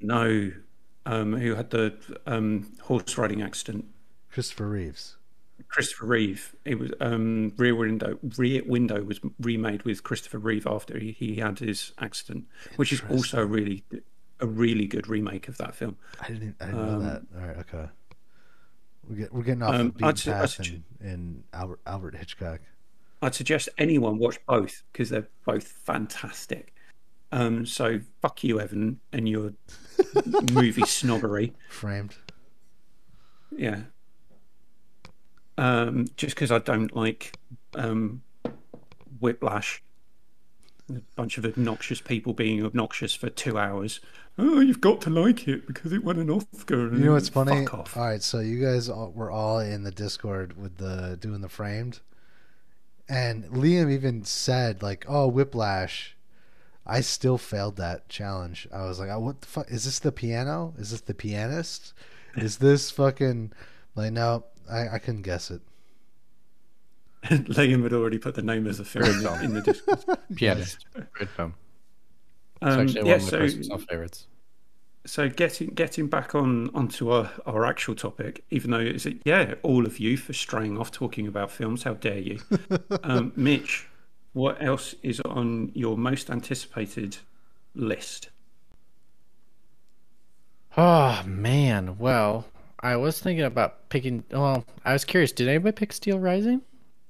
No, 0.00 0.52
um, 1.06 1.34
who 1.36 1.54
had 1.54 1.70
the 1.70 1.96
um, 2.26 2.72
horse 2.82 3.16
riding 3.16 3.40
accident? 3.42 3.86
Christopher 4.30 4.68
Reeves. 4.68 5.16
Christopher 5.68 6.06
Reeve. 6.06 6.54
It 6.64 6.78
was 6.78 6.90
um, 7.00 7.52
Rear 7.56 7.74
Window. 7.74 8.18
Rear 8.36 8.62
Window 8.66 9.02
was 9.02 9.20
remade 9.40 9.82
with 9.84 10.02
Christopher 10.02 10.38
Reeve 10.38 10.66
after 10.66 10.98
he, 10.98 11.12
he 11.12 11.36
had 11.36 11.58
his 11.58 11.92
accident, 11.98 12.44
which 12.76 12.92
is 12.92 13.02
also 13.10 13.42
a 13.42 13.46
really 13.46 13.84
a 14.40 14.46
really 14.46 14.86
good 14.86 15.08
remake 15.08 15.48
of 15.48 15.56
that 15.58 15.74
film. 15.74 15.96
I 16.20 16.28
didn't. 16.28 16.56
I 16.60 16.66
didn't 16.66 16.86
know 16.86 17.00
that. 17.00 17.22
All 17.40 17.46
right, 17.46 17.56
okay. 17.58 17.88
We 19.08 19.16
get 19.16 19.32
we're 19.32 19.42
getting 19.42 19.62
off 19.62 19.74
Um, 19.74 19.86
the 19.88 19.92
beaten 19.92 20.16
su- 20.16 20.30
path 20.30 20.50
su- 20.50 20.82
in, 21.00 21.08
in 21.08 21.44
Albert 21.52 21.80
Albert 21.86 22.16
Hitchcock. 22.16 22.60
I'd 23.22 23.34
suggest 23.34 23.68
anyone 23.78 24.18
watch 24.18 24.38
both 24.46 24.82
because 24.92 25.08
they're 25.10 25.28
both 25.46 25.66
fantastic. 25.66 26.74
Um, 27.32 27.64
so 27.66 28.00
fuck 28.22 28.44
you, 28.44 28.60
Evan, 28.60 29.00
and 29.12 29.28
your 29.28 29.54
movie 30.52 30.82
snobbery. 30.86 31.52
Framed. 31.68 32.14
Yeah. 33.56 33.82
Um, 35.56 36.06
just 36.16 36.34
because 36.34 36.50
I 36.50 36.58
don't 36.58 36.94
like 36.96 37.38
um, 37.74 38.22
Whiplash, 39.20 39.82
a 40.90 41.00
bunch 41.16 41.38
of 41.38 41.44
obnoxious 41.44 42.00
people 42.00 42.32
being 42.32 42.64
obnoxious 42.64 43.14
for 43.14 43.30
two 43.30 43.58
hours. 43.58 44.00
Oh, 44.36 44.60
you've 44.60 44.80
got 44.80 45.00
to 45.02 45.10
like 45.10 45.46
it 45.46 45.66
because 45.66 45.92
it 45.92 46.04
won 46.04 46.18
an 46.18 46.28
Oscar. 46.28 46.92
You 46.92 47.04
know 47.04 47.12
what's 47.12 47.28
funny? 47.28 47.64
Fuck 47.64 47.74
off. 47.74 47.96
All 47.96 48.04
right, 48.04 48.22
so 48.22 48.40
you 48.40 48.60
guys 48.60 48.88
all, 48.88 49.12
were 49.12 49.30
all 49.30 49.60
in 49.60 49.84
the 49.84 49.92
Discord 49.92 50.56
with 50.60 50.78
the 50.78 51.16
doing 51.20 51.40
the 51.40 51.48
framed, 51.48 52.00
and 53.08 53.44
Liam 53.44 53.92
even 53.92 54.24
said 54.24 54.82
like, 54.82 55.04
"Oh, 55.08 55.28
Whiplash." 55.28 56.16
I 56.86 57.00
still 57.00 57.38
failed 57.38 57.76
that 57.76 58.10
challenge. 58.10 58.68
I 58.70 58.84
was 58.84 58.98
like, 58.98 59.08
oh, 59.08 59.20
"What 59.20 59.40
the 59.40 59.46
fuck? 59.46 59.70
Is 59.70 59.84
this 59.84 60.00
the 60.00 60.12
piano? 60.12 60.74
Is 60.76 60.90
this 60.90 61.00
the 61.00 61.14
pianist? 61.14 61.94
Is 62.36 62.58
this 62.58 62.90
fucking 62.90 63.52
like 63.94 64.12
no?" 64.12 64.44
I, 64.70 64.88
I 64.94 64.98
couldn't 64.98 65.22
guess 65.22 65.50
it. 65.50 65.60
Liam 67.24 67.82
had 67.82 67.92
already 67.92 68.18
put 68.18 68.34
the 68.34 68.42
name 68.42 68.66
of 68.66 68.76
the 68.76 68.84
film 68.84 69.04
in 69.04 69.22
the, 69.22 69.40
in 69.42 69.54
the 69.54 69.60
Discord. 69.62 70.00
Pianist. 70.36 70.86
Great 71.12 71.30
film. 71.30 71.54
It's 72.62 72.76
Um, 72.76 72.80
actually 72.80 73.08
yeah, 73.08 73.16
one 73.18 73.20
of 73.20 73.22
my 73.24 73.30
so 73.30 73.38
personal 73.38 73.78
favorites. 73.78 74.26
so 75.06 75.28
getting 75.28 75.68
getting 75.68 76.08
back 76.08 76.34
on 76.34 76.70
onto 76.74 77.10
our, 77.10 77.30
our 77.46 77.64
actual 77.66 77.94
topic, 77.94 78.44
even 78.50 78.70
though 78.70 78.78
it's 78.80 79.06
yeah, 79.24 79.54
all 79.62 79.86
of 79.86 79.98
you 79.98 80.16
for 80.16 80.32
straying 80.32 80.78
off 80.78 80.90
talking 80.90 81.26
about 81.26 81.50
films. 81.50 81.82
How 81.82 81.94
dare 81.94 82.18
you, 82.18 82.40
um, 83.02 83.32
Mitch? 83.36 83.88
What 84.34 84.62
else 84.62 84.94
is 85.02 85.20
on 85.20 85.70
your 85.74 85.96
most 85.96 86.28
anticipated 86.30 87.18
list? 87.74 88.30
Oh 90.76 91.22
man, 91.26 91.98
well, 91.98 92.46
I 92.84 92.96
was 92.96 93.18
thinking 93.18 93.46
about 93.46 93.88
picking. 93.88 94.24
Well, 94.30 94.64
I 94.84 94.92
was 94.92 95.04
curious. 95.06 95.32
Did 95.32 95.48
anybody 95.48 95.72
pick 95.74 95.92
Steel 95.92 96.18
Rising? 96.18 96.60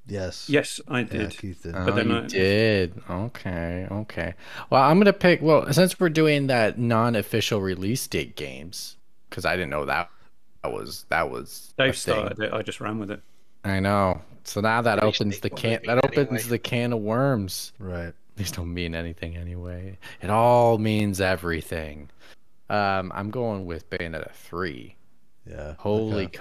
Yes. 0.06 0.48
Yes, 0.48 0.80
I 0.86 1.02
did. 1.02 1.12
Yeah, 1.12 1.18
did. 1.28 1.38
Keith 1.38 1.62
did. 1.64 1.74
Oh, 1.74 1.90
then 1.90 2.10
you 2.10 2.18
I- 2.18 2.26
did. 2.26 3.02
Okay, 3.10 3.88
okay. 3.90 4.34
Well, 4.70 4.82
I'm 4.82 4.98
gonna 4.98 5.12
pick. 5.12 5.42
Well, 5.42 5.72
since 5.72 5.98
we're 5.98 6.10
doing 6.10 6.46
that 6.46 6.78
non-official 6.78 7.60
release 7.60 8.06
date 8.06 8.36
games, 8.36 8.96
because 9.28 9.44
I 9.44 9.56
didn't 9.56 9.70
know 9.70 9.84
that 9.86 10.10
that 10.62 10.72
was 10.72 11.06
that 11.08 11.28
was. 11.30 11.74
a 11.78 11.84
Dave 11.84 11.96
started 11.96 12.38
it. 12.38 12.52
I 12.52 12.62
just 12.62 12.80
ran 12.80 12.98
with 13.00 13.10
it. 13.10 13.20
I 13.64 13.80
know. 13.80 14.20
So 14.44 14.60
now 14.60 14.80
that 14.82 15.00
Release 15.02 15.20
opens 15.20 15.40
the 15.40 15.50
can. 15.50 15.80
That 15.86 16.04
opens 16.04 16.28
anyway. 16.28 16.42
the 16.42 16.58
can 16.58 16.92
of 16.92 17.00
worms. 17.00 17.72
right. 17.78 18.12
These 18.36 18.50
don't 18.52 18.74
mean 18.74 18.94
anything 18.94 19.36
anyway. 19.36 19.96
It 20.20 20.28
all 20.28 20.76
means 20.78 21.20
everything. 21.20 22.10
Um, 22.68 23.12
I'm 23.14 23.30
going 23.30 23.64
with 23.64 23.88
Bayonetta 23.90 24.32
three. 24.32 24.96
Yeah. 25.48 25.74
Holy 25.78 26.26
okay. 26.26 26.36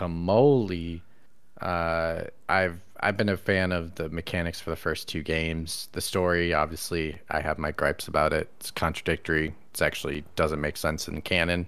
Uh, 1.62 2.24
I've 2.50 2.80
I've 3.00 3.18
been 3.18 3.30
a 3.30 3.38
fan 3.38 3.72
of 3.72 3.96
the 3.96 4.10
mechanics 4.10 4.62
for 4.62 4.70
the 4.70 4.76
first 4.76 5.08
two 5.08 5.24
games. 5.24 5.90
The 5.92 6.02
story, 6.02 6.54
obviously, 6.54 7.20
I 7.30 7.42
have 7.42 7.60
my 7.60 7.72
gripes 7.72 8.08
about 8.08 8.32
it. 8.34 8.50
It's 8.60 8.72
contradictory. 8.72 9.54
It 9.74 9.82
actually 9.82 10.24
doesn't 10.36 10.62
make 10.62 10.78
sense 10.78 11.08
in 11.08 11.22
canon. 11.22 11.68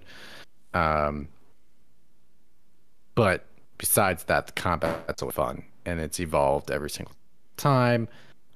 Um, 0.72 1.28
but 3.14 3.44
besides 3.78 4.24
that, 4.24 4.46
the 4.46 4.52
combat's 4.52 5.20
so 5.20 5.30
fun 5.30 5.62
and 5.86 6.00
it's 6.00 6.20
evolved 6.20 6.70
every 6.70 6.90
single 6.90 7.14
time. 7.56 8.08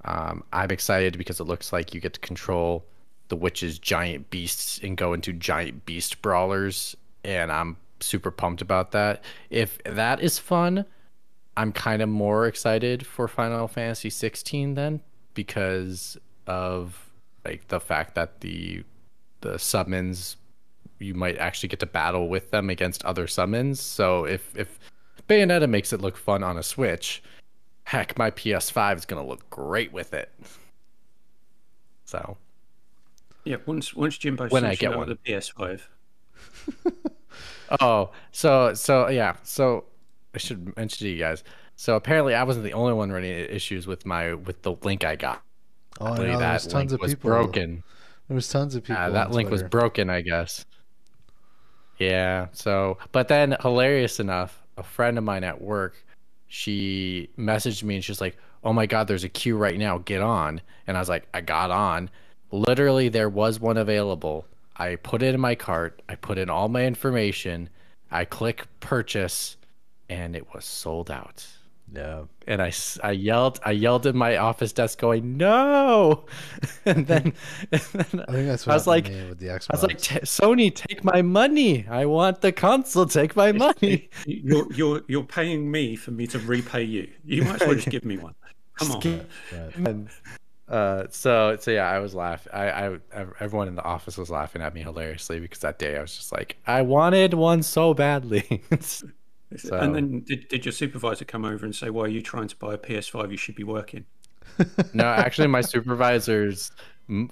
Um, 0.05 0.43
I'm 0.53 0.69
excited 0.71 1.17
because 1.17 1.39
it 1.39 1.45
looks 1.45 1.73
like 1.73 1.93
you 1.93 2.01
get 2.01 2.13
to 2.13 2.19
control 2.19 2.83
the 3.29 3.35
witch's 3.35 3.79
giant 3.79 4.29
beasts 4.29 4.79
and 4.83 4.97
go 4.97 5.13
into 5.13 5.31
giant 5.31 5.85
beast 5.85 6.21
brawlers, 6.21 6.95
and 7.23 7.51
I'm 7.51 7.77
super 8.01 8.31
pumped 8.31 8.61
about 8.61 8.91
that. 8.91 9.23
If 9.49 9.81
that 9.83 10.21
is 10.21 10.39
fun, 10.39 10.85
I'm 11.57 11.71
kind 11.71 12.01
of 12.01 12.09
more 12.09 12.47
excited 12.47 13.05
for 13.05 13.27
Final 13.27 13.67
Fantasy 13.67 14.09
16 14.09 14.75
then 14.75 15.01
because 15.33 16.17
of 16.47 17.09
like 17.45 17.67
the 17.67 17.79
fact 17.79 18.15
that 18.15 18.41
the 18.41 18.83
the 19.41 19.57
summons 19.57 20.37
you 20.99 21.13
might 21.15 21.37
actually 21.39 21.67
get 21.69 21.79
to 21.79 21.85
battle 21.87 22.27
with 22.29 22.51
them 22.51 22.69
against 22.69 23.03
other 23.05 23.27
summons. 23.27 23.81
So 23.81 24.25
if 24.25 24.55
if 24.55 24.79
Bayonetta 25.27 25.67
makes 25.69 25.93
it 25.93 26.01
look 26.01 26.17
fun 26.17 26.43
on 26.43 26.57
a 26.57 26.63
Switch, 26.63 27.23
heck, 27.85 28.17
my 28.17 28.31
PS5 28.31 28.97
is 28.97 29.05
gonna 29.05 29.25
look 29.25 29.49
great 29.49 29.91
with 29.91 30.13
it. 30.13 30.31
So 32.05 32.37
Yeah, 33.45 33.57
once 33.65 33.93
once 33.95 34.17
Jimbo 34.17 34.49
When 34.49 34.65
I 34.65 34.75
get 34.75 34.95
one. 34.95 35.09
the 35.09 35.15
PS5. 35.15 35.81
Oh, 37.79 38.11
so 38.31 38.73
so 38.73 39.07
yeah, 39.09 39.35
so 39.43 39.85
I 40.35 40.37
should 40.37 40.75
mention 40.75 41.05
to 41.05 41.09
you 41.09 41.19
guys. 41.19 41.43
So 41.75 41.95
apparently, 41.95 42.35
I 42.35 42.43
wasn't 42.43 42.65
the 42.65 42.73
only 42.73 42.93
one 42.93 43.11
running 43.11 43.31
issues 43.31 43.87
with 43.87 44.05
my 44.05 44.33
with 44.33 44.61
the 44.61 44.75
link 44.83 45.03
I 45.03 45.15
got. 45.15 45.41
Oh, 45.99 46.07
I 46.07 46.17
know. 46.17 46.23
There 46.23 46.37
that 46.37 46.53
was 46.53 46.67
tons 46.67 46.93
of 46.93 46.99
was 46.99 47.13
people. 47.13 47.29
broken. 47.29 47.83
There 48.27 48.35
was 48.35 48.47
tons 48.47 48.75
of 48.75 48.83
people. 48.83 49.01
Uh, 49.01 49.09
that 49.11 49.31
link 49.31 49.49
was 49.49 49.63
broken, 49.63 50.09
I 50.09 50.21
guess. 50.21 50.65
Yeah. 51.97 52.47
So, 52.51 52.97
but 53.11 53.27
then, 53.27 53.55
hilarious 53.61 54.19
enough, 54.19 54.61
a 54.77 54.83
friend 54.83 55.17
of 55.17 55.23
mine 55.23 55.43
at 55.43 55.61
work, 55.61 56.03
she 56.47 57.29
messaged 57.37 57.83
me 57.83 57.95
and 57.95 58.03
she's 58.03 58.21
like, 58.21 58.37
"Oh 58.63 58.73
my 58.73 58.85
God, 58.85 59.07
there's 59.07 59.23
a 59.23 59.29
queue 59.29 59.57
right 59.57 59.77
now. 59.77 59.99
Get 59.99 60.21
on." 60.21 60.61
And 60.87 60.97
I 60.97 60.99
was 60.99 61.09
like, 61.09 61.27
"I 61.33 61.41
got 61.41 61.71
on." 61.71 62.09
Literally, 62.51 63.09
there 63.09 63.29
was 63.29 63.59
one 63.59 63.77
available. 63.77 64.45
I 64.81 64.95
put 64.97 65.21
it 65.21 65.33
in 65.35 65.41
my 65.41 65.55
cart. 65.55 66.01
I 66.09 66.15
put 66.15 66.37
in 66.37 66.49
all 66.49 66.67
my 66.69 66.83
information. 66.85 67.69
I 68.09 68.25
click 68.25 68.65
purchase, 68.79 69.57
and 70.09 70.35
it 70.35 70.45
was 70.53 70.65
sold 70.65 71.09
out. 71.11 71.45
Yeah. 71.93 72.23
and 72.47 72.61
I, 72.61 72.69
s- 72.69 72.97
I 73.03 73.11
yelled 73.11 73.59
I 73.65 73.71
yelled 73.71 74.07
at 74.07 74.15
my 74.15 74.37
office 74.37 74.71
desk 74.71 74.97
going 74.99 75.35
no, 75.35 76.25
and 76.85 77.05
then, 77.05 77.33
and 77.73 77.81
then 77.81 78.25
I 78.27 78.31
think 78.31 78.47
that's 78.47 78.65
I 78.65 78.71
what 78.71 78.75
was 78.75 78.85
happened 78.85 78.87
like 78.87 79.29
with 79.29 79.39
the 79.39 79.47
Xbox. 79.47 79.67
I 79.71 79.73
was 79.75 79.83
like 79.83 79.97
"T- 79.99 80.19
Sony 80.21 80.73
take 80.73 81.03
my 81.03 81.21
money 81.21 81.85
I 81.89 82.05
want 82.05 82.39
the 82.39 82.53
console 82.53 83.05
take 83.07 83.35
my 83.35 83.51
money 83.51 84.09
You're 84.25 84.71
you're 84.71 85.01
you're 85.09 85.25
paying 85.25 85.69
me 85.69 85.97
for 85.97 86.11
me 86.11 86.27
to 86.27 86.39
repay 86.39 86.83
you. 86.83 87.09
You 87.25 87.43
might 87.43 87.61
as 87.61 87.67
well 87.67 87.75
just 87.81 87.89
give 87.89 88.05
me 88.05 88.17
one. 88.17 88.35
Come 88.79 88.91
on. 88.93 89.01
Just 89.01 89.25
Right. 89.77 90.07
Uh, 90.71 91.05
so 91.09 91.57
so 91.59 91.69
yeah 91.71 91.87
I 91.89 91.99
was 91.99 92.15
laughing 92.15 92.51
I, 92.53 92.87
I 92.87 92.97
everyone 93.39 93.67
in 93.67 93.75
the 93.75 93.83
office 93.83 94.17
was 94.17 94.29
laughing 94.31 94.61
at 94.61 94.73
me 94.73 94.81
hilariously 94.81 95.39
because 95.39 95.59
that 95.59 95.77
day 95.77 95.97
I 95.97 96.01
was 96.01 96.15
just 96.15 96.31
like 96.31 96.57
I 96.65 96.81
wanted 96.81 97.33
one 97.35 97.61
so 97.63 97.93
badly. 97.93 98.63
So- 99.57 99.75
And 99.77 99.93
then 99.93 100.21
did, 100.21 100.47
did 100.47 100.63
your 100.65 100.71
supervisor 100.71 101.25
come 101.25 101.43
over 101.43 101.65
and 101.65 101.75
say, 101.75 101.89
"Why 101.89 102.03
are 102.03 102.07
you 102.07 102.21
trying 102.21 102.47
to 102.47 102.55
buy 102.55 102.73
a 102.73 102.77
PS5? 102.77 103.31
You 103.31 103.37
should 103.37 103.55
be 103.55 103.65
working." 103.65 104.05
no 104.93 105.03
actually 105.03 105.47
my 105.47 105.59
supervisors 105.61 106.71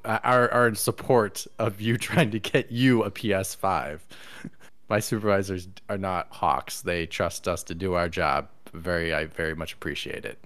are 0.06 0.52
are 0.52 0.68
in 0.68 0.76
support 0.76 1.48
of 1.60 1.80
you 1.80 1.98
trying 1.98 2.30
to 2.32 2.40
get 2.40 2.72
you 2.72 3.04
a 3.04 3.12
PS5 3.12 4.02
my 4.90 5.00
supervisors 5.00 5.68
are 5.88 5.98
not 5.98 6.28
hawks. 6.32 6.82
They 6.82 7.06
trust 7.06 7.48
us 7.48 7.64
to 7.64 7.76
do 7.76 7.94
our 7.94 8.10
job. 8.10 8.50
Very 8.74 9.14
I 9.14 9.26
very 9.26 9.56
much 9.56 9.74
appreciate 9.74 10.26
it. 10.26 10.40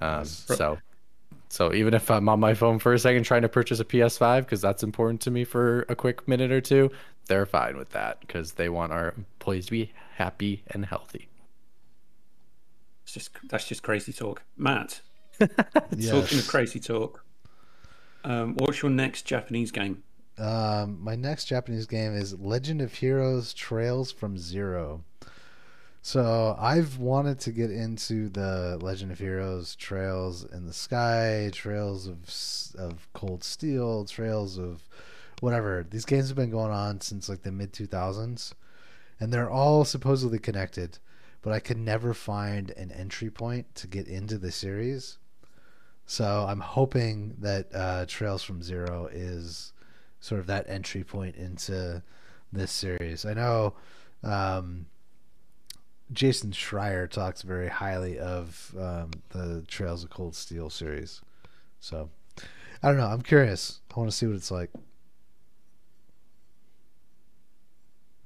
Um, 0.00 0.36
so 0.48 0.78
so 1.52 1.72
even 1.74 1.92
if 1.92 2.10
I'm 2.10 2.28
on 2.30 2.40
my 2.40 2.54
phone 2.54 2.78
for 2.78 2.94
a 2.94 2.98
second 2.98 3.24
trying 3.24 3.42
to 3.42 3.48
purchase 3.48 3.78
a 3.78 3.84
PS5 3.84 4.40
because 4.40 4.62
that's 4.62 4.82
important 4.82 5.20
to 5.22 5.30
me 5.30 5.44
for 5.44 5.84
a 5.88 5.94
quick 5.94 6.26
minute 6.26 6.50
or 6.50 6.60
two 6.60 6.90
they're 7.26 7.46
fine 7.46 7.76
with 7.76 7.90
that 7.90 8.20
because 8.20 8.52
they 8.52 8.68
want 8.68 8.92
our 8.92 9.12
employees 9.16 9.66
to 9.66 9.72
be 9.72 9.92
happy 10.16 10.62
and 10.68 10.86
healthy 10.86 11.28
It's 13.04 13.12
just 13.12 13.30
that's 13.50 13.66
just 13.66 13.82
crazy 13.82 14.12
talk, 14.12 14.42
Matt. 14.56 15.00
Yes. 15.96 16.10
Talking 16.10 16.38
of 16.38 16.48
crazy 16.48 16.80
talk, 16.80 17.24
um, 18.24 18.54
what's 18.58 18.80
your 18.82 18.90
next 18.90 19.22
Japanese 19.22 19.70
game? 19.70 20.02
Um, 20.38 20.98
my 21.02 21.14
next 21.16 21.46
Japanese 21.46 21.86
game 21.86 22.14
is 22.14 22.38
Legend 22.38 22.80
of 22.80 22.94
Heroes 22.94 23.52
Trails 23.52 24.10
from 24.10 24.38
Zero. 24.38 25.04
So 26.04 26.56
I've 26.58 26.98
wanted 26.98 27.38
to 27.40 27.52
get 27.52 27.70
into 27.70 28.28
the 28.28 28.76
Legend 28.82 29.12
of 29.12 29.20
Heroes 29.20 29.76
Trails 29.76 30.44
in 30.44 30.66
the 30.66 30.72
Sky, 30.72 31.50
Trails 31.52 32.08
of 32.08 32.28
of 32.76 33.08
Cold 33.12 33.44
Steel, 33.44 34.04
Trails 34.04 34.58
of 34.58 34.82
whatever. 35.40 35.86
These 35.88 36.04
games 36.04 36.26
have 36.26 36.36
been 36.36 36.50
going 36.50 36.72
on 36.72 37.00
since 37.00 37.28
like 37.28 37.42
the 37.42 37.52
mid 37.52 37.72
2000s 37.72 38.52
and 39.20 39.32
they're 39.32 39.50
all 39.50 39.84
supposedly 39.84 40.40
connected, 40.40 40.98
but 41.40 41.52
I 41.52 41.60
could 41.60 41.78
never 41.78 42.12
find 42.14 42.72
an 42.72 42.90
entry 42.90 43.30
point 43.30 43.72
to 43.76 43.86
get 43.86 44.08
into 44.08 44.38
the 44.38 44.50
series. 44.50 45.18
So 46.04 46.46
I'm 46.48 46.60
hoping 46.60 47.36
that 47.38 47.72
uh, 47.72 48.06
Trails 48.08 48.42
from 48.42 48.60
Zero 48.60 49.08
is 49.12 49.72
sort 50.18 50.40
of 50.40 50.48
that 50.48 50.68
entry 50.68 51.04
point 51.04 51.36
into 51.36 52.02
this 52.52 52.72
series. 52.72 53.24
I 53.24 53.34
know 53.34 53.74
um, 54.24 54.86
Jason 56.12 56.50
Schreier 56.50 57.08
talks 57.10 57.42
very 57.42 57.68
highly 57.68 58.18
of 58.18 58.74
um, 58.78 59.10
the 59.30 59.64
Trails 59.68 60.04
of 60.04 60.10
Cold 60.10 60.34
Steel 60.34 60.68
series. 60.70 61.20
So 61.80 62.10
I 62.82 62.88
don't 62.88 62.96
know. 62.98 63.06
I'm 63.06 63.22
curious. 63.22 63.80
I 63.94 63.98
want 64.00 64.10
to 64.10 64.16
see 64.16 64.26
what 64.26 64.36
it's 64.36 64.50
like. 64.50 64.70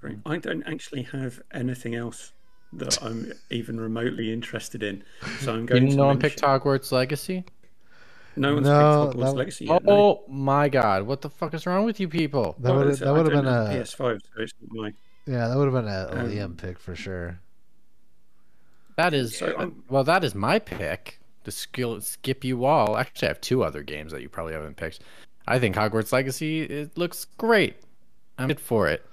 Great. 0.00 0.18
I 0.26 0.38
don't 0.38 0.62
actually 0.64 1.02
have 1.02 1.40
anything 1.52 1.94
else 1.94 2.32
that 2.72 3.02
I'm 3.02 3.32
even 3.50 3.80
remotely 3.80 4.32
interested 4.32 4.82
in, 4.82 5.02
so 5.40 5.54
I'm 5.54 5.66
going 5.66 5.84
you 5.84 5.90
to. 5.90 5.96
know 5.96 6.06
one 6.06 6.18
mention- 6.18 6.30
picked 6.30 6.42
Hogwarts 6.42 6.92
Legacy 6.92 7.44
No 8.34 8.54
one's 8.54 8.66
No, 8.66 9.06
picked 9.06 9.16
Hogwarts 9.18 9.24
that- 9.24 9.36
Legacy 9.36 9.64
yet. 9.66 9.84
no. 9.84 9.92
Oh 9.92 10.24
my 10.28 10.68
god, 10.68 11.04
what 11.04 11.22
the 11.22 11.30
fuck 11.30 11.54
is 11.54 11.64
wrong 11.66 11.84
with 11.84 12.00
you 12.00 12.08
people? 12.08 12.54
That 12.58 12.74
would 12.74 12.82
it's- 12.88 12.98
that 12.98 13.08
I 13.08 13.12
would 13.12 13.32
have 13.32 13.42
been 13.44 13.46
a 13.52 13.68
PS5, 13.70 14.20
so 14.22 14.42
it's 14.42 14.52
not 14.60 14.82
my. 14.82 14.92
yeah 15.26 15.48
that 15.48 15.56
would 15.56 15.72
have 15.72 15.84
been 15.84 15.88
a, 15.92 16.08
a 16.12 16.24
Um, 16.24 16.30
Liam 16.30 16.56
pick 16.56 16.78
for 16.78 16.94
sure. 16.94 17.38
That 18.96 19.14
is 19.14 19.36
So 19.38 19.52
I'm- 19.52 19.84
well, 19.88 20.04
that 20.04 20.24
is 20.24 20.34
my 20.34 20.58
pick. 20.58 21.20
To 21.44 21.52
skill 21.52 22.00
skip 22.00 22.42
you 22.42 22.64
all. 22.64 22.96
Actually, 22.96 23.28
I 23.28 23.30
have 23.30 23.40
two 23.40 23.62
other 23.62 23.84
games 23.84 24.10
that 24.10 24.20
you 24.20 24.28
probably 24.28 24.52
haven't 24.54 24.76
picked. 24.76 25.00
I 25.46 25.60
think 25.60 25.76
Hogwarts 25.76 26.12
Legacy 26.12 26.62
it 26.62 26.98
looks 26.98 27.24
great. 27.38 27.76
I'm 28.36 28.48
good 28.48 28.58
for 28.58 28.88
it. 28.88 29.06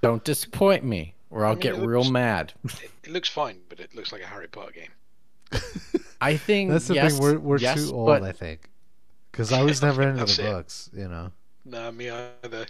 Don't 0.00 0.24
disappoint 0.24 0.84
me, 0.84 1.14
or 1.28 1.44
I'll 1.44 1.52
mean, 1.52 1.60
get 1.60 1.74
it 1.74 1.86
real 1.86 2.10
mad. 2.10 2.54
It, 2.64 2.90
it 3.04 3.10
looks 3.10 3.28
fine, 3.28 3.58
but 3.68 3.78
it 3.78 3.94
looks 3.94 4.10
like 4.10 4.22
a 4.22 4.26
Harry 4.26 4.48
Potter 4.48 4.72
game. 4.72 4.90
I 6.20 6.36
think 6.38 6.70
That's 6.70 6.88
the 6.88 6.94
yes, 6.94 7.12
thing. 7.12 7.22
We're 7.22 7.38
we're 7.38 7.58
yes, 7.58 7.88
too 7.88 7.94
old, 7.94 8.06
but 8.06 8.22
I 8.22 8.32
think, 8.32 8.70
because 9.30 9.52
I 9.52 9.62
was 9.62 9.82
never 9.88 10.00
into 10.02 10.20
That's 10.20 10.38
the 10.38 10.48
it. 10.48 10.52
books. 10.52 10.90
You 10.94 11.08
know. 11.08 11.30
No, 11.66 11.92
me 11.92 12.08
either. 12.08 12.66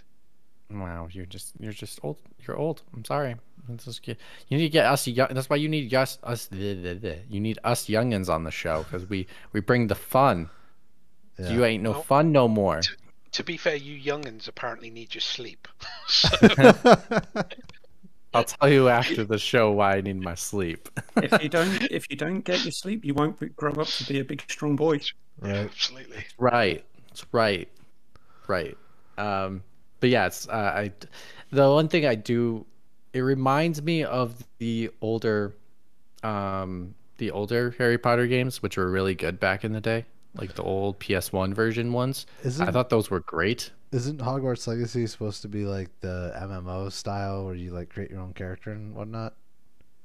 Wow, 0.69 1.07
you're 1.11 1.25
just 1.25 1.53
you're 1.59 1.71
just 1.71 1.99
old. 2.03 2.17
You're 2.45 2.57
old. 2.57 2.83
I'm 2.93 3.05
sorry. 3.05 3.35
It's 3.69 3.85
just 3.85 4.01
get- 4.03 4.17
you 4.49 4.57
need 4.57 4.63
to 4.65 4.69
get 4.69 4.85
us 4.85 5.07
young. 5.07 5.29
That's 5.31 5.49
why 5.49 5.57
you 5.57 5.69
need 5.69 5.93
us 5.93 6.17
us. 6.23 6.49
You 6.51 7.39
need 7.39 7.59
us 7.63 7.87
youngins 7.87 8.29
on 8.29 8.43
the 8.43 8.51
show 8.51 8.83
because 8.83 9.07
we 9.09 9.27
we 9.53 9.59
bring 9.59 9.87
the 9.87 9.95
fun. 9.95 10.49
Yeah. 11.39 11.49
You 11.51 11.65
ain't 11.65 11.83
no 11.83 11.91
Well- 11.91 12.03
fun 12.03 12.31
no 12.31 12.47
more. 12.47 12.81
To 13.33 13.43
be 13.43 13.57
fair, 13.57 13.75
you 13.75 13.99
youngins 14.11 14.47
apparently 14.47 14.89
need 14.89 15.13
your 15.13 15.21
sleep. 15.21 15.67
so, 16.07 16.29
I'll 18.33 18.43
tell 18.43 18.69
you 18.69 18.89
after 18.89 19.23
the 19.33 19.37
show 19.37 19.71
why 19.71 19.97
I 19.97 20.01
need 20.01 20.21
my 20.21 20.35
sleep. 20.35 20.89
if 21.17 21.41
you 21.43 21.49
don't, 21.49 21.81
if 21.91 22.09
you 22.09 22.15
don't 22.15 22.41
get 22.41 22.63
your 22.63 22.71
sleep, 22.71 23.03
you 23.05 23.13
won't 23.13 23.55
grow 23.55 23.71
up 23.73 23.87
to 23.87 24.03
be 24.05 24.19
a 24.19 24.23
big, 24.25 24.43
strong 24.49 24.75
boy. 24.75 24.93
yeah, 25.43 25.49
Right. 25.51 25.55
absolutely. 25.55 26.25
right. 26.37 26.85
It's 27.11 27.25
right. 27.31 27.67
Right. 28.47 28.77
Um, 29.17 29.63
but 29.99 30.09
yeah, 30.09 30.27
it's 30.27 30.47
uh, 30.47 30.51
I. 30.75 30.91
The 31.51 31.69
one 31.69 31.87
thing 31.87 32.05
I 32.05 32.15
do, 32.15 32.65
it 33.17 33.21
reminds 33.21 33.81
me 33.81 34.03
of 34.03 34.45
the 34.59 34.91
older, 35.01 35.55
um, 36.21 36.93
the 37.17 37.31
older 37.31 37.73
Harry 37.79 37.97
Potter 37.97 38.27
games, 38.27 38.61
which 38.61 38.77
were 38.77 38.91
really 38.91 39.15
good 39.15 39.39
back 39.39 39.63
in 39.65 39.73
the 39.73 39.81
day, 39.81 40.05
like 40.35 40.53
the 40.53 40.61
old 40.61 40.99
PS1 40.99 41.51
version 41.55 41.93
ones. 41.93 42.27
Isn't 42.43 42.67
I 42.67 42.71
thought 42.71 42.89
those 42.89 43.09
were 43.09 43.21
great. 43.21 43.71
isn't 43.91 44.19
Hogwarts 44.19 44.67
Legacy 44.67 45.07
supposed 45.07 45.41
to 45.41 45.47
be 45.47 45.65
like 45.65 45.89
the 46.01 46.31
MMO 46.39 46.91
style 46.91 47.45
where 47.45 47.55
you 47.55 47.71
like 47.71 47.89
create 47.89 48.11
your 48.11 48.19
own 48.19 48.33
character 48.33 48.71
and 48.71 48.93
whatnot? 48.93 49.33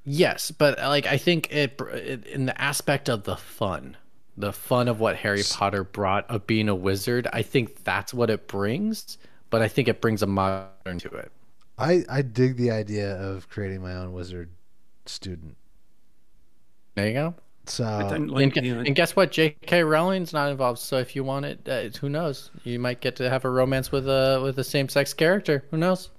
Yes, 0.05 0.51
but 0.51 0.79
like 0.79 1.07
I 1.07 1.19
think 1.19 1.53
it, 1.53 1.79
it 1.93 2.27
in 2.27 2.47
the 2.47 2.59
aspect 2.59 3.11
of 3.11 3.25
the 3.25 3.37
fun, 3.37 3.99
the 4.39 4.55
fun 4.55 4.89
of 4.89 5.01
what 5.01 5.17
Harry 5.17 5.43
Potter 5.49 5.85
brought 5.85 6.29
of 6.31 6.47
being 6.47 6.71
a 6.71 6.75
wizard. 6.75 7.29
I 7.31 7.43
think 7.43 7.85
that's 7.85 8.15
what 8.15 8.31
it 8.31 8.49
brings, 8.49 9.19
but 9.51 9.61
I 9.61 9.69
think 9.69 9.87
it 9.87 10.01
brings 10.01 10.23
a 10.23 10.27
modern 10.27 10.99
to 11.01 11.09
it. 11.11 11.31
I 11.79 12.05
I 12.09 12.23
dig 12.23 12.57
the 12.57 12.71
idea 12.71 13.17
of 13.17 13.49
creating 13.49 13.83
my 13.83 13.95
own 13.95 14.13
wizard 14.13 14.51
student. 15.07 15.57
There 16.95 17.07
you 17.07 17.13
go. 17.15 17.35
So 17.67 17.85
I 17.85 18.03
don't 18.03 18.13
And, 18.15 18.31
like 18.31 18.55
gu- 18.55 18.61
the. 18.61 18.71
and 18.81 18.95
guess 18.95 19.15
what? 19.15 19.31
J.K. 19.31 19.85
Rowling's 19.85 20.33
not 20.33 20.51
involved. 20.51 20.81
So 20.81 20.99
if 20.99 21.15
you 21.15 21.23
want 21.25 21.45
it, 21.47 21.69
uh, 21.69 21.97
who 21.99 22.09
knows? 22.09 22.51
You 22.65 22.79
might 22.81 23.01
get 23.01 23.15
to 23.17 23.31
have 23.31 23.45
a 23.45 23.51
romance 23.51 23.93
with 23.93 24.09
a 24.09 24.41
with 24.43 24.59
a 24.59 24.65
same 24.65 24.89
sex 24.89 25.15
character. 25.15 25.65
Who 25.71 25.77
knows? 25.77 26.11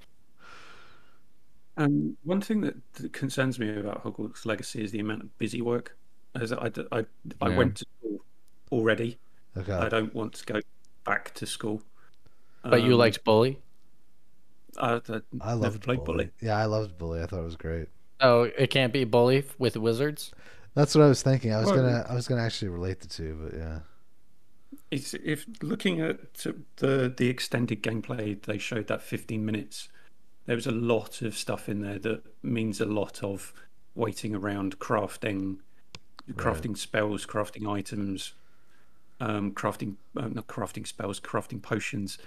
Um, 1.75 2.15
one 2.23 2.39
thing 2.39 2.61
that, 2.61 2.75
that 2.93 3.13
concerns 3.13 3.57
me 3.59 3.75
about 3.77 4.03
Hogwarts 4.03 4.45
Legacy 4.45 4.83
is 4.83 4.91
the 4.91 4.99
amount 4.99 5.23
of 5.23 5.37
busy 5.37 5.61
work. 5.61 5.97
As 6.35 6.53
I, 6.53 6.69
d- 6.69 6.85
I, 6.91 7.05
I 7.41 7.49
Yeah. 7.49 7.57
went 7.57 7.77
to 7.77 7.85
school 7.99 8.19
already. 8.71 9.17
okay. 9.57 9.73
I 9.73 9.89
don't 9.89 10.13
want 10.13 10.33
to 10.33 10.45
go 10.45 10.59
back 11.03 11.33
to 11.35 11.45
school. 11.45 11.81
But 12.63 12.83
you 12.83 12.93
Um, 12.93 12.99
liked 12.99 13.23
Bully. 13.23 13.59
I, 14.77 15.01
I, 15.09 15.21
I 15.41 15.53
loved 15.53 15.85
Bully. 15.85 15.97
Bully. 15.97 16.29
Yeah, 16.41 16.57
I 16.57 16.65
loved 16.65 16.97
Bully. 16.97 17.21
I 17.21 17.25
thought 17.25 17.39
it 17.39 17.45
was 17.45 17.55
great. 17.55 17.87
Oh, 18.21 18.43
it 18.43 18.69
can't 18.69 18.93
be 18.93 19.03
Bully 19.03 19.43
with 19.57 19.77
wizards. 19.77 20.31
That's 20.75 20.95
what 20.95 21.03
I 21.03 21.07
was 21.07 21.21
thinking. 21.21 21.53
I 21.53 21.59
was 21.59 21.67
Well- 21.67 21.75
gonna 21.77 22.05
I 22.09 22.13
was 22.15 22.27
gonna 22.27 22.41
actually 22.41 22.69
relate 22.69 22.99
the 23.01 23.07
two, 23.07 23.39
but 23.43 23.57
yeah. 23.57 23.79
It's, 24.89 25.13
if 25.15 25.45
looking 25.61 26.01
at 26.01 26.33
the 26.77 27.13
the 27.15 27.27
extended 27.27 27.81
gameplay 27.83 28.41
they 28.41 28.57
showed 28.57 28.87
that 28.87 29.01
15 29.01 29.43
minutes, 29.45 29.89
there 30.45 30.55
was 30.55 30.67
a 30.67 30.71
lot 30.71 31.21
of 31.21 31.35
stuff 31.37 31.67
in 31.69 31.81
there 31.81 31.99
that 31.99 32.23
means 32.43 32.79
a 32.79 32.85
lot 32.85 33.23
of 33.23 33.53
waiting 33.95 34.35
around, 34.35 34.79
crafting, 34.79 35.57
crafting 36.33 36.77
spells, 36.77 37.25
crafting 37.25 37.67
items, 37.67 38.33
um, 39.19 39.51
crafting 39.51 39.95
uh, 40.17 40.27
not 40.27 40.47
crafting 40.47 40.85
spells, 40.87 41.19
crafting 41.19 41.61
potions. 41.61 42.17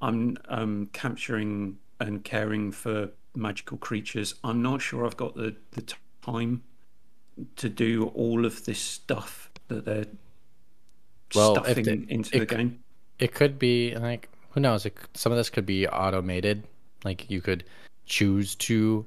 I'm 0.00 0.36
um, 0.48 0.90
capturing 0.92 1.78
and 2.06 2.24
caring 2.24 2.72
for 2.72 3.10
magical 3.34 3.78
creatures. 3.78 4.34
I'm 4.44 4.62
not 4.62 4.82
sure 4.82 5.04
I've 5.06 5.16
got 5.16 5.34
the 5.34 5.56
the 5.72 5.84
time 6.24 6.62
to 7.56 7.68
do 7.68 8.06
all 8.14 8.44
of 8.44 8.64
this 8.66 8.78
stuff 8.78 9.50
that 9.68 9.84
they're 9.86 10.06
Well, 11.34 11.54
stuffing 11.64 11.84
they- 11.84 12.12
into 12.14 12.36
it 12.36 12.40
the 12.48 12.56
game. 12.56 12.80
It 13.18 13.34
could 13.34 13.58
be 13.58 13.94
like 13.96 14.28
who 14.50 14.60
knows? 14.60 14.84
It, 14.84 14.94
some 15.14 15.32
of 15.32 15.38
this 15.38 15.48
could 15.48 15.64
be 15.64 15.88
automated. 15.88 16.62
Like 17.04 17.30
you 17.30 17.40
could 17.40 17.64
choose 18.04 18.54
to, 18.56 19.06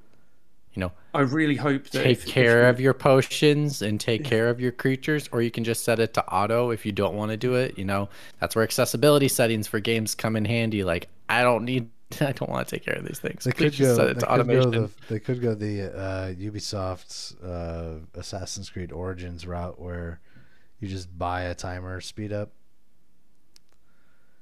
you 0.74 0.80
know, 0.80 0.92
I 1.14 1.22
really 1.22 1.56
hope 1.56 1.84
that 1.92 2.04
take 2.04 2.18
if- 2.18 2.26
if 2.28 2.34
care 2.34 2.68
of 2.68 2.80
your 2.80 2.94
potions 2.96 3.82
and 3.84 4.00
take 4.00 4.24
care 4.24 4.50
of 4.50 4.60
your 4.60 4.72
creatures, 4.72 5.30
or 5.32 5.42
you 5.44 5.52
can 5.52 5.64
just 5.64 5.84
set 5.84 6.00
it 6.00 6.14
to 6.16 6.26
auto 6.34 6.72
if 6.72 6.84
you 6.86 6.92
don't 6.92 7.14
want 7.16 7.30
to 7.32 7.38
do 7.38 7.54
it. 7.56 7.78
You 7.78 7.86
know, 7.86 8.10
that's 8.40 8.56
where 8.56 8.64
accessibility 8.64 9.28
settings 9.28 9.68
for 9.68 9.80
games 9.80 10.16
come 10.16 10.36
in 10.36 10.46
handy. 10.46 10.84
Like, 10.84 11.08
I 11.30 11.44
don't 11.44 11.64
need, 11.64 11.90
I 12.22 12.32
don't 12.32 12.50
want 12.50 12.68
to 12.68 12.76
take 12.76 12.86
care 12.86 12.96
of 12.96 13.06
these 13.06 13.20
things. 13.20 13.44
They 13.44 13.52
Please 13.52 13.78
could 13.78 13.80
go. 13.86 13.96
set 13.96 14.06
They 14.06 14.12
it 14.12 14.28
could 14.28 14.48
go, 14.48 14.70
the, 14.72 14.92
they 15.10 15.20
could 15.20 15.42
go 15.42 15.56
the 15.56 15.84
uh, 15.98 16.34
Ubisoft's 16.34 17.36
uh, 17.44 18.00
Assassin's 18.14 18.70
Creed 18.70 18.92
Origins 18.92 19.46
route, 19.48 19.80
where 19.82 20.20
you 20.80 20.88
just 20.88 21.18
buy 21.18 21.42
a 21.44 21.56
timer 21.56 22.00
speed 22.02 22.32
up. 22.32 22.52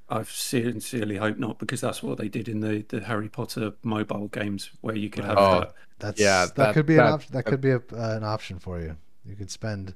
I 0.10 0.23
sincerely 0.23 1.15
hope 1.18 1.38
not, 1.38 1.60
because 1.60 1.81
that's 1.81 2.03
what 2.03 2.18
they 2.18 2.27
did 2.27 2.48
in 2.49 2.60
the, 2.60 2.85
the 2.90 2.99
Harry 3.02 3.30
Potter 3.30 3.73
mobile 3.84 4.27
games, 4.27 4.69
where 4.81 4.95
you 4.95 5.10
could 5.10 5.23
have 5.23 5.38
Oh. 5.38 5.60
that. 5.61 5.73
That's 5.99 6.19
Yeah, 6.22 6.45
that, 6.45 6.56
that- 6.56 6.73
could 6.73 6.85
be 6.85 6.95
that- 6.95 7.07
an 7.07 7.14
option. 7.14 7.34
That 7.34 7.44
could 7.45 7.61
be 7.61 7.72
a, 7.72 7.77
uh, 7.77 8.18
an 8.18 8.23
option 8.23 8.60
for 8.60 8.80
you. 8.80 8.98
You 9.26 9.35
could 9.35 9.49
spend 9.49 9.95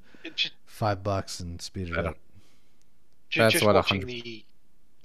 five 0.64 1.02
bucks 1.02 1.40
and 1.40 1.60
speed 1.60 1.90
it 1.90 1.98
up. 1.98 2.16
ju- 3.28 3.40
That's 3.42 3.52
just 3.52 3.64
what 3.66 3.72
a 3.76 3.78
watching 3.80 4.00
hundred- 4.00 4.22
the 4.22 4.44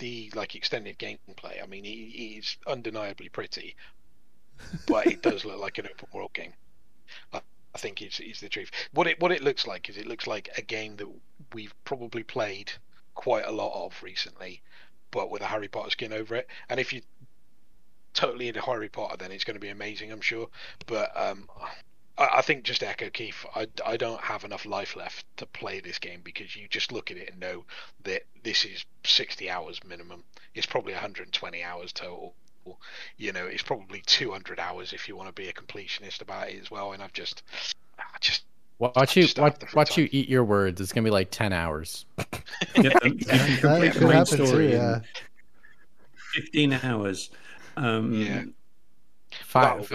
the 0.04 0.30
like 0.36 0.54
extended 0.54 1.00
gameplay. 1.00 1.64
I 1.64 1.66
mean, 1.66 1.86
he, 1.86 2.12
he's 2.14 2.58
undeniably 2.68 3.30
pretty, 3.30 3.78
but 4.86 5.08
it 5.08 5.22
does 5.22 5.46
look 5.46 5.62
like 5.62 5.78
an 5.78 5.88
open 5.90 6.10
world 6.12 6.34
game. 6.34 6.52
I, 7.32 7.40
think 7.78 8.02
is 8.02 8.20
is 8.20 8.42
the 8.42 8.50
truth. 8.50 8.70
What 8.92 9.08
it 9.08 9.20
what 9.22 9.32
it 9.32 9.42
looks 9.42 9.66
like 9.66 9.90
is 9.90 9.98
it 9.98 10.06
looks 10.06 10.28
like 10.28 10.50
a 10.58 10.62
game 10.62 10.98
that 10.98 11.08
we've 11.54 11.74
probably 11.86 12.24
played 12.24 12.74
quite 13.16 13.46
a 13.46 13.52
lot 13.52 13.86
of 13.86 14.04
recently, 14.04 14.62
but 15.10 15.32
with 15.32 15.42
a 15.42 15.46
Harry 15.46 15.70
Potter 15.70 15.92
skin 15.92 16.12
over 16.12 16.36
it. 16.36 16.48
And 16.68 16.82
if 16.82 16.92
you 16.92 17.02
totally 18.14 18.50
into 18.50 18.62
Harry 18.62 18.90
Potter, 18.90 19.16
then 19.16 19.32
it's 19.32 19.46
going 19.46 19.56
to 19.56 19.62
be 19.62 19.70
amazing, 19.70 20.12
I'm 20.12 20.22
sure. 20.22 20.50
But 20.86 21.16
um, 21.16 21.48
I, 22.18 22.30
I 22.38 22.42
think 22.42 22.64
just 22.64 22.84
echo 22.84 23.10
Keith, 23.10 23.46
I, 23.56 23.68
I 23.86 23.98
don't 23.98 24.22
have 24.22 24.44
enough 24.44 24.66
life 24.66 24.96
left 24.96 25.26
to 25.38 25.46
play 25.46 25.80
this 25.80 26.00
game 26.00 26.22
because 26.24 26.56
you 26.56 26.68
just 26.68 26.92
look 26.92 27.12
at 27.12 27.18
it 27.18 27.30
and 27.32 27.40
know 27.40 27.66
that 28.04 28.24
this 28.44 28.66
is 28.66 28.86
60 29.04 29.50
hours 29.50 29.80
minimum. 29.88 30.24
It's 30.56 30.66
probably 30.66 30.94
120 30.94 31.64
hours 31.64 31.92
total. 31.92 32.36
You 33.18 33.34
know, 33.34 33.46
it's 33.46 33.64
probably 33.64 34.02
200 34.06 34.60
hours 34.60 34.94
if 34.94 35.08
you 35.08 35.16
want 35.18 35.28
to 35.28 35.34
be 35.34 35.50
a 35.50 35.54
completionist 35.54 36.22
about 36.22 36.50
it 36.50 36.62
as 36.62 36.72
well. 36.72 36.94
And 36.94 37.02
I've 37.04 37.14
just, 37.14 37.44
I 38.00 38.04
just 38.22 38.44
Watch 38.80 39.16
you 39.16 39.24
just 39.24 39.36
don't 39.38 39.44
watch, 39.44 39.54
have 39.54 39.60
the 39.60 39.66
free 39.68 39.78
watch 39.78 39.98
you 39.98 40.10
eat 40.12 40.28
your 40.28 40.44
words. 40.44 40.82
It's 40.82 40.92
gonna 40.92 41.06
be 41.06 41.12
like 41.12 41.30
ten 41.32 41.54
hours. 41.54 42.06
Get 42.74 43.00
them- 43.02 43.14
you 43.14 43.26
That 43.26 43.60
complete 43.62 43.94
could 43.94 44.02
the 44.02 44.14
happen 44.14 44.38
too. 44.46 44.62
Yeah. 44.68 45.00
15 46.34 46.74
hours. 46.84 47.30
Um, 47.78 48.14
Yeah. 48.14 48.44
Five. 49.46 49.90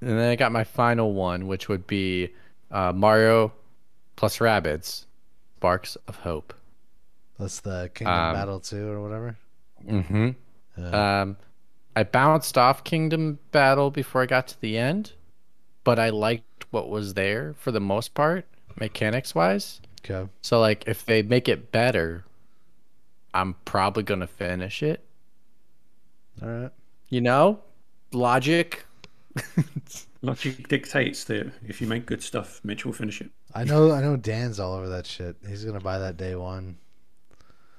That'll 0.00 0.06
be 0.06 0.08
it. 0.08 0.10
And 0.10 0.18
then 0.20 0.30
I 0.30 0.36
got 0.36 0.52
my 0.52 0.64
final 0.64 1.12
one, 1.12 1.46
which 1.46 1.68
would 1.68 1.86
be 1.86 2.30
uh, 2.70 2.92
Mario 2.94 3.52
plus 4.16 4.38
Rabbids, 4.38 5.06
Sparks 5.56 5.96
of 6.08 6.16
Hope. 6.16 6.54
That's 7.38 7.60
the 7.60 7.90
Kingdom 7.94 8.14
Um, 8.14 8.34
Battle 8.34 8.60
two 8.60 8.88
or 8.88 9.00
whatever. 9.02 9.36
Mm-hmm. 9.86 10.30
Uh, 10.78 10.96
Um, 10.96 11.36
I 11.96 12.02
bounced 12.04 12.56
off 12.58 12.84
Kingdom 12.84 13.38
Battle 13.50 13.90
before 13.90 14.22
I 14.22 14.26
got 14.26 14.46
to 14.48 14.60
the 14.60 14.76
end, 14.78 15.12
but 15.84 15.98
I 15.98 16.10
liked 16.10 16.66
what 16.70 16.88
was 16.88 17.14
there 17.14 17.54
for 17.58 17.72
the 17.72 17.80
most 17.80 18.14
part, 18.14 18.46
mechanics 18.78 19.34
wise. 19.34 19.80
okay. 20.04 20.30
So 20.42 20.60
like, 20.60 20.84
if 20.86 21.04
they 21.06 21.22
make 21.22 21.48
it 21.48 21.72
better, 21.72 22.24
I'm 23.34 23.54
probably 23.64 24.02
gonna 24.02 24.26
finish 24.26 24.82
it. 24.82 25.04
All 26.42 26.48
right. 26.48 26.70
You 27.08 27.20
know, 27.22 27.60
logic. 28.12 28.84
Logic 30.22 30.68
dictates 30.68 31.24
that 31.24 31.50
if 31.66 31.80
you 31.80 31.86
make 31.86 32.04
good 32.06 32.22
stuff, 32.22 32.60
Mitch 32.62 32.84
will 32.84 32.92
finish 32.92 33.20
it. 33.20 33.30
I 33.54 33.64
know. 33.64 33.90
I 33.90 34.00
know. 34.02 34.16
Dan's 34.16 34.60
all 34.60 34.74
over 34.74 34.88
that 34.90 35.06
shit. 35.06 35.36
He's 35.48 35.64
gonna 35.64 35.80
buy 35.80 35.98
that 35.98 36.16
day 36.16 36.34
one. 36.34 36.76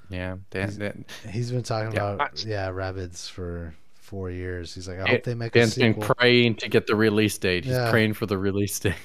Yeah, 0.09 0.37
Dan, 0.49 0.77
Dan, 0.77 1.05
He's 1.29 1.51
been 1.51 1.63
talking 1.63 1.93
Yeah. 1.93 2.13
about 2.13 2.43
yeah 2.43 2.67
Rabbids 2.69 3.29
for 3.29 3.73
four 3.95 4.29
years. 4.29 4.73
He's 4.75 4.87
like, 4.87 4.99
I 4.99 5.07
hope 5.09 5.23
they 5.23 5.35
make 5.35 5.55
a 5.55 5.59
Dan's 5.59 5.75
been 5.75 5.93
praying 5.93 6.55
to 6.55 6.67
get 6.67 6.87
the 6.87 6.95
release 6.95 7.37
date. 7.37 7.63
He's 7.65 7.73
Yeah. 7.75 7.91
praying 7.91 8.15
for 8.15 8.25
the 8.25 8.37
release 8.37 8.77
date. 8.79 8.95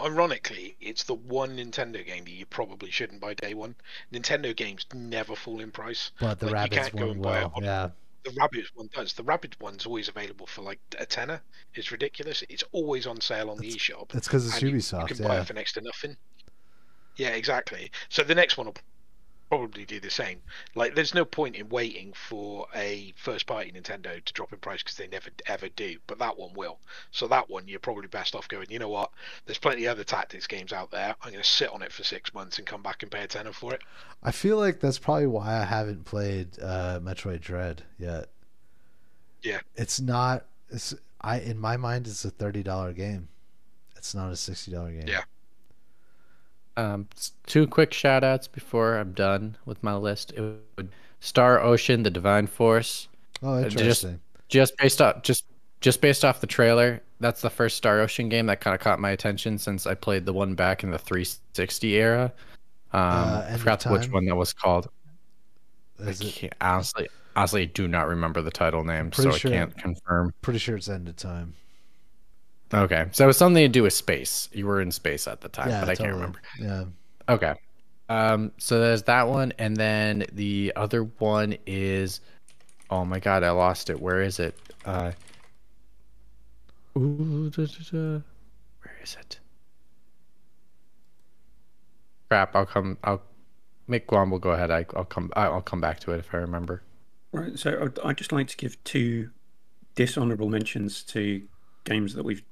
Ironically, 0.00 0.76
it's 0.80 1.04
the 1.04 1.14
one 1.14 1.56
Nintendo 1.56 2.04
game 2.04 2.24
that 2.24 2.32
you 2.32 2.46
probably 2.46 2.90
shouldn't 2.90 3.20
buy 3.20 3.34
day 3.34 3.54
one. 3.54 3.76
Nintendo 4.12 4.54
games 4.54 4.86
never 4.92 5.36
fall 5.36 5.60
in 5.60 5.70
price. 5.70 6.10
but 6.18 6.40
the 6.40 6.46
like, 6.50 6.72
you 6.72 6.78
Rabbids 6.78 6.82
can't 6.82 6.96
go 6.96 7.06
one 7.06 7.10
and 7.14 7.22
buy 7.22 7.38
will. 7.40 7.46
it 7.46 7.52
on- 7.56 7.62
Yeah. 7.62 7.88
The 8.24 8.32
Rabbit 8.38 8.64
one 8.74 8.88
does. 8.92 9.12
The 9.12 9.22
Rabbit 9.22 9.60
one's 9.60 9.84
always 9.86 10.08
available 10.08 10.46
for 10.46 10.62
like 10.62 10.80
a 10.98 11.04
tenner. 11.06 11.42
It's 11.74 11.92
ridiculous. 11.92 12.42
It's 12.48 12.64
always 12.72 13.06
on 13.06 13.20
sale 13.20 13.50
on 13.50 13.58
the 13.58 13.66
It's- 13.68 13.82
eShop. 13.90 14.14
It's 14.14 14.26
because 14.26 14.46
it's 14.46 14.54
and 14.62 14.70
you- 14.70 14.76
Ubisoft. 14.78 15.10
You 15.10 15.14
can 15.16 15.26
buy 15.26 15.34
yeah. 15.34 15.40
it 15.42 15.46
for 15.46 15.52
next 15.54 15.74
to 15.74 15.80
nothing. 15.82 16.16
Yeah, 17.16 17.30
exactly. 17.30 17.90
So 18.08 18.22
the 18.24 18.34
next 18.34 18.56
one 18.56 18.66
will 18.66 18.76
probably 19.48 19.84
do 19.84 20.00
the 20.00 20.10
same. 20.10 20.40
Like, 20.74 20.94
there's 20.94 21.14
no 21.14 21.24
point 21.24 21.56
in 21.56 21.68
waiting 21.68 22.12
for 22.12 22.66
a 22.74 23.12
first-party 23.16 23.72
Nintendo 23.72 24.22
to 24.24 24.32
drop 24.32 24.52
in 24.52 24.58
price 24.58 24.82
because 24.82 24.96
they 24.96 25.06
never 25.06 25.30
ever 25.46 25.68
do. 25.68 25.96
But 26.06 26.18
that 26.18 26.38
one 26.38 26.52
will. 26.54 26.78
So 27.10 27.26
that 27.28 27.48
one, 27.48 27.68
you're 27.68 27.78
probably 27.78 28.08
best 28.08 28.34
off 28.34 28.48
going. 28.48 28.66
You 28.70 28.78
know 28.78 28.88
what? 28.88 29.10
There's 29.46 29.58
plenty 29.58 29.84
of 29.84 29.92
other 29.92 30.04
tactics 30.04 30.46
games 30.46 30.72
out 30.72 30.90
there. 30.90 31.14
I'm 31.22 31.30
going 31.30 31.42
to 31.42 31.48
sit 31.48 31.70
on 31.70 31.82
it 31.82 31.92
for 31.92 32.04
six 32.04 32.32
months 32.34 32.58
and 32.58 32.66
come 32.66 32.82
back 32.82 33.02
and 33.02 33.10
pay 33.10 33.22
a 33.22 33.26
tenner 33.26 33.52
for 33.52 33.72
it. 33.74 33.82
I 34.22 34.30
feel 34.30 34.56
like 34.56 34.80
that's 34.80 34.98
probably 34.98 35.26
why 35.26 35.60
I 35.60 35.64
haven't 35.64 36.04
played 36.04 36.48
uh, 36.62 37.00
Metroid 37.02 37.40
Dread 37.40 37.82
yet. 37.98 38.28
Yeah. 39.42 39.60
It's 39.76 40.00
not. 40.00 40.46
It's 40.70 40.94
I 41.20 41.40
in 41.40 41.58
my 41.58 41.76
mind 41.76 42.06
it's 42.06 42.24
a 42.24 42.30
thirty 42.30 42.62
dollar 42.62 42.92
game. 42.92 43.28
It's 43.96 44.14
not 44.14 44.32
a 44.32 44.36
sixty 44.36 44.72
dollar 44.72 44.90
game. 44.90 45.06
Yeah. 45.06 45.22
Um, 46.76 47.08
two 47.46 47.66
quick 47.66 47.92
shout 47.92 48.24
outs 48.24 48.48
before 48.48 48.96
I'm 48.98 49.12
done 49.12 49.56
with 49.64 49.82
my 49.82 49.94
list. 49.94 50.32
It 50.36 50.40
would 50.76 50.88
Star 51.20 51.60
Ocean, 51.62 52.02
The 52.02 52.10
Divine 52.10 52.46
Force. 52.46 53.08
Oh, 53.42 53.62
just- 53.62 53.76
interesting. 53.78 54.20
Just 54.48 54.76
based 54.76 55.00
off 55.00 55.22
just 55.22 55.44
just 55.80 56.00
based 56.00 56.24
off 56.24 56.40
the 56.40 56.46
trailer, 56.46 57.00
that's 57.20 57.40
the 57.40 57.50
first 57.50 57.76
Star 57.76 58.00
Ocean 58.00 58.28
game 58.28 58.46
that 58.46 58.60
kind 58.60 58.74
of 58.74 58.80
caught 58.80 58.98
my 59.00 59.10
attention 59.10 59.58
since 59.58 59.86
I 59.86 59.94
played 59.94 60.24
the 60.26 60.32
one 60.32 60.54
back 60.54 60.82
in 60.84 60.90
the 60.90 60.98
360 60.98 61.94
era. 61.96 62.32
Um, 62.92 63.00
Uh, 63.00 63.46
I 63.50 63.56
forgot 63.56 63.84
which 63.86 64.08
one 64.10 64.24
that 64.26 64.36
was 64.36 64.52
called. 64.52 64.88
Is 65.98 66.20
I 66.20 66.24
can't, 66.30 66.54
honestly, 66.60 67.08
honestly, 67.36 67.62
I 67.62 67.64
do 67.66 67.86
not 67.88 68.08
remember 68.08 68.42
the 68.42 68.50
title 68.50 68.84
name, 68.84 69.12
so 69.12 69.30
Pretty 69.30 69.48
I 69.48 69.52
can't 69.52 69.76
confirm. 69.78 70.32
pretty 70.42 70.58
sure 70.58 70.76
it's 70.76 70.88
End 70.88 71.08
of 71.08 71.16
Time. 71.16 71.54
Okay, 72.74 73.06
so 73.12 73.24
it 73.24 73.26
was 73.26 73.36
something 73.36 73.62
to 73.62 73.68
do 73.68 73.82
with 73.84 73.92
space. 73.92 74.48
You 74.52 74.66
were 74.66 74.80
in 74.80 74.90
space 74.90 75.28
at 75.28 75.40
the 75.40 75.48
time, 75.48 75.68
yeah, 75.70 75.80
but 75.80 75.90
I 75.90 75.94
totally. 75.94 76.08
can't 76.08 76.16
remember. 76.16 76.42
Yeah. 76.58 76.84
Okay. 77.34 77.54
Um, 78.08 78.52
so 78.58 78.80
there's 78.80 79.04
that 79.04 79.28
one, 79.28 79.52
and 79.58 79.76
then 79.76 80.26
the 80.32 80.72
other 80.76 81.04
one 81.04 81.56
is, 81.66 82.20
oh 82.90 83.04
my 83.04 83.18
god, 83.18 83.42
I 83.44 83.50
lost 83.50 83.90
it. 83.90 84.00
Where 84.00 84.20
is 84.20 84.40
it? 84.40 84.56
Uh, 84.84 85.12
ooh, 86.98 87.48
da, 87.50 87.64
da, 87.64 87.72
da. 87.90 87.98
where 88.82 88.98
is 89.02 89.16
it? 89.20 89.38
Crap! 92.28 92.56
I'll 92.56 92.66
come. 92.66 92.98
I'll 93.04 93.22
make 93.86 94.06
Guamble 94.06 94.40
go 94.40 94.50
ahead. 94.50 94.70
I, 94.70 94.84
I'll 94.96 95.04
come. 95.04 95.30
I- 95.36 95.46
I'll 95.46 95.62
come 95.62 95.80
back 95.80 96.00
to 96.00 96.12
it 96.12 96.18
if 96.18 96.34
I 96.34 96.38
remember. 96.38 96.82
Right, 97.32 97.58
so 97.58 97.82
I'd, 97.82 97.98
I'd 98.04 98.16
just 98.18 98.32
like 98.32 98.48
to 98.48 98.56
give 98.56 98.82
two 98.84 99.30
dishonourable 99.94 100.48
mentions 100.48 101.02
to 101.04 101.42
games 101.84 102.14
that 102.14 102.24
we've 102.24 102.42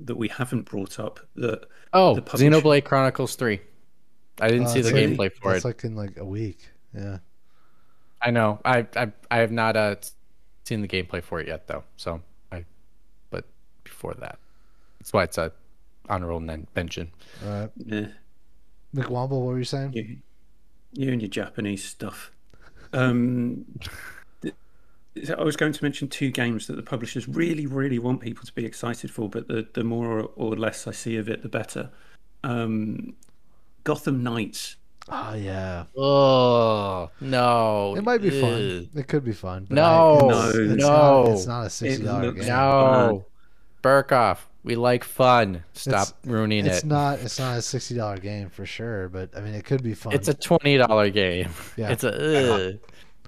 that 0.00 0.16
we 0.16 0.28
haven't 0.28 0.62
brought 0.62 0.98
up. 0.98 1.20
That 1.36 1.64
Oh, 1.92 2.14
The 2.16 2.22
publisher- 2.22 2.50
Xenoblade 2.50 2.84
Chronicles 2.84 3.36
Three. 3.36 3.60
I 4.40 4.48
didn't 4.48 4.66
Uh, 4.66 4.68
see 4.68 4.80
the 4.82 4.92
like- 4.92 5.02
gameplay 5.04 5.32
for 5.32 5.52
it. 5.52 5.56
It's 5.56 5.64
like 5.64 5.84
in 5.84 5.96
like 5.96 6.16
a 6.18 6.24
week. 6.24 6.68
Yeah. 6.94 7.18
I 8.20 8.30
know. 8.30 8.60
I 8.64 8.86
I 8.96 9.12
I 9.30 9.36
have 9.38 9.52
not 9.52 9.76
uh 9.76 9.96
seen 10.64 10.80
the 10.82 10.88
gameplay 10.88 11.22
for 11.22 11.40
it 11.40 11.46
yet 11.48 11.66
though. 11.68 11.84
So 11.96 12.22
I, 12.52 12.64
but 13.30 13.44
before 13.84 14.14
that, 14.14 14.38
that's 14.98 15.12
why 15.12 15.22
it's 15.24 15.38
a 15.38 15.52
honorable 16.08 16.40
men- 16.40 16.66
mention. 16.74 17.12
All 17.44 17.50
right. 17.50 17.70
eh, 17.90 18.06
McWomble, 18.94 19.30
what 19.42 19.52
were 19.52 19.58
you 19.58 19.64
saying? 19.64 19.92
you, 19.92 20.16
you 20.92 21.12
and 21.12 21.20
your 21.22 21.28
Japanese 21.28 21.84
stuff. 21.84 22.30
Um, 22.92 23.64
th- 23.80 23.90
so 23.90 23.96
I 25.38 25.42
was 25.42 25.56
going 25.56 25.72
to 25.72 25.82
mention 25.84 26.08
two 26.08 26.30
games 26.30 26.66
that 26.66 26.76
the 26.76 26.82
publishers 26.82 27.26
really, 27.28 27.66
really 27.66 27.98
want 27.98 28.20
people 28.20 28.44
to 28.44 28.52
be 28.52 28.64
excited 28.64 29.10
for, 29.10 29.28
but 29.28 29.48
the, 29.48 29.66
the 29.74 29.84
more 29.84 30.30
or 30.36 30.56
less 30.56 30.86
I 30.86 30.92
see 30.92 31.16
of 31.16 31.28
it, 31.28 31.42
the 31.42 31.48
better. 31.48 31.90
Um, 32.44 33.14
Gotham 33.84 34.22
Knights. 34.22 34.76
Oh 35.08 35.34
yeah. 35.34 35.84
Oh 35.96 37.10
no! 37.20 37.94
It 37.96 38.02
might 38.02 38.20
be 38.22 38.28
Ugh. 38.28 38.40
fun. 38.40 38.88
It 39.00 39.06
could 39.06 39.24
be 39.24 39.32
fun. 39.32 39.66
but 39.68 39.74
No, 39.76 40.18
I, 40.32 40.48
it's, 40.48 40.56
no, 40.56 40.62
it's 40.72 40.82
no. 40.82 40.88
Not, 40.88 41.28
it's 41.32 41.46
not 41.46 41.66
a 41.66 41.70
sixty 41.70 42.02
dollar 42.04 42.22
looks- 42.26 42.40
game. 42.40 42.48
No, 42.48 43.26
Burkoff. 43.82 44.38
We 44.64 44.74
like 44.74 45.04
fun. 45.04 45.62
Stop 45.74 46.08
It's- 46.08 46.14
ruining 46.26 46.66
It's 46.66 46.78
it. 46.78 46.86
not. 46.86 47.20
It's 47.20 47.38
not 47.38 47.56
a 47.58 47.62
sixty 47.62 47.94
dollar 47.94 48.16
game 48.18 48.48
for 48.50 48.66
sure. 48.66 49.08
But 49.08 49.30
I 49.36 49.40
mean, 49.42 49.54
it 49.54 49.64
could 49.64 49.84
be 49.84 49.94
fun. 49.94 50.12
It's 50.12 50.26
a 50.26 50.34
twenty 50.34 50.76
dollar 50.76 51.08
game. 51.10 51.50
Yeah. 51.76 51.90
It's 51.92 52.02
a. 52.02 52.10
Ugh. 52.72 52.78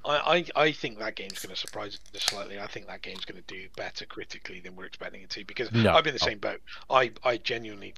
I, 0.09 0.44
I, 0.56 0.62
I 0.64 0.72
think 0.72 0.98
that 0.98 1.16
game's 1.16 1.39
going 1.40 1.55
to 1.55 1.60
surprise 1.60 1.98
us 2.14 2.22
slightly. 2.22 2.59
I 2.59 2.66
think 2.66 2.86
that 2.86 3.02
game's 3.02 3.24
going 3.26 3.43
to 3.43 3.55
do 3.55 3.68
better 3.76 4.06
critically 4.06 4.60
than 4.60 4.74
we're 4.74 4.86
expecting 4.86 5.20
it 5.22 5.30
to 5.30 5.44
because 5.44 5.70
No. 5.72 5.93
I'm 5.93 6.06
in 6.06 6.14
the 6.14 6.18
same 6.18 6.39
boat. 6.39 6.60
I, 6.89 7.12
I 7.24 7.36
genuinely 7.36 7.94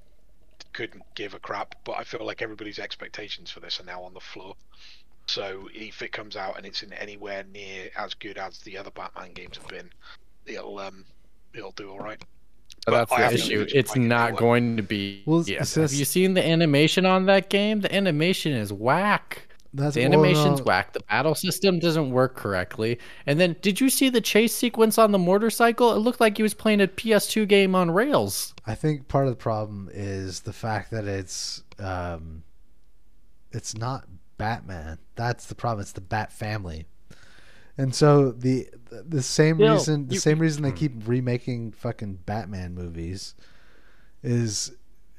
couldn't 0.72 1.02
give 1.14 1.34
a 1.34 1.38
crap, 1.38 1.76
but 1.84 1.92
I 1.92 2.04
feel 2.04 2.26
like 2.26 2.42
everybody's 2.42 2.78
expectations 2.78 3.50
for 3.50 3.60
this 3.60 3.80
are 3.80 3.84
now 3.84 4.02
on 4.02 4.12
the 4.12 4.20
floor. 4.20 4.56
So 5.26 5.68
if 5.72 6.02
it 6.02 6.10
comes 6.10 6.36
out 6.36 6.56
and 6.56 6.66
it's 6.66 6.82
in 6.82 6.92
anywhere 6.92 7.44
near 7.52 7.90
as 7.96 8.14
good 8.14 8.36
as 8.36 8.58
the 8.58 8.76
other 8.76 8.90
Batman 8.90 9.32
games 9.32 9.56
have 9.58 9.68
been, 9.68 9.88
it'll 10.46 10.80
um 10.80 11.04
it'll 11.54 11.70
do 11.72 11.90
all 11.90 12.00
right. 12.00 12.20
But 12.86 12.92
But 12.92 13.08
that's 13.08 13.12
I 13.12 13.28
the 13.28 13.34
issue. 13.34 13.66
It's 13.72 13.92
I 13.92 13.94
can 13.94 14.02
do 14.02 14.08
not 14.08 14.36
going 14.36 14.76
to 14.76 14.82
be. 14.82 15.22
Well, 15.26 15.42
yeah. 15.46 15.60
it's 15.60 15.76
Have 15.76 15.92
you 15.92 16.04
seen 16.04 16.34
the 16.34 16.44
animation 16.44 17.06
on 17.06 17.26
that 17.26 17.50
game? 17.50 17.80
The 17.80 17.94
animation 17.94 18.52
is 18.52 18.72
whack. 18.72 19.46
That's 19.72 19.94
The 19.94 20.02
animation's 20.02 20.62
whack. 20.62 20.92
The 20.94 21.00
battle 21.08 21.34
system 21.36 21.78
doesn't 21.78 22.10
work 22.10 22.34
correctly. 22.36 22.98
And 23.26 23.38
then, 23.38 23.54
did 23.62 23.80
you 23.80 23.88
see 23.88 24.08
the 24.08 24.20
chase 24.20 24.52
sequence 24.54 24.98
on 24.98 25.12
the 25.12 25.18
motorcycle? 25.18 25.92
It 25.94 25.98
looked 25.98 26.20
like 26.20 26.36
he 26.36 26.42
was 26.42 26.54
playing 26.54 26.80
a 26.80 26.88
PS2 26.88 27.46
game 27.46 27.74
on 27.76 27.90
rails. 27.92 28.52
I 28.66 28.74
think 28.74 29.06
part 29.06 29.26
of 29.26 29.30
the 29.32 29.36
problem 29.36 29.88
is 29.92 30.40
the 30.40 30.52
fact 30.52 30.90
that 30.90 31.04
it's 31.04 31.62
um, 31.78 32.42
it's 33.52 33.76
not 33.76 34.06
Batman. 34.38 34.98
That's 35.14 35.46
the 35.46 35.54
problem. 35.54 35.82
It's 35.82 35.92
the 35.92 36.00
Bat 36.00 36.32
family, 36.32 36.86
and 37.78 37.94
so 37.94 38.32
the 38.32 38.68
the 38.90 39.22
same 39.22 39.58
reason 39.58 40.08
the 40.08 40.14
you- 40.14 40.20
same 40.20 40.40
reason 40.40 40.62
they 40.64 40.70
Hmm. 40.70 40.76
keep 40.76 40.92
remaking 41.06 41.70
fucking 41.72 42.20
Batman 42.26 42.74
movies 42.74 43.34
is 44.22 44.72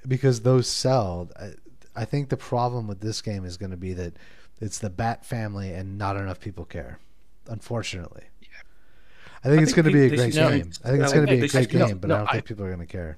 because 0.07 0.41
those 0.41 0.67
sell. 0.67 1.29
I, 1.39 1.51
I 1.95 2.05
think 2.05 2.29
the 2.29 2.37
problem 2.37 2.87
with 2.87 3.01
this 3.01 3.21
game 3.21 3.43
is 3.45 3.57
going 3.57 3.71
to 3.71 3.77
be 3.77 3.93
that 3.93 4.13
it's 4.61 4.79
the 4.79 4.89
Bat 4.89 5.25
family 5.25 5.73
and 5.73 5.97
not 5.97 6.15
enough 6.15 6.39
people 6.39 6.65
care. 6.65 6.99
Unfortunately. 7.47 8.23
I 9.43 9.47
think 9.47 9.61
I 9.61 9.63
it's 9.63 9.73
going 9.73 9.85
to 9.85 9.91
be 9.91 10.05
a 10.05 10.09
great 10.09 10.33
game. 10.33 10.71
I 10.83 10.89
think 10.89 11.01
it's 11.03 11.13
going 11.13 11.25
to 11.25 11.35
be 11.35 11.43
a 11.43 11.47
great 11.47 11.69
game, 11.69 11.97
but 11.97 12.07
no, 12.09 12.15
I 12.15 12.17
don't 12.19 12.27
I- 12.29 12.31
think 12.33 12.45
people 12.45 12.63
are 12.65 12.69
going 12.73 12.79
to 12.79 12.85
care. 12.85 13.17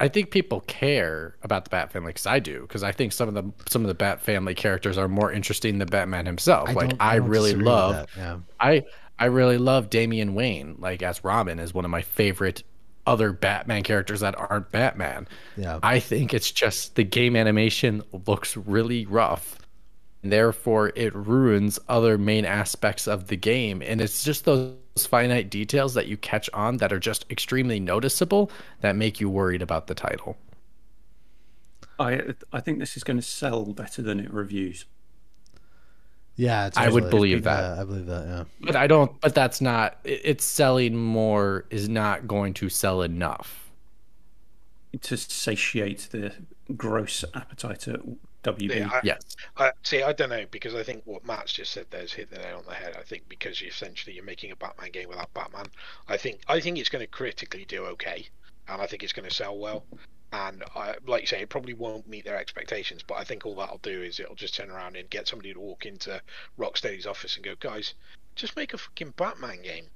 I 0.00 0.08
think 0.08 0.32
people 0.32 0.60
care 0.62 1.36
about 1.42 1.64
the 1.64 1.70
Bat 1.70 1.92
family 1.92 2.08
because 2.10 2.26
I 2.26 2.40
do. 2.40 2.62
Because 2.62 2.82
I 2.82 2.90
think 2.90 3.12
some 3.12 3.28
of 3.28 3.34
the 3.34 3.44
some 3.70 3.82
of 3.82 3.88
the 3.88 3.94
Bat 3.94 4.20
family 4.22 4.54
characters 4.54 4.98
are 4.98 5.06
more 5.08 5.30
interesting 5.30 5.78
than 5.78 5.86
Batman 5.88 6.26
himself. 6.26 6.74
like 6.74 6.90
don't- 6.90 7.00
I, 7.00 7.16
really 7.16 7.54
love. 7.54 8.08
Yeah. 8.16 8.38
I 8.58 8.84
I 9.18 9.26
really 9.26 9.56
love 9.58 9.90
Damian 9.90 10.34
Wayne. 10.34 10.76
Like 10.78 11.02
as 11.02 11.22
Robin 11.22 11.60
is 11.60 11.72
one 11.72 11.84
of 11.84 11.90
my 11.92 12.02
favorite 12.02 12.64
other 13.06 13.32
Batman 13.32 13.82
characters 13.84 14.20
that 14.20 14.34
aren't 14.36 14.72
Batman. 14.72 15.28
Yeah. 15.56 15.78
I 15.82 16.00
think 16.00 16.34
it's 16.34 16.50
just 16.50 16.96
the 16.96 17.04
game 17.04 17.36
animation 17.36 18.02
looks 18.26 18.56
really 18.56 19.06
rough. 19.06 19.58
And 20.24 20.32
therefore 20.32 20.90
it 20.96 21.14
ruins 21.14 21.78
other 21.88 22.16
main 22.18 22.46
aspects 22.46 23.06
of 23.06 23.28
the 23.28 23.36
game. 23.36 23.82
And 23.82 24.00
it's 24.00 24.24
just 24.24 24.46
those 24.46 24.74
finite 24.98 25.50
details 25.50 25.94
that 25.94 26.06
you 26.08 26.16
catch 26.16 26.48
on 26.54 26.78
that 26.78 26.92
are 26.94 26.98
just 26.98 27.26
extremely 27.30 27.78
noticeable 27.78 28.50
that 28.80 28.96
make 28.96 29.20
you 29.20 29.28
worried 29.28 29.62
about 29.62 29.86
the 29.86 29.94
title. 29.94 30.38
I 31.98 32.34
I 32.52 32.60
think 32.60 32.78
this 32.78 32.96
is 32.96 33.04
going 33.04 33.18
to 33.18 33.22
sell 33.22 33.66
better 33.66 34.02
than 34.02 34.18
it 34.18 34.32
reviews. 34.32 34.86
Yeah, 36.36 36.70
I 36.74 36.88
would 36.88 37.10
believe 37.10 37.46
uh, 37.46 37.50
that. 37.54 37.76
Yeah, 37.76 37.80
I 37.82 37.84
believe 37.84 38.06
that. 38.06 38.26
Yeah. 38.26 38.44
But 38.60 38.76
I 38.76 38.86
don't 38.88 39.20
but 39.20 39.34
that's 39.34 39.60
not 39.60 39.98
it- 40.04 40.22
it's 40.24 40.44
selling 40.44 40.96
more 40.96 41.66
is 41.70 41.88
not 41.88 42.26
going 42.26 42.54
to 42.54 42.68
sell 42.68 43.02
enough. 43.02 43.70
to 45.02 45.16
satiate 45.16 46.08
the 46.12 46.32
gross 46.76 47.24
appetite 47.34 47.88
at 47.88 48.00
WB. 48.44 48.76
Yeah, 48.76 48.88
I, 48.92 49.00
Yes. 49.02 49.36
I, 49.56 49.72
see, 49.82 50.02
I 50.02 50.12
don't 50.12 50.30
know 50.30 50.44
because 50.50 50.74
I 50.74 50.82
think 50.82 51.02
what 51.04 51.26
Matt's 51.26 51.52
just 51.52 51.72
said 51.72 51.86
there 51.90 52.02
is 52.02 52.12
hit 52.12 52.30
the 52.30 52.38
nail 52.38 52.58
on 52.58 52.64
the 52.66 52.74
head. 52.74 52.96
I 52.98 53.02
think 53.02 53.28
because 53.28 53.60
you 53.60 53.68
essentially 53.68 54.14
you're 54.14 54.24
making 54.24 54.52
a 54.52 54.56
Batman 54.56 54.90
game 54.90 55.08
without 55.08 55.32
Batman. 55.34 55.66
I 56.08 56.16
think 56.16 56.40
I 56.46 56.60
think 56.60 56.78
it's 56.78 56.88
going 56.88 57.04
to 57.04 57.10
critically 57.10 57.64
do 57.64 57.84
okay, 57.86 58.28
and 58.68 58.80
I 58.80 58.86
think 58.86 59.02
it's 59.02 59.12
going 59.12 59.28
to 59.28 59.34
sell 59.34 59.58
well. 59.58 59.84
And 60.32 60.64
I, 60.74 60.96
like 61.06 61.20
you 61.22 61.26
say, 61.28 61.42
it 61.42 61.48
probably 61.48 61.74
won't 61.74 62.08
meet 62.08 62.24
their 62.24 62.36
expectations. 62.36 63.04
But 63.06 63.18
I 63.18 63.24
think 63.24 63.46
all 63.46 63.54
that'll 63.54 63.78
do 63.78 64.02
is 64.02 64.18
it'll 64.18 64.34
just 64.34 64.56
turn 64.56 64.70
around 64.70 64.96
and 64.96 65.08
get 65.08 65.28
somebody 65.28 65.52
to 65.52 65.60
walk 65.60 65.86
into 65.86 66.20
Rocksteady's 66.58 67.06
office 67.06 67.36
and 67.36 67.44
go, 67.44 67.54
guys, 67.60 67.94
just 68.34 68.56
make 68.56 68.74
a 68.74 68.78
fucking 68.78 69.14
Batman 69.16 69.62
game. 69.62 69.86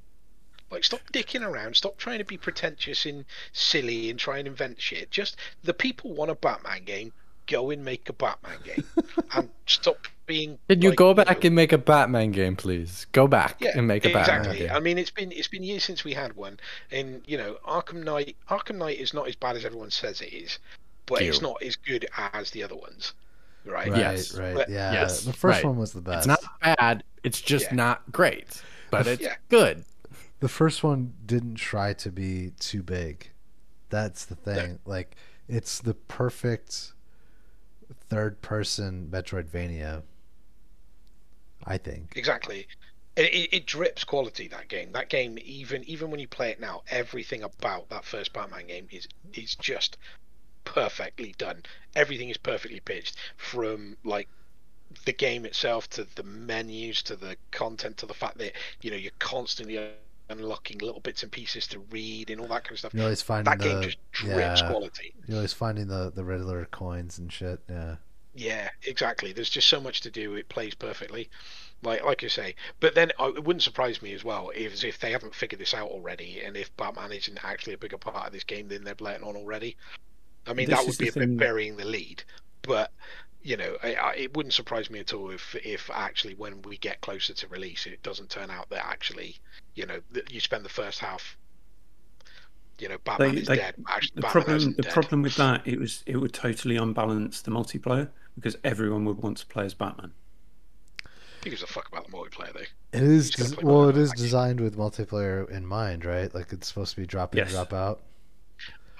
Like, 0.71 0.85
stop 0.85 1.01
dicking 1.13 1.43
around. 1.43 1.75
Stop 1.75 1.97
trying 1.97 2.19
to 2.19 2.25
be 2.25 2.37
pretentious 2.37 3.05
and 3.05 3.25
silly 3.53 4.11
and 4.11 4.19
try 4.19 4.39
and 4.39 4.47
invent 4.47 4.81
shit. 4.81 5.11
Just 5.11 5.37
the 5.65 5.75
people 5.75 6.15
want 6.15 6.31
a 6.31 6.37
Batman 6.37 6.85
game. 6.85 7.13
Go 7.49 7.71
and 7.71 7.85
make 7.85 8.09
a 8.09 8.13
Batman 8.13 8.59
game, 8.65 8.85
and 9.35 9.49
stop 9.67 9.97
being. 10.27 10.59
Can 10.69 10.83
you 10.83 10.91
like, 10.91 10.99
go 10.99 11.09
know- 11.09 11.25
back 11.25 11.43
and 11.45 11.57
make 11.57 11.73
a 11.73 11.79
Batman 11.79 12.31
game, 12.31 12.55
please? 12.57 13.07
Go 13.13 13.27
back 13.27 13.57
yeah, 13.61 13.73
and 13.75 13.87
make 13.89 14.05
a 14.05 14.13
Batman 14.13 14.41
exactly. 14.41 14.59
game. 14.67 14.71
I 14.77 14.81
mean, 14.81 14.99
it's 14.99 15.11
been 15.11 15.33
it's 15.33 15.49
been 15.49 15.63
years 15.63 15.83
since 15.83 16.05
we 16.05 16.13
had 16.13 16.37
one, 16.37 16.61
and 16.93 17.23
you 17.27 17.37
know, 17.39 17.57
Arkham 17.67 18.05
Knight. 18.05 18.37
Arkham 18.51 18.77
Knight 18.77 18.99
is 18.99 19.13
not 19.13 19.27
as 19.29 19.35
bad 19.35 19.57
as 19.57 19.65
everyone 19.65 19.91
says 19.91 20.21
it 20.21 20.33
is, 20.33 20.59
but 21.07 21.23
it's 21.23 21.41
not 21.41 21.61
as 21.63 21.75
good 21.77 22.07
as 22.35 22.51
the 22.51 22.63
other 22.63 22.77
ones, 22.77 23.15
right? 23.65 23.89
Right, 23.91 23.99
Yes. 23.99 24.39
right. 24.39 24.55
But- 24.55 24.69
yeah. 24.69 24.93
Yes, 24.93 25.23
The 25.25 25.33
first 25.33 25.57
right. 25.57 25.65
one 25.65 25.79
was 25.79 25.93
the 25.93 26.01
best. 26.03 26.29
It's 26.29 26.43
not 26.43 26.61
bad. 26.79 27.03
It's 27.25 27.41
just 27.41 27.67
Yeah. 27.67 27.75
not 27.77 28.13
great, 28.13 28.63
but 28.91 29.07
it's 29.07 29.23
Yeah. 29.23 29.35
good. 29.49 29.85
the 30.41 30.49
first 30.49 30.85
one 30.85 31.15
didn't 31.27 31.57
try 31.57 31.93
to 31.93 32.13
be 32.13 32.53
too 32.61 32.81
big. 32.83 33.31
That's 33.91 34.25
the 34.25 34.37
thing. 34.37 34.79
Like 34.85 35.17
it's 35.49 35.81
the 35.81 35.95
perfect 35.95 36.93
third 37.95 38.41
person 38.43 39.09
Metroidvania. 39.11 40.03
I 41.65 41.77
think. 41.79 42.15
Exactly. 42.17 42.67
It, 43.17 43.35
it, 43.35 43.49
it 43.53 43.67
drips 43.67 44.05
quality 44.05 44.49
that 44.49 44.69
game. 44.69 44.93
That 44.93 45.09
game, 45.09 45.39
even 45.45 45.85
even 45.85 46.11
when 46.11 46.21
you 46.21 46.29
play 46.29 46.51
it 46.51 46.61
now, 46.61 46.83
everything 46.89 47.43
about 47.43 47.89
that 47.91 48.05
first 48.05 48.33
Batman 48.33 48.67
game 48.67 48.89
is 48.91 49.09
is 49.35 49.55
just 49.57 49.99
perfectly 50.65 51.35
done. 51.39 51.65
Everything 51.97 52.29
is 52.29 52.37
perfectly 52.37 52.81
pitched, 52.81 53.17
from 53.37 53.97
like 54.05 54.29
the 55.05 55.13
game 55.13 55.45
itself 55.45 55.89
to 55.91 56.07
the 56.15 56.23
menus 56.23 57.03
to 57.03 57.17
the 57.17 57.37
content 57.51 57.97
to 57.99 58.07
the 58.07 58.15
fact 58.15 58.39
that 58.39 58.53
you 58.81 58.91
know 58.91 58.97
you're 58.97 59.13
constantly 59.19 59.77
unlocking 60.31 60.79
little 60.79 61.01
bits 61.01 61.23
and 61.23 61.33
pieces 61.33 61.67
to 61.69 61.79
read 61.91 62.31
and 62.31 62.41
all 62.41 62.49
that 62.49 62.65
kind 62.65 62.73
of 62.73 62.79
stuff. 62.81 62.95
You're 62.95 63.05
always 63.05 63.23
finding 63.23 63.51
That 63.51 63.59
the 63.59 63.65
game 63.69 63.83
just 63.83 63.99
drips 64.13 64.61
yeah. 64.61 64.69
quality. 64.71 65.15
You're 65.27 65.37
always 65.39 65.53
finding 65.53 65.89
the 65.89 66.11
the 66.15 66.25
Riddler 66.25 66.67
coins 66.71 67.19
and 67.19 67.33
shit. 67.33 67.61
Yeah. 67.69 67.97
Yeah, 68.35 68.69
exactly. 68.85 69.33
There's 69.33 69.51
just 69.51 69.69
so 69.69 69.81
much 69.81 70.01
to 70.03 70.11
do. 70.11 70.35
It 70.37 70.49
plays 70.49 70.75
perfectly, 70.75 71.29
like 71.83 72.05
like 72.05 72.23
you 72.23 72.29
say. 72.29 72.55
But 72.79 72.95
then 72.95 73.11
uh, 73.19 73.33
it 73.35 73.43
wouldn't 73.43 73.63
surprise 73.63 74.01
me 74.01 74.13
as 74.13 74.23
well 74.23 74.53
if 74.55 74.85
if 74.85 75.01
they 75.01 75.11
haven't 75.11 75.35
figured 75.35 75.61
this 75.61 75.75
out 75.75 75.89
already, 75.89 76.41
and 76.45 76.57
if 76.57 76.77
Batman 76.77 77.11
isn't 77.13 77.43
actually 77.45 77.73
a 77.75 77.79
bigger 77.79 77.99
part 77.99 78.27
of 78.27 78.33
this 78.33 78.45
game 78.45 78.69
than 78.69 78.85
they're 78.85 78.95
letting 79.01 79.27
on 79.27 79.35
already. 79.35 79.77
I 80.47 80.53
mean, 80.53 80.69
This 80.69 80.79
that 80.79 80.83
is 80.83 80.99
would 80.99 80.99
be 80.99 81.11
the 81.11 81.19
a 81.19 81.21
bit 81.23 81.29
thing- 81.31 81.37
burying 81.37 81.77
the 81.79 81.85
lead, 81.85 82.23
but 82.63 82.93
you 83.43 83.57
know, 83.57 83.77
I, 83.83 83.95
I, 83.95 84.15
it 84.15 84.37
wouldn't 84.37 84.53
surprise 84.55 84.91
me 84.91 84.99
at 85.01 85.13
all 85.15 85.31
if 85.31 85.55
if 85.65 85.91
actually 85.93 86.35
when 86.35 86.61
we 86.63 86.77
get 86.79 87.01
closer 87.01 87.33
to 87.35 87.49
release, 87.49 87.87
it 87.87 88.03
doesn't 88.03 88.31
turn 88.31 88.51
out 88.51 88.69
that 88.71 88.85
actually, 88.87 89.37
you 89.75 89.87
know, 89.87 90.01
that 90.13 90.33
you 90.33 90.41
spend 90.41 90.65
the 90.65 90.69
first 90.71 90.99
half. 91.01 91.37
You 92.79 92.89
know, 92.89 92.99
Batman 93.05 93.35
They- 93.35 93.41
is 93.41 93.49
they- 93.49 93.57
dead. 93.57 93.75
Actually, 93.89 94.13
the 94.17 94.21
Batman 94.23 94.43
problem 94.45 94.73
the 94.75 94.83
dead. 94.83 94.93
problem 94.93 95.23
with 95.23 95.37
that 95.37 95.67
it 95.67 95.79
was 95.81 96.03
it 96.07 96.17
would 96.17 96.33
totally 96.33 96.77
unbalance 96.77 97.43
the 97.43 97.51
multiplayer 97.51 98.09
because 98.37 98.57
everyone 98.65 99.05
would 99.05 99.19
want 99.19 99.39
to 99.39 99.47
play 99.47 99.65
as 99.65 99.75
Batman. 99.75 100.13
Who 101.45 101.51
gives 101.51 101.63
a 101.63 101.67
fuck 101.67 101.89
about 101.89 102.07
the 102.07 102.13
multiplayer 102.13 102.53
though? 102.53 102.61
It 102.93 103.03
is 103.03 103.31
des- 103.31 103.61
well. 103.63 103.89
it 103.89 103.97
is 103.97 104.11
actually. 104.11 104.25
designed 104.27 104.61
with 104.61 104.77
multiplayer 104.77 105.49
in 105.51 105.67
mind, 105.67 106.05
right? 106.05 106.33
Like 106.35 106.53
it's 106.53 106.69
supposed 106.69 106.95
to 106.95 107.01
be 107.01 107.07
drop 107.07 107.35
in, 107.35 107.39
Yes. 107.39 107.51
drop 107.53 107.73
out. 107.73 108.03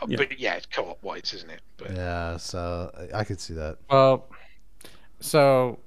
Yeah. 0.07 0.17
But 0.17 0.39
yeah, 0.39 0.55
it's 0.55 0.67
co-op 0.67 1.03
wise, 1.03 1.33
isn't 1.35 1.51
it? 1.51 1.61
But 1.77 1.95
Yeah. 1.95 2.37
So 2.37 2.91
I, 3.13 3.21
I 3.21 3.25
could 3.25 3.41
see 3.41 3.55
that. 3.55 3.79
Well, 3.91 4.29
so, 5.21 5.79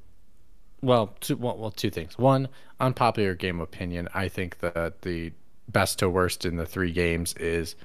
well, 0.81 1.15
two, 1.19 1.37
well, 1.37 1.57
well, 1.57 1.71
two 1.71 1.89
things. 1.89 2.17
One, 2.17 2.47
unpopular 2.79 3.35
game 3.35 3.61
opinion. 3.61 4.09
I 4.13 4.27
think 4.27 4.59
that 4.59 5.01
the 5.03 5.31
best 5.69 5.99
to 5.99 6.09
worst 6.09 6.45
in 6.45 6.57
the 6.57 6.65
three 6.65 6.91
games 6.91 7.33
is 7.35 7.75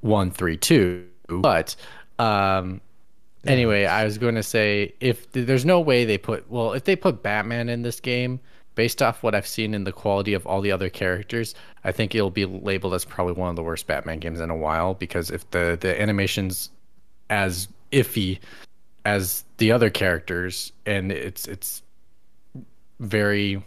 one, 0.00 0.30
three, 0.30 0.56
two. 0.56 1.06
But, 1.28 1.76
um, 2.18 2.80
anyway, 3.46 3.84
I 3.84 4.04
was 4.04 4.18
going 4.18 4.34
to 4.34 4.42
say 4.42 4.94
if 5.00 5.30
there's 5.32 5.64
no 5.64 5.80
way 5.80 6.04
they 6.04 6.18
put, 6.18 6.50
well, 6.50 6.72
if 6.72 6.84
they 6.84 6.96
put 6.96 7.22
Batman 7.22 7.68
in 7.68 7.82
this 7.82 8.00
game, 8.00 8.40
based 8.78 9.02
off 9.02 9.24
what 9.24 9.34
I've 9.34 9.44
seen 9.44 9.74
in 9.74 9.82
the 9.82 9.90
quality 9.90 10.34
of 10.34 10.46
all 10.46 10.60
the 10.60 10.70
other 10.70 10.88
characters, 10.88 11.56
I 11.82 11.90
think 11.90 12.14
it'll 12.14 12.30
be 12.30 12.44
labeled 12.44 12.94
as 12.94 13.04
probably 13.04 13.32
one 13.32 13.50
of 13.50 13.56
the 13.56 13.62
worst 13.64 13.88
Batman 13.88 14.20
games 14.20 14.38
in 14.38 14.50
a 14.50 14.56
while 14.56 14.94
because 14.94 15.32
if 15.32 15.50
the 15.50 15.76
the 15.80 16.00
animations 16.00 16.70
as 17.28 17.66
iffy 17.90 18.38
as 19.04 19.44
the 19.56 19.72
other 19.72 19.90
characters 19.90 20.70
and 20.86 21.10
it's 21.10 21.48
it's 21.48 21.82
very 23.00 23.60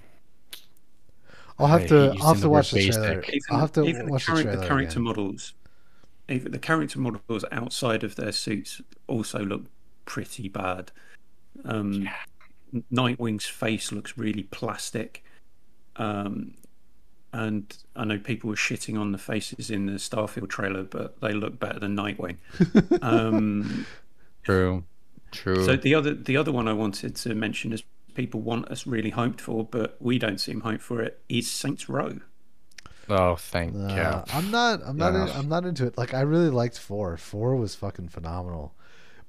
I'll 1.60 1.68
have 1.68 1.88
to. 1.88 2.16
I'll 2.22 2.34
have 2.34 2.42
to 2.42 2.50
watch 2.50 2.72
the 2.72 2.78
basic. 2.78 2.94
trailer. 2.94 3.24
Even, 3.28 3.42
I'll 3.52 3.60
have 3.60 3.74
to 3.74 3.84
even 3.84 4.10
watch 4.10 4.26
the, 4.28 4.32
the 4.32 4.38
charac- 4.40 4.44
trailer. 4.44 4.62
the 4.62 4.68
character 4.68 4.92
again. 4.94 5.04
models, 5.04 5.54
even 6.30 6.52
the 6.54 6.60
character 6.60 7.00
models 7.00 7.44
outside 7.52 8.06
of 8.06 8.16
their 8.16 8.32
suits 8.32 8.82
also 9.08 9.40
look 9.40 9.64
pretty 10.06 10.48
bad. 10.48 10.94
Um, 11.66 12.08
Nightwing's 12.92 13.46
face 13.46 13.92
looks 13.92 14.18
really 14.18 14.44
plastic. 14.44 15.24
Um, 15.98 16.56
and 17.34 17.76
I 17.96 18.06
know 18.06 18.18
people 18.20 18.50
were 18.50 18.56
shitting 18.56 19.00
on 19.00 19.12
the 19.12 19.18
faces 19.18 19.70
in 19.70 19.86
the 19.86 19.94
Starfield 19.94 20.50
trailer, 20.50 20.84
but 20.84 21.20
they 21.22 21.34
look 21.34 21.60
better 21.60 21.80
than 21.80 21.96
Nightwing. 21.96 22.38
um, 23.02 23.86
True. 24.44 24.84
True. 25.32 25.64
so 25.66 25.78
the 25.78 25.96
other 25.96 26.14
the 26.14 26.36
other 26.36 26.52
one 26.52 26.68
I 26.68 26.74
wanted 26.74 27.16
to 27.16 27.34
mention 27.34 27.72
is 27.72 27.84
people 28.16 28.42
want 28.42 28.68
us 28.70 28.86
really 28.86 29.12
hyped 29.12 29.40
for, 29.40 29.64
but 29.64 29.96
we 30.02 30.20
don't 30.20 30.40
seem 30.42 30.62
hyped 30.62 30.82
for 30.82 31.02
it. 31.02 31.22
Is 31.30 31.50
Saints 31.50 31.88
Row. 31.88 32.20
oh, 33.10 33.36
thank 33.38 33.74
Uh, 33.76 33.80
you. 34.28 34.34
I'm 34.36 34.52
not. 34.52 34.82
I'm 34.86 34.98
not. 34.98 35.16
In, 35.16 35.28
Yeah. 35.28 35.38
I'm 35.40 35.48
not 35.48 35.66
into 35.66 35.86
it. 35.88 35.98
Like 35.98 36.14
I 36.14 36.22
really 36.22 36.50
liked 36.50 36.78
four. 36.78 37.16
Four 37.16 37.56
was 37.56 37.76
fucking 37.76 38.10
phenomenal, 38.10 38.76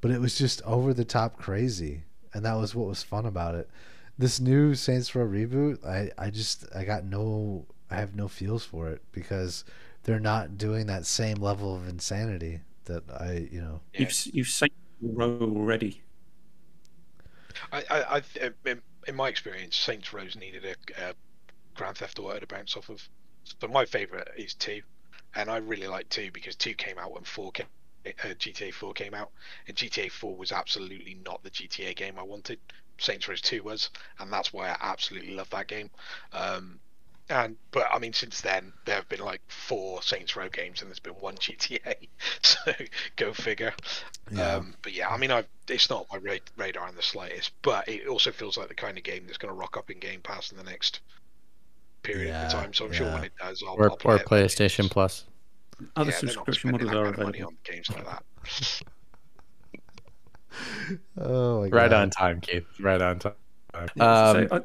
but 0.01 0.11
it 0.11 0.21
was 0.21 0.37
just 0.37 0.61
over 0.63 0.93
the 0.93 1.05
top 1.05 1.37
crazy, 1.39 2.03
and 2.35 2.45
that 2.45 2.55
was 2.55 2.75
what 2.75 2.89
was 2.89 3.03
fun 3.03 3.27
about 3.27 3.55
it. 3.55 3.71
This 4.19 4.41
new 4.41 4.75
Saints 4.75 5.15
Row 5.15 5.27
reboot, 5.27 5.85
I 5.87 6.11
I 6.19 6.31
just 6.31 6.67
I 6.75 6.85
got 6.85 7.05
no. 7.05 7.67
I 7.91 7.97
have 7.97 8.15
no 8.17 8.27
feels 8.27 8.65
for 8.65 8.89
it 8.89 9.03
because 9.13 9.65
they're 10.05 10.19
not 10.19 10.57
doing 10.57 10.87
that 10.87 11.05
same 11.05 11.37
level 11.37 11.77
of 11.77 11.87
insanity 11.89 12.61
that 12.87 13.03
I 13.11 13.49
you 13.51 13.61
know. 13.61 13.81
You've 13.95 14.15
you've 14.33 14.49
Saints 14.49 14.75
Row 15.01 15.39
already. 15.41 16.03
I, 17.71 17.85
I, 17.91 18.17
I 18.17 18.23
in, 18.65 18.81
in 19.07 19.15
my 19.15 19.29
experience, 19.29 19.77
Saints 19.77 20.13
Row's 20.13 20.37
needed 20.37 20.65
a, 20.65 21.11
a 21.11 21.15
Grand 21.75 21.99
Theft 21.99 22.19
Auto 22.19 22.39
to 22.39 22.47
bounce 22.47 22.77
off 22.77 22.89
of. 22.89 23.09
So 23.61 23.69
my 23.69 23.85
favourite 23.85 24.29
is 24.37 24.55
two, 24.55 24.83
and 25.35 25.51
I 25.51 25.59
really 25.59 25.89
like 25.89 26.09
two 26.09 26.31
because 26.33 26.57
two 26.57 26.75
came 26.75 26.99
out 26.99 27.13
when 27.13 27.25
four 27.25 27.53
came, 27.53 27.67
GTA 28.05 28.71
Four 28.73 28.93
came 28.95 29.15
out, 29.15 29.31
and 29.67 29.77
GTA 29.77 30.09
Four 30.09 30.37
was 30.37 30.53
absolutely 30.53 31.15
not 31.15 31.43
the 31.43 31.51
GTA 31.51 31.95
game 31.95 32.19
I 32.19 32.23
wanted. 32.23 32.59
Saints 32.99 33.29
Row 33.29 33.35
Two 33.37 33.63
was, 33.63 33.91
and 34.19 34.33
that's 34.33 34.53
why 34.53 34.69
I 34.71 34.77
absolutely 34.81 35.35
love 35.35 35.51
that 35.51 35.69
game. 35.69 35.91
Um, 36.33 36.81
and 37.29 37.57
but 37.71 37.87
I 37.93 37.99
mean, 37.99 38.13
since 38.13 38.41
then 38.41 38.73
there 38.85 38.97
have 38.97 39.09
been 39.09 39.21
like 39.21 39.41
four 39.49 40.03
Saints 40.03 40.37
Row 40.37 40.49
games, 40.49 40.81
and 40.83 40.91
there's 40.91 40.99
been 41.01 41.15
one 41.15 41.37
GTA. 41.39 42.09
So 42.43 42.73
go 43.17 43.33
figure. 43.33 43.75
Yeah. 44.31 44.57
Um, 44.57 44.75
but 44.83 44.93
yeah, 44.93 45.09
I 45.09 45.17
mean, 45.17 45.31
I've, 45.31 45.49
it's 45.69 45.91
not 45.91 46.07
my 46.13 46.19
ra- 46.19 46.37
radar 46.57 46.89
in 46.89 46.95
the 46.97 47.03
slightest. 47.03 47.53
But 47.63 47.89
it 47.89 48.07
also 48.07 48.33
feels 48.33 48.57
like 48.57 48.69
the 48.69 48.75
kind 48.75 48.99
of 48.99 49.05
game 49.05 49.27
that's 49.27 49.39
going 49.39 49.53
to 49.53 49.59
rock 49.59 49.77
up 49.77 49.91
in 49.91 49.99
Game 50.01 50.21
Pass 50.23 50.51
in 50.53 50.59
the 50.59 50.65
next 50.65 51.01
period 52.03 52.29
Yeah, 52.29 52.43
of 52.43 52.49
time. 52.49 52.73
So 52.75 52.85
I'm 52.85 52.93
sure 52.93 53.09
when 53.09 53.25
it 53.25 53.33
does, 53.41 53.63
I'll, 53.67 53.83
or 53.83 53.89
I'll 53.89 53.97
play 53.97 54.17
or 54.17 54.21
it, 54.21 54.29
PlayStation 54.29 54.91
Plus. 54.91 55.25
Other 55.97 56.11
yeah, 56.11 56.17
they're 56.21 56.27
not 56.27 56.33
subscription 56.35 56.71
models 56.73 56.91
that 56.91 56.97
are 56.99 57.05
kind 57.05 57.15
of 57.19 57.23
money 57.25 57.39
available. 57.39 57.57
on 57.69 57.73
games 57.75 57.91
like 57.91 58.05
that. 58.07 58.23
Oh 61.19 61.61
my 61.63 61.69
god. 61.69 61.77
Right 61.77 61.93
on 61.93 62.11
time, 62.11 62.41
Keith. 62.41 62.67
Right 62.81 63.01
on 63.01 63.19
time. 63.19 63.33
So 63.75 64.05
Um, 64.05 64.49
I, 64.51 64.61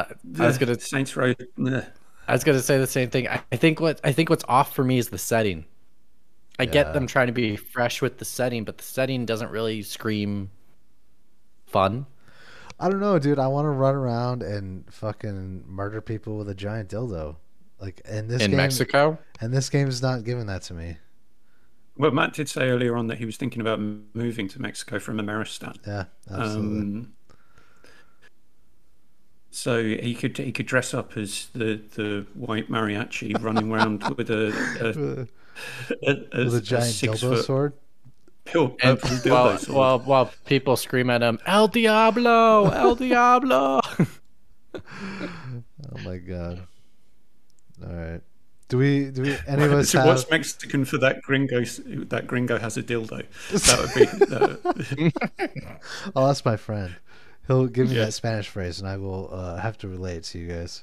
uh, 0.00 0.04
I 0.40 0.46
was 0.46 0.58
gonna 0.58 0.78
Saints 0.78 1.16
Row. 1.16 1.32
meh. 1.56 1.84
I 2.28 2.32
was 2.32 2.44
gonna 2.44 2.60
say 2.60 2.78
the 2.78 2.86
same 2.86 3.08
thing. 3.10 3.28
I, 3.28 3.42
I 3.52 3.56
think 3.56 3.80
what 3.80 4.00
I 4.04 4.12
think 4.12 4.30
what's 4.30 4.44
off 4.48 4.74
for 4.74 4.82
me 4.84 4.98
is 4.98 5.08
the 5.10 5.18
setting. 5.18 5.64
I 6.58 6.64
Yeah. 6.64 6.70
get 6.70 6.92
them 6.94 7.06
trying 7.06 7.28
to 7.28 7.32
be 7.32 7.56
fresh 7.56 8.02
with 8.02 8.18
the 8.18 8.24
setting, 8.24 8.64
but 8.64 8.78
the 8.78 8.84
setting 8.84 9.26
doesn't 9.26 9.50
really 9.50 9.82
scream 9.82 10.50
fun. 11.66 12.06
I 12.80 12.88
don't 12.90 13.00
know, 13.00 13.18
dude. 13.18 13.38
I 13.38 13.46
want 13.46 13.66
to 13.66 13.70
run 13.70 13.94
around 13.94 14.42
and 14.42 14.92
fucking 14.92 15.64
murder 15.66 16.00
people 16.00 16.36
with 16.36 16.48
a 16.48 16.54
giant 16.54 16.90
dildo. 16.90 17.36
Like 17.80 18.00
in 18.08 18.26
this 18.28 18.42
in 18.42 18.50
game, 18.52 18.56
Mexico. 18.58 19.18
and 19.40 19.52
this 19.52 19.68
game 19.68 19.88
is 19.88 20.00
not 20.00 20.24
giving 20.24 20.46
that 20.46 20.62
to 20.62 20.74
me. 20.74 20.96
Well, 21.98 22.10
Matt 22.10 22.32
did 22.34 22.48
say 22.48 22.68
earlier 22.70 22.96
on 22.96 23.06
that 23.08 23.18
he 23.18 23.24
was 23.26 23.36
thinking 23.36 23.60
about 23.60 23.80
moving 23.80 24.48
to 24.48 24.60
Mexico 24.60 24.98
from 24.98 25.18
Ameristan. 25.18 25.76
Yeah, 25.86 26.04
absolutely. 26.30 26.78
Um, 26.78 27.12
so 29.50 29.82
he 29.82 30.14
could 30.14 30.36
he 30.36 30.52
could 30.52 30.66
dress 30.66 30.92
up 30.94 31.16
as 31.16 31.48
the, 31.54 31.80
the 31.94 32.26
white 32.34 32.70
mariachi 32.70 33.40
running 33.42 33.72
around 33.72 34.04
with 34.16 34.30
a 34.30 35.28
a, 36.02 36.10
a, 36.10 36.44
with 36.44 36.54
a 36.54 36.60
giant 36.60 36.86
six 36.94 37.14
dildo 37.22 37.36
foot 37.36 37.44
sword. 37.44 37.72
pil- 38.44 38.76
And 38.82 38.98
while, 39.24 39.56
sword. 39.58 39.76
while 39.76 39.98
while 40.00 40.32
people 40.44 40.76
scream 40.76 41.08
at 41.08 41.22
him, 41.22 41.38
"El 41.46 41.68
Diablo! 41.68 42.68
El 42.70 42.94
Diablo!" 42.96 43.80
Oh 44.74 45.98
my 46.04 46.18
god! 46.18 46.66
All 47.84 47.92
right. 47.94 48.20
Do 48.68 48.78
we? 48.78 49.10
Do 49.10 49.22
we? 49.22 49.36
Any 49.46 49.62
of 49.64 49.72
us 49.72 49.90
so 49.90 49.98
have? 49.98 50.08
what's 50.08 50.28
Mexican 50.30 50.84
for 50.84 50.98
that 50.98 51.22
gringo? 51.22 51.62
That 51.64 52.26
gringo 52.26 52.58
has 52.58 52.76
a 52.76 52.82
dildo. 52.82 53.24
That 53.50 54.66
would 54.74 54.98
be. 54.98 55.12
Uh, 55.14 56.08
I'll 56.16 56.28
ask 56.28 56.44
my 56.44 56.56
friend. 56.56 56.96
He'll 57.46 57.66
give 57.66 57.88
me 57.90 57.96
Yeah. 57.96 58.06
that 58.06 58.12
Spanish 58.12 58.48
phrase, 58.48 58.80
and 58.80 58.88
I 58.88 58.96
will 58.96 59.28
uh, 59.32 59.56
have 59.56 59.78
to 59.78 59.88
relate 59.88 60.24
to 60.24 60.38
you 60.38 60.48
guys. 60.48 60.82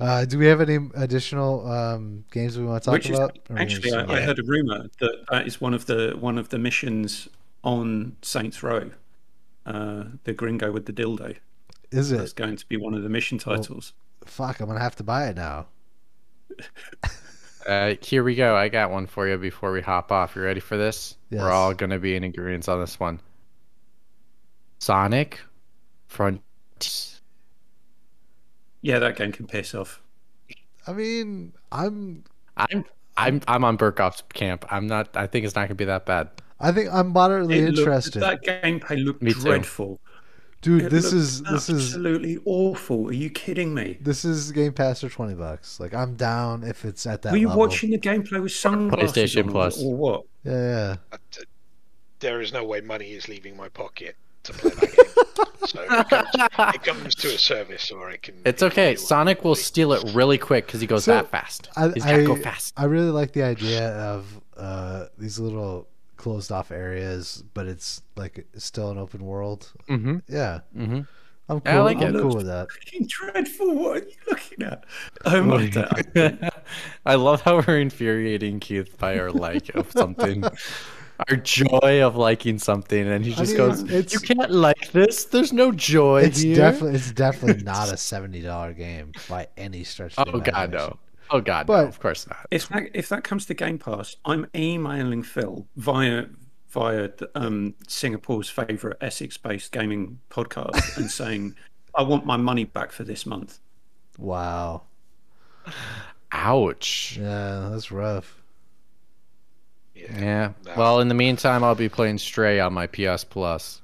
Uh, 0.00 0.24
do 0.24 0.38
we 0.40 0.46
have 0.46 0.60
any 0.60 0.88
additional 0.96 1.70
um, 1.70 2.24
games 2.32 2.58
we 2.58 2.64
want 2.64 2.82
to 2.82 2.86
talk 2.86 2.94
which 2.94 3.10
is 3.10 3.16
about? 3.16 3.38
Actually, 3.56 3.92
I, 3.92 4.04
I 4.16 4.20
heard 4.22 4.40
a 4.40 4.42
rumor 4.42 4.88
that 4.98 5.24
that 5.30 5.46
is 5.46 5.60
one 5.60 5.72
of 5.72 5.86
the 5.86 6.16
one 6.18 6.36
of 6.36 6.48
the 6.48 6.58
missions 6.58 7.28
on 7.62 8.16
Saints 8.22 8.60
Row. 8.62 8.90
Uh, 9.64 10.04
the 10.24 10.32
gringo 10.32 10.72
with 10.72 10.86
the 10.86 10.92
dildo. 10.92 11.36
is 11.92 12.10
it? 12.10 12.18
That's 12.18 12.32
going 12.32 12.56
to 12.56 12.66
be 12.66 12.76
one 12.76 12.92
of 12.94 13.02
the 13.04 13.08
mission 13.08 13.38
titles. 13.38 13.92
Fuck! 14.24 14.58
I'm 14.58 14.66
gonna 14.66 14.80
have 14.80 14.96
to 14.96 15.04
buy 15.04 15.28
it 15.28 15.36
now. 15.36 15.68
Uh, 17.66 17.94
here 18.02 18.22
we 18.22 18.34
go. 18.34 18.54
I 18.54 18.68
got 18.68 18.90
one 18.90 19.06
for 19.06 19.26
you 19.26 19.38
before 19.38 19.72
we 19.72 19.80
hop 19.80 20.12
off. 20.12 20.36
You 20.36 20.42
ready 20.42 20.60
for 20.60 20.76
this? 20.76 21.16
Yes. 21.30 21.40
We're 21.40 21.50
all 21.50 21.72
gonna 21.72 21.98
be 21.98 22.14
in 22.14 22.22
agreement 22.22 22.68
on 22.68 22.78
this 22.78 23.00
one. 23.00 23.20
Sonic 24.80 25.40
Frontiers. 26.08 27.22
Yeah, 28.82 28.98
that 28.98 29.16
game 29.16 29.32
can 29.32 29.46
piss 29.46 29.74
off. 29.74 30.02
I 30.86 30.92
mean, 30.92 31.54
I'm. 31.72 32.24
I'm 32.58 32.84
I'm 33.16 33.40
I'm 33.48 33.64
on 33.64 33.78
Burkoff's 33.78 34.22
camp. 34.34 34.66
I'm 34.70 34.86
not. 34.86 35.16
I 35.16 35.26
think 35.26 35.46
it's 35.46 35.54
not 35.54 35.62
gonna 35.68 35.74
be 35.76 35.86
that 35.86 36.04
bad. 36.04 36.28
I 36.60 36.70
think 36.70 36.90
I'm 36.92 37.08
moderately 37.08 37.60
It 37.60 37.64
looked- 37.68 37.78
interested, 37.78 38.20
that 38.20 38.42
gameplay 38.42 39.02
looked 39.02 39.22
Me 39.22 39.32
too. 39.32 39.98
Dreadful. 40.64 40.78
dude. 40.78 40.86
It 40.86 40.90
This 40.90 41.12
is 41.12 41.42
this 41.42 41.68
is 41.68 41.94
absolutely 41.94 42.38
awful. 42.44 43.08
Are 43.08 43.12
you 43.12 43.30
kidding 43.30 43.74
me? 43.74 43.98
this 44.00 44.24
is 44.24 44.52
Game 44.52 44.72
Pass 44.72 45.00
for 45.00 45.08
twenty 45.08 45.34
bucks. 45.34 45.78
Like 45.80 45.94
I'm 45.94 46.14
down 46.16 46.62
if 46.64 46.84
it's 46.84 47.06
at 47.06 47.22
that. 47.22 47.32
Were 47.32 47.38
you 47.38 47.48
level. 47.48 47.60
watching 47.60 47.90
the 47.90 47.98
gameplay 47.98 48.42
with 48.42 48.52
sunglasses 48.52 49.12
PlayStation 49.12 49.46
on, 49.46 49.50
Plus. 49.52 49.82
or 49.82 49.94
what? 49.94 50.24
Yeah, 50.44 50.52
yeah. 50.52 50.96
Uh, 51.12 51.16
t- 51.30 51.42
there 52.20 52.40
is 52.40 52.52
no 52.52 52.64
way 52.64 52.80
money 52.80 53.12
is 53.12 53.28
leaving 53.28 53.56
my 53.56 53.68
pocket 53.68 54.16
to 54.44 54.52
play 54.52 54.70
that 54.70 54.80
game. 54.96 55.04
so 55.66 55.82
it 55.82 56.08
comes, 56.08 56.74
it 56.74 56.82
comes 56.82 57.14
to 57.16 57.28
a 57.34 57.38
service, 57.38 57.90
or 57.90 58.10
it 58.10 58.22
can. 58.22 58.34
It's 58.44 58.62
it 58.62 58.66
okay. 58.66 58.92
be 58.92 58.96
Sonic 58.96 59.44
will 59.44 59.54
steal 59.54 59.92
it 59.92 60.14
really 60.14 60.38
quick 60.38 60.66
because 60.66 60.80
he 60.80 60.86
goes 60.86 61.04
So, 61.04 61.12
that 61.12 61.30
fast. 61.30 61.68
I, 61.76 61.88
He's 61.90 62.04
gotta 62.04 62.24
go 62.24 62.36
fast. 62.36 62.74
I 62.76 62.84
really 62.84 63.10
like 63.10 63.32
the 63.32 63.42
idea 63.42 63.90
of 63.96 64.40
uh, 64.56 65.06
these 65.18 65.38
little 65.38 65.88
closed 66.16 66.50
off 66.52 66.70
areas, 66.70 67.42
but 67.54 67.66
it's 67.66 68.02
like 68.16 68.46
still 68.56 68.90
an 68.90 68.98
open 68.98 69.24
world. 69.24 69.72
Mm-hmm. 69.88 70.18
Yeah, 70.28 70.60
Mm-hmm. 70.76 71.00
I'm 71.46 71.60
cool. 71.60 71.74
I 71.74 71.78
like 71.80 71.98
I'm 71.98 72.16
it. 72.16 72.20
cool 72.22 72.36
with 72.36 72.46
that. 72.46 72.72
Fucking 72.72 73.06
dreadful. 73.06 73.74
What 73.74 74.02
are 74.02 74.06
you 74.06 74.14
looking 74.28 74.62
at? 74.64 74.84
Oh 75.26 75.42
my 75.42 75.66
god. 76.14 76.50
I 77.06 77.16
love 77.16 77.42
how 77.42 77.60
we're 77.66 77.78
infuriating 77.80 78.60
Keith 78.60 78.96
by 78.96 79.18
our 79.18 79.30
like 79.30 79.74
of 79.74 79.90
something. 79.92 80.42
Our 81.30 81.36
joy 81.36 82.02
of 82.04 82.16
liking 82.16 82.58
something, 82.58 83.06
and 83.06 83.24
he 83.24 83.32
I 83.32 83.36
just 83.36 83.50
mean, 83.52 83.56
goes, 83.56 83.82
it's- 83.84 84.12
"You 84.12 84.18
can't 84.18 84.50
like 84.50 84.90
this. 84.90 85.26
There's 85.26 85.52
no 85.52 85.70
joy 85.70 86.22
It's 86.22 86.40
here." 86.40 86.56
definitely 86.56 86.96
it's 86.96 87.12
definitely 87.12 87.62
not 87.62 87.92
a 87.92 87.96
seventy 87.96 88.40
dollar 88.42 88.72
game 88.72 89.12
by 89.28 89.46
any 89.56 89.84
stretch. 89.84 90.18
Of 90.18 90.26
the 90.26 90.32
Oh 90.32 90.40
God, 90.40 90.72
no! 90.72 90.98
Oh 91.30 91.40
God, 91.40 91.66
But- 91.66 91.82
no! 91.82 91.88
Of 91.88 92.00
course 92.00 92.26
not. 92.28 92.46
If 92.50 92.68
that 92.68 92.90
if 92.94 93.08
that 93.08 93.24
comes 93.24 93.46
to 93.46 93.54
Game 93.54 93.78
Pass, 93.78 94.16
I'm 94.24 94.46
emailing 94.54 95.22
Phil 95.22 95.66
via 95.76 96.26
via 96.68 97.08
um, 97.34 97.74
Singapore's 97.86 98.50
favourite 98.50 98.96
Essex-based 99.00 99.70
gaming 99.72 100.18
podcast 100.30 100.96
and 100.96 101.10
saying, 101.10 101.54
"I 101.94 102.02
want 102.02 102.26
my 102.26 102.36
money 102.36 102.64
back 102.64 102.92
for 102.92 103.04
this 103.04 103.24
month." 103.26 103.58
Wow. 104.18 104.82
Ouch. 106.32 107.16
Yeah, 107.20 107.68
that's 107.72 107.90
rough. 107.90 108.42
Yeah. 109.94 110.18
Yeah. 110.20 110.52
No. 110.66 110.72
Well, 110.76 111.00
in 111.00 111.08
the 111.08 111.14
meantime, 111.14 111.62
I'll 111.64 111.74
be 111.74 111.88
playing 111.88 112.18
Stray 112.18 112.60
on 112.60 112.72
my 112.74 112.86
PS 112.86 113.24
Plus. 113.24 113.80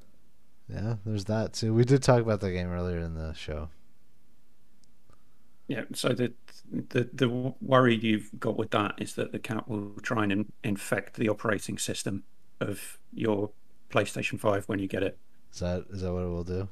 Yeah, 0.69 0.97
there's 1.07 1.25
that 1.27 1.53
too. 1.53 1.73
We 1.75 1.85
did 1.85 2.03
talk 2.03 2.21
about 2.21 2.41
that 2.41 2.51
game 2.51 2.69
earlier 2.71 2.99
in 2.99 3.15
the 3.15 3.33
show. 3.35 3.69
Yeah. 5.69 5.83
So 5.95 6.11
the 6.11 6.33
the 6.71 7.09
the 7.13 7.29
worry 7.61 7.97
you've 7.97 8.31
got 8.39 8.57
with 8.57 8.71
that 8.71 8.95
is 8.99 9.15
that 9.15 9.33
the 9.33 9.39
cat 9.39 9.69
will 9.69 9.95
try 10.03 10.23
and 10.23 10.33
in, 10.33 10.53
infect 10.63 11.17
the 11.17 11.29
operating 11.29 11.79
system 11.79 12.25
of 12.61 12.99
your 13.13 13.51
PlayStation 13.91 14.39
Five 14.39 14.69
when 14.69 14.79
you 14.79 14.89
get 14.89 15.03
it. 15.03 15.19
Is 15.53 15.61
that 15.61 15.85
is 15.91 16.03
that 16.03 16.13
what 16.13 16.23
it 16.23 16.29
will 16.29 16.45
do? 16.45 16.69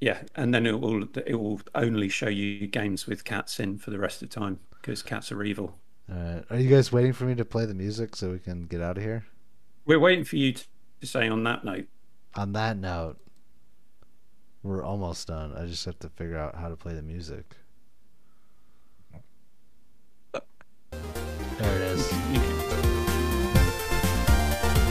Yeah, 0.00 0.22
and 0.34 0.54
then 0.54 0.66
it 0.66 0.80
will 0.80 1.04
it 1.26 1.34
will 1.34 1.60
only 1.74 2.08
show 2.08 2.28
you 2.28 2.66
games 2.66 3.06
with 3.06 3.24
cats 3.24 3.60
in 3.60 3.78
for 3.78 3.90
the 3.90 3.98
rest 3.98 4.22
of 4.22 4.30
the 4.30 4.40
time 4.40 4.60
because 4.70 5.02
cats 5.02 5.30
are 5.30 5.42
evil. 5.42 5.78
All 6.10 6.16
right. 6.16 6.44
Are 6.50 6.58
you 6.58 6.68
guys 6.68 6.90
waiting 6.90 7.12
for 7.12 7.24
me 7.24 7.34
to 7.36 7.44
play 7.44 7.66
the 7.66 7.74
music 7.74 8.16
so 8.16 8.30
we 8.30 8.38
can 8.38 8.66
get 8.66 8.80
out 8.80 8.96
of 8.96 9.02
here? 9.02 9.24
We're 9.84 10.00
waiting 10.00 10.24
for 10.24 10.36
you 10.36 10.52
to 10.52 10.64
to 11.02 11.06
say 11.06 11.28
on 11.28 11.44
that 11.44 11.64
note. 11.64 11.86
On 12.36 12.52
that 12.52 12.78
note, 12.78 13.18
we're 14.62 14.82
almost 14.82 15.26
done. 15.26 15.52
I 15.54 15.66
just 15.66 15.84
have 15.84 15.98
to 15.98 16.08
figure 16.08 16.38
out 16.38 16.54
how 16.54 16.68
to 16.68 16.76
play 16.76 16.94
the 16.94 17.02
music. 17.02 17.56
There 21.62 21.76
it 21.76 21.82
is. 21.82 22.12
You 22.32 22.40
can- 22.40 22.60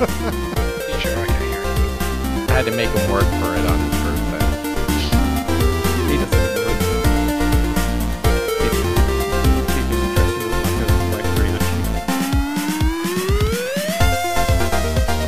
sure 1.02 1.18
I 1.18 1.26
can 1.28 1.42
hear 1.52 1.62
it? 1.62 1.68
I 2.50 2.52
had 2.54 2.66
to 2.66 2.72
make 2.72 2.90
him 2.90 3.12
work 3.12 3.24
for 3.24 3.56
it 3.56 3.66
on 3.66 3.78
his 3.80 3.96
birthday. 4.02 4.46
he 6.10 6.16
doesn't 6.18 6.32
know. 6.32 6.72
If 8.62 8.74
you- 8.74 8.96
if 9.68 9.86
he's 9.90 10.02
interested, 10.06 10.50
I'll 10.92 11.12
like 11.12 11.28
pretty 11.36 11.52
much. 11.52 11.68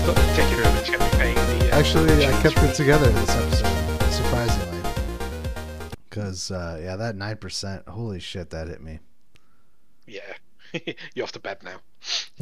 Got 0.06 0.16
to 0.18 0.22
take 0.36 0.52
it 0.52 0.60
over. 0.66 0.78
It's 0.80 0.90
going 0.90 1.00
to 1.00 1.06
be 1.06 1.12
paying 1.18 1.36
the. 1.36 1.42
Uh, 1.72 1.78
Actually, 1.80 2.10
I 2.12 2.14
insurance 2.16 2.42
kept 2.42 2.58
it 2.64 2.74
together 2.76 3.10
this 3.10 3.36
episode, 3.36 4.12
surprisingly. 4.12 4.82
Because, 6.10 6.52
uh, 6.52 6.80
yeah, 6.84 6.96
that 6.96 7.16
9%, 7.16 7.88
holy 7.90 8.20
shit, 8.20 8.50
that 8.52 8.68
hit 8.68 8.82
me. 8.82 9.00
Yeah. 10.06 10.22
You're 11.16 11.24
off 11.24 11.32
to 11.34 11.40
bed 11.40 11.64
now. 11.64 11.78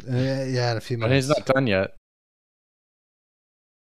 Uh, 0.08 0.44
yeah, 0.44 0.72
in 0.72 0.76
a 0.76 0.80
few 0.80 0.98
minutes. 0.98 1.00
But 1.00 1.08
minutes. 1.08 1.26
he's 1.26 1.28
not 1.28 1.46
done 1.46 1.66
yet. 1.66 1.94